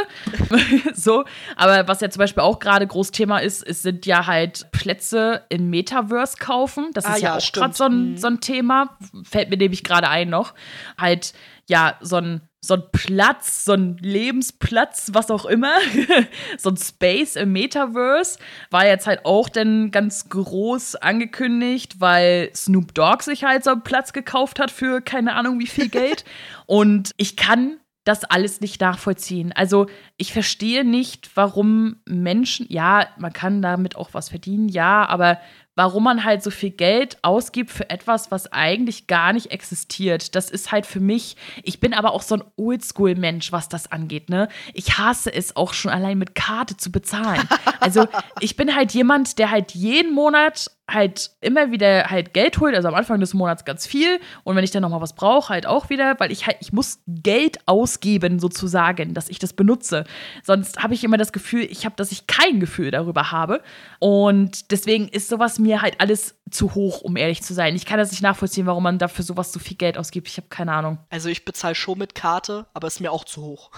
so. 0.95 1.25
Aber 1.55 1.87
was 1.87 2.01
ja 2.01 2.09
zum 2.09 2.21
Beispiel 2.21 2.41
auch 2.41 2.57
gerade 2.57 2.87
groß 2.87 3.11
Thema 3.11 3.37
ist, 3.37 3.61
es 3.61 3.83
sind 3.83 4.07
ja 4.07 4.25
halt 4.25 4.71
Plätze 4.71 5.43
im 5.49 5.69
Metaverse 5.69 6.37
kaufen. 6.39 6.89
Das 6.95 7.05
ah, 7.05 7.13
ist 7.13 7.21
ja, 7.21 7.29
ja 7.29 7.37
auch 7.37 7.51
gerade 7.51 7.75
so, 7.75 7.83
ein, 7.83 8.11
mhm. 8.13 8.17
so 8.17 8.25
ein 8.25 8.41
Thema. 8.41 8.97
Fällt 9.23 9.51
mir 9.51 9.57
nämlich 9.57 9.83
gerade 9.83 10.09
ein 10.09 10.31
noch. 10.31 10.55
Halt 10.97 11.33
ja, 11.69 11.95
so 12.01 12.17
ein, 12.17 12.41
so 12.61 12.73
ein 12.73 12.83
Platz, 12.91 13.63
so 13.63 13.73
ein 13.73 13.97
Lebensplatz, 14.01 15.11
was 15.13 15.31
auch 15.31 15.45
immer, 15.45 15.75
so 16.57 16.71
ein 16.71 16.77
Space 16.77 17.35
im 17.35 17.53
Metaverse, 17.53 18.39
war 18.69 18.85
jetzt 18.85 19.07
halt 19.07 19.25
auch 19.25 19.47
dann 19.49 19.91
ganz 19.91 20.29
groß 20.29 20.95
angekündigt, 20.97 22.01
weil 22.01 22.49
Snoop 22.55 22.93
Dogg 22.93 23.23
sich 23.23 23.43
halt 23.43 23.63
so 23.63 23.71
einen 23.71 23.83
Platz 23.83 24.13
gekauft 24.13 24.59
hat 24.59 24.71
für 24.71 25.01
keine 25.01 25.35
Ahnung 25.35 25.59
wie 25.59 25.67
viel 25.67 25.89
Geld. 25.89 26.25
Und 26.65 27.11
ich 27.17 27.37
kann 27.37 27.77
das 28.03 28.23
alles 28.23 28.59
nicht 28.59 28.81
nachvollziehen. 28.81 29.51
Also 29.53 29.85
ich 30.17 30.33
verstehe 30.33 30.83
nicht, 30.83 31.29
warum 31.35 31.97
Menschen, 32.05 32.65
ja, 32.69 33.07
man 33.17 33.33
kann 33.33 33.61
damit 33.61 33.95
auch 33.95 34.09
was 34.13 34.29
verdienen, 34.29 34.67
ja, 34.67 35.05
aber 35.05 35.39
warum 35.79 36.03
man 36.03 36.25
halt 36.25 36.43
so 36.43 36.51
viel 36.51 36.71
Geld 36.71 37.17
ausgibt 37.21 37.71
für 37.71 37.89
etwas, 37.89 38.31
was 38.31 38.51
eigentlich 38.51 39.07
gar 39.07 39.31
nicht 39.31 39.51
existiert. 39.51 40.35
Das 40.35 40.51
ist 40.51 40.73
halt 40.73 40.85
für 40.85 40.99
mich, 40.99 41.37
ich 41.63 41.79
bin 41.79 41.93
aber 41.93 42.11
auch 42.11 42.21
so 42.21 42.35
ein 42.35 42.43
Oldschool-Mensch, 42.57 43.53
was 43.53 43.69
das 43.69 43.89
angeht, 43.89 44.29
ne? 44.29 44.49
Ich 44.73 44.97
hasse 44.97 45.33
es 45.33 45.55
auch 45.55 45.71
schon 45.71 45.89
allein 45.89 46.17
mit 46.17 46.35
Karte 46.35 46.75
zu 46.75 46.91
bezahlen. 46.91 47.47
Also 47.81 48.09
ich 48.41 48.57
bin 48.57 48.75
halt 48.75 48.91
jemand, 48.91 49.39
der 49.39 49.51
halt 49.51 49.71
jeden 49.71 50.13
Monat 50.13 50.69
halt 50.93 51.31
immer 51.41 51.71
wieder 51.71 52.05
halt 52.09 52.33
Geld 52.33 52.59
holt, 52.59 52.75
also 52.75 52.87
am 52.87 52.95
Anfang 52.95 53.19
des 53.19 53.33
Monats 53.33 53.65
ganz 53.65 53.87
viel 53.87 54.19
und 54.43 54.55
wenn 54.55 54.63
ich 54.63 54.71
dann 54.71 54.81
nochmal 54.81 55.01
was 55.01 55.13
brauche, 55.13 55.49
halt 55.49 55.65
auch 55.65 55.89
wieder, 55.89 56.19
weil 56.19 56.31
ich 56.31 56.47
halt, 56.47 56.57
ich 56.59 56.73
muss 56.73 56.99
Geld 57.07 57.59
ausgeben 57.65 58.39
sozusagen, 58.39 59.13
dass 59.13 59.29
ich 59.29 59.39
das 59.39 59.53
benutze. 59.53 60.03
Sonst 60.43 60.81
habe 60.81 60.93
ich 60.93 61.03
immer 61.03 61.17
das 61.17 61.31
Gefühl, 61.31 61.67
ich 61.69 61.85
habe, 61.85 61.95
dass 61.95 62.11
ich 62.11 62.27
kein 62.27 62.59
Gefühl 62.59 62.91
darüber 62.91 63.31
habe 63.31 63.61
und 63.99 64.71
deswegen 64.71 65.07
ist 65.07 65.29
sowas 65.29 65.59
mir 65.59 65.81
halt 65.81 65.99
alles 65.99 66.35
zu 66.51 66.75
hoch, 66.75 67.01
um 67.01 67.15
ehrlich 67.15 67.43
zu 67.43 67.53
sein. 67.53 67.75
Ich 67.75 67.85
kann 67.85 67.99
das 67.99 68.11
nicht 68.11 68.21
nachvollziehen, 68.21 68.65
warum 68.65 68.83
man 68.83 68.97
dafür 68.97 69.23
sowas 69.23 69.51
so 69.51 69.59
viel 69.59 69.77
Geld 69.77 69.97
ausgibt. 69.97 70.27
Ich 70.27 70.37
habe 70.37 70.47
keine 70.49 70.73
Ahnung. 70.73 70.99
Also 71.09 71.29
ich 71.29 71.45
bezahle 71.45 71.75
schon 71.75 71.97
mit 71.97 72.15
Karte, 72.15 72.65
aber 72.73 72.87
ist 72.87 72.99
mir 72.99 73.11
auch 73.11 73.23
zu 73.23 73.41
hoch. 73.41 73.71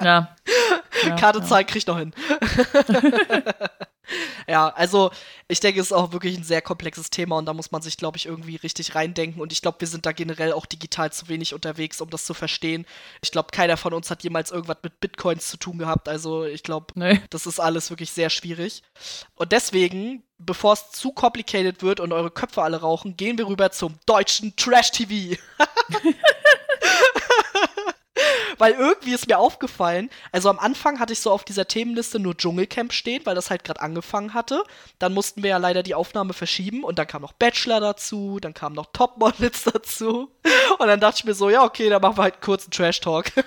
ja. 0.00 0.34
ja 1.04 1.16
Karte 1.16 1.40
ja. 1.40 1.44
zahlen 1.44 1.66
krieg 1.66 1.78
ich 1.78 1.86
noch 1.86 1.98
hin. 1.98 2.12
ja, 4.48 4.68
also 4.68 5.10
ich 5.48 5.60
denke, 5.60 5.80
es 5.80 5.86
ist 5.86 5.92
auch 5.92 6.12
wirklich 6.12 6.36
ein 6.36 6.44
sehr 6.44 6.62
komplexes 6.62 7.10
Thema 7.10 7.36
und 7.38 7.46
da 7.46 7.52
muss 7.52 7.70
man 7.70 7.82
sich, 7.82 7.96
glaube 7.96 8.16
ich, 8.16 8.26
irgendwie 8.26 8.56
richtig 8.56 8.94
reindenken. 8.94 9.40
Und 9.40 9.52
ich 9.52 9.62
glaube, 9.62 9.80
wir 9.80 9.88
sind 9.88 10.06
da 10.06 10.12
generell 10.12 10.52
auch 10.52 10.66
digital 10.66 11.12
zu 11.12 11.28
wenig 11.28 11.54
unterwegs, 11.54 12.00
um 12.00 12.10
das 12.10 12.24
zu 12.24 12.34
verstehen. 12.34 12.86
Ich 13.22 13.30
glaube, 13.30 13.48
keiner 13.52 13.76
von 13.76 13.92
uns 13.92 14.10
hat 14.10 14.22
jemals 14.22 14.50
irgendwas 14.50 14.78
mit 14.82 15.00
Bitcoins 15.00 15.48
zu 15.48 15.56
tun 15.56 15.78
gehabt. 15.78 16.08
Also 16.08 16.44
ich 16.44 16.62
glaube, 16.62 16.86
nee. 16.94 17.20
das 17.30 17.46
ist 17.46 17.60
alles 17.60 17.90
wirklich 17.90 18.10
sehr 18.10 18.30
schwierig. 18.30 18.82
Und 19.34 19.52
deswegen, 19.52 20.22
bevor 20.38 20.74
es 20.74 20.90
zu 20.90 21.12
complicated 21.12 21.82
wird 21.82 22.00
und 22.00 22.12
eure 22.12 22.30
Köpfe 22.30 22.62
alle 22.62 22.80
rauchen, 22.80 23.16
gehen 23.16 23.38
wir 23.38 23.46
rüber 23.46 23.70
zum 23.70 23.98
deutschen 24.06 24.56
Trash-TV. 24.56 25.36
weil 28.58 28.72
irgendwie 28.72 29.14
ist 29.14 29.28
mir 29.28 29.38
aufgefallen, 29.38 30.10
also 30.32 30.48
am 30.50 30.58
Anfang 30.58 31.00
hatte 31.00 31.12
ich 31.12 31.20
so 31.20 31.30
auf 31.30 31.44
dieser 31.44 31.66
Themenliste 31.66 32.18
nur 32.18 32.36
Dschungelcamp 32.36 32.92
stehen, 32.92 33.24
weil 33.24 33.34
das 33.34 33.50
halt 33.50 33.64
gerade 33.64 33.80
angefangen 33.80 34.34
hatte. 34.34 34.62
Dann 34.98 35.14
mussten 35.14 35.42
wir 35.42 35.50
ja 35.50 35.58
leider 35.58 35.82
die 35.82 35.94
Aufnahme 35.94 36.32
verschieben 36.32 36.84
und 36.84 36.98
dann 36.98 37.06
kam 37.06 37.22
noch 37.22 37.32
Bachelor 37.32 37.80
dazu, 37.80 38.38
dann 38.40 38.54
kamen 38.54 38.74
noch 38.74 38.86
Topmodels 38.92 39.64
dazu. 39.72 40.30
Und 40.78 40.86
dann 40.86 41.00
dachte 41.00 41.18
ich 41.20 41.24
mir 41.24 41.34
so, 41.34 41.50
ja, 41.50 41.64
okay, 41.64 41.88
dann 41.88 42.02
machen 42.02 42.18
wir 42.18 42.22
halt 42.24 42.40
kurz 42.40 42.64
einen 42.64 42.72
Trash-Talk. 42.72 43.32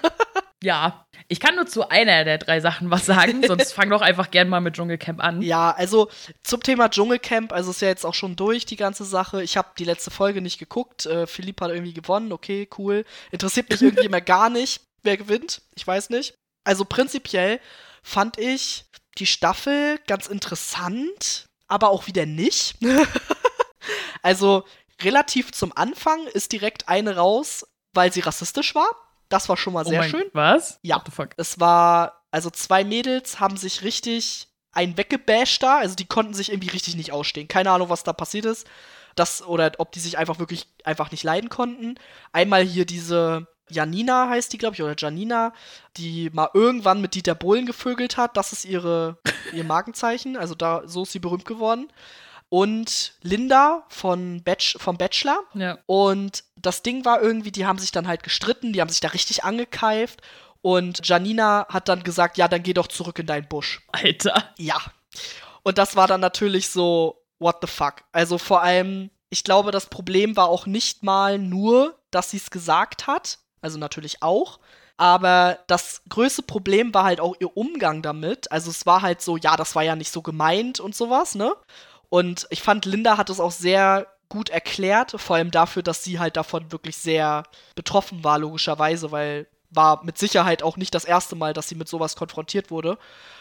Ja, 0.63 1.05
ich 1.27 1.39
kann 1.39 1.55
nur 1.55 1.67
zu 1.67 1.89
einer 1.89 2.23
der 2.23 2.37
drei 2.37 2.59
Sachen 2.61 2.89
was 2.89 3.05
sagen, 3.05 3.43
sonst 3.45 3.73
fang 3.73 3.89
doch 3.89 4.01
einfach 4.01 4.31
gern 4.31 4.49
mal 4.49 4.59
mit 4.59 4.75
Dschungelcamp 4.75 5.23
an. 5.23 5.41
Ja, 5.41 5.71
also 5.71 6.09
zum 6.41 6.63
Thema 6.63 6.89
Dschungelcamp, 6.89 7.53
also 7.53 7.71
ist 7.71 7.81
ja 7.81 7.89
jetzt 7.89 8.05
auch 8.05 8.15
schon 8.15 8.35
durch 8.35 8.65
die 8.65 8.75
ganze 8.75 9.03
Sache. 9.03 9.43
Ich 9.43 9.55
habe 9.55 9.69
die 9.77 9.83
letzte 9.83 10.09
Folge 10.09 10.41
nicht 10.41 10.57
geguckt. 10.57 11.05
Äh, 11.05 11.27
Philipp 11.27 11.61
hat 11.61 11.71
irgendwie 11.71 11.93
gewonnen, 11.93 12.31
okay, 12.31 12.67
cool. 12.77 13.05
Interessiert 13.31 13.69
mich 13.69 13.81
irgendwie 13.81 14.05
immer 14.07 14.21
gar 14.21 14.49
nicht 14.49 14.81
wer 15.07 15.17
gewinnt. 15.17 15.63
Ich 15.75 15.87
weiß 15.87 16.11
nicht. 16.11 16.35
Also 16.63 16.85
prinzipiell 16.85 17.59
fand 18.03 18.37
ich 18.37 18.85
die 19.17 19.25
Staffel 19.25 19.99
ganz 20.05 20.27
interessant, 20.27 21.47
aber 21.67 21.89
auch 21.89 22.07
wieder 22.07 22.25
nicht. 22.25 22.77
also 24.21 24.63
relativ 25.01 25.51
zum 25.51 25.75
Anfang 25.75 26.27
ist 26.27 26.51
direkt 26.51 26.87
eine 26.87 27.15
raus, 27.15 27.65
weil 27.93 28.11
sie 28.13 28.19
rassistisch 28.19 28.75
war. 28.75 28.89
Das 29.29 29.49
war 29.49 29.57
schon 29.57 29.73
mal 29.73 29.85
oh 29.85 29.89
sehr 29.89 30.03
schön. 30.03 30.29
Was? 30.33 30.79
Ja. 30.81 31.03
Es 31.37 31.59
war, 31.59 32.23
also 32.31 32.49
zwei 32.49 32.83
Mädels 32.83 33.39
haben 33.39 33.57
sich 33.57 33.83
richtig 33.83 34.47
ein 34.71 34.97
weggebasht 34.97 35.63
da. 35.63 35.79
Also 35.79 35.95
die 35.95 36.05
konnten 36.05 36.33
sich 36.33 36.51
irgendwie 36.51 36.69
richtig 36.69 36.95
nicht 36.95 37.11
ausstehen. 37.11 37.47
Keine 37.47 37.71
Ahnung, 37.71 37.89
was 37.89 38.03
da 38.03 38.13
passiert 38.13 38.45
ist. 38.45 38.67
Das, 39.15 39.41
oder 39.41 39.71
ob 39.79 39.91
die 39.91 39.99
sich 39.99 40.17
einfach 40.17 40.37
wirklich 40.39 40.67
einfach 40.83 41.11
nicht 41.11 41.23
leiden 41.23 41.49
konnten. 41.49 41.95
Einmal 42.31 42.63
hier 42.63 42.85
diese 42.85 43.47
Janina 43.69 44.29
heißt 44.29 44.51
die, 44.53 44.57
glaube 44.57 44.75
ich, 44.75 44.83
oder 44.83 44.95
Janina, 44.97 45.53
die 45.97 46.29
mal 46.31 46.49
irgendwann 46.53 47.01
mit 47.01 47.15
Dieter 47.15 47.35
Bohlen 47.35 47.65
gevögelt 47.65 48.17
hat. 48.17 48.37
Das 48.37 48.53
ist 48.53 48.65
ihre, 48.65 49.17
ihr 49.53 49.63
Markenzeichen. 49.63 50.37
Also 50.37 50.55
da, 50.55 50.83
so 50.85 51.03
ist 51.03 51.11
sie 51.11 51.19
berühmt 51.19 51.45
geworden. 51.45 51.91
Und 52.49 53.13
Linda 53.21 53.83
von 53.89 54.41
Batch, 54.43 54.77
vom 54.79 54.97
Bachelor. 54.97 55.39
Ja. 55.53 55.77
Und 55.85 56.43
das 56.55 56.81
Ding 56.81 57.03
war 57.03 57.21
irgendwie, 57.21 57.51
die 57.51 57.65
haben 57.65 57.79
sich 57.79 57.91
dann 57.91 58.07
halt 58.07 58.23
gestritten, 58.23 58.71
die 58.71 58.79
haben 58.81 58.89
sich 58.89 59.01
da 59.01 59.09
richtig 59.09 59.43
angekeift. 59.43 60.21
Und 60.61 61.07
Janina 61.07 61.67
hat 61.69 61.89
dann 61.89 62.03
gesagt, 62.03 62.37
ja, 62.37 62.47
dann 62.47 62.63
geh 62.63 62.73
doch 62.73 62.87
zurück 62.87 63.19
in 63.19 63.25
deinen 63.25 63.47
Busch. 63.47 63.81
Alter. 63.91 64.53
Ja. 64.57 64.79
Und 65.63 65.77
das 65.77 65.95
war 65.95 66.07
dann 66.07 66.21
natürlich 66.21 66.69
so, 66.69 67.21
what 67.39 67.57
the 67.61 67.67
fuck. 67.67 68.03
Also 68.11 68.37
vor 68.37 68.63
allem, 68.63 69.09
ich 69.29 69.43
glaube, 69.43 69.71
das 69.71 69.87
Problem 69.87 70.37
war 70.37 70.47
auch 70.47 70.65
nicht 70.65 71.03
mal 71.03 71.37
nur, 71.37 71.97
dass 72.11 72.31
sie 72.31 72.37
es 72.37 72.49
gesagt 72.49 73.07
hat, 73.07 73.39
also 73.61 73.77
natürlich 73.77 74.21
auch. 74.21 74.59
Aber 74.97 75.59
das 75.67 76.01
größte 76.09 76.41
Problem 76.41 76.93
war 76.93 77.03
halt 77.03 77.19
auch 77.19 77.35
ihr 77.39 77.55
Umgang 77.55 78.01
damit. 78.01 78.51
Also 78.51 78.71
es 78.71 78.85
war 78.85 79.03
halt 79.03 79.21
so, 79.21 79.37
ja, 79.37 79.55
das 79.55 79.75
war 79.75 79.83
ja 79.83 79.95
nicht 79.95 80.11
so 80.11 80.21
gemeint 80.21 80.79
und 80.79 80.95
sowas, 80.95 81.35
ne? 81.35 81.53
Und 82.09 82.47
ich 82.49 82.61
fand, 82.63 82.85
Linda 82.85 83.17
hat 83.17 83.29
es 83.29 83.39
auch 83.39 83.51
sehr 83.51 84.07
gut 84.29 84.49
erklärt, 84.49 85.15
vor 85.17 85.35
allem 85.35 85.51
dafür, 85.51 85.83
dass 85.83 86.03
sie 86.03 86.19
halt 86.19 86.35
davon 86.35 86.71
wirklich 86.71 86.97
sehr 86.97 87.43
betroffen 87.75 88.23
war, 88.23 88.39
logischerweise, 88.39 89.11
weil 89.11 89.47
war 89.69 90.03
mit 90.03 90.17
Sicherheit 90.17 90.63
auch 90.63 90.77
nicht 90.77 90.95
das 90.95 91.05
erste 91.05 91.35
Mal, 91.35 91.53
dass 91.53 91.67
sie 91.67 91.75
mit 91.75 91.87
sowas 91.87 92.15
konfrontiert 92.15 92.71
wurde. 92.71 92.97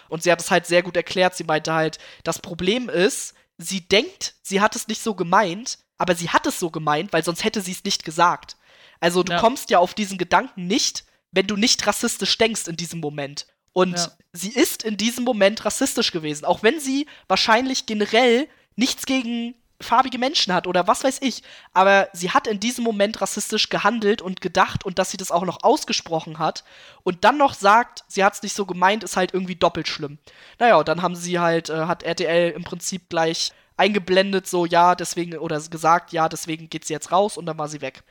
Und 0.09 0.23
sie 0.23 0.33
hat 0.33 0.41
es 0.41 0.51
halt 0.51 0.67
sehr 0.67 0.83
gut 0.83 0.97
erklärt. 0.97 1.37
Sie 1.37 1.45
meinte 1.45 1.73
halt, 1.73 1.99
das 2.25 2.41
Problem 2.41 2.89
ist, 2.89 3.35
sie 3.59 3.81
denkt, 3.81 4.35
sie 4.43 4.61
hat 4.61 4.77
es 4.77 4.89
nicht 4.89 5.03
so 5.03 5.15
gemeint, 5.15 5.79
aber 5.99 6.15
sie 6.15 6.31
hat 6.31 6.47
es 6.47 6.59
so 6.59 6.71
gemeint, 6.71 7.13
weil 7.13 7.25
sonst 7.25 7.45
hätte 7.45 7.61
sie 7.61 7.73
es 7.73 7.85
nicht 7.85 8.05
gesagt. 8.05 8.57
Also 9.01 9.23
du 9.23 9.33
ja. 9.33 9.39
kommst 9.41 9.71
ja 9.71 9.79
auf 9.79 9.95
diesen 9.95 10.19
Gedanken 10.19 10.67
nicht, 10.67 11.05
wenn 11.31 11.47
du 11.47 11.57
nicht 11.57 11.87
rassistisch 11.87 12.37
denkst 12.39 12.67
in 12.67 12.77
diesem 12.77 13.01
Moment. 13.01 13.47
Und 13.73 13.97
ja. 13.97 14.11
sie 14.33 14.51
ist 14.51 14.85
in 14.85 14.97
diesem 14.97 15.25
Moment 15.25 15.65
rassistisch 15.65 16.13
gewesen, 16.13 16.45
auch 16.45 16.63
wenn 16.63 16.81
sie 16.81 17.07
wahrscheinlich 17.29 17.87
generell 17.87 18.49
nichts 18.75 19.05
gegen 19.07 19.55
farbige 19.81 20.19
Menschen 20.19 20.55
hat 20.55 20.67
oder 20.67 20.87
was 20.87 21.05
weiß 21.05 21.19
ich. 21.21 21.43
Aber 21.75 22.09
sie 22.13 22.31
hat 22.31 22.47
in 22.47 22.61
diesem 22.61 22.85
Moment 22.85 23.21
rassistisch 23.21 23.69
gehandelt 23.69 24.23
und 24.23 24.41
gedacht 24.41 24.85
und 24.85 24.99
dass 24.99 25.11
sie 25.11 25.17
das 25.17 25.31
auch 25.31 25.45
noch 25.45 25.63
ausgesprochen 25.63 26.39
hat 26.39 26.65
und 27.03 27.25
dann 27.25 27.37
noch 27.37 27.55
sagt, 27.55 28.05
sie 28.09 28.25
hat 28.25 28.35
es 28.35 28.43
nicht 28.43 28.55
so 28.55 28.65
gemeint, 28.65 29.05
ist 29.05 29.17
halt 29.17 29.35
irgendwie 29.35 29.57
doppelt 29.57 29.89
schlimm. 29.89 30.19
Naja, 30.59 30.77
und 30.77 30.89
dann 30.89 31.03
haben 31.03 31.15
sie 31.17 31.39
halt, 31.39 31.69
äh, 31.69 31.85
hat 31.87 32.03
RTL 32.03 32.53
im 32.53 32.65
Prinzip 32.65 33.09
gleich 33.11 33.53
eingeblendet, 33.77 34.47
so 34.47 34.65
ja, 34.65 34.95
deswegen, 34.95 35.37
oder 35.37 35.61
gesagt, 35.61 36.13
ja, 36.13 36.29
deswegen 36.29 36.71
geht 36.71 36.87
sie 36.87 36.95
jetzt 36.95 37.13
raus 37.13 37.37
und 37.37 37.47
dann 37.47 37.59
war 37.59 37.69
sie 37.69 37.83
weg. 37.83 38.03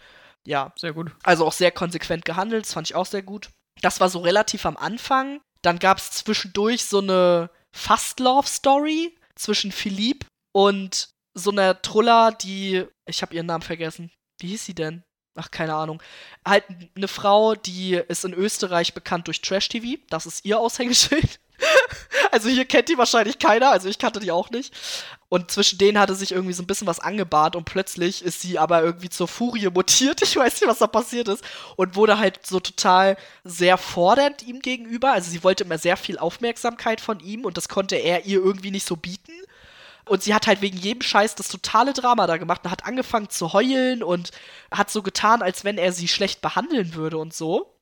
Ja. 0.46 0.74
Sehr 0.78 0.94
gut. 0.94 1.12
Also 1.24 1.46
auch 1.46 1.54
sehr 1.54 1.72
konsequent 1.72 2.26
gehandelt, 2.26 2.66
das 2.66 2.74
fand 2.74 2.90
ich 2.90 2.96
auch 2.96 3.06
sehr 3.06 3.24
gut. 3.24 3.50
Das 3.82 4.00
war 4.00 4.10
so 4.10 4.20
relativ 4.20 4.66
am 4.66 4.78
Anfang. 4.78 5.42
Dann 5.62 5.80
gab 5.80 5.98
es 5.98 6.12
zwischendurch 6.12 6.86
so 6.86 7.00
eine 7.00 7.50
Fast-Love-Story 7.76 9.18
zwischen 9.36 9.72
Philippe 9.72 10.28
und 10.54 11.10
so 11.34 11.52
einer 11.52 11.82
Truller, 11.82 12.32
die. 12.32 12.86
Ich 13.08 13.22
habe 13.22 13.36
ihren 13.36 13.48
Namen 13.48 13.64
vergessen. 13.64 14.12
Wie 14.40 14.48
hieß 14.48 14.66
sie 14.66 14.76
denn? 14.76 15.04
Ach, 15.36 15.52
keine 15.52 15.76
Ahnung. 15.76 16.02
Halt 16.46 16.64
eine 16.96 17.10
Frau, 17.10 17.56
die 17.56 17.96
ist 18.08 18.24
in 18.24 18.34
Österreich 18.34 18.94
bekannt 18.94 19.28
durch 19.28 19.42
Trash 19.42 19.68
TV. 19.68 20.02
Das 20.10 20.26
ist 20.26 20.46
ihr 20.46 20.60
Aushängeschild. 20.60 21.40
also 22.32 22.50
hier 22.50 22.66
kennt 22.66 22.90
die 22.90 22.98
wahrscheinlich 22.98 23.40
keiner, 23.40 23.72
also 23.72 23.88
ich 23.88 24.00
kannte 24.00 24.20
die 24.20 24.32
auch 24.32 24.50
nicht. 24.50 24.74
Und 25.28 25.52
zwischen 25.52 25.78
denen 25.78 26.00
hatte 26.00 26.16
sich 26.16 26.32
irgendwie 26.32 26.54
so 26.54 26.64
ein 26.64 26.68
bisschen 26.68 26.88
was 26.88 27.00
angebahnt 27.00 27.56
und 27.56 27.66
plötzlich 27.66 28.24
ist 28.24 28.42
sie 28.42 28.60
aber 28.60 28.82
irgendwie 28.84 29.10
zur 29.10 29.28
Furie 29.28 29.68
mutiert. 29.70 30.22
Ich 30.26 30.36
weiß 30.36 30.62
nicht, 30.62 30.70
was 30.70 30.80
da 30.80 30.88
passiert 30.88 31.28
ist. 31.28 31.44
Und 31.76 31.96
wurde 31.96 32.18
halt 32.18 32.46
so 32.46 32.60
total 32.60 33.18
sehr 33.44 33.78
fordernd 33.78 34.44
ihm 34.44 34.60
gegenüber. 34.62 35.12
Also 35.12 35.32
sie 35.32 35.44
wollte 35.44 35.64
immer 35.64 35.78
sehr 35.78 35.98
viel 35.98 36.18
Aufmerksamkeit 36.18 37.02
von 37.02 37.20
ihm 37.20 37.46
und 37.46 37.58
das 37.58 37.70
konnte 37.70 37.96
er 37.96 38.26
ihr 38.26 38.40
irgendwie 38.40 38.72
nicht 38.72 38.88
so 38.88 38.96
bieten. 38.96 39.34
Und 40.08 40.24
sie 40.24 40.34
hat 40.34 40.48
halt 40.48 40.62
wegen 40.62 40.78
jedem 40.78 41.02
Scheiß 41.02 41.36
das 41.36 41.48
totale 41.48 41.94
Drama 41.94 42.28
da 42.28 42.38
gemacht 42.38 42.62
und 42.64 42.72
hat 42.72 42.86
angefangen 42.86 43.30
zu 43.30 43.54
heulen 43.54 44.04
und 44.04 44.32
hat 44.72 44.92
so 44.92 45.02
getan, 45.02 45.42
als 45.42 45.64
wenn 45.64 45.78
er 45.78 45.92
sie 45.92 46.08
schlecht 46.08 46.42
behandeln 46.42 46.94
würde 46.94 47.18
und 47.18 47.34
so. 47.34 47.76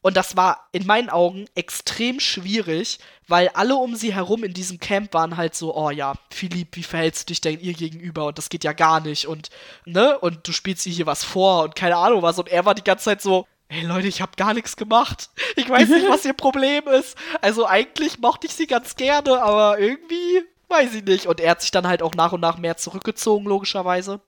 Und 0.00 0.16
das 0.16 0.36
war 0.36 0.68
in 0.70 0.86
meinen 0.86 1.10
Augen 1.10 1.46
extrem 1.56 2.20
schwierig, 2.20 3.00
weil 3.26 3.48
alle 3.48 3.74
um 3.74 3.96
sie 3.96 4.14
herum 4.14 4.44
in 4.44 4.54
diesem 4.54 4.78
Camp 4.78 5.12
waren 5.12 5.36
halt 5.36 5.56
so, 5.56 5.76
oh 5.76 5.90
ja, 5.90 6.14
Philipp, 6.30 6.76
wie 6.76 6.84
verhältst 6.84 7.28
du 7.28 7.32
dich 7.32 7.40
denn 7.40 7.58
ihr 7.60 7.74
gegenüber? 7.74 8.26
Und 8.26 8.38
das 8.38 8.48
geht 8.48 8.62
ja 8.62 8.72
gar 8.72 9.00
nicht. 9.00 9.26
Und, 9.26 9.50
ne? 9.84 10.16
Und 10.18 10.46
du 10.46 10.52
spielst 10.52 10.86
ihr 10.86 10.92
hier 10.92 11.06
was 11.06 11.24
vor 11.24 11.64
und 11.64 11.74
keine 11.74 11.96
Ahnung 11.96 12.22
was. 12.22 12.38
Und 12.38 12.48
er 12.48 12.64
war 12.64 12.76
die 12.76 12.84
ganze 12.84 13.06
Zeit 13.06 13.22
so, 13.22 13.46
Ey 13.70 13.82
Leute, 13.82 14.08
ich 14.08 14.22
hab 14.22 14.38
gar 14.38 14.54
nichts 14.54 14.76
gemacht. 14.76 15.28
Ich 15.56 15.68
weiß 15.68 15.90
nicht, 15.90 16.06
was 16.08 16.24
ihr 16.24 16.32
Problem 16.32 16.88
ist. 16.88 17.16
Also 17.42 17.66
eigentlich 17.66 18.18
mochte 18.18 18.46
ich 18.46 18.54
sie 18.54 18.66
ganz 18.66 18.96
gerne, 18.96 19.42
aber 19.42 19.78
irgendwie 19.78 20.42
weiß 20.68 20.94
ich 20.94 21.04
nicht. 21.04 21.26
Und 21.26 21.40
er 21.40 21.52
hat 21.52 21.60
sich 21.60 21.70
dann 21.70 21.86
halt 21.86 22.02
auch 22.02 22.14
nach 22.14 22.32
und 22.32 22.40
nach 22.40 22.58
mehr 22.58 22.76
zurückgezogen, 22.76 23.46
logischerweise. 23.46 24.20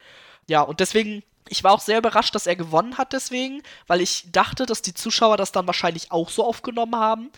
Ja, 0.48 0.62
und 0.62 0.80
deswegen 0.80 1.22
ich 1.48 1.64
war 1.64 1.72
auch 1.72 1.80
sehr 1.80 1.98
überrascht, 1.98 2.34
dass 2.34 2.46
er 2.46 2.54
gewonnen 2.54 2.96
hat 2.96 3.12
deswegen, 3.12 3.62
weil 3.88 4.00
ich 4.00 4.30
dachte, 4.30 4.66
dass 4.66 4.82
die 4.82 4.94
Zuschauer 4.94 5.36
das 5.36 5.50
dann 5.50 5.66
wahrscheinlich 5.66 6.12
auch 6.12 6.30
so 6.30 6.44
aufgenommen 6.44 6.94
haben. 6.94 7.32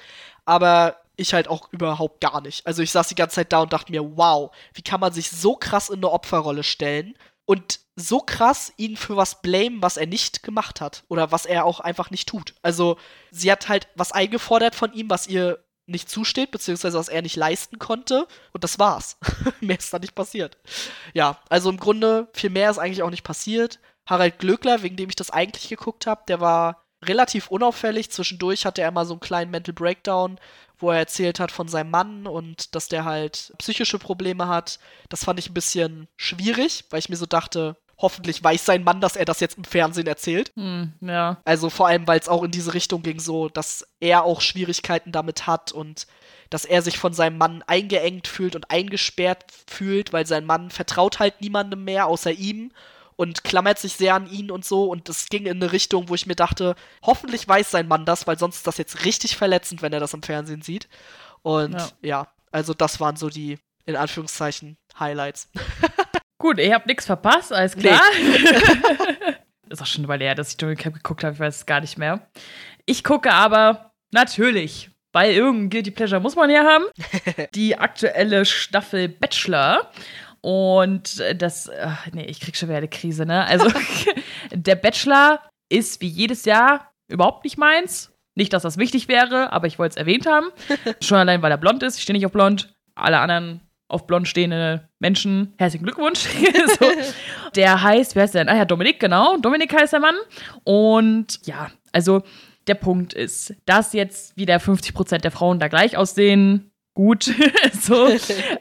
Aber 0.44 0.96
ich 1.16 1.34
halt 1.34 1.48
auch 1.48 1.72
überhaupt 1.72 2.20
gar 2.20 2.40
nicht. 2.40 2.66
Also 2.66 2.82
ich 2.82 2.90
saß 2.90 3.08
die 3.08 3.14
ganze 3.14 3.36
Zeit 3.36 3.52
da 3.52 3.60
und 3.62 3.72
dachte 3.72 3.92
mir, 3.92 4.16
wow, 4.16 4.54
wie 4.74 4.82
kann 4.82 5.00
man 5.00 5.12
sich 5.12 5.30
so 5.30 5.56
krass 5.56 5.88
in 5.88 5.96
eine 5.96 6.10
Opferrolle 6.10 6.62
stellen 6.62 7.14
und 7.44 7.80
so 7.96 8.20
krass 8.20 8.72
ihn 8.76 8.96
für 8.96 9.16
was 9.16 9.42
blamen, 9.42 9.82
was 9.82 9.96
er 9.96 10.06
nicht 10.06 10.42
gemacht 10.42 10.80
hat 10.80 11.04
oder 11.08 11.30
was 11.32 11.46
er 11.46 11.64
auch 11.64 11.80
einfach 11.80 12.10
nicht 12.10 12.28
tut. 12.28 12.54
Also 12.62 12.98
sie 13.30 13.52
hat 13.52 13.68
halt 13.68 13.88
was 13.94 14.12
eingefordert 14.12 14.74
von 14.74 14.92
ihm, 14.92 15.10
was 15.10 15.26
ihr 15.26 15.62
nicht 15.86 16.08
zusteht, 16.08 16.50
beziehungsweise 16.50 16.98
was 16.98 17.08
er 17.08 17.22
nicht 17.22 17.36
leisten 17.36 17.78
konnte. 17.78 18.26
Und 18.52 18.64
das 18.64 18.78
war's. 18.78 19.16
mehr 19.60 19.78
ist 19.78 19.92
da 19.92 19.98
nicht 19.98 20.14
passiert. 20.14 20.58
Ja, 21.14 21.40
also 21.48 21.70
im 21.70 21.78
Grunde, 21.78 22.28
viel 22.32 22.50
mehr 22.50 22.70
ist 22.70 22.78
eigentlich 22.78 23.02
auch 23.02 23.10
nicht 23.10 23.24
passiert. 23.24 23.78
Harald 24.06 24.38
Glöckler, 24.38 24.82
wegen 24.82 24.96
dem 24.96 25.08
ich 25.08 25.16
das 25.16 25.30
eigentlich 25.30 25.68
geguckt 25.68 26.06
habe, 26.06 26.22
der 26.28 26.40
war 26.40 26.84
relativ 27.04 27.48
unauffällig. 27.48 28.10
Zwischendurch 28.10 28.64
hatte 28.64 28.82
er 28.82 28.90
mal 28.90 29.06
so 29.06 29.14
einen 29.14 29.20
kleinen 29.20 29.50
Mental 29.50 29.74
Breakdown, 29.74 30.38
wo 30.78 30.90
er 30.90 30.98
erzählt 30.98 31.40
hat 31.40 31.52
von 31.52 31.68
seinem 31.68 31.90
Mann 31.90 32.26
und 32.26 32.74
dass 32.74 32.88
der 32.88 33.04
halt 33.04 33.52
psychische 33.58 33.98
Probleme 33.98 34.48
hat. 34.48 34.78
Das 35.08 35.24
fand 35.24 35.38
ich 35.38 35.50
ein 35.50 35.54
bisschen 35.54 36.08
schwierig, 36.16 36.84
weil 36.90 36.98
ich 36.98 37.08
mir 37.08 37.16
so 37.16 37.26
dachte, 37.26 37.76
hoffentlich 37.98 38.42
weiß 38.42 38.64
sein 38.64 38.84
Mann, 38.84 39.00
dass 39.00 39.16
er 39.16 39.24
das 39.24 39.40
jetzt 39.40 39.58
im 39.58 39.64
Fernsehen 39.64 40.06
erzählt. 40.06 40.52
Hm, 40.56 40.92
ja. 41.00 41.40
Also 41.44 41.70
vor 41.70 41.86
allem, 41.86 42.06
weil 42.06 42.18
es 42.18 42.28
auch 42.28 42.42
in 42.42 42.50
diese 42.50 42.74
Richtung 42.74 43.02
ging, 43.02 43.20
so, 43.20 43.48
dass 43.48 43.86
er 44.00 44.24
auch 44.24 44.40
Schwierigkeiten 44.40 45.12
damit 45.12 45.46
hat 45.46 45.72
und 45.72 46.06
dass 46.50 46.64
er 46.64 46.82
sich 46.82 46.98
von 46.98 47.14
seinem 47.14 47.38
Mann 47.38 47.62
eingeengt 47.66 48.28
fühlt 48.28 48.56
und 48.56 48.70
eingesperrt 48.70 49.44
fühlt, 49.70 50.12
weil 50.12 50.26
sein 50.26 50.44
Mann 50.44 50.70
vertraut 50.70 51.18
halt 51.18 51.40
niemandem 51.40 51.84
mehr 51.84 52.06
außer 52.06 52.32
ihm 52.32 52.72
und 53.16 53.44
klammert 53.44 53.78
sich 53.78 53.94
sehr 53.94 54.14
an 54.14 54.30
ihn 54.30 54.50
und 54.50 54.64
so. 54.64 54.84
Und 54.84 55.08
das 55.08 55.28
ging 55.28 55.46
in 55.46 55.62
eine 55.62 55.72
Richtung, 55.72 56.08
wo 56.08 56.14
ich 56.14 56.26
mir 56.26 56.34
dachte, 56.34 56.74
hoffentlich 57.02 57.46
weiß 57.46 57.70
sein 57.70 57.88
Mann 57.88 58.04
das, 58.04 58.26
weil 58.26 58.38
sonst 58.38 58.56
ist 58.56 58.66
das 58.66 58.78
jetzt 58.78 59.04
richtig 59.04 59.36
verletzend, 59.36 59.80
wenn 59.80 59.92
er 59.92 60.00
das 60.00 60.14
im 60.14 60.22
Fernsehen 60.22 60.62
sieht. 60.62 60.88
Und 61.42 61.74
ja, 61.74 61.88
ja 62.02 62.28
also 62.50 62.74
das 62.74 63.00
waren 63.00 63.16
so 63.16 63.30
die, 63.30 63.58
in 63.86 63.96
Anführungszeichen, 63.96 64.76
Highlights. 64.98 65.48
Gut, 66.42 66.58
ihr 66.58 66.74
habt 66.74 66.88
nichts 66.88 67.06
verpasst, 67.06 67.52
alles 67.52 67.76
klar. 67.76 68.00
Nee. 68.20 69.34
ist 69.70 69.80
auch 69.80 69.86
schon 69.86 70.00
eine 70.00 70.08
Weile 70.08 70.24
her, 70.24 70.34
dass 70.34 70.50
ich 70.50 70.56
Dschungelcamp 70.56 70.96
geguckt 70.96 71.22
habe, 71.22 71.34
ich 71.34 71.38
weiß 71.38 71.58
es 71.58 71.66
gar 71.66 71.80
nicht 71.80 71.98
mehr. 71.98 72.26
Ich 72.84 73.04
gucke 73.04 73.32
aber 73.32 73.92
natürlich, 74.10 74.90
weil 75.12 75.34
irgendein 75.34 75.70
Guilty 75.70 75.92
Pleasure 75.92 76.20
muss 76.20 76.34
man 76.34 76.50
ja 76.50 76.64
haben, 76.64 76.86
die 77.54 77.78
aktuelle 77.78 78.44
Staffel 78.44 79.08
Bachelor. 79.08 79.92
Und 80.40 81.22
das, 81.36 81.70
ach, 81.80 82.08
nee, 82.10 82.24
ich 82.24 82.40
krieg 82.40 82.56
schon 82.56 82.68
wieder 82.68 82.78
eine 82.78 82.88
Krise, 82.88 83.24
ne? 83.24 83.44
Also, 83.44 83.70
der 84.50 84.74
Bachelor 84.74 85.40
ist 85.68 86.00
wie 86.00 86.08
jedes 86.08 86.44
Jahr 86.44 86.90
überhaupt 87.06 87.44
nicht 87.44 87.56
meins. 87.56 88.12
Nicht, 88.34 88.52
dass 88.52 88.64
das 88.64 88.78
wichtig 88.78 89.06
wäre, 89.06 89.52
aber 89.52 89.68
ich 89.68 89.78
wollte 89.78 89.92
es 89.92 89.96
erwähnt 89.96 90.26
haben. 90.26 90.48
Schon 91.00 91.18
allein, 91.18 91.40
weil 91.40 91.52
er 91.52 91.58
blond 91.58 91.84
ist. 91.84 91.98
Ich 91.98 92.02
stehe 92.02 92.16
nicht 92.16 92.26
auf 92.26 92.32
blond. 92.32 92.74
Alle 92.96 93.20
anderen 93.20 93.60
auf 93.92 94.06
blond 94.06 94.26
stehende 94.26 94.88
Menschen, 94.98 95.54
herzlichen 95.58 95.84
Glückwunsch. 95.84 96.20
so. 96.80 96.90
Der 97.54 97.82
heißt, 97.82 98.16
wer 98.16 98.22
heißt 98.22 98.34
der 98.34 98.44
denn? 98.44 98.54
Ah 98.54 98.58
ja, 98.58 98.64
Dominik, 98.64 98.98
genau. 98.98 99.36
Dominik 99.36 99.72
heißt 99.74 99.92
der 99.92 100.00
Mann. 100.00 100.14
Und 100.64 101.40
ja, 101.44 101.70
also 101.92 102.22
der 102.66 102.74
Punkt 102.74 103.12
ist, 103.12 103.54
dass 103.66 103.92
jetzt 103.92 104.36
wieder 104.36 104.56
50% 104.56 105.18
der 105.18 105.30
Frauen 105.30 105.58
da 105.58 105.68
gleich 105.68 105.96
aussehen, 105.96 106.72
gut. 106.94 107.24
so. 107.72 108.08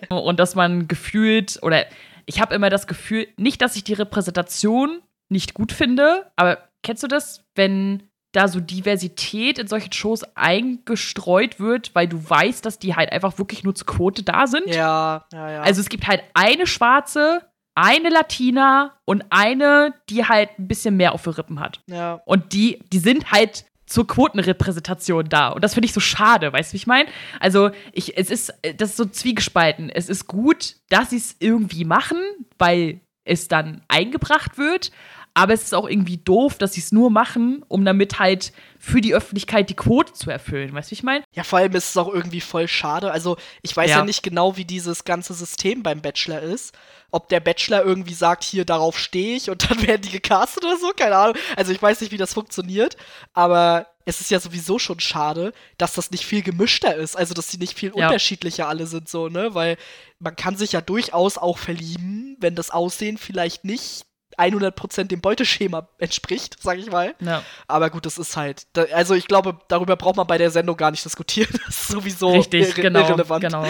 Und 0.09 0.39
dass 0.39 0.55
man 0.55 0.87
gefühlt, 0.87 1.59
oder 1.61 1.85
ich 2.25 2.41
habe 2.41 2.55
immer 2.55 2.69
das 2.69 2.87
Gefühl, 2.87 3.27
nicht, 3.37 3.61
dass 3.61 3.75
ich 3.75 3.83
die 3.83 3.93
Repräsentation 3.93 5.01
nicht 5.29 5.53
gut 5.53 5.71
finde, 5.71 6.31
aber 6.35 6.57
kennst 6.83 7.03
du 7.03 7.07
das, 7.07 7.45
wenn 7.55 8.03
da 8.31 8.47
so 8.47 8.59
Diversität 8.59 9.59
in 9.59 9.67
solchen 9.67 9.91
Shows 9.91 10.23
eingestreut 10.35 11.59
wird, 11.59 11.93
weil 11.93 12.07
du 12.07 12.17
weißt, 12.29 12.65
dass 12.65 12.79
die 12.79 12.95
halt 12.95 13.11
einfach 13.11 13.37
wirklich 13.37 13.63
nur 13.63 13.75
zur 13.75 13.87
Quote 13.87 14.23
da 14.23 14.47
sind. 14.47 14.67
Ja, 14.67 15.25
ja, 15.33 15.51
ja. 15.51 15.61
Also 15.61 15.81
es 15.81 15.89
gibt 15.89 16.07
halt 16.07 16.23
eine 16.33 16.65
Schwarze, 16.65 17.41
eine 17.75 18.09
Latina 18.09 18.97
und 19.05 19.25
eine, 19.29 19.93
die 20.09 20.25
halt 20.25 20.49
ein 20.59 20.67
bisschen 20.67 20.97
mehr 20.97 21.13
auf 21.13 21.23
den 21.23 21.33
Rippen 21.33 21.59
hat. 21.59 21.81
Ja. 21.87 22.21
Und 22.25 22.53
die, 22.53 22.79
die 22.91 22.99
sind 22.99 23.31
halt 23.31 23.65
zur 23.85 24.07
Quotenrepräsentation 24.07 25.27
da. 25.27 25.49
Und 25.49 25.63
das 25.63 25.73
finde 25.73 25.85
ich 25.85 25.93
so 25.93 25.99
schade, 25.99 26.53
weißt 26.53 26.71
du, 26.71 26.73
wie 26.73 26.77
ich 26.77 26.87
meine? 26.87 27.09
Also, 27.41 27.71
ich, 27.91 28.17
es 28.17 28.31
ist, 28.31 28.53
das 28.77 28.91
ist 28.91 28.97
so 28.97 29.05
zwiegespalten. 29.05 29.89
Es 29.89 30.07
ist 30.07 30.27
gut, 30.27 30.75
dass 30.89 31.09
sie 31.09 31.17
es 31.17 31.35
irgendwie 31.39 31.83
machen, 31.83 32.17
weil 32.57 33.01
es 33.25 33.49
dann 33.49 33.81
eingebracht 33.89 34.57
wird. 34.57 34.91
Aber 35.33 35.53
es 35.53 35.63
ist 35.63 35.73
auch 35.73 35.87
irgendwie 35.87 36.17
doof, 36.17 36.57
dass 36.57 36.73
sie 36.73 36.81
es 36.81 36.91
nur 36.91 37.09
machen, 37.09 37.63
um 37.69 37.85
damit 37.85 38.19
halt 38.19 38.51
für 38.77 38.99
die 38.99 39.15
Öffentlichkeit 39.15 39.69
die 39.69 39.75
Quote 39.75 40.11
zu 40.11 40.29
erfüllen. 40.29 40.73
Weißt 40.73 40.89
du, 40.89 40.91
wie 40.91 40.95
ich 40.95 41.03
meine? 41.03 41.23
Ja, 41.33 41.43
vor 41.43 41.59
allem 41.59 41.73
ist 41.73 41.89
es 41.89 41.97
auch 41.97 42.13
irgendwie 42.13 42.41
voll 42.41 42.67
schade. 42.67 43.11
Also, 43.11 43.37
ich 43.61 43.75
weiß 43.75 43.89
ja. 43.89 43.99
ja 43.99 44.05
nicht 44.05 44.23
genau, 44.23 44.57
wie 44.57 44.65
dieses 44.65 45.05
ganze 45.05 45.33
System 45.33 45.83
beim 45.83 46.01
Bachelor 46.01 46.41
ist. 46.41 46.75
Ob 47.11 47.29
der 47.29 47.39
Bachelor 47.39 47.83
irgendwie 47.83 48.13
sagt, 48.13 48.43
hier, 48.43 48.65
darauf 48.65 48.99
stehe 48.99 49.37
ich 49.37 49.49
und 49.49 49.69
dann 49.69 49.81
werden 49.87 50.01
die 50.01 50.09
gecastet 50.09 50.65
oder 50.65 50.77
so, 50.77 50.91
keine 50.97 51.15
Ahnung. 51.15 51.37
Also, 51.55 51.71
ich 51.71 51.81
weiß 51.81 52.01
nicht, 52.01 52.11
wie 52.11 52.17
das 52.17 52.33
funktioniert. 52.33 52.97
Aber 53.33 53.87
es 54.03 54.19
ist 54.19 54.31
ja 54.31 54.39
sowieso 54.41 54.79
schon 54.79 54.99
schade, 54.99 55.53
dass 55.77 55.93
das 55.93 56.11
nicht 56.11 56.25
viel 56.25 56.41
gemischter 56.41 56.93
ist. 56.95 57.15
Also, 57.15 57.33
dass 57.33 57.49
sie 57.49 57.57
nicht 57.57 57.77
viel 57.77 57.93
ja. 57.95 58.07
unterschiedlicher 58.07 58.67
alle 58.67 58.85
sind, 58.85 59.07
so, 59.07 59.29
ne? 59.29 59.55
Weil 59.55 59.77
man 60.19 60.35
kann 60.35 60.57
sich 60.57 60.73
ja 60.73 60.81
durchaus 60.81 61.37
auch 61.37 61.57
verlieben, 61.57 62.35
wenn 62.41 62.55
das 62.55 62.69
Aussehen 62.69 63.17
vielleicht 63.17 63.63
nicht 63.63 64.05
100% 64.41 65.05
dem 65.05 65.21
Beuteschema 65.21 65.87
entspricht, 65.97 66.57
sag 66.61 66.77
ich 66.77 66.91
mal. 66.91 67.15
Ja. 67.19 67.43
Aber 67.67 67.89
gut, 67.89 68.05
das 68.05 68.17
ist 68.17 68.35
halt. 68.35 68.67
Da, 68.73 68.83
also 68.93 69.13
ich 69.13 69.27
glaube, 69.27 69.59
darüber 69.67 69.95
braucht 69.95 70.15
man 70.17 70.27
bei 70.27 70.37
der 70.37 70.51
Sendung 70.51 70.77
gar 70.77 70.91
nicht 70.91 71.05
diskutieren. 71.05 71.49
Das 71.65 71.79
ist 71.79 71.87
sowieso 71.89 72.31
Richtig, 72.31 72.69
irre 72.69 72.81
genau, 72.81 72.99
irrelevant. 73.01 73.43
Genau. 73.43 73.65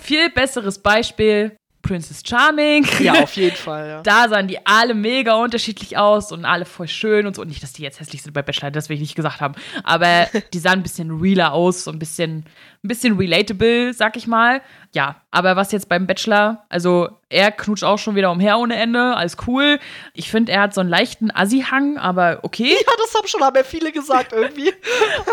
Viel 0.00 0.30
besseres 0.30 0.78
Beispiel. 0.78 1.56
Princess 1.82 2.22
Charming. 2.24 2.86
Ja, 3.00 3.22
auf 3.22 3.32
jeden 3.36 3.56
Fall, 3.56 3.88
ja. 3.88 4.02
Da 4.02 4.28
sahen 4.28 4.48
die 4.48 4.64
alle 4.66 4.94
mega 4.94 5.34
unterschiedlich 5.34 5.98
aus 5.98 6.32
und 6.32 6.44
alle 6.44 6.64
voll 6.64 6.88
schön 6.88 7.26
und 7.26 7.36
so. 7.36 7.42
Und 7.42 7.48
nicht, 7.48 7.62
dass 7.62 7.72
die 7.72 7.82
jetzt 7.82 8.00
hässlich 8.00 8.22
sind 8.22 8.32
bei 8.32 8.42
Bachelor, 8.42 8.70
das 8.70 8.88
will 8.88 8.94
ich 8.94 9.00
nicht 9.00 9.14
gesagt 9.14 9.40
haben. 9.40 9.54
Aber 9.84 10.28
die 10.52 10.58
sahen 10.58 10.80
ein 10.80 10.82
bisschen 10.82 11.10
realer 11.20 11.52
aus, 11.52 11.84
so 11.84 11.90
ein 11.90 11.98
bisschen, 11.98 12.44
ein 12.84 12.88
bisschen 12.88 13.16
relatable, 13.16 13.92
sag 13.92 14.16
ich 14.16 14.26
mal. 14.26 14.62
Ja, 14.94 15.22
aber 15.30 15.56
was 15.56 15.72
jetzt 15.72 15.88
beim 15.88 16.06
Bachelor, 16.06 16.64
also 16.68 17.08
er 17.28 17.50
knutscht 17.50 17.84
auch 17.84 17.98
schon 17.98 18.14
wieder 18.14 18.30
umher 18.30 18.58
ohne 18.58 18.76
Ende, 18.76 19.16
alles 19.16 19.36
cool. 19.46 19.78
Ich 20.14 20.30
finde, 20.30 20.52
er 20.52 20.62
hat 20.62 20.74
so 20.74 20.80
einen 20.80 20.90
leichten 20.90 21.30
Assi-Hang, 21.30 21.98
aber 21.98 22.40
okay. 22.42 22.76
Ja, 22.86 22.92
das 22.98 23.14
haben 23.14 23.26
schon 23.26 23.42
aber 23.42 23.64
viele 23.64 23.92
gesagt 23.92 24.32
irgendwie. 24.32 24.72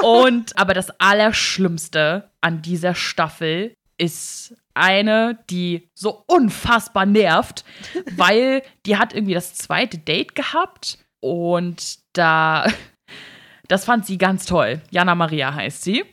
und, 0.02 0.58
aber 0.58 0.74
das 0.74 0.90
Allerschlimmste 1.00 2.30
an 2.42 2.62
dieser 2.62 2.96
Staffel 2.96 3.74
ist 3.98 4.56
eine, 4.80 5.40
die 5.50 5.90
so 5.94 6.24
unfassbar 6.28 7.06
nervt, 7.06 7.64
weil 8.16 8.64
die 8.86 8.98
hat 8.98 9.14
irgendwie 9.14 9.34
das 9.36 9.54
zweite 9.54 9.98
Date 9.98 10.36
gehabt 10.36 10.98
und 11.20 12.00
da 12.14 12.66
das 13.70 13.86
fand 13.86 14.06
sie 14.06 14.18
ganz 14.18 14.46
toll. 14.46 14.82
Jana 14.90 15.14
Maria 15.14 15.54
heißt 15.54 15.84
sie. 15.84 16.04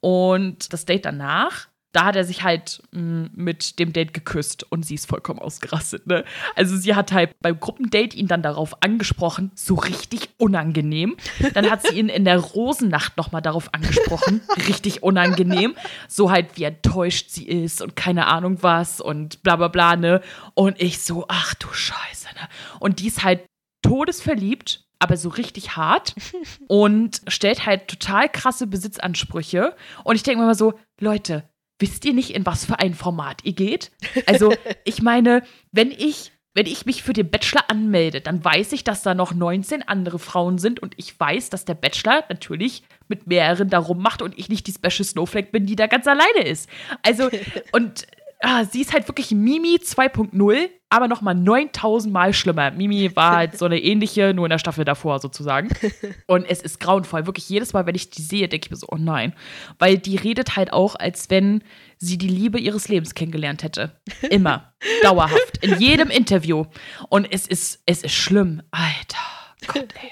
Und 0.00 0.72
das 0.72 0.84
Date 0.84 1.06
danach 1.06 1.68
da 1.94 2.06
hat 2.06 2.16
er 2.16 2.24
sich 2.24 2.42
halt 2.42 2.82
mh, 2.90 3.00
mm, 3.00 3.30
mit 3.34 3.78
dem 3.78 3.92
Date 3.92 4.12
geküsst 4.12 4.70
und 4.70 4.84
sie 4.84 4.96
ist 4.96 5.08
vollkommen 5.08 5.38
ausgerastet. 5.38 6.06
Ne? 6.06 6.24
Also 6.56 6.76
sie 6.76 6.94
hat 6.94 7.12
halt 7.12 7.30
beim 7.40 7.58
Gruppendate 7.58 8.16
ihn 8.16 8.26
dann 8.26 8.42
darauf 8.42 8.82
angesprochen, 8.82 9.52
so 9.54 9.76
richtig 9.76 10.28
unangenehm. 10.38 11.16
Dann 11.54 11.70
hat 11.70 11.86
sie 11.86 11.98
ihn 11.98 12.08
in 12.08 12.24
der 12.24 12.38
Rosennacht 12.38 13.16
nochmal 13.16 13.42
darauf 13.42 13.72
angesprochen, 13.72 14.42
richtig 14.68 15.02
unangenehm. 15.02 15.74
So 16.08 16.30
halt, 16.30 16.56
wie 16.56 16.64
enttäuscht 16.64 17.30
sie 17.30 17.46
ist 17.46 17.80
und 17.80 17.94
keine 17.94 18.26
Ahnung 18.26 18.58
was 18.62 19.00
und 19.00 19.42
bla 19.42 19.56
bla 19.56 19.68
bla, 19.68 19.96
ne? 19.96 20.20
Und 20.54 20.80
ich 20.82 21.00
so, 21.00 21.26
ach 21.28 21.54
du 21.54 21.72
Scheiße, 21.72 22.26
ne? 22.34 22.48
Und 22.80 22.98
die 22.98 23.06
ist 23.06 23.22
halt 23.22 23.46
todesverliebt 23.82 24.80
aber 25.00 25.18
so 25.18 25.28
richtig 25.28 25.76
hart 25.76 26.14
und 26.66 27.20
stellt 27.28 27.66
halt 27.66 27.88
total 27.88 28.28
krasse 28.28 28.66
Besitzansprüche. 28.66 29.76
Und 30.02 30.16
ich 30.16 30.22
denke 30.22 30.38
mir 30.38 30.44
immer 30.44 30.54
so, 30.54 30.74
Leute, 30.98 31.44
wisst 31.78 32.04
ihr 32.04 32.14
nicht, 32.14 32.30
in 32.30 32.46
was 32.46 32.64
für 32.64 32.78
ein 32.78 32.94
Format 32.94 33.44
ihr 33.44 33.54
geht? 33.54 33.90
Also, 34.26 34.52
ich 34.84 35.02
meine, 35.02 35.42
wenn 35.72 35.90
ich, 35.90 36.32
wenn 36.54 36.66
ich 36.66 36.86
mich 36.86 37.02
für 37.02 37.12
den 37.12 37.30
Bachelor 37.30 37.68
anmelde, 37.68 38.20
dann 38.20 38.44
weiß 38.44 38.72
ich, 38.72 38.84
dass 38.84 39.02
da 39.02 39.14
noch 39.14 39.34
19 39.34 39.82
andere 39.82 40.18
Frauen 40.18 40.58
sind 40.58 40.80
und 40.80 40.94
ich 40.96 41.18
weiß, 41.18 41.50
dass 41.50 41.64
der 41.64 41.74
Bachelor 41.74 42.24
natürlich 42.28 42.82
mit 43.08 43.26
mehreren 43.26 43.68
darum 43.68 44.00
macht 44.00 44.22
und 44.22 44.38
ich 44.38 44.48
nicht 44.48 44.66
die 44.66 44.72
Special 44.72 45.04
Snowflake 45.04 45.50
bin, 45.50 45.66
die 45.66 45.76
da 45.76 45.86
ganz 45.86 46.06
alleine 46.06 46.46
ist. 46.46 46.68
Also, 47.02 47.28
und 47.72 48.06
ah, 48.44 48.64
sie 48.64 48.82
ist 48.82 48.92
halt 48.92 49.08
wirklich 49.08 49.30
Mimi 49.30 49.76
2.0, 49.76 50.68
aber 50.90 51.08
nochmal 51.08 51.34
9000 51.34 52.12
Mal 52.12 52.32
schlimmer. 52.32 52.70
Mimi 52.70 53.14
war 53.16 53.36
halt 53.36 53.58
so 53.58 53.64
eine 53.64 53.80
ähnliche, 53.80 54.34
nur 54.34 54.46
in 54.46 54.50
der 54.50 54.58
Staffel 54.58 54.84
davor 54.84 55.18
sozusagen. 55.18 55.68
Und 56.26 56.44
es 56.44 56.62
ist 56.62 56.78
grauenvoll. 56.78 57.26
Wirklich 57.26 57.48
jedes 57.48 57.72
Mal, 57.72 57.86
wenn 57.86 57.94
ich 57.94 58.10
die 58.10 58.22
sehe, 58.22 58.48
denke 58.48 58.66
ich 58.66 58.70
mir 58.70 58.76
so, 58.76 58.86
oh 58.90 58.96
nein. 58.98 59.34
Weil 59.78 59.98
die 59.98 60.16
redet 60.16 60.56
halt 60.56 60.72
auch, 60.72 60.94
als 60.94 61.30
wenn 61.30 61.64
sie 61.98 62.18
die 62.18 62.28
Liebe 62.28 62.58
ihres 62.58 62.88
Lebens 62.88 63.14
kennengelernt 63.14 63.62
hätte. 63.62 64.00
Immer. 64.30 64.74
Dauerhaft. 65.02 65.58
In 65.62 65.78
jedem 65.80 66.10
Interview. 66.10 66.66
Und 67.08 67.26
es 67.30 67.46
ist, 67.46 67.82
es 67.86 68.02
ist 68.02 68.14
schlimm. 68.14 68.62
Alter. 68.70 69.43
Gott, 69.66 69.94
ey. 70.00 70.10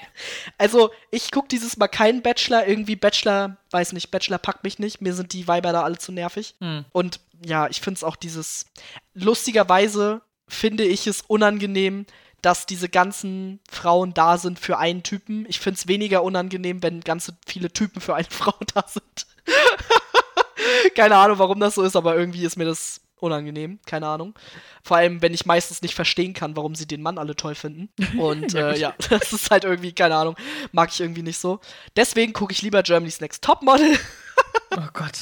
Also, 0.57 0.91
ich 1.11 1.31
gucke 1.31 1.47
dieses 1.47 1.77
Mal 1.77 1.87
keinen 1.87 2.21
Bachelor, 2.21 2.67
irgendwie 2.67 2.95
Bachelor, 2.95 3.57
weiß 3.71 3.93
nicht, 3.93 4.11
Bachelor 4.11 4.37
packt 4.37 4.63
mich 4.63 4.79
nicht. 4.79 5.01
Mir 5.01 5.13
sind 5.13 5.33
die 5.33 5.47
Weiber 5.47 5.71
da 5.71 5.83
alle 5.83 5.97
zu 5.97 6.11
nervig. 6.11 6.55
Hm. 6.59 6.85
Und 6.91 7.19
ja, 7.45 7.67
ich 7.67 7.81
finde 7.81 7.97
es 7.97 8.03
auch 8.03 8.15
dieses. 8.15 8.65
Lustigerweise 9.13 10.21
finde 10.47 10.83
ich 10.83 11.07
es 11.07 11.21
unangenehm, 11.21 12.05
dass 12.41 12.65
diese 12.65 12.89
ganzen 12.89 13.59
Frauen 13.71 14.13
da 14.13 14.37
sind 14.37 14.59
für 14.59 14.77
einen 14.77 15.01
Typen. 15.01 15.45
Ich 15.47 15.59
finde 15.59 15.79
es 15.79 15.87
weniger 15.87 16.23
unangenehm, 16.23 16.83
wenn 16.83 17.01
ganze 17.01 17.35
viele 17.47 17.71
Typen 17.71 18.01
für 18.01 18.15
eine 18.15 18.27
Frau 18.29 18.53
da 18.73 18.85
sind. 18.87 19.27
Keine 20.95 21.15
Ahnung, 21.15 21.39
warum 21.39 21.59
das 21.59 21.75
so 21.75 21.83
ist, 21.83 21.95
aber 21.95 22.15
irgendwie 22.15 22.43
ist 22.43 22.57
mir 22.57 22.65
das 22.65 23.01
unangenehm, 23.23 23.79
keine 23.85 24.07
Ahnung. 24.07 24.35
Vor 24.83 24.97
allem, 24.97 25.21
wenn 25.21 25.33
ich 25.33 25.45
meistens 25.45 25.81
nicht 25.81 25.95
verstehen 25.95 26.33
kann, 26.33 26.55
warum 26.55 26.75
sie 26.75 26.85
den 26.85 27.01
Mann 27.01 27.17
alle 27.17 27.35
toll 27.35 27.55
finden. 27.55 27.89
Und 28.19 28.53
ja, 28.53 28.71
äh, 28.71 28.79
ja, 28.79 28.93
das 29.09 29.33
ist 29.33 29.49
halt 29.49 29.63
irgendwie, 29.63 29.93
keine 29.93 30.15
Ahnung, 30.15 30.35
mag 30.71 30.89
ich 30.91 30.99
irgendwie 30.99 31.23
nicht 31.23 31.39
so. 31.39 31.59
Deswegen 31.95 32.33
gucke 32.33 32.53
ich 32.53 32.61
lieber 32.61 32.83
Germany's 32.83 33.21
Next 33.21 33.43
Topmodel. 33.43 33.97
oh 34.77 34.87
Gott. 34.93 35.19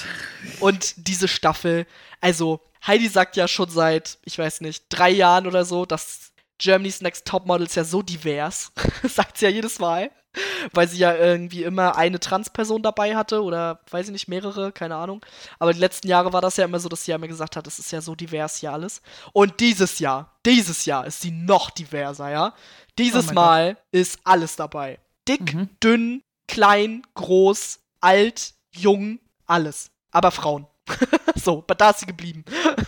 Und 0.60 1.08
diese 1.08 1.28
Staffel, 1.28 1.86
also 2.20 2.60
Heidi 2.86 3.08
sagt 3.08 3.38
ja 3.38 3.48
schon 3.48 3.70
seit, 3.70 4.18
ich 4.26 4.38
weiß 4.38 4.62
nicht, 4.62 4.86
drei 4.90 5.12
Jahren 5.12 5.48
oder 5.48 5.64
so, 5.64 5.86
dass 5.86 6.32
Germany's 6.58 7.02
Next 7.02 7.28
Topmodel 7.28 7.68
ist 7.68 7.76
ja 7.76 7.84
so 7.84 8.02
divers. 8.02 8.72
sagt 9.04 9.38
sie 9.38 9.46
ja 9.46 9.52
jedes 9.52 9.80
Mal 9.80 10.12
weil 10.74 10.88
sie 10.88 10.98
ja 10.98 11.16
irgendwie 11.16 11.64
immer 11.64 11.96
eine 11.98 12.20
Transperson 12.20 12.82
dabei 12.82 13.16
hatte 13.16 13.44
oder 13.44 13.82
weiß 13.90 14.08
ich 14.08 14.12
nicht, 14.12 14.28
mehrere, 14.28 14.72
keine 14.72 14.96
Ahnung. 14.96 15.26
Aber 15.60 15.74
die 15.74 15.80
letzten 15.80 16.08
Jahre 16.08 16.34
war 16.34 16.42
das 16.42 16.58
ja 16.58 16.66
immer 16.66 16.80
so, 16.80 16.90
dass 16.90 17.06
sie 17.06 17.12
ja 17.12 17.18
immer 17.18 17.28
gesagt 17.28 17.56
hat, 17.56 17.68
es 17.68 17.80
ist 17.80 17.92
ja 17.92 18.02
so 18.02 18.16
divers 18.16 18.58
hier 18.58 18.72
alles. 18.72 19.02
Und 19.34 19.60
dieses 19.60 20.00
Jahr, 20.00 20.38
dieses 20.46 20.86
Jahr 20.86 21.06
ist 21.06 21.22
sie 21.22 21.32
noch 21.32 21.70
diverser, 21.70 22.30
ja. 22.30 22.54
Dieses 22.98 23.30
oh 23.30 23.34
Mal 23.34 23.76
Gott. 23.76 23.84
ist 23.92 24.20
alles 24.24 24.56
dabei. 24.56 25.00
Dick, 25.28 25.54
mhm. 25.54 25.70
dünn, 25.84 26.24
klein, 26.48 27.04
groß, 27.14 27.80
alt, 28.00 28.54
jung, 28.72 29.20
alles. 29.46 29.92
Aber 30.12 30.32
Frauen. 30.32 30.68
so, 31.36 31.64
da 31.78 31.92
ist 31.92 32.00
sie 32.00 32.06
geblieben. 32.06 32.44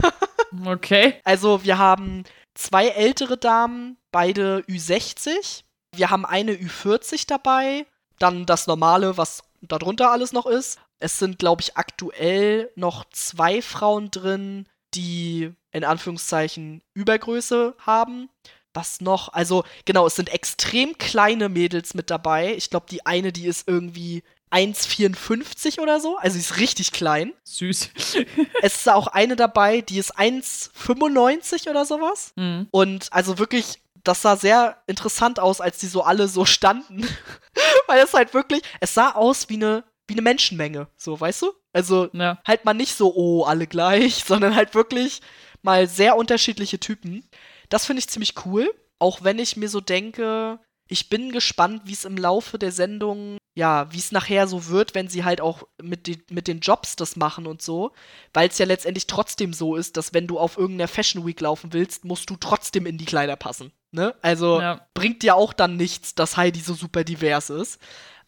okay. 0.65 1.21
Also, 1.23 1.63
wir 1.63 1.77
haben 1.77 2.23
zwei 2.53 2.87
ältere 2.87 3.37
Damen, 3.37 3.97
beide 4.11 4.59
Ü60 4.67 5.63
wir 5.93 6.09
haben 6.09 6.25
eine 6.25 6.53
Ü40 6.53 7.27
dabei, 7.27 7.85
dann 8.19 8.45
das 8.45 8.67
normale, 8.67 9.17
was 9.17 9.43
darunter 9.61 10.11
alles 10.11 10.33
noch 10.33 10.45
ist. 10.45 10.79
Es 10.99 11.19
sind, 11.19 11.39
glaube 11.39 11.61
ich, 11.61 11.77
aktuell 11.77 12.71
noch 12.75 13.05
zwei 13.11 13.61
Frauen 13.61 14.11
drin, 14.11 14.67
die 14.93 15.51
in 15.71 15.83
Anführungszeichen 15.83 16.81
Übergröße 16.93 17.75
haben. 17.79 18.29
Was 18.73 19.01
noch? 19.01 19.31
Also, 19.33 19.63
genau, 19.85 20.07
es 20.07 20.15
sind 20.15 20.29
extrem 20.29 20.97
kleine 20.97 21.49
Mädels 21.49 21.93
mit 21.93 22.09
dabei. 22.09 22.55
Ich 22.55 22.69
glaube, 22.69 22.87
die 22.89 23.05
eine, 23.05 23.31
die 23.31 23.45
ist 23.45 23.67
irgendwie 23.67 24.23
1,54 24.51 25.79
oder 25.79 25.99
so. 25.99 26.17
Also, 26.17 26.35
sie 26.35 26.39
ist 26.39 26.57
richtig 26.57 26.91
klein. 26.91 27.33
Süß. 27.43 27.89
es 28.61 28.75
ist 28.75 28.89
auch 28.89 29.07
eine 29.07 29.35
dabei, 29.35 29.81
die 29.81 29.99
ist 29.99 30.17
1,95 30.17 31.69
oder 31.69 31.85
sowas. 31.85 32.33
Mhm. 32.35 32.67
Und 32.71 33.11
also 33.11 33.37
wirklich 33.37 33.82
das 34.03 34.21
sah 34.21 34.35
sehr 34.35 34.81
interessant 34.87 35.39
aus, 35.39 35.61
als 35.61 35.77
die 35.77 35.87
so 35.87 36.03
alle 36.03 36.27
so 36.27 36.45
standen. 36.45 37.07
Weil 37.87 38.03
es 38.03 38.13
halt 38.13 38.33
wirklich, 38.33 38.61
es 38.79 38.93
sah 38.93 39.11
aus 39.11 39.49
wie 39.49 39.55
eine, 39.55 39.83
wie 40.07 40.13
eine 40.13 40.21
Menschenmenge, 40.21 40.87
so, 40.97 41.19
weißt 41.19 41.43
du? 41.43 41.53
Also 41.71 42.09
ja. 42.13 42.39
halt 42.45 42.65
mal 42.65 42.73
nicht 42.73 42.95
so, 42.95 43.13
oh, 43.15 43.43
alle 43.43 43.67
gleich, 43.67 44.23
sondern 44.27 44.55
halt 44.55 44.75
wirklich 44.75 45.21
mal 45.61 45.87
sehr 45.87 46.15
unterschiedliche 46.15 46.79
Typen. 46.79 47.27
Das 47.69 47.85
finde 47.85 47.99
ich 47.99 48.09
ziemlich 48.09 48.45
cool. 48.45 48.73
Auch 48.99 49.23
wenn 49.23 49.39
ich 49.39 49.57
mir 49.57 49.69
so 49.69 49.81
denke, 49.81 50.59
ich 50.87 51.09
bin 51.09 51.31
gespannt, 51.31 51.83
wie 51.85 51.93
es 51.93 52.05
im 52.05 52.17
Laufe 52.17 52.59
der 52.59 52.71
Sendung, 52.71 53.37
ja, 53.55 53.91
wie 53.91 53.97
es 53.97 54.11
nachher 54.11 54.47
so 54.47 54.67
wird, 54.67 54.95
wenn 54.95 55.07
sie 55.07 55.23
halt 55.23 55.41
auch 55.41 55.63
mit, 55.81 56.07
die, 56.07 56.23
mit 56.29 56.47
den 56.47 56.59
Jobs 56.59 56.95
das 56.95 57.15
machen 57.15 57.47
und 57.47 57.61
so. 57.61 57.91
Weil 58.33 58.49
es 58.49 58.57
ja 58.57 58.65
letztendlich 58.65 59.07
trotzdem 59.07 59.53
so 59.53 59.75
ist, 59.75 59.97
dass 59.97 60.13
wenn 60.13 60.27
du 60.27 60.39
auf 60.39 60.57
irgendeiner 60.57 60.87
Fashion 60.87 61.25
Week 61.25 61.39
laufen 61.39 61.73
willst, 61.73 62.05
musst 62.05 62.29
du 62.29 62.35
trotzdem 62.35 62.85
in 62.85 62.97
die 62.97 63.05
Kleider 63.05 63.35
passen. 63.35 63.71
Ne? 63.93 64.15
Also 64.23 64.59
ja. 64.59 64.81
bringt 64.95 65.21
dir 65.21 65.35
auch 65.35 65.53
dann 65.53 65.77
nichts, 65.77 66.15
dass 66.15 66.35
Heidi 66.35 66.59
so 66.59 66.73
super 66.73 67.03
divers 67.03 67.51
ist. 67.51 67.79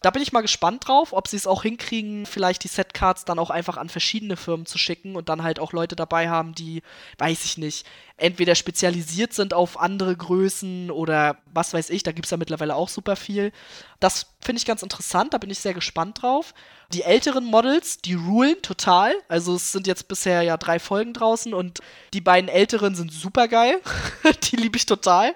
Da 0.05 0.11
bin 0.11 0.21
ich 0.21 0.31
mal 0.31 0.41
gespannt 0.41 0.87
drauf, 0.87 1.13
ob 1.13 1.27
sie 1.27 1.35
es 1.35 1.47
auch 1.47 1.63
hinkriegen, 1.63 2.27
vielleicht 2.27 2.63
die 2.63 2.67
Setcards 2.67 3.25
dann 3.25 3.39
auch 3.39 3.49
einfach 3.49 3.75
an 3.75 3.89
verschiedene 3.89 4.37
Firmen 4.37 4.67
zu 4.67 4.77
schicken 4.77 5.15
und 5.15 5.29
dann 5.29 5.41
halt 5.41 5.59
auch 5.59 5.73
Leute 5.73 5.95
dabei 5.95 6.29
haben, 6.29 6.53
die, 6.53 6.83
weiß 7.17 7.43
ich 7.43 7.57
nicht, 7.57 7.87
entweder 8.15 8.53
spezialisiert 8.53 9.33
sind 9.33 9.55
auf 9.55 9.79
andere 9.79 10.15
Größen 10.15 10.91
oder 10.91 11.37
was 11.51 11.73
weiß 11.73 11.89
ich, 11.89 12.03
da 12.03 12.11
gibt 12.11 12.27
es 12.27 12.29
ja 12.29 12.37
mittlerweile 12.37 12.75
auch 12.75 12.87
super 12.87 13.15
viel. 13.15 13.51
Das 13.99 14.27
finde 14.41 14.59
ich 14.59 14.67
ganz 14.67 14.83
interessant, 14.83 15.33
da 15.33 15.39
bin 15.39 15.49
ich 15.49 15.57
sehr 15.57 15.73
gespannt 15.73 16.21
drauf. 16.21 16.53
Die 16.93 17.01
älteren 17.01 17.43
Models, 17.43 17.97
die 17.97 18.13
rulen 18.13 18.61
total. 18.61 19.11
Also 19.27 19.55
es 19.55 19.71
sind 19.71 19.87
jetzt 19.87 20.07
bisher 20.07 20.43
ja 20.43 20.57
drei 20.57 20.77
Folgen 20.77 21.13
draußen 21.13 21.51
und 21.51 21.79
die 22.13 22.21
beiden 22.21 22.47
älteren 22.47 22.93
sind 22.93 23.11
super 23.11 23.47
geil. 23.47 23.81
die 24.51 24.57
liebe 24.57 24.77
ich 24.77 24.85
total. 24.85 25.33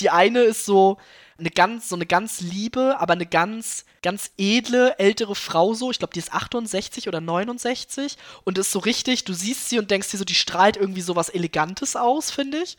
Die 0.00 0.08
eine 0.08 0.40
ist 0.40 0.64
so, 0.64 0.96
eine 1.38 1.50
ganz, 1.50 1.88
so 1.88 1.96
eine 1.96 2.06
ganz 2.06 2.40
liebe, 2.40 2.96
aber 2.98 3.12
eine 3.12 3.26
ganz, 3.26 3.84
ganz 4.02 4.30
edle 4.38 4.98
ältere 4.98 5.34
Frau 5.34 5.74
so. 5.74 5.90
Ich 5.90 5.98
glaube, 5.98 6.14
die 6.14 6.18
ist 6.18 6.32
68 6.32 7.08
oder 7.08 7.20
69 7.20 8.16
und 8.44 8.58
ist 8.58 8.72
so 8.72 8.78
richtig, 8.78 9.24
du 9.24 9.34
siehst 9.34 9.68
sie 9.68 9.78
und 9.78 9.90
denkst 9.90 10.10
dir 10.10 10.18
so, 10.18 10.24
die 10.24 10.34
strahlt 10.34 10.76
irgendwie 10.76 11.02
so 11.02 11.16
was 11.16 11.28
Elegantes 11.28 11.96
aus, 11.96 12.30
finde 12.30 12.58
ich. 12.58 12.76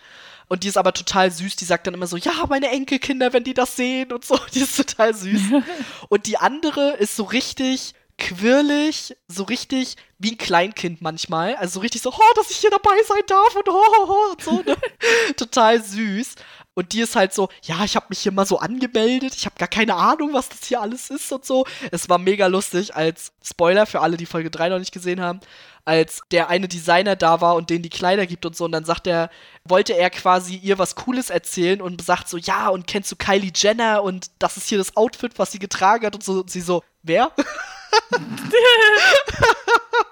Und 0.47 0.63
die 0.63 0.69
ist 0.69 0.77
aber 0.77 0.93
total 0.93 1.31
süß. 1.31 1.55
Die 1.57 1.65
sagt 1.65 1.87
dann 1.87 1.93
immer 1.93 2.07
so, 2.07 2.17
ja, 2.17 2.45
meine 2.47 2.69
Enkelkinder, 2.69 3.33
wenn 3.33 3.43
die 3.43 3.53
das 3.53 3.75
sehen 3.75 4.11
und 4.13 4.25
so. 4.25 4.39
Die 4.53 4.61
ist 4.61 4.77
total 4.77 5.13
süß. 5.13 5.41
und 6.09 6.25
die 6.25 6.37
andere 6.37 6.91
ist 6.91 7.15
so 7.15 7.23
richtig 7.23 7.93
quirlig, 8.17 9.15
so 9.27 9.43
richtig 9.43 9.95
wie 10.17 10.31
ein 10.31 10.37
Kleinkind 10.37 11.01
manchmal. 11.01 11.55
Also 11.55 11.75
so 11.75 11.79
richtig 11.81 12.01
so, 12.01 12.11
oh, 12.11 12.33
dass 12.35 12.49
ich 12.49 12.57
hier 12.57 12.71
dabei 12.71 12.95
sein 13.07 13.21
darf 13.27 13.55
und 13.55 13.69
oh, 13.69 13.73
oh, 13.73 14.05
oh 14.07 14.31
und 14.31 14.41
so. 14.41 14.63
Ne? 14.65 14.75
Total 15.37 15.83
süß. 15.83 16.35
Und 16.77 16.93
die 16.93 17.01
ist 17.01 17.15
halt 17.15 17.33
so, 17.33 17.49
ja, 17.63 17.83
ich 17.83 17.95
habe 17.95 18.05
mich 18.09 18.19
hier 18.19 18.31
mal 18.31 18.45
so 18.45 18.59
angemeldet, 18.59 19.33
ich 19.35 19.47
habe 19.47 19.55
gar 19.57 19.67
keine 19.67 19.95
Ahnung, 19.95 20.33
was 20.33 20.47
das 20.47 20.63
hier 20.63 20.79
alles 20.79 21.09
ist 21.09 21.31
und 21.31 21.43
so. 21.43 21.65
Es 21.89 22.07
war 22.07 22.19
mega 22.19 22.45
lustig 22.45 22.95
als 22.95 23.31
Spoiler 23.43 23.87
für 23.87 24.01
alle, 24.01 24.15
die 24.15 24.27
Folge 24.27 24.51
3 24.51 24.69
noch 24.69 24.77
nicht 24.77 24.91
gesehen 24.91 25.19
haben, 25.19 25.39
als 25.85 26.21
der 26.29 26.49
eine 26.49 26.67
Designer 26.67 27.15
da 27.15 27.41
war 27.41 27.55
und 27.55 27.71
denen 27.71 27.81
die 27.81 27.89
Kleider 27.89 28.27
gibt 28.27 28.45
und 28.45 28.55
so. 28.55 28.65
Und 28.65 28.73
dann 28.73 28.85
sagt 28.85 29.07
er, 29.07 29.31
wollte 29.63 29.97
er 29.97 30.11
quasi 30.11 30.57
ihr 30.57 30.77
was 30.77 30.93
Cooles 30.93 31.31
erzählen 31.31 31.81
und 31.81 31.99
sagt 32.03 32.29
so, 32.29 32.37
ja, 32.37 32.69
und 32.69 32.85
kennst 32.85 33.11
du 33.11 33.15
Kylie 33.15 33.53
Jenner 33.55 34.03
und 34.03 34.27
das 34.37 34.57
ist 34.57 34.69
hier 34.69 34.77
das 34.77 34.95
Outfit, 34.95 35.39
was 35.39 35.51
sie 35.51 35.57
getragen 35.57 36.05
hat 36.05 36.13
und 36.13 36.23
so. 36.23 36.41
Und 36.41 36.51
sie 36.51 36.61
so, 36.61 36.83
wer? 37.01 37.31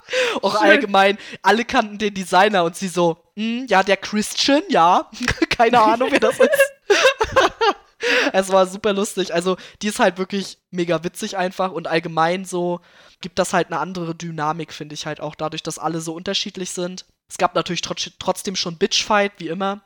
Auch 0.41 0.55
allgemein, 0.55 1.19
alle 1.43 1.63
kannten 1.63 1.99
den 1.99 2.15
Designer 2.15 2.63
und 2.63 2.75
sie 2.75 2.87
so, 2.87 3.19
hm, 3.35 3.67
ja, 3.67 3.83
der 3.83 3.97
Christian, 3.97 4.63
ja. 4.69 5.09
Keine 5.49 5.81
Ahnung, 5.81 6.09
wer 6.11 6.19
das 6.19 6.39
ist. 6.39 6.73
es 8.33 8.49
war 8.49 8.65
super 8.65 8.93
lustig. 8.93 9.33
Also, 9.33 9.57
die 9.81 9.87
ist 9.87 9.99
halt 9.99 10.17
wirklich 10.17 10.57
mega 10.71 11.03
witzig 11.03 11.37
einfach 11.37 11.71
und 11.71 11.87
allgemein 11.87 12.45
so 12.45 12.79
gibt 13.21 13.39
das 13.39 13.53
halt 13.53 13.67
eine 13.67 13.79
andere 13.79 14.15
Dynamik, 14.15 14.73
finde 14.73 14.93
ich 14.93 15.05
halt 15.05 15.19
auch, 15.19 15.35
dadurch, 15.35 15.63
dass 15.63 15.79
alle 15.79 16.01
so 16.01 16.13
unterschiedlich 16.13 16.71
sind. 16.71 17.05
Es 17.27 17.37
gab 17.37 17.55
natürlich 17.55 17.81
trotzdem 17.81 18.55
schon 18.55 18.77
Bitchfight, 18.77 19.33
wie 19.37 19.47
immer. 19.47 19.81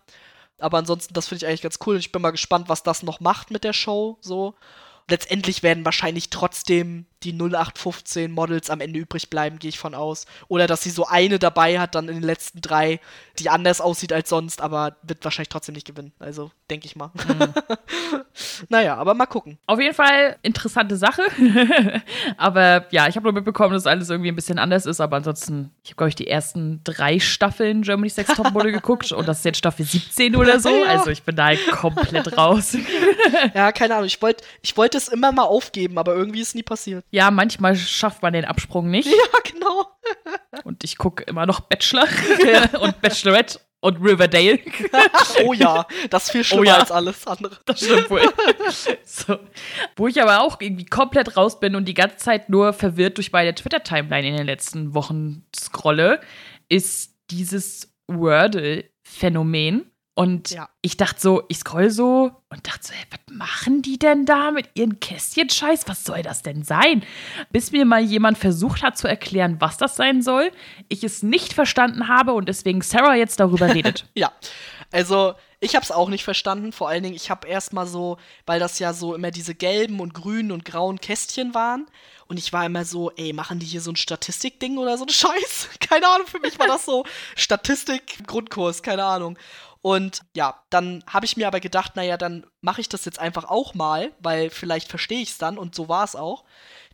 Aber 0.60 0.78
ansonsten, 0.78 1.14
das 1.14 1.28
finde 1.28 1.46
ich 1.46 1.48
eigentlich 1.48 1.62
ganz 1.62 1.80
cool. 1.86 1.98
Ich 1.98 2.12
bin 2.12 2.22
mal 2.22 2.32
gespannt, 2.32 2.68
was 2.68 2.84
das 2.84 3.02
noch 3.02 3.22
macht 3.22 3.50
mit 3.50 3.64
der 3.64 3.74
Show, 3.74 4.18
so 4.20 4.56
letztendlich 5.10 5.64
werden 5.64 5.86
wahrscheinlich 5.86 6.30
trotzdem 6.30 7.06
die 7.24 7.34
0815 7.34 8.32
Models 8.32 8.70
am 8.70 8.82
Ende 8.82 9.00
übrig 9.00 9.30
bleiben, 9.30 9.60
gehe 9.60 9.70
ich 9.70 9.80
von 9.80 9.94
aus. 9.94 10.26
Oder 10.48 10.68
dass 10.68 10.82
sie 10.82 10.90
so 10.90 11.06
eine 11.06 11.40
dabei 11.40 11.80
hat, 11.80 11.96
dann 11.96 12.08
in 12.08 12.16
den 12.16 12.24
letzten 12.24 12.62
drei, 12.62 13.00
die 13.38 13.50
anders 13.50 13.82
aussieht 13.82 14.14
als 14.14 14.30
sonst, 14.30 14.62
aber 14.62 14.96
wird 15.04 15.24
wahrscheinlich 15.24 15.50
trotzdem 15.50 15.76
nicht 15.76 15.88
gewinnen. 15.88 16.14
Also, 16.20 16.52
denke 16.70 16.86
ich 16.86 16.96
mal. 16.96 17.12
Mhm. 17.28 17.54
naja, 18.70 18.96
aber 18.96 19.14
mal 19.14 19.26
gucken. 19.26 19.58
Auf 19.66 19.80
jeden 19.80 19.94
Fall 19.94 20.38
interessante 20.44 20.96
Sache. 20.96 21.24
aber 22.38 22.86
ja, 22.92 23.08
ich 23.08 23.16
habe 23.16 23.26
nur 23.26 23.34
mitbekommen, 23.34 23.74
dass 23.74 23.88
alles 23.88 24.10
irgendwie 24.10 24.32
ein 24.32 24.36
bisschen 24.36 24.60
anders 24.60 24.86
ist, 24.86 25.02
aber 25.02 25.18
ansonsten, 25.18 25.72
ich 25.84 25.92
habe, 25.92 25.98
glaube 25.98 26.10
ich, 26.10 26.16
die 26.16 26.28
ersten 26.28 26.82
drei 26.84 27.20
Staffeln 27.20 27.82
Germany's 27.82 28.18
Next 28.18 28.36
Topmodel 28.36 28.72
geguckt 28.72 29.12
und 29.12 29.28
das 29.28 29.40
ist 29.40 29.46
jetzt 29.46 29.58
Staffel 29.58 29.86
17 29.86 30.36
oder 30.36 30.60
so. 30.60 30.70
Ja. 30.80 30.86
Also, 30.86 31.10
ich 31.10 31.24
bin 31.24 31.36
da 31.36 31.46
halt 31.46 31.60
komplett 31.72 32.38
raus. 32.38 32.78
ja, 33.54 33.72
keine 33.72 33.96
Ahnung. 33.96 34.06
Ich 34.06 34.22
wollte 34.22 34.44
ich 34.62 34.78
wollt 34.78 34.96
es 34.96 35.08
immer 35.08 35.32
mal 35.32 35.44
aufgeben, 35.44 35.98
aber 35.98 36.16
irgendwie 36.16 36.42
ist 36.42 36.50
es 36.50 36.56
nie 36.56 36.64
passiert. 36.64 37.04
Ja, 37.12 37.32
manchmal 37.32 37.76
schafft 37.76 38.22
man 38.22 38.34
den 38.34 38.46
Absprung 38.46 38.90
nicht. 38.90 39.08
Ja, 39.08 39.40
genau. 39.52 39.86
und 40.64 40.84
ich 40.84 40.98
gucke 40.98 41.24
immer 41.24 41.46
noch 41.46 41.60
Bachelor 41.62 42.08
und 42.82 43.02
Bachelorette 43.02 43.60
und 43.82 43.98
Riverdale. 43.98 44.60
oh 45.46 45.54
ja, 45.54 45.88
das 46.10 46.26
ist 46.26 46.32
viel 46.32 46.44
schlimmer 46.44 46.62
oh 46.62 46.66
ja, 46.66 46.78
als 46.78 46.92
alles 46.92 47.26
andere. 47.26 47.58
Das 47.66 47.80
stimmt 47.80 48.10
wohl. 48.10 48.22
so. 49.04 49.40
Wo 49.96 50.08
ich 50.08 50.22
aber 50.22 50.42
auch 50.42 50.60
irgendwie 50.60 50.86
komplett 50.86 51.38
raus 51.38 51.60
bin 51.60 51.76
und 51.76 51.86
die 51.86 51.94
ganze 51.94 52.18
Zeit 52.18 52.50
nur 52.50 52.74
verwirrt 52.74 53.18
durch 53.18 53.32
meine 53.32 53.56
Twitter-Timeline 53.56 54.28
in 54.28 54.38
den 54.38 54.46
letzten 54.46 54.94
Wochen 54.94 55.46
scrolle, 55.56 56.20
ist 56.68 57.16
dieses 57.32 57.96
Wordle-Phänomen. 58.08 59.92
Und 60.20 60.50
ja. 60.50 60.68
ich 60.82 60.98
dachte 60.98 61.22
so, 61.22 61.44
ich 61.48 61.60
scroll 61.60 61.92
so 61.92 62.32
und 62.50 62.68
dachte 62.68 62.88
so, 62.88 62.94
hey, 62.94 63.06
was 63.10 63.34
machen 63.34 63.82
die 63.82 63.98
denn 63.98 64.26
da 64.26 64.52
mit 64.52 64.68
ihren 64.74 65.00
Kästchen-Scheiß? 65.00 65.88
Was 65.88 66.04
soll 66.04 66.24
das 66.24 66.42
denn 66.42 66.64
sein? 66.64 67.06
Bis 67.52 67.72
mir 67.72 67.86
mal 67.86 68.02
jemand 68.02 68.38
versucht 68.38 68.84
hat 68.84 68.98
zu 68.98 69.08
erklären, 69.08 69.56
was 69.62 69.78
das 69.78 69.96
sein 69.96 70.22
soll, 70.22 70.52
ich 70.90 71.06
es 71.06 71.24
nicht 71.24 71.54
verstanden 71.54 72.10
habe 72.10 72.34
und 72.34 72.50
deswegen 72.50 72.82
Sarah 72.82 73.16
jetzt 73.16 73.40
darüber 73.40 73.74
redet. 73.74 74.08
ja, 74.14 74.34
also 74.92 75.36
ich 75.62 75.76
habe 75.76 75.84
es 75.84 75.92
auch 75.92 76.10
nicht 76.10 76.24
verstanden. 76.24 76.72
Vor 76.72 76.90
allen 76.90 77.04
Dingen, 77.04 77.16
ich 77.16 77.30
habe 77.30 77.48
erstmal 77.48 77.88
so, 77.88 78.18
weil 78.46 78.60
das 78.60 78.80
ja 78.80 78.94
so 78.94 79.16
immer 79.16 79.32
diese 79.32 79.56
gelben 79.56 80.00
und 80.00 80.14
grünen 80.14 80.52
und 80.52 80.66
grauen 80.66 81.00
Kästchen 81.00 81.54
waren. 81.54 81.86
Und 82.28 82.38
ich 82.38 82.54
war 82.54 82.66
immer 82.66 82.86
so, 82.86 83.12
ey, 83.12 83.34
machen 83.34 83.60
die 83.60 83.66
hier 83.66 83.82
so 83.82 83.92
ein 83.92 83.96
Statistikding 83.96 84.78
oder 84.78 84.98
so 84.98 85.06
ein 85.06 85.10
Scheiß? 85.14 85.70
Keine 85.80 86.08
Ahnung, 86.08 86.28
für 86.28 86.40
mich 86.40 86.58
war 86.60 86.68
das 86.68 86.86
so 86.86 87.04
Statistik-Grundkurs, 87.36 88.84
keine 88.84 89.04
Ahnung. 89.04 89.38
Und 89.82 90.22
ja, 90.36 90.62
dann 90.70 91.04
habe 91.08 91.26
ich 91.26 91.38
mir 91.38 91.48
aber 91.48 91.60
gedacht, 91.60 91.96
naja, 91.96 92.18
dann 92.18 92.46
mache 92.62 92.82
ich 92.82 92.90
das 92.90 93.06
jetzt 93.06 93.20
einfach 93.20 93.46
auch 93.46 93.74
mal, 93.74 94.12
weil 94.20 94.50
vielleicht 94.50 94.90
verstehe 94.90 95.22
ich 95.22 95.32
es 95.32 95.38
dann 95.38 95.58
und 95.58 95.74
so 95.74 95.88
war 95.88 96.04
es 96.04 96.16
auch. 96.16 96.44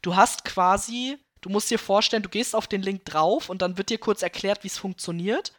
Du 0.01 0.15
hast 0.15 0.45
quasi, 0.45 1.17
du 1.41 1.49
musst 1.49 1.71
dir 1.71 1.79
vorstellen, 1.79 2.23
du 2.23 2.29
gehst 2.29 2.55
auf 2.55 2.67
den 2.67 2.83
Link 2.83 3.05
drauf 3.05 3.49
und 3.49 3.61
dann 3.61 3.77
wird 3.77 3.89
dir 3.89 3.97
kurz 3.97 4.21
erklärt, 4.21 4.63
wie 4.63 4.67
es 4.67 4.77
funktioniert. 4.77 5.53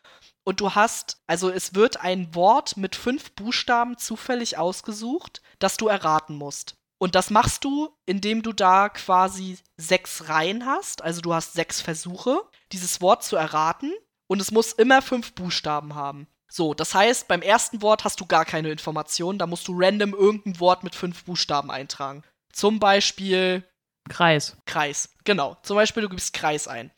Und 0.44 0.60
du 0.60 0.76
hast, 0.76 1.20
also 1.26 1.50
es 1.50 1.74
wird 1.74 2.00
ein 2.00 2.32
Wort 2.36 2.76
mit 2.76 2.94
fünf 2.94 3.32
Buchstaben 3.32 3.98
zufällig 3.98 4.58
ausgesucht, 4.58 5.42
das 5.58 5.76
du 5.76 5.88
erraten 5.88 6.36
musst. 6.36 6.76
Und 6.98 7.16
das 7.16 7.30
machst 7.30 7.64
du, 7.64 7.90
indem 8.06 8.42
du 8.42 8.52
da 8.52 8.88
quasi 8.88 9.58
sechs 9.76 10.28
Reihen 10.28 10.64
hast. 10.64 11.02
Also 11.02 11.20
du 11.20 11.34
hast 11.34 11.54
sechs 11.54 11.80
Versuche, 11.80 12.40
dieses 12.72 13.00
Wort 13.00 13.24
zu 13.24 13.34
erraten. 13.34 13.92
Und 14.28 14.40
es 14.40 14.50
muss 14.50 14.72
immer 14.72 15.02
fünf 15.02 15.34
Buchstaben 15.34 15.94
haben. 15.94 16.28
So, 16.51 16.74
das 16.74 16.94
heißt, 16.94 17.28
beim 17.28 17.43
ersten 17.43 17.82
Wort 17.82 18.05
hast 18.05 18.20
du 18.20 18.27
gar 18.27 18.44
keine 18.44 18.70
Informationen. 18.70 19.39
Da 19.39 19.47
musst 19.47 19.68
du 19.68 19.74
random 19.77 20.14
irgendein 20.14 20.60
Wort 20.60 20.85
mit 20.85 20.94
fünf 20.94 21.24
Buchstaben 21.24 21.70
eintragen. 21.70 22.23
Zum 22.52 22.78
Beispiel 22.78 23.64
Kreis. 24.09 24.56
Kreis, 24.66 25.10
genau. 25.24 25.56
Zum 25.62 25.77
Beispiel, 25.77 26.02
du 26.02 26.09
gibst 26.09 26.32
Kreis 26.32 26.68
ein. 26.68 26.90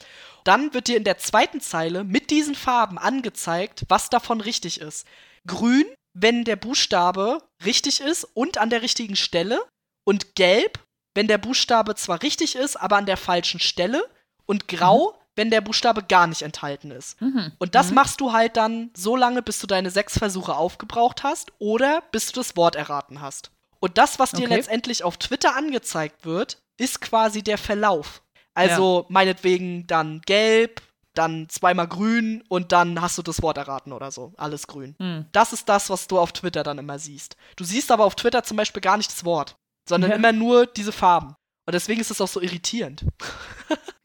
Dann 0.44 0.72
wird 0.74 0.88
dir 0.88 0.96
in 0.96 1.04
der 1.04 1.18
zweiten 1.18 1.60
Zeile 1.60 2.04
mit 2.04 2.30
diesen 2.30 2.54
Farben 2.54 2.98
angezeigt, 2.98 3.84
was 3.88 4.10
davon 4.10 4.40
richtig 4.40 4.80
ist. 4.80 5.06
Grün, 5.46 5.84
wenn 6.14 6.44
der 6.44 6.56
Buchstabe 6.56 7.42
richtig 7.64 8.00
ist 8.00 8.24
und 8.24 8.58
an 8.58 8.70
der 8.70 8.82
richtigen 8.82 9.16
Stelle. 9.16 9.62
Und 10.04 10.34
gelb, 10.34 10.82
wenn 11.14 11.28
der 11.28 11.38
Buchstabe 11.38 11.94
zwar 11.94 12.22
richtig 12.22 12.54
ist, 12.54 12.76
aber 12.76 12.96
an 12.96 13.06
der 13.06 13.16
falschen 13.16 13.60
Stelle. 13.60 14.08
Und 14.46 14.68
grau, 14.68 15.12
mhm. 15.12 15.18
Wenn 15.38 15.50
der 15.50 15.60
Buchstabe 15.60 16.02
gar 16.02 16.26
nicht 16.26 16.42
enthalten 16.42 16.90
ist. 16.90 17.18
Mhm. 17.22 17.52
Und 17.58 17.76
das 17.76 17.90
mhm. 17.90 17.94
machst 17.94 18.20
du 18.20 18.32
halt 18.32 18.56
dann 18.56 18.90
so 18.94 19.14
lange, 19.14 19.40
bis 19.40 19.60
du 19.60 19.68
deine 19.68 19.90
sechs 19.90 20.18
Versuche 20.18 20.56
aufgebraucht 20.56 21.22
hast 21.22 21.52
oder 21.60 22.02
bis 22.10 22.26
du 22.26 22.40
das 22.40 22.56
Wort 22.56 22.74
erraten 22.74 23.22
hast. 23.22 23.52
Und 23.78 23.96
das, 23.96 24.18
was 24.18 24.32
dir 24.32 24.46
okay. 24.46 24.56
letztendlich 24.56 25.04
auf 25.04 25.16
Twitter 25.16 25.56
angezeigt 25.56 26.26
wird, 26.26 26.60
ist 26.76 27.00
quasi 27.00 27.42
der 27.42 27.56
Verlauf. 27.56 28.22
Also 28.52 29.02
ja. 29.02 29.06
meinetwegen 29.10 29.86
dann 29.86 30.20
gelb, 30.26 30.82
dann 31.14 31.48
zweimal 31.48 31.86
grün 31.86 32.42
und 32.48 32.72
dann 32.72 33.00
hast 33.00 33.16
du 33.16 33.22
das 33.22 33.40
Wort 33.40 33.58
erraten 33.58 33.92
oder 33.92 34.10
so. 34.10 34.32
Alles 34.36 34.66
grün. 34.66 34.96
Mhm. 34.98 35.26
Das 35.30 35.52
ist 35.52 35.68
das, 35.68 35.88
was 35.88 36.08
du 36.08 36.18
auf 36.18 36.32
Twitter 36.32 36.64
dann 36.64 36.78
immer 36.78 36.98
siehst. 36.98 37.36
Du 37.54 37.62
siehst 37.62 37.92
aber 37.92 38.04
auf 38.04 38.16
Twitter 38.16 38.42
zum 38.42 38.56
Beispiel 38.56 38.82
gar 38.82 38.96
nicht 38.96 39.12
das 39.12 39.24
Wort, 39.24 39.56
sondern 39.88 40.10
ja. 40.10 40.16
immer 40.16 40.32
nur 40.32 40.66
diese 40.66 40.92
Farben. 40.92 41.36
Und 41.64 41.74
deswegen 41.74 42.00
ist 42.00 42.10
es 42.10 42.20
auch 42.20 42.28
so 42.28 42.40
irritierend. 42.40 43.04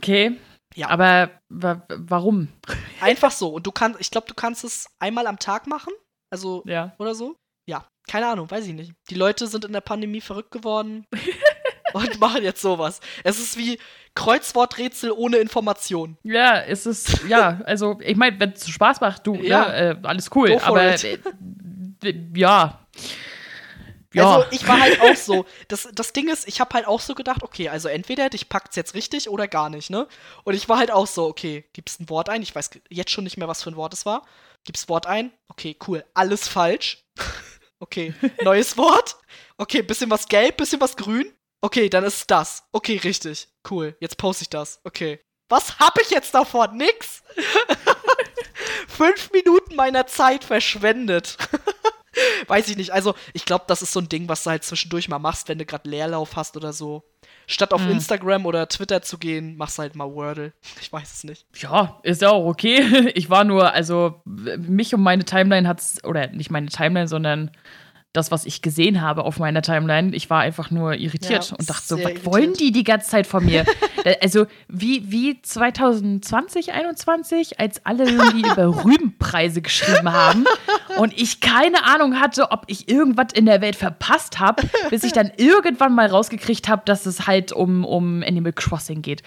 Okay. 0.04 0.38
Ja. 0.76 0.90
Aber 0.90 1.32
warum? 1.50 2.50
Einfach 3.02 3.32
so. 3.32 3.50
Und 3.50 3.68
du 3.68 3.72
kannst, 3.72 4.00
ich 4.02 4.12
glaube, 4.12 4.28
du 4.28 4.34
kannst 4.34 4.64
es 4.64 4.88
einmal 5.00 5.28
am 5.28 5.40
Tag 5.40 5.68
machen. 5.68 5.94
Also, 6.30 6.64
ja. 6.66 6.94
oder 6.98 7.16
so. 7.16 7.36
Ja. 7.68 7.86
Keine 8.08 8.28
Ahnung, 8.28 8.50
weiß 8.52 8.68
ich 8.68 8.74
nicht. 8.74 8.94
Die 9.10 9.16
Leute 9.16 9.48
sind 9.48 9.66
in 9.66 9.72
der 9.72 9.82
Pandemie 9.82 10.22
verrückt 10.22 10.52
geworden. 10.52 11.06
und 11.94 12.20
machen 12.20 12.44
jetzt 12.44 12.62
sowas. 12.62 13.00
Es 13.24 13.40
ist 13.40 13.58
wie 13.58 13.80
Kreuzworträtsel 14.16 15.12
ohne 15.12 15.38
Information. 15.38 16.18
Ja, 16.24 16.60
es 16.60 16.86
ist, 16.86 17.24
ja, 17.28 17.62
also 17.66 18.00
ich 18.02 18.18
meine, 18.18 18.40
wenn 18.40 18.52
es 18.52 18.68
Spaß 18.68 19.02
macht, 19.02 19.26
du, 19.26 19.36
ja. 19.36 19.68
ne, 19.68 19.76
äh, 19.76 19.96
alles 20.04 20.30
cool, 20.36 20.58
aber 20.62 20.96
äh, 21.04 21.18
ja. 22.36 22.80
Ja. 24.14 24.38
Also 24.38 24.48
ich 24.52 24.68
war 24.68 24.80
halt 24.80 25.02
auch 25.02 25.16
so. 25.16 25.46
Das, 25.68 25.88
das 25.94 26.14
Ding 26.14 26.30
ist, 26.30 26.48
ich 26.48 26.60
habe 26.60 26.74
halt 26.74 26.88
auch 26.88 27.00
so 27.00 27.16
gedacht, 27.16 27.44
okay, 27.44 27.70
also 27.70 27.90
entweder 27.90 28.32
ich 28.34 28.50
packt's 28.50 28.76
jetzt 28.76 28.94
richtig 28.94 29.30
oder 29.30 29.48
gar 29.48 29.70
nicht, 29.70 29.90
ne? 29.90 30.08
Und 30.44 30.54
ich 30.54 30.70
war 30.70 30.78
halt 30.78 30.92
auch 30.92 31.08
so, 31.08 31.26
okay, 31.26 31.66
gibst 31.74 32.00
ein 32.00 32.10
Wort 32.10 32.30
ein? 32.30 32.42
Ich 32.42 32.56
weiß 32.56 32.70
jetzt 32.90 33.12
schon 33.12 33.24
nicht 33.24 33.38
mehr, 33.38 33.48
was 33.48 33.64
für 33.64 33.72
ein 33.72 33.76
Wort 33.76 33.94
es 33.94 34.06
war. 34.06 34.26
Gibst 34.66 34.88
Wort 34.90 35.08
ein? 35.08 35.32
Okay, 35.50 35.76
cool. 35.88 36.06
Alles 36.14 36.48
falsch. 36.48 37.04
okay, 37.80 38.14
neues 38.44 38.78
Wort. 38.78 39.18
Okay, 39.58 39.82
bisschen 39.82 40.10
was 40.10 40.28
gelb, 40.28 40.58
bisschen 40.58 40.80
was 40.82 40.96
grün. 40.96 41.34
Okay, 41.62 41.90
dann 41.90 42.04
ist 42.04 42.18
es 42.18 42.28
das. 42.28 42.64
Okay, 42.72 42.98
richtig. 42.98 43.48
Cool. 43.70 43.96
Jetzt 44.00 44.18
poste 44.18 44.44
ich 44.44 44.50
das. 44.50 44.82
Okay. 44.84 45.22
Was 45.50 45.80
hab 45.80 46.00
ich 46.02 46.10
jetzt 46.10 46.34
davon? 46.34 46.76
Nix. 46.76 47.24
Fünf 48.88 49.32
Minuten 49.32 49.76
meiner 49.76 50.06
Zeit 50.08 50.44
verschwendet. 50.44 51.38
Weiß 52.48 52.68
ich 52.70 52.78
nicht. 52.78 52.92
Also, 52.92 53.16
ich 53.34 53.46
glaube, 53.46 53.66
das 53.68 53.82
ist 53.82 53.92
so 53.92 54.00
ein 54.00 54.10
Ding, 54.10 54.28
was 54.28 54.44
du 54.44 54.50
halt 54.50 54.64
zwischendurch 54.64 55.10
mal 55.10 55.20
machst, 55.20 55.50
wenn 55.50 55.58
du 55.58 55.66
gerade 55.66 55.90
Leerlauf 55.90 56.36
hast 56.36 56.58
oder 56.58 56.74
so. 56.74 57.04
Statt 57.48 57.74
auf 57.74 57.82
hm. 57.82 57.92
Instagram 57.92 58.46
oder 58.46 58.68
Twitter 58.68 59.02
zu 59.02 59.18
gehen, 59.18 59.58
machst 59.58 59.78
du 59.78 59.82
halt 59.82 59.96
mal 59.96 60.12
Wordle. 60.14 60.54
Ich 60.82 60.92
weiß 60.92 61.14
es 61.14 61.24
nicht. 61.24 61.46
Ja, 61.56 62.00
ist 62.04 62.22
ja 62.22 62.30
auch 62.30 62.46
okay. 62.46 63.12
Ich 63.16 63.30
war 63.30 63.44
nur, 63.44 63.72
also, 63.74 64.22
mich 64.26 64.94
und 64.94 65.02
meine 65.02 65.26
Timeline 65.26 65.68
hat's, 65.68 66.04
oder 66.04 66.28
nicht 66.28 66.52
meine 66.52 66.68
Timeline, 66.68 67.08
sondern 67.08 67.52
das, 68.14 68.30
was 68.30 68.46
ich 68.46 68.62
gesehen 68.62 69.02
habe 69.02 69.24
auf 69.24 69.40
meiner 69.40 69.64
Timeline. 69.64 70.16
Ich 70.16 70.30
war 70.30 70.42
einfach 70.42 70.70
nur 70.70 70.94
irritiert 70.94 71.50
ja, 71.50 71.56
und 71.58 71.68
dachte 71.68 71.86
so, 71.86 71.96
was 71.96 72.04
irritiert. 72.04 72.26
wollen 72.26 72.54
die 72.54 72.72
die 72.72 72.84
ganze 72.84 73.10
Zeit 73.10 73.26
von 73.26 73.44
mir? 73.44 73.66
also 74.22 74.46
wie, 74.68 75.12
wie 75.12 75.42
2020, 75.42 76.66
2021, 76.66 77.60
als 77.60 77.86
alle 77.86 78.06
irgendwie 78.06 78.42
über 78.42 78.68
Rübenpreise 78.86 79.62
geschrieben 79.62 80.12
haben 80.12 80.46
und 80.98 81.20
ich 81.20 81.42
keine 81.42 81.86
Ahnung 81.86 82.20
hatte, 82.20 82.52
ob 82.52 82.66
ich 82.68 82.88
irgendwas 82.88 83.28
in 83.34 83.46
der 83.48 83.62
Welt 83.62 83.76
verpasst 83.76 84.40
habe, 84.40 84.64
bis 84.92 85.04
ich 85.04 85.12
dann 85.12 85.32
irgendwann 85.38 85.96
mal 85.96 86.08
rausgekriegt 86.08 86.70
habe, 86.70 86.84
dass 86.86 87.08
es 87.08 87.26
halt 87.26 87.52
um, 87.52 87.84
um 87.84 88.22
Animal 88.22 88.54
Crossing 88.54 89.02
geht. 89.02 89.24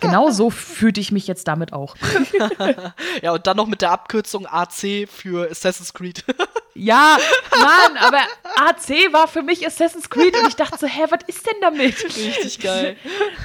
Genau 0.00 0.30
so 0.30 0.48
fühlte 0.48 1.00
ich 1.00 1.12
mich 1.12 1.26
jetzt 1.26 1.46
damit 1.46 1.74
auch. 1.74 1.94
ja, 3.22 3.32
und 3.32 3.46
dann 3.46 3.56
noch 3.58 3.66
mit 3.66 3.82
der 3.82 3.90
Abkürzung 3.90 4.46
AC 4.46 5.06
für 5.08 5.50
Assassin's 5.50 5.92
Creed. 5.92 6.24
Ja, 6.74 7.18
Mann, 7.50 7.96
aber 7.98 8.20
AC 8.56 9.12
war 9.12 9.28
für 9.28 9.42
mich 9.42 9.66
Assassin's 9.66 10.10
Creed 10.10 10.36
und 10.36 10.48
ich 10.48 10.56
dachte 10.56 10.78
so, 10.78 10.86
hä, 10.86 11.02
was 11.10 11.20
ist 11.26 11.46
denn 11.46 11.60
damit? 11.60 12.04
Richtig 12.04 12.60
geil. 12.60 12.96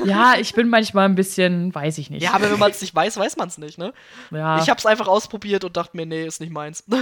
Ja, 0.03 0.36
ich 0.40 0.53
bin 0.53 0.70
manchmal 0.70 1.07
ein 1.07 1.16
bisschen, 1.16 1.74
weiß 1.74 1.98
ich 1.98 2.10
nicht. 2.10 2.24
Ja, 2.24 2.34
aber 2.34 2.52
wenn 2.52 2.60
man 2.60 2.72
es 2.72 2.82
nicht 2.82 2.94
weiß, 2.94 3.18
weiß 3.18 3.38
man 3.38 3.48
es 3.48 3.57
nicht, 3.57 3.78
ne? 3.78 3.94
Ja. 4.32 4.60
Ich 4.60 4.70
hab's 4.70 4.86
einfach 4.86 5.07
ausprobiert 5.07 5.64
und 5.64 5.78
dachte 5.78 5.95
mir, 5.95 6.06
nee, 6.06 6.26
ist 6.26 6.41
nicht 6.41 6.52
meins. 6.52 6.84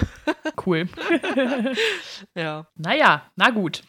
Cool. 0.66 0.88
ja. 2.36 2.68
Naja, 2.76 3.24
na 3.36 3.50
gut. 3.50 3.82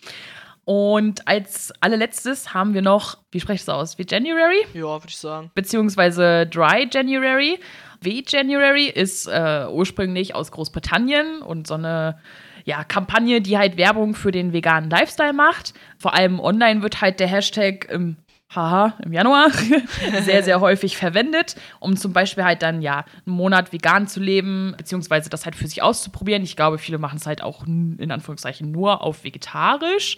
Und 0.65 1.29
als 1.29 1.73
allerletztes 1.81 2.55
haben 2.55 2.73
wir 2.75 2.83
noch, 2.83 3.19
wie 3.31 3.41
spreche 3.41 3.57
ich 3.57 3.63
es 3.63 3.69
aus? 3.69 3.99
Wie 3.99 4.07
January? 4.09 4.65
Ja, 4.73 4.83
würde 4.85 5.09
ich 5.09 5.19
sagen. 5.19 5.51
Beziehungsweise 5.55 6.47
Dry 6.47 6.89
January. 6.91 7.61
V-January 8.03 8.87
ist 8.87 9.27
äh, 9.27 9.67
ursprünglich 9.71 10.35
aus 10.35 10.51
Großbritannien 10.53 11.43
und 11.43 11.67
so 11.67 11.75
eine 11.75 12.19
ja, 12.65 12.83
Kampagne, 12.83 13.41
die 13.41 13.59
halt 13.59 13.77
Werbung 13.77 14.15
für 14.15 14.33
den 14.33 14.53
veganen 14.53 14.91
Lifestyle 14.91 15.35
macht. 15.35 15.75
Vor 15.99 16.15
allem 16.15 16.41
online 16.41 16.83
wird 16.83 17.01
halt 17.01 17.21
der 17.21 17.29
Hashtag 17.29 17.89
im 17.91 18.17
haha, 18.55 18.95
im 19.05 19.13
Januar 19.13 19.51
sehr, 20.25 20.43
sehr 20.43 20.61
häufig 20.61 20.97
verwendet, 20.97 21.57
um 21.81 21.97
zum 21.97 22.13
Beispiel 22.13 22.45
halt 22.45 22.63
dann 22.63 22.83
ja 22.83 23.05
einen 23.27 23.37
Monat 23.37 23.73
vegan 23.73 24.07
zu 24.07 24.21
leben, 24.21 24.75
beziehungsweise 24.77 25.31
das 25.31 25.45
halt 25.45 25.57
für 25.57 25.67
sich 25.67 25.83
auszuprobieren. 25.83 26.43
Ich 26.43 26.57
glaube, 26.57 26.79
viele 26.79 26.99
machen 26.99 27.17
es 27.17 27.27
halt 27.27 27.43
auch 27.43 27.67
in 27.67 28.11
Anführungszeichen 28.11 28.71
nur 28.71 29.03
auf 29.03 29.25
vegetarisch, 29.25 30.17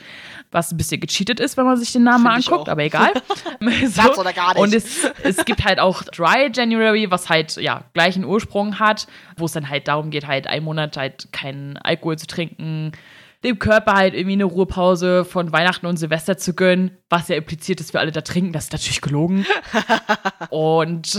was 0.51 0.73
ein 0.73 0.77
bisschen 0.77 1.01
gecheatet 1.01 1.41
ist, 1.41 1.57
wenn 1.57 1.65
man 1.65 1.77
sich 1.77 1.93
den 1.93 2.05
Namen 2.05 2.25
mal 2.25 2.35
anguckt, 2.37 2.69
aber 2.69 2.83
egal. 2.83 3.13
so. 3.89 4.21
oder 4.21 4.33
gar 4.33 4.55
nicht. 4.55 4.63
Und 4.63 4.75
es, 4.75 5.05
es 5.23 5.45
gibt 5.45 5.65
halt 5.65 5.81
auch 5.81 6.03
Dry 6.03 6.51
January, 6.53 7.11
was 7.11 7.29
halt 7.29 7.57
ja 7.57 7.85
gleichen 7.95 8.25
Ursprung 8.25 8.79
hat, 8.79 9.07
wo 9.37 9.47
es 9.47 9.53
dann 9.53 9.69
halt 9.69 9.89
darum 9.89 10.11
geht, 10.11 10.27
halt 10.27 10.47
einen 10.47 10.65
Monat 10.65 10.97
halt 10.97 11.29
keinen 11.33 11.77
Alkohol 11.79 12.19
zu 12.19 12.27
trinken, 12.27 12.93
dem 13.47 13.59
Körper 13.59 13.95
halt 13.95 14.15
irgendwie 14.15 14.35
eine 14.35 14.45
Ruhepause 14.45 15.25
von 15.25 15.53
Weihnachten 15.53 15.87
und 15.87 15.97
Silvester 15.97 16.37
zu 16.37 16.55
gönnen, 16.55 16.91
was 17.09 17.29
ja 17.29 17.37
impliziert 17.37 17.81
ist, 17.81 17.93
wir 17.93 18.01
alle 18.01 18.13
da 18.13 18.21
trinken. 18.21 18.53
Das 18.53 18.65
ist 18.65 18.73
natürlich 18.73 19.01
gelogen. 19.01 19.47
und 20.51 21.19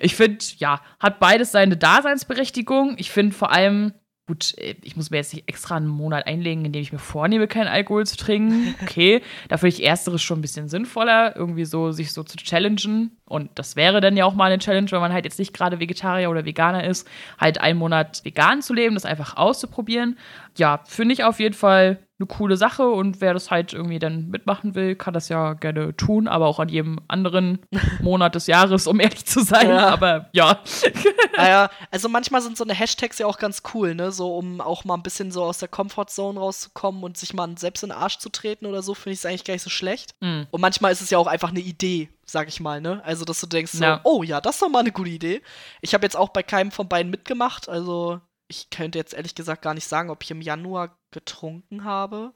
ich 0.00 0.14
finde, 0.14 0.44
ja, 0.58 0.80
hat 0.98 1.20
beides 1.20 1.52
seine 1.52 1.76
Daseinsberechtigung. 1.76 2.96
Ich 2.98 3.10
finde 3.10 3.34
vor 3.34 3.52
allem, 3.52 3.92
gut, 4.26 4.54
ich 4.82 4.96
muss 4.96 5.10
mir 5.10 5.16
jetzt 5.16 5.34
nicht 5.34 5.48
extra 5.48 5.76
einen 5.76 5.88
Monat 5.88 6.26
einlegen, 6.26 6.64
in 6.64 6.72
dem 6.72 6.82
ich 6.82 6.92
mir 6.92 6.98
vornehme, 6.98 7.48
keinen 7.48 7.68
Alkohol 7.68 8.06
zu 8.06 8.16
trinken. 8.16 8.74
Okay, 8.82 9.22
da 9.48 9.56
finde 9.56 9.76
ich 9.76 9.84
ersteres 9.84 10.22
schon 10.22 10.38
ein 10.38 10.42
bisschen 10.42 10.68
sinnvoller, 10.68 11.34
irgendwie 11.36 11.64
so 11.64 11.92
sich 11.92 12.12
so 12.12 12.22
zu 12.22 12.36
challengen. 12.36 13.19
Und 13.30 13.50
das 13.54 13.76
wäre 13.76 14.00
dann 14.00 14.16
ja 14.16 14.24
auch 14.24 14.34
mal 14.34 14.46
eine 14.46 14.58
Challenge, 14.58 14.90
wenn 14.90 15.00
man 15.00 15.12
halt 15.12 15.24
jetzt 15.24 15.38
nicht 15.38 15.54
gerade 15.54 15.78
Vegetarier 15.78 16.30
oder 16.30 16.44
Veganer 16.44 16.82
ist, 16.82 17.08
halt 17.38 17.60
einen 17.60 17.78
Monat 17.78 18.24
vegan 18.24 18.60
zu 18.60 18.74
leben, 18.74 18.94
das 18.94 19.04
einfach 19.04 19.36
auszuprobieren. 19.36 20.18
Ja, 20.56 20.80
finde 20.84 21.14
ich 21.14 21.22
auf 21.22 21.38
jeden 21.38 21.54
Fall 21.54 22.00
eine 22.18 22.26
coole 22.26 22.56
Sache 22.56 22.86
und 22.88 23.20
wer 23.20 23.32
das 23.32 23.50
halt 23.50 23.72
irgendwie 23.72 23.98
dann 23.98 24.28
mitmachen 24.28 24.74
will, 24.74 24.94
kann 24.94 25.14
das 25.14 25.28
ja 25.30 25.54
gerne 25.54 25.96
tun, 25.96 26.28
aber 26.28 26.46
auch 26.46 26.58
an 26.58 26.68
jedem 26.68 26.98
anderen 27.08 27.60
Monat 28.02 28.34
des 28.34 28.46
Jahres, 28.46 28.86
um 28.86 29.00
ehrlich 29.00 29.24
zu 29.24 29.40
sein. 29.42 29.68
Ja. 29.68 29.88
Aber 29.88 30.28
ja. 30.32 30.58
Naja, 31.36 31.70
also 31.90 32.08
manchmal 32.10 32.42
sind 32.42 32.56
so 32.58 32.64
eine 32.64 32.74
Hashtags 32.74 33.18
ja 33.18 33.26
auch 33.26 33.38
ganz 33.38 33.62
cool, 33.72 33.94
ne? 33.94 34.12
So, 34.12 34.36
um 34.36 34.60
auch 34.60 34.84
mal 34.84 34.94
ein 34.94 35.02
bisschen 35.02 35.30
so 35.30 35.44
aus 35.44 35.58
der 35.58 35.68
Comfortzone 35.68 36.38
rauszukommen 36.38 37.02
und 37.02 37.16
sich 37.16 37.32
mal 37.32 37.48
selbst 37.56 37.82
in 37.82 37.88
den 37.88 37.98
Arsch 37.98 38.18
zu 38.18 38.28
treten 38.28 38.66
oder 38.66 38.82
so, 38.82 38.94
finde 38.94 39.14
ich 39.14 39.20
es 39.20 39.26
eigentlich 39.26 39.44
gar 39.44 39.54
nicht 39.54 39.62
so 39.62 39.70
schlecht. 39.70 40.14
Mhm. 40.20 40.46
Und 40.50 40.60
manchmal 40.60 40.92
ist 40.92 41.00
es 41.00 41.08
ja 41.08 41.16
auch 41.16 41.26
einfach 41.26 41.50
eine 41.50 41.60
Idee, 41.60 42.10
sag 42.30 42.48
ich 42.48 42.60
mal, 42.60 42.80
ne? 42.80 43.02
Also, 43.04 43.24
dass 43.24 43.40
du 43.40 43.46
denkst, 43.46 43.72
so, 43.72 43.84
ja. 43.84 44.00
oh 44.04 44.22
ja, 44.22 44.40
das 44.40 44.56
ist 44.56 44.62
doch 44.62 44.68
mal 44.68 44.80
eine 44.80 44.92
gute 44.92 45.10
Idee. 45.10 45.42
Ich 45.80 45.94
habe 45.94 46.04
jetzt 46.04 46.16
auch 46.16 46.30
bei 46.30 46.42
keinem 46.42 46.70
von 46.70 46.88
beiden 46.88 47.10
mitgemacht, 47.10 47.68
also 47.68 48.20
ich 48.50 48.68
könnte 48.68 48.98
jetzt 48.98 49.14
ehrlich 49.14 49.34
gesagt 49.36 49.62
gar 49.62 49.74
nicht 49.74 49.86
sagen, 49.86 50.10
ob 50.10 50.24
ich 50.24 50.30
im 50.32 50.40
Januar 50.40 50.96
getrunken 51.12 51.84
habe. 51.84 52.32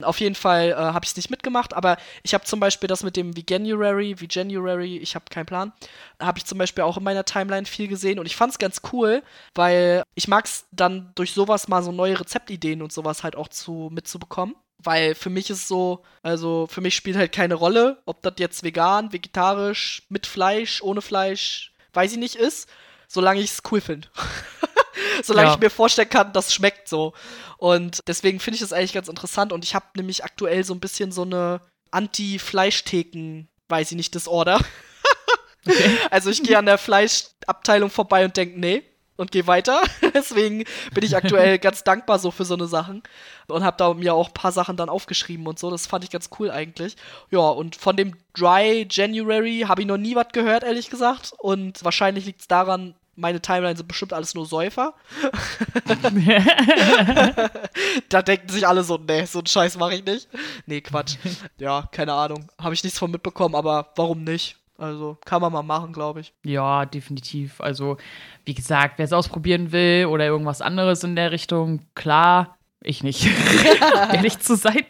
Auf 0.00 0.20
jeden 0.20 0.36
Fall 0.36 0.70
äh, 0.70 0.74
habe 0.74 1.04
ich 1.04 1.10
es 1.10 1.16
nicht 1.16 1.30
mitgemacht, 1.30 1.74
aber 1.74 1.96
ich 2.22 2.34
habe 2.34 2.44
zum 2.44 2.60
Beispiel 2.60 2.86
das 2.86 3.02
mit 3.02 3.16
dem 3.16 3.36
Veganuary, 3.36 4.20
Veganuary, 4.20 4.96
ich 4.98 5.14
habe 5.16 5.26
keinen 5.28 5.46
Plan, 5.46 5.72
habe 6.20 6.38
ich 6.38 6.46
zum 6.46 6.58
Beispiel 6.58 6.84
auch 6.84 6.96
in 6.96 7.02
meiner 7.02 7.24
Timeline 7.24 7.66
viel 7.66 7.88
gesehen 7.88 8.18
und 8.18 8.26
ich 8.26 8.36
fand 8.36 8.52
es 8.52 8.58
ganz 8.58 8.80
cool, 8.92 9.22
weil 9.54 10.02
ich 10.14 10.28
mag 10.28 10.44
es 10.46 10.66
dann 10.70 11.12
durch 11.16 11.32
sowas 11.32 11.68
mal 11.68 11.82
so 11.82 11.92
neue 11.92 12.18
Rezeptideen 12.18 12.80
und 12.80 12.92
sowas 12.92 13.24
halt 13.24 13.36
auch 13.36 13.48
zu 13.48 13.90
mitzubekommen. 13.92 14.54
Weil 14.78 15.14
für 15.14 15.30
mich 15.30 15.50
ist 15.50 15.68
so, 15.68 16.04
also 16.22 16.66
für 16.70 16.80
mich 16.80 16.94
spielt 16.94 17.16
halt 17.16 17.32
keine 17.32 17.54
Rolle, 17.54 18.02
ob 18.04 18.22
das 18.22 18.34
jetzt 18.38 18.62
vegan, 18.62 19.12
vegetarisch, 19.12 20.02
mit 20.08 20.26
Fleisch, 20.26 20.82
ohne 20.82 21.02
Fleisch, 21.02 21.72
weiß 21.94 22.12
ich 22.12 22.18
nicht 22.18 22.36
ist, 22.36 22.68
solange 23.08 23.40
ich 23.40 23.52
es 23.52 23.62
cool 23.70 23.80
finde. 23.80 24.08
solange 25.22 25.48
ja. 25.48 25.54
ich 25.54 25.60
mir 25.60 25.70
vorstellen 25.70 26.10
kann, 26.10 26.32
das 26.32 26.52
schmeckt 26.52 26.88
so. 26.88 27.14
Und 27.58 28.00
deswegen 28.06 28.40
finde 28.40 28.56
ich 28.56 28.60
das 28.60 28.72
eigentlich 28.72 28.92
ganz 28.92 29.08
interessant. 29.08 29.52
Und 29.52 29.64
ich 29.64 29.74
habe 29.74 29.86
nämlich 29.96 30.24
aktuell 30.24 30.62
so 30.64 30.74
ein 30.74 30.80
bisschen 30.80 31.12
so 31.12 31.22
eine 31.22 31.60
Anti-Fleischtheken, 31.90 33.48
weiß 33.68 33.92
ich 33.92 33.96
nicht, 33.96 34.14
Disorder. 34.14 34.60
Okay. 35.68 35.98
Also 36.12 36.30
ich 36.30 36.44
gehe 36.44 36.56
an 36.56 36.66
der 36.66 36.78
Fleischabteilung 36.78 37.90
vorbei 37.90 38.24
und 38.24 38.36
denke, 38.36 38.56
nee, 38.60 38.84
und 39.16 39.32
gehe 39.32 39.46
weiter. 39.46 39.82
Deswegen 40.14 40.64
bin 40.92 41.04
ich 41.04 41.16
aktuell 41.16 41.58
ganz 41.60 41.84
dankbar 41.84 42.18
so 42.18 42.30
für 42.30 42.44
so 42.44 42.54
eine 42.54 42.66
Sachen 42.66 43.02
und 43.48 43.64
habe 43.64 43.76
da 43.76 43.94
mir 43.94 44.14
auch 44.14 44.28
ein 44.28 44.34
paar 44.34 44.52
Sachen 44.52 44.76
dann 44.76 44.88
aufgeschrieben 44.88 45.46
und 45.46 45.58
so. 45.58 45.70
Das 45.70 45.86
fand 45.86 46.04
ich 46.04 46.10
ganz 46.10 46.30
cool 46.38 46.50
eigentlich. 46.50 46.96
Ja, 47.30 47.40
und 47.40 47.76
von 47.76 47.96
dem 47.96 48.16
Dry 48.34 48.86
January 48.90 49.64
habe 49.66 49.82
ich 49.82 49.86
noch 49.86 49.96
nie 49.96 50.14
was 50.14 50.28
gehört, 50.32 50.62
ehrlich 50.64 50.90
gesagt. 50.90 51.32
Und 51.38 51.84
wahrscheinlich 51.84 52.26
liegt 52.26 52.40
es 52.42 52.48
daran, 52.48 52.94
meine 53.16 53.40
Timeline 53.40 53.76
sind 53.76 53.88
bestimmt 53.88 54.12
alles 54.12 54.34
nur 54.34 54.44
Säufer. 54.44 54.94
da 58.08 58.22
denken 58.22 58.48
sich 58.50 58.68
alle 58.68 58.84
so, 58.84 58.98
nee, 58.98 59.24
so 59.24 59.38
einen 59.38 59.46
Scheiß 59.46 59.78
mache 59.78 59.94
ich 59.94 60.04
nicht. 60.04 60.28
Nee, 60.66 60.82
Quatsch. 60.82 61.16
Ja, 61.58 61.88
keine 61.90 62.12
Ahnung. 62.12 62.48
Habe 62.60 62.74
ich 62.74 62.84
nichts 62.84 62.98
von 62.98 63.10
mitbekommen, 63.10 63.54
aber 63.54 63.92
warum 63.96 64.22
nicht? 64.22 64.56
Also 64.78 65.16
kann 65.24 65.40
man 65.40 65.52
mal 65.52 65.62
machen, 65.62 65.92
glaube 65.92 66.20
ich. 66.20 66.32
Ja, 66.44 66.84
definitiv. 66.84 67.60
Also, 67.60 67.96
wie 68.44 68.54
gesagt, 68.54 68.98
wer 68.98 69.04
es 69.04 69.12
ausprobieren 69.12 69.72
will 69.72 70.06
oder 70.06 70.26
irgendwas 70.26 70.60
anderes 70.60 71.02
in 71.04 71.16
der 71.16 71.32
Richtung, 71.32 71.80
klar, 71.94 72.58
ich 72.82 73.02
nicht. 73.02 73.26
Ehrlich 74.12 74.38
zu 74.38 74.56
sein. 74.56 74.84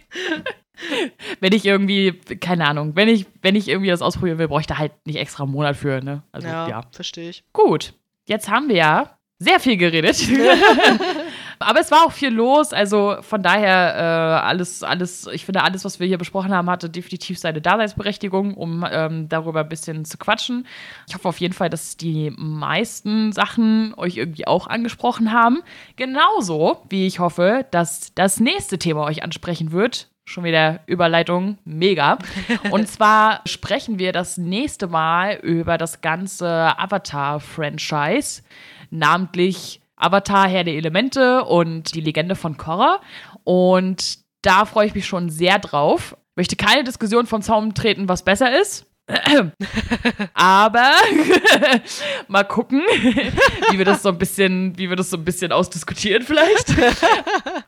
wenn 1.40 1.52
ich 1.52 1.64
irgendwie, 1.64 2.12
keine 2.40 2.66
Ahnung, 2.66 2.96
wenn 2.96 3.08
ich, 3.08 3.26
wenn 3.42 3.54
ich 3.54 3.68
irgendwie 3.68 3.90
das 3.90 4.02
ausprobieren 4.02 4.38
will, 4.38 4.48
brauche 4.48 4.60
ich 4.60 4.66
da 4.66 4.78
halt 4.78 4.92
nicht 5.06 5.16
extra 5.16 5.44
einen 5.44 5.52
Monat 5.52 5.76
für, 5.76 6.02
ne? 6.02 6.22
Also, 6.32 6.48
ja, 6.48 6.68
ja. 6.68 6.82
verstehe 6.92 7.30
ich. 7.30 7.44
Gut 7.52 7.94
jetzt 8.26 8.48
haben 8.48 8.68
wir 8.68 8.76
ja 8.76 9.18
sehr 9.38 9.60
viel 9.60 9.76
geredet. 9.76 10.16
Aber 11.58 11.80
es 11.80 11.90
war 11.90 12.04
auch 12.04 12.12
viel 12.12 12.30
los, 12.30 12.72
also 12.72 13.16
von 13.20 13.42
daher 13.42 13.94
äh, 13.94 14.46
alles, 14.46 14.82
alles, 14.82 15.26
ich 15.32 15.44
finde, 15.44 15.62
alles, 15.62 15.84
was 15.84 16.00
wir 16.00 16.06
hier 16.06 16.18
besprochen 16.18 16.52
haben, 16.52 16.68
hatte 16.68 16.90
definitiv 16.90 17.38
seine 17.38 17.60
Daseinsberechtigung, 17.60 18.54
um 18.54 18.86
ähm, 18.90 19.28
darüber 19.28 19.60
ein 19.60 19.68
bisschen 19.68 20.04
zu 20.04 20.18
quatschen. 20.18 20.66
Ich 21.08 21.14
hoffe 21.14 21.28
auf 21.28 21.38
jeden 21.38 21.54
Fall, 21.54 21.70
dass 21.70 21.96
die 21.96 22.32
meisten 22.36 23.32
Sachen 23.32 23.94
euch 23.96 24.16
irgendwie 24.16 24.46
auch 24.46 24.66
angesprochen 24.66 25.32
haben. 25.32 25.62
Genauso 25.96 26.82
wie 26.88 27.06
ich 27.06 27.18
hoffe, 27.18 27.66
dass 27.70 28.14
das 28.14 28.40
nächste 28.40 28.78
Thema 28.78 29.04
euch 29.04 29.22
ansprechen 29.22 29.72
wird. 29.72 30.08
Schon 30.28 30.42
wieder 30.42 30.80
Überleitung, 30.86 31.56
mega. 31.64 32.18
Und 32.70 32.88
zwar 32.88 33.42
sprechen 33.46 34.00
wir 34.00 34.12
das 34.12 34.38
nächste 34.38 34.88
Mal 34.88 35.36
über 35.36 35.78
das 35.78 36.00
ganze 36.00 36.48
Avatar-Franchise, 36.76 38.42
namentlich 38.90 39.80
Avatar, 39.96 40.48
Herr 40.48 40.64
der 40.64 40.74
Elemente 40.74 41.44
und 41.44 41.94
die 41.94 42.00
Legende 42.00 42.36
von 42.36 42.56
Korra. 42.56 43.00
Und 43.44 44.18
da 44.42 44.64
freue 44.64 44.86
ich 44.86 44.94
mich 44.94 45.06
schon 45.06 45.30
sehr 45.30 45.58
drauf. 45.58 46.16
Möchte 46.36 46.56
keine 46.56 46.84
Diskussion 46.84 47.26
vom 47.26 47.42
Zaun 47.42 47.74
treten, 47.74 48.08
was 48.08 48.22
besser 48.22 48.60
ist. 48.60 48.86
Aber 50.34 50.90
mal 52.28 52.42
gucken, 52.42 52.82
wie 53.70 53.78
wir 53.78 53.84
das 53.84 54.02
so 54.02 54.08
ein 54.08 54.18
bisschen, 54.18 54.76
wie 54.78 54.88
wir 54.88 54.96
das 54.96 55.10
so 55.10 55.16
ein 55.16 55.24
bisschen 55.24 55.52
ausdiskutieren 55.52 56.22
vielleicht. 56.22 56.74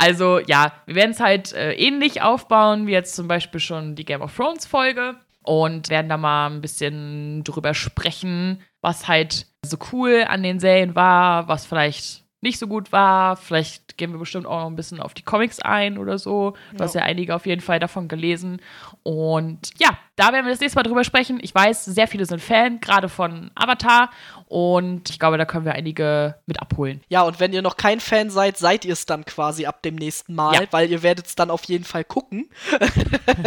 Also 0.01 0.39
ja, 0.39 0.73
wir 0.87 0.95
werden 0.95 1.11
es 1.11 1.21
halt 1.21 1.53
äh, 1.53 1.73
ähnlich 1.73 2.23
aufbauen 2.23 2.87
wie 2.87 2.93
jetzt 2.93 3.17
zum 3.17 3.27
Beispiel 3.27 3.59
schon 3.59 3.97
die 3.97 4.05
Game 4.05 4.23
of 4.23 4.35
Thrones 4.35 4.65
Folge 4.65 5.17
und 5.43 5.91
werden 5.91 6.09
da 6.09 6.17
mal 6.17 6.47
ein 6.47 6.61
bisschen 6.61 7.43
drüber 7.43 7.75
sprechen, 7.75 8.63
was 8.81 9.09
halt 9.09 9.47
so 9.65 9.77
cool 9.93 10.25
an 10.29 10.43
den 10.43 10.61
Serien 10.61 10.95
war, 10.95 11.49
was 11.49 11.67
vielleicht 11.67 12.25
nicht 12.41 12.59
so 12.59 12.69
gut 12.69 12.93
war. 12.93 13.37
Vielleicht 13.37 13.99
gehen 13.99 14.13
wir 14.13 14.19
bestimmt 14.19 14.47
auch 14.47 14.61
noch 14.61 14.67
ein 14.67 14.77
bisschen 14.77 15.01
auf 15.01 15.15
die 15.15 15.25
Comics 15.25 15.61
ein 15.61 15.99
oder 15.99 16.19
so. 16.19 16.53
Du 16.71 16.79
ja. 16.79 16.85
hast 16.85 16.95
ja 16.95 17.03
einige 17.03 17.35
auf 17.35 17.47
jeden 17.47 17.61
Fall 17.61 17.81
davon 17.81 18.07
gelesen. 18.07 18.61
Und 19.03 19.71
ja, 19.79 19.99
da 20.17 20.33
werden 20.33 20.47
wir 20.47 20.53
das 20.53 20.61
nächste 20.61 20.79
Mal 20.79 20.85
drüber 20.85 21.03
sprechen. 21.03 21.41
Ich 21.43 21.55
weiß, 21.55 21.85
sehr 21.87 22.07
viele 22.07 22.27
sind 22.27 22.41
Fan, 22.41 22.81
gerade 22.81 23.09
von 23.09 23.51
Avatar. 23.57 24.11
Und 24.49 25.11
ich 25.11 25.19
glaube, 25.19 25.37
da 25.37 25.45
können 25.45 25.67
wir 25.67 25.75
einige 25.75 26.37
mit 26.47 26.61
abholen. 26.61 27.03
Ja, 27.09 27.23
und 27.23 27.39
wenn 27.39 27.53
ihr 27.53 27.61
noch 27.61 27.77
kein 27.77 28.01
Fan 28.01 28.31
seid, 28.31 28.57
seid 28.57 28.87
ihr 28.87 28.95
es 28.95 29.05
dann 29.05 29.27
quasi 29.27 29.67
ab 29.67 29.83
dem 29.83 29.95
nächsten 29.95 30.35
Mal, 30.35 30.55
ja. 30.55 30.63
weil 30.71 30.91
ihr 30.91 31.03
werdet 31.03 31.27
es 31.27 31.35
dann 31.35 31.51
auf 31.51 31.65
jeden 31.65 31.85
Fall 31.85 32.03
gucken. 32.03 32.49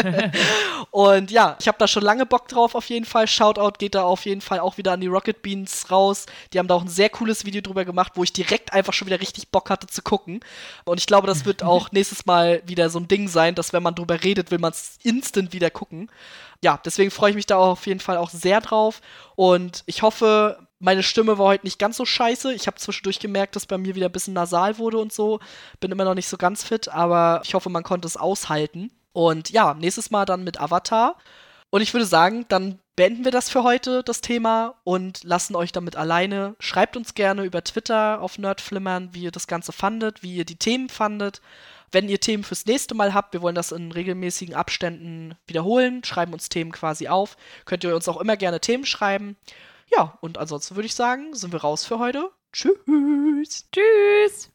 und 0.91 1.32
ja, 1.32 1.57
ich 1.60 1.68
habe 1.68 1.80
da 1.80 1.88
schon 1.88 2.03
lange 2.03 2.28
Bock 2.28 2.48
drauf 2.48 2.76
auf 2.76 2.88
jeden 2.90 3.06
Fall. 3.06 3.28
Shoutout 3.28 3.80
geht 3.80 3.95
da 3.95 4.03
auf 4.03 4.26
jeden 4.26 4.41
Fall 4.41 4.60
auch 4.60 4.78
wieder 4.78 4.91
an 4.91 5.02
die 5.02 5.07
Rocket 5.07 5.41
Beans 5.41 5.90
raus. 5.90 6.28
Die 6.53 6.60
haben 6.60 6.68
da 6.68 6.76
auch 6.76 6.84
ein 6.84 6.88
sehr 6.88 7.10
cooles 7.10 7.45
Video 7.45 7.61
drüber 7.61 7.84
gemacht, 7.84 8.11
wo 8.14 8.23
ich 8.23 8.32
direkt 8.32 8.72
einfach 8.72 8.94
schon 8.94 9.07
wieder 9.07 9.19
richtig 9.19 9.49
Bock 9.49 9.72
hatte 9.72 9.88
zu 9.88 10.03
gucken. 10.03 10.41
Und 10.86 10.99
ich 10.99 11.07
glaube, 11.07 11.26
das 11.26 11.45
wird 11.45 11.64
auch 11.64 11.91
nächstes 11.91 12.28
Mal 12.28 12.61
wieder 12.68 12.91
so 12.91 12.99
ein 12.99 13.07
Ding 13.07 13.28
sein, 13.28 13.56
dass 13.56 13.73
wenn 13.73 13.82
man 13.82 13.95
drüber 13.95 14.23
redet, 14.23 14.52
will 14.52 14.60
man 14.60 14.72
es 14.72 14.99
instant 15.02 15.52
wieder 15.52 15.72
gucken 15.72 16.11
ja, 16.64 16.80
deswegen 16.86 17.11
freue 17.11 17.32
ich 17.32 17.36
mich 17.36 17.48
da 17.48 17.57
auch 17.57 17.72
auf 17.72 17.88
jeden 17.88 17.99
Fall 17.99 18.18
auch 18.18 18.30
sehr 18.30 18.61
drauf. 18.61 19.02
Und 19.36 19.84
ich 19.88 20.03
hoffe, 20.03 20.60
meine 20.81 21.03
Stimme 21.03 21.37
war 21.37 21.45
heute 21.45 21.65
nicht 21.65 21.79
ganz 21.79 21.95
so 21.95 22.05
scheiße. 22.05 22.53
Ich 22.53 22.65
habe 22.65 22.77
zwischendurch 22.77 23.19
gemerkt, 23.19 23.55
dass 23.55 23.67
bei 23.67 23.77
mir 23.77 23.95
wieder 23.95 24.07
ein 24.07 24.11
bisschen 24.11 24.33
nasal 24.33 24.79
wurde 24.79 24.97
und 24.97 25.13
so. 25.13 25.39
Bin 25.79 25.91
immer 25.91 26.05
noch 26.05 26.15
nicht 26.15 26.27
so 26.27 26.37
ganz 26.37 26.63
fit, 26.63 26.89
aber 26.89 27.41
ich 27.45 27.53
hoffe, 27.53 27.69
man 27.69 27.83
konnte 27.83 28.07
es 28.07 28.17
aushalten. 28.17 28.91
Und 29.13 29.51
ja, 29.51 29.75
nächstes 29.75 30.09
Mal 30.09 30.25
dann 30.25 30.43
mit 30.43 30.59
Avatar. 30.59 31.17
Und 31.69 31.81
ich 31.81 31.93
würde 31.93 32.05
sagen, 32.05 32.45
dann 32.49 32.79
beenden 32.95 33.23
wir 33.23 33.31
das 33.31 33.49
für 33.49 33.63
heute, 33.63 34.03
das 34.03 34.21
Thema, 34.21 34.75
und 34.83 35.23
lassen 35.23 35.55
euch 35.55 35.71
damit 35.71 35.95
alleine. 35.95 36.55
Schreibt 36.59 36.97
uns 36.97 37.13
gerne 37.13 37.43
über 37.43 37.63
Twitter 37.63 38.19
auf 38.19 38.39
Nerdflimmern, 38.39 39.09
wie 39.13 39.23
ihr 39.23 39.31
das 39.31 39.47
Ganze 39.47 39.71
fandet, 39.71 40.23
wie 40.23 40.35
ihr 40.35 40.45
die 40.45 40.57
Themen 40.57 40.89
fandet. 40.89 41.41
Wenn 41.91 42.09
ihr 42.09 42.19
Themen 42.19 42.43
fürs 42.43 42.65
nächste 42.65 42.95
Mal 42.95 43.13
habt, 43.13 43.33
wir 43.33 43.41
wollen 43.41 43.55
das 43.55 43.71
in 43.71 43.91
regelmäßigen 43.91 44.55
Abständen 44.55 45.35
wiederholen, 45.45 46.03
schreiben 46.03 46.33
uns 46.33 46.49
Themen 46.49 46.71
quasi 46.71 47.07
auf. 47.07 47.37
Könnt 47.65 47.83
ihr 47.83 47.95
uns 47.95 48.07
auch 48.07 48.19
immer 48.19 48.37
gerne 48.37 48.61
Themen 48.61 48.85
schreiben. 48.85 49.37
Ja, 49.93 50.18
und 50.22 50.38
ansonsten 50.38 50.76
würde 50.76 50.85
ich 50.85 50.95
sagen, 50.95 51.34
sind 51.35 51.51
wir 51.53 51.61
raus 51.61 51.85
für 51.85 51.99
heute. 51.99 52.31
Tschüss. 52.53 53.65
Tschüss. 53.72 54.49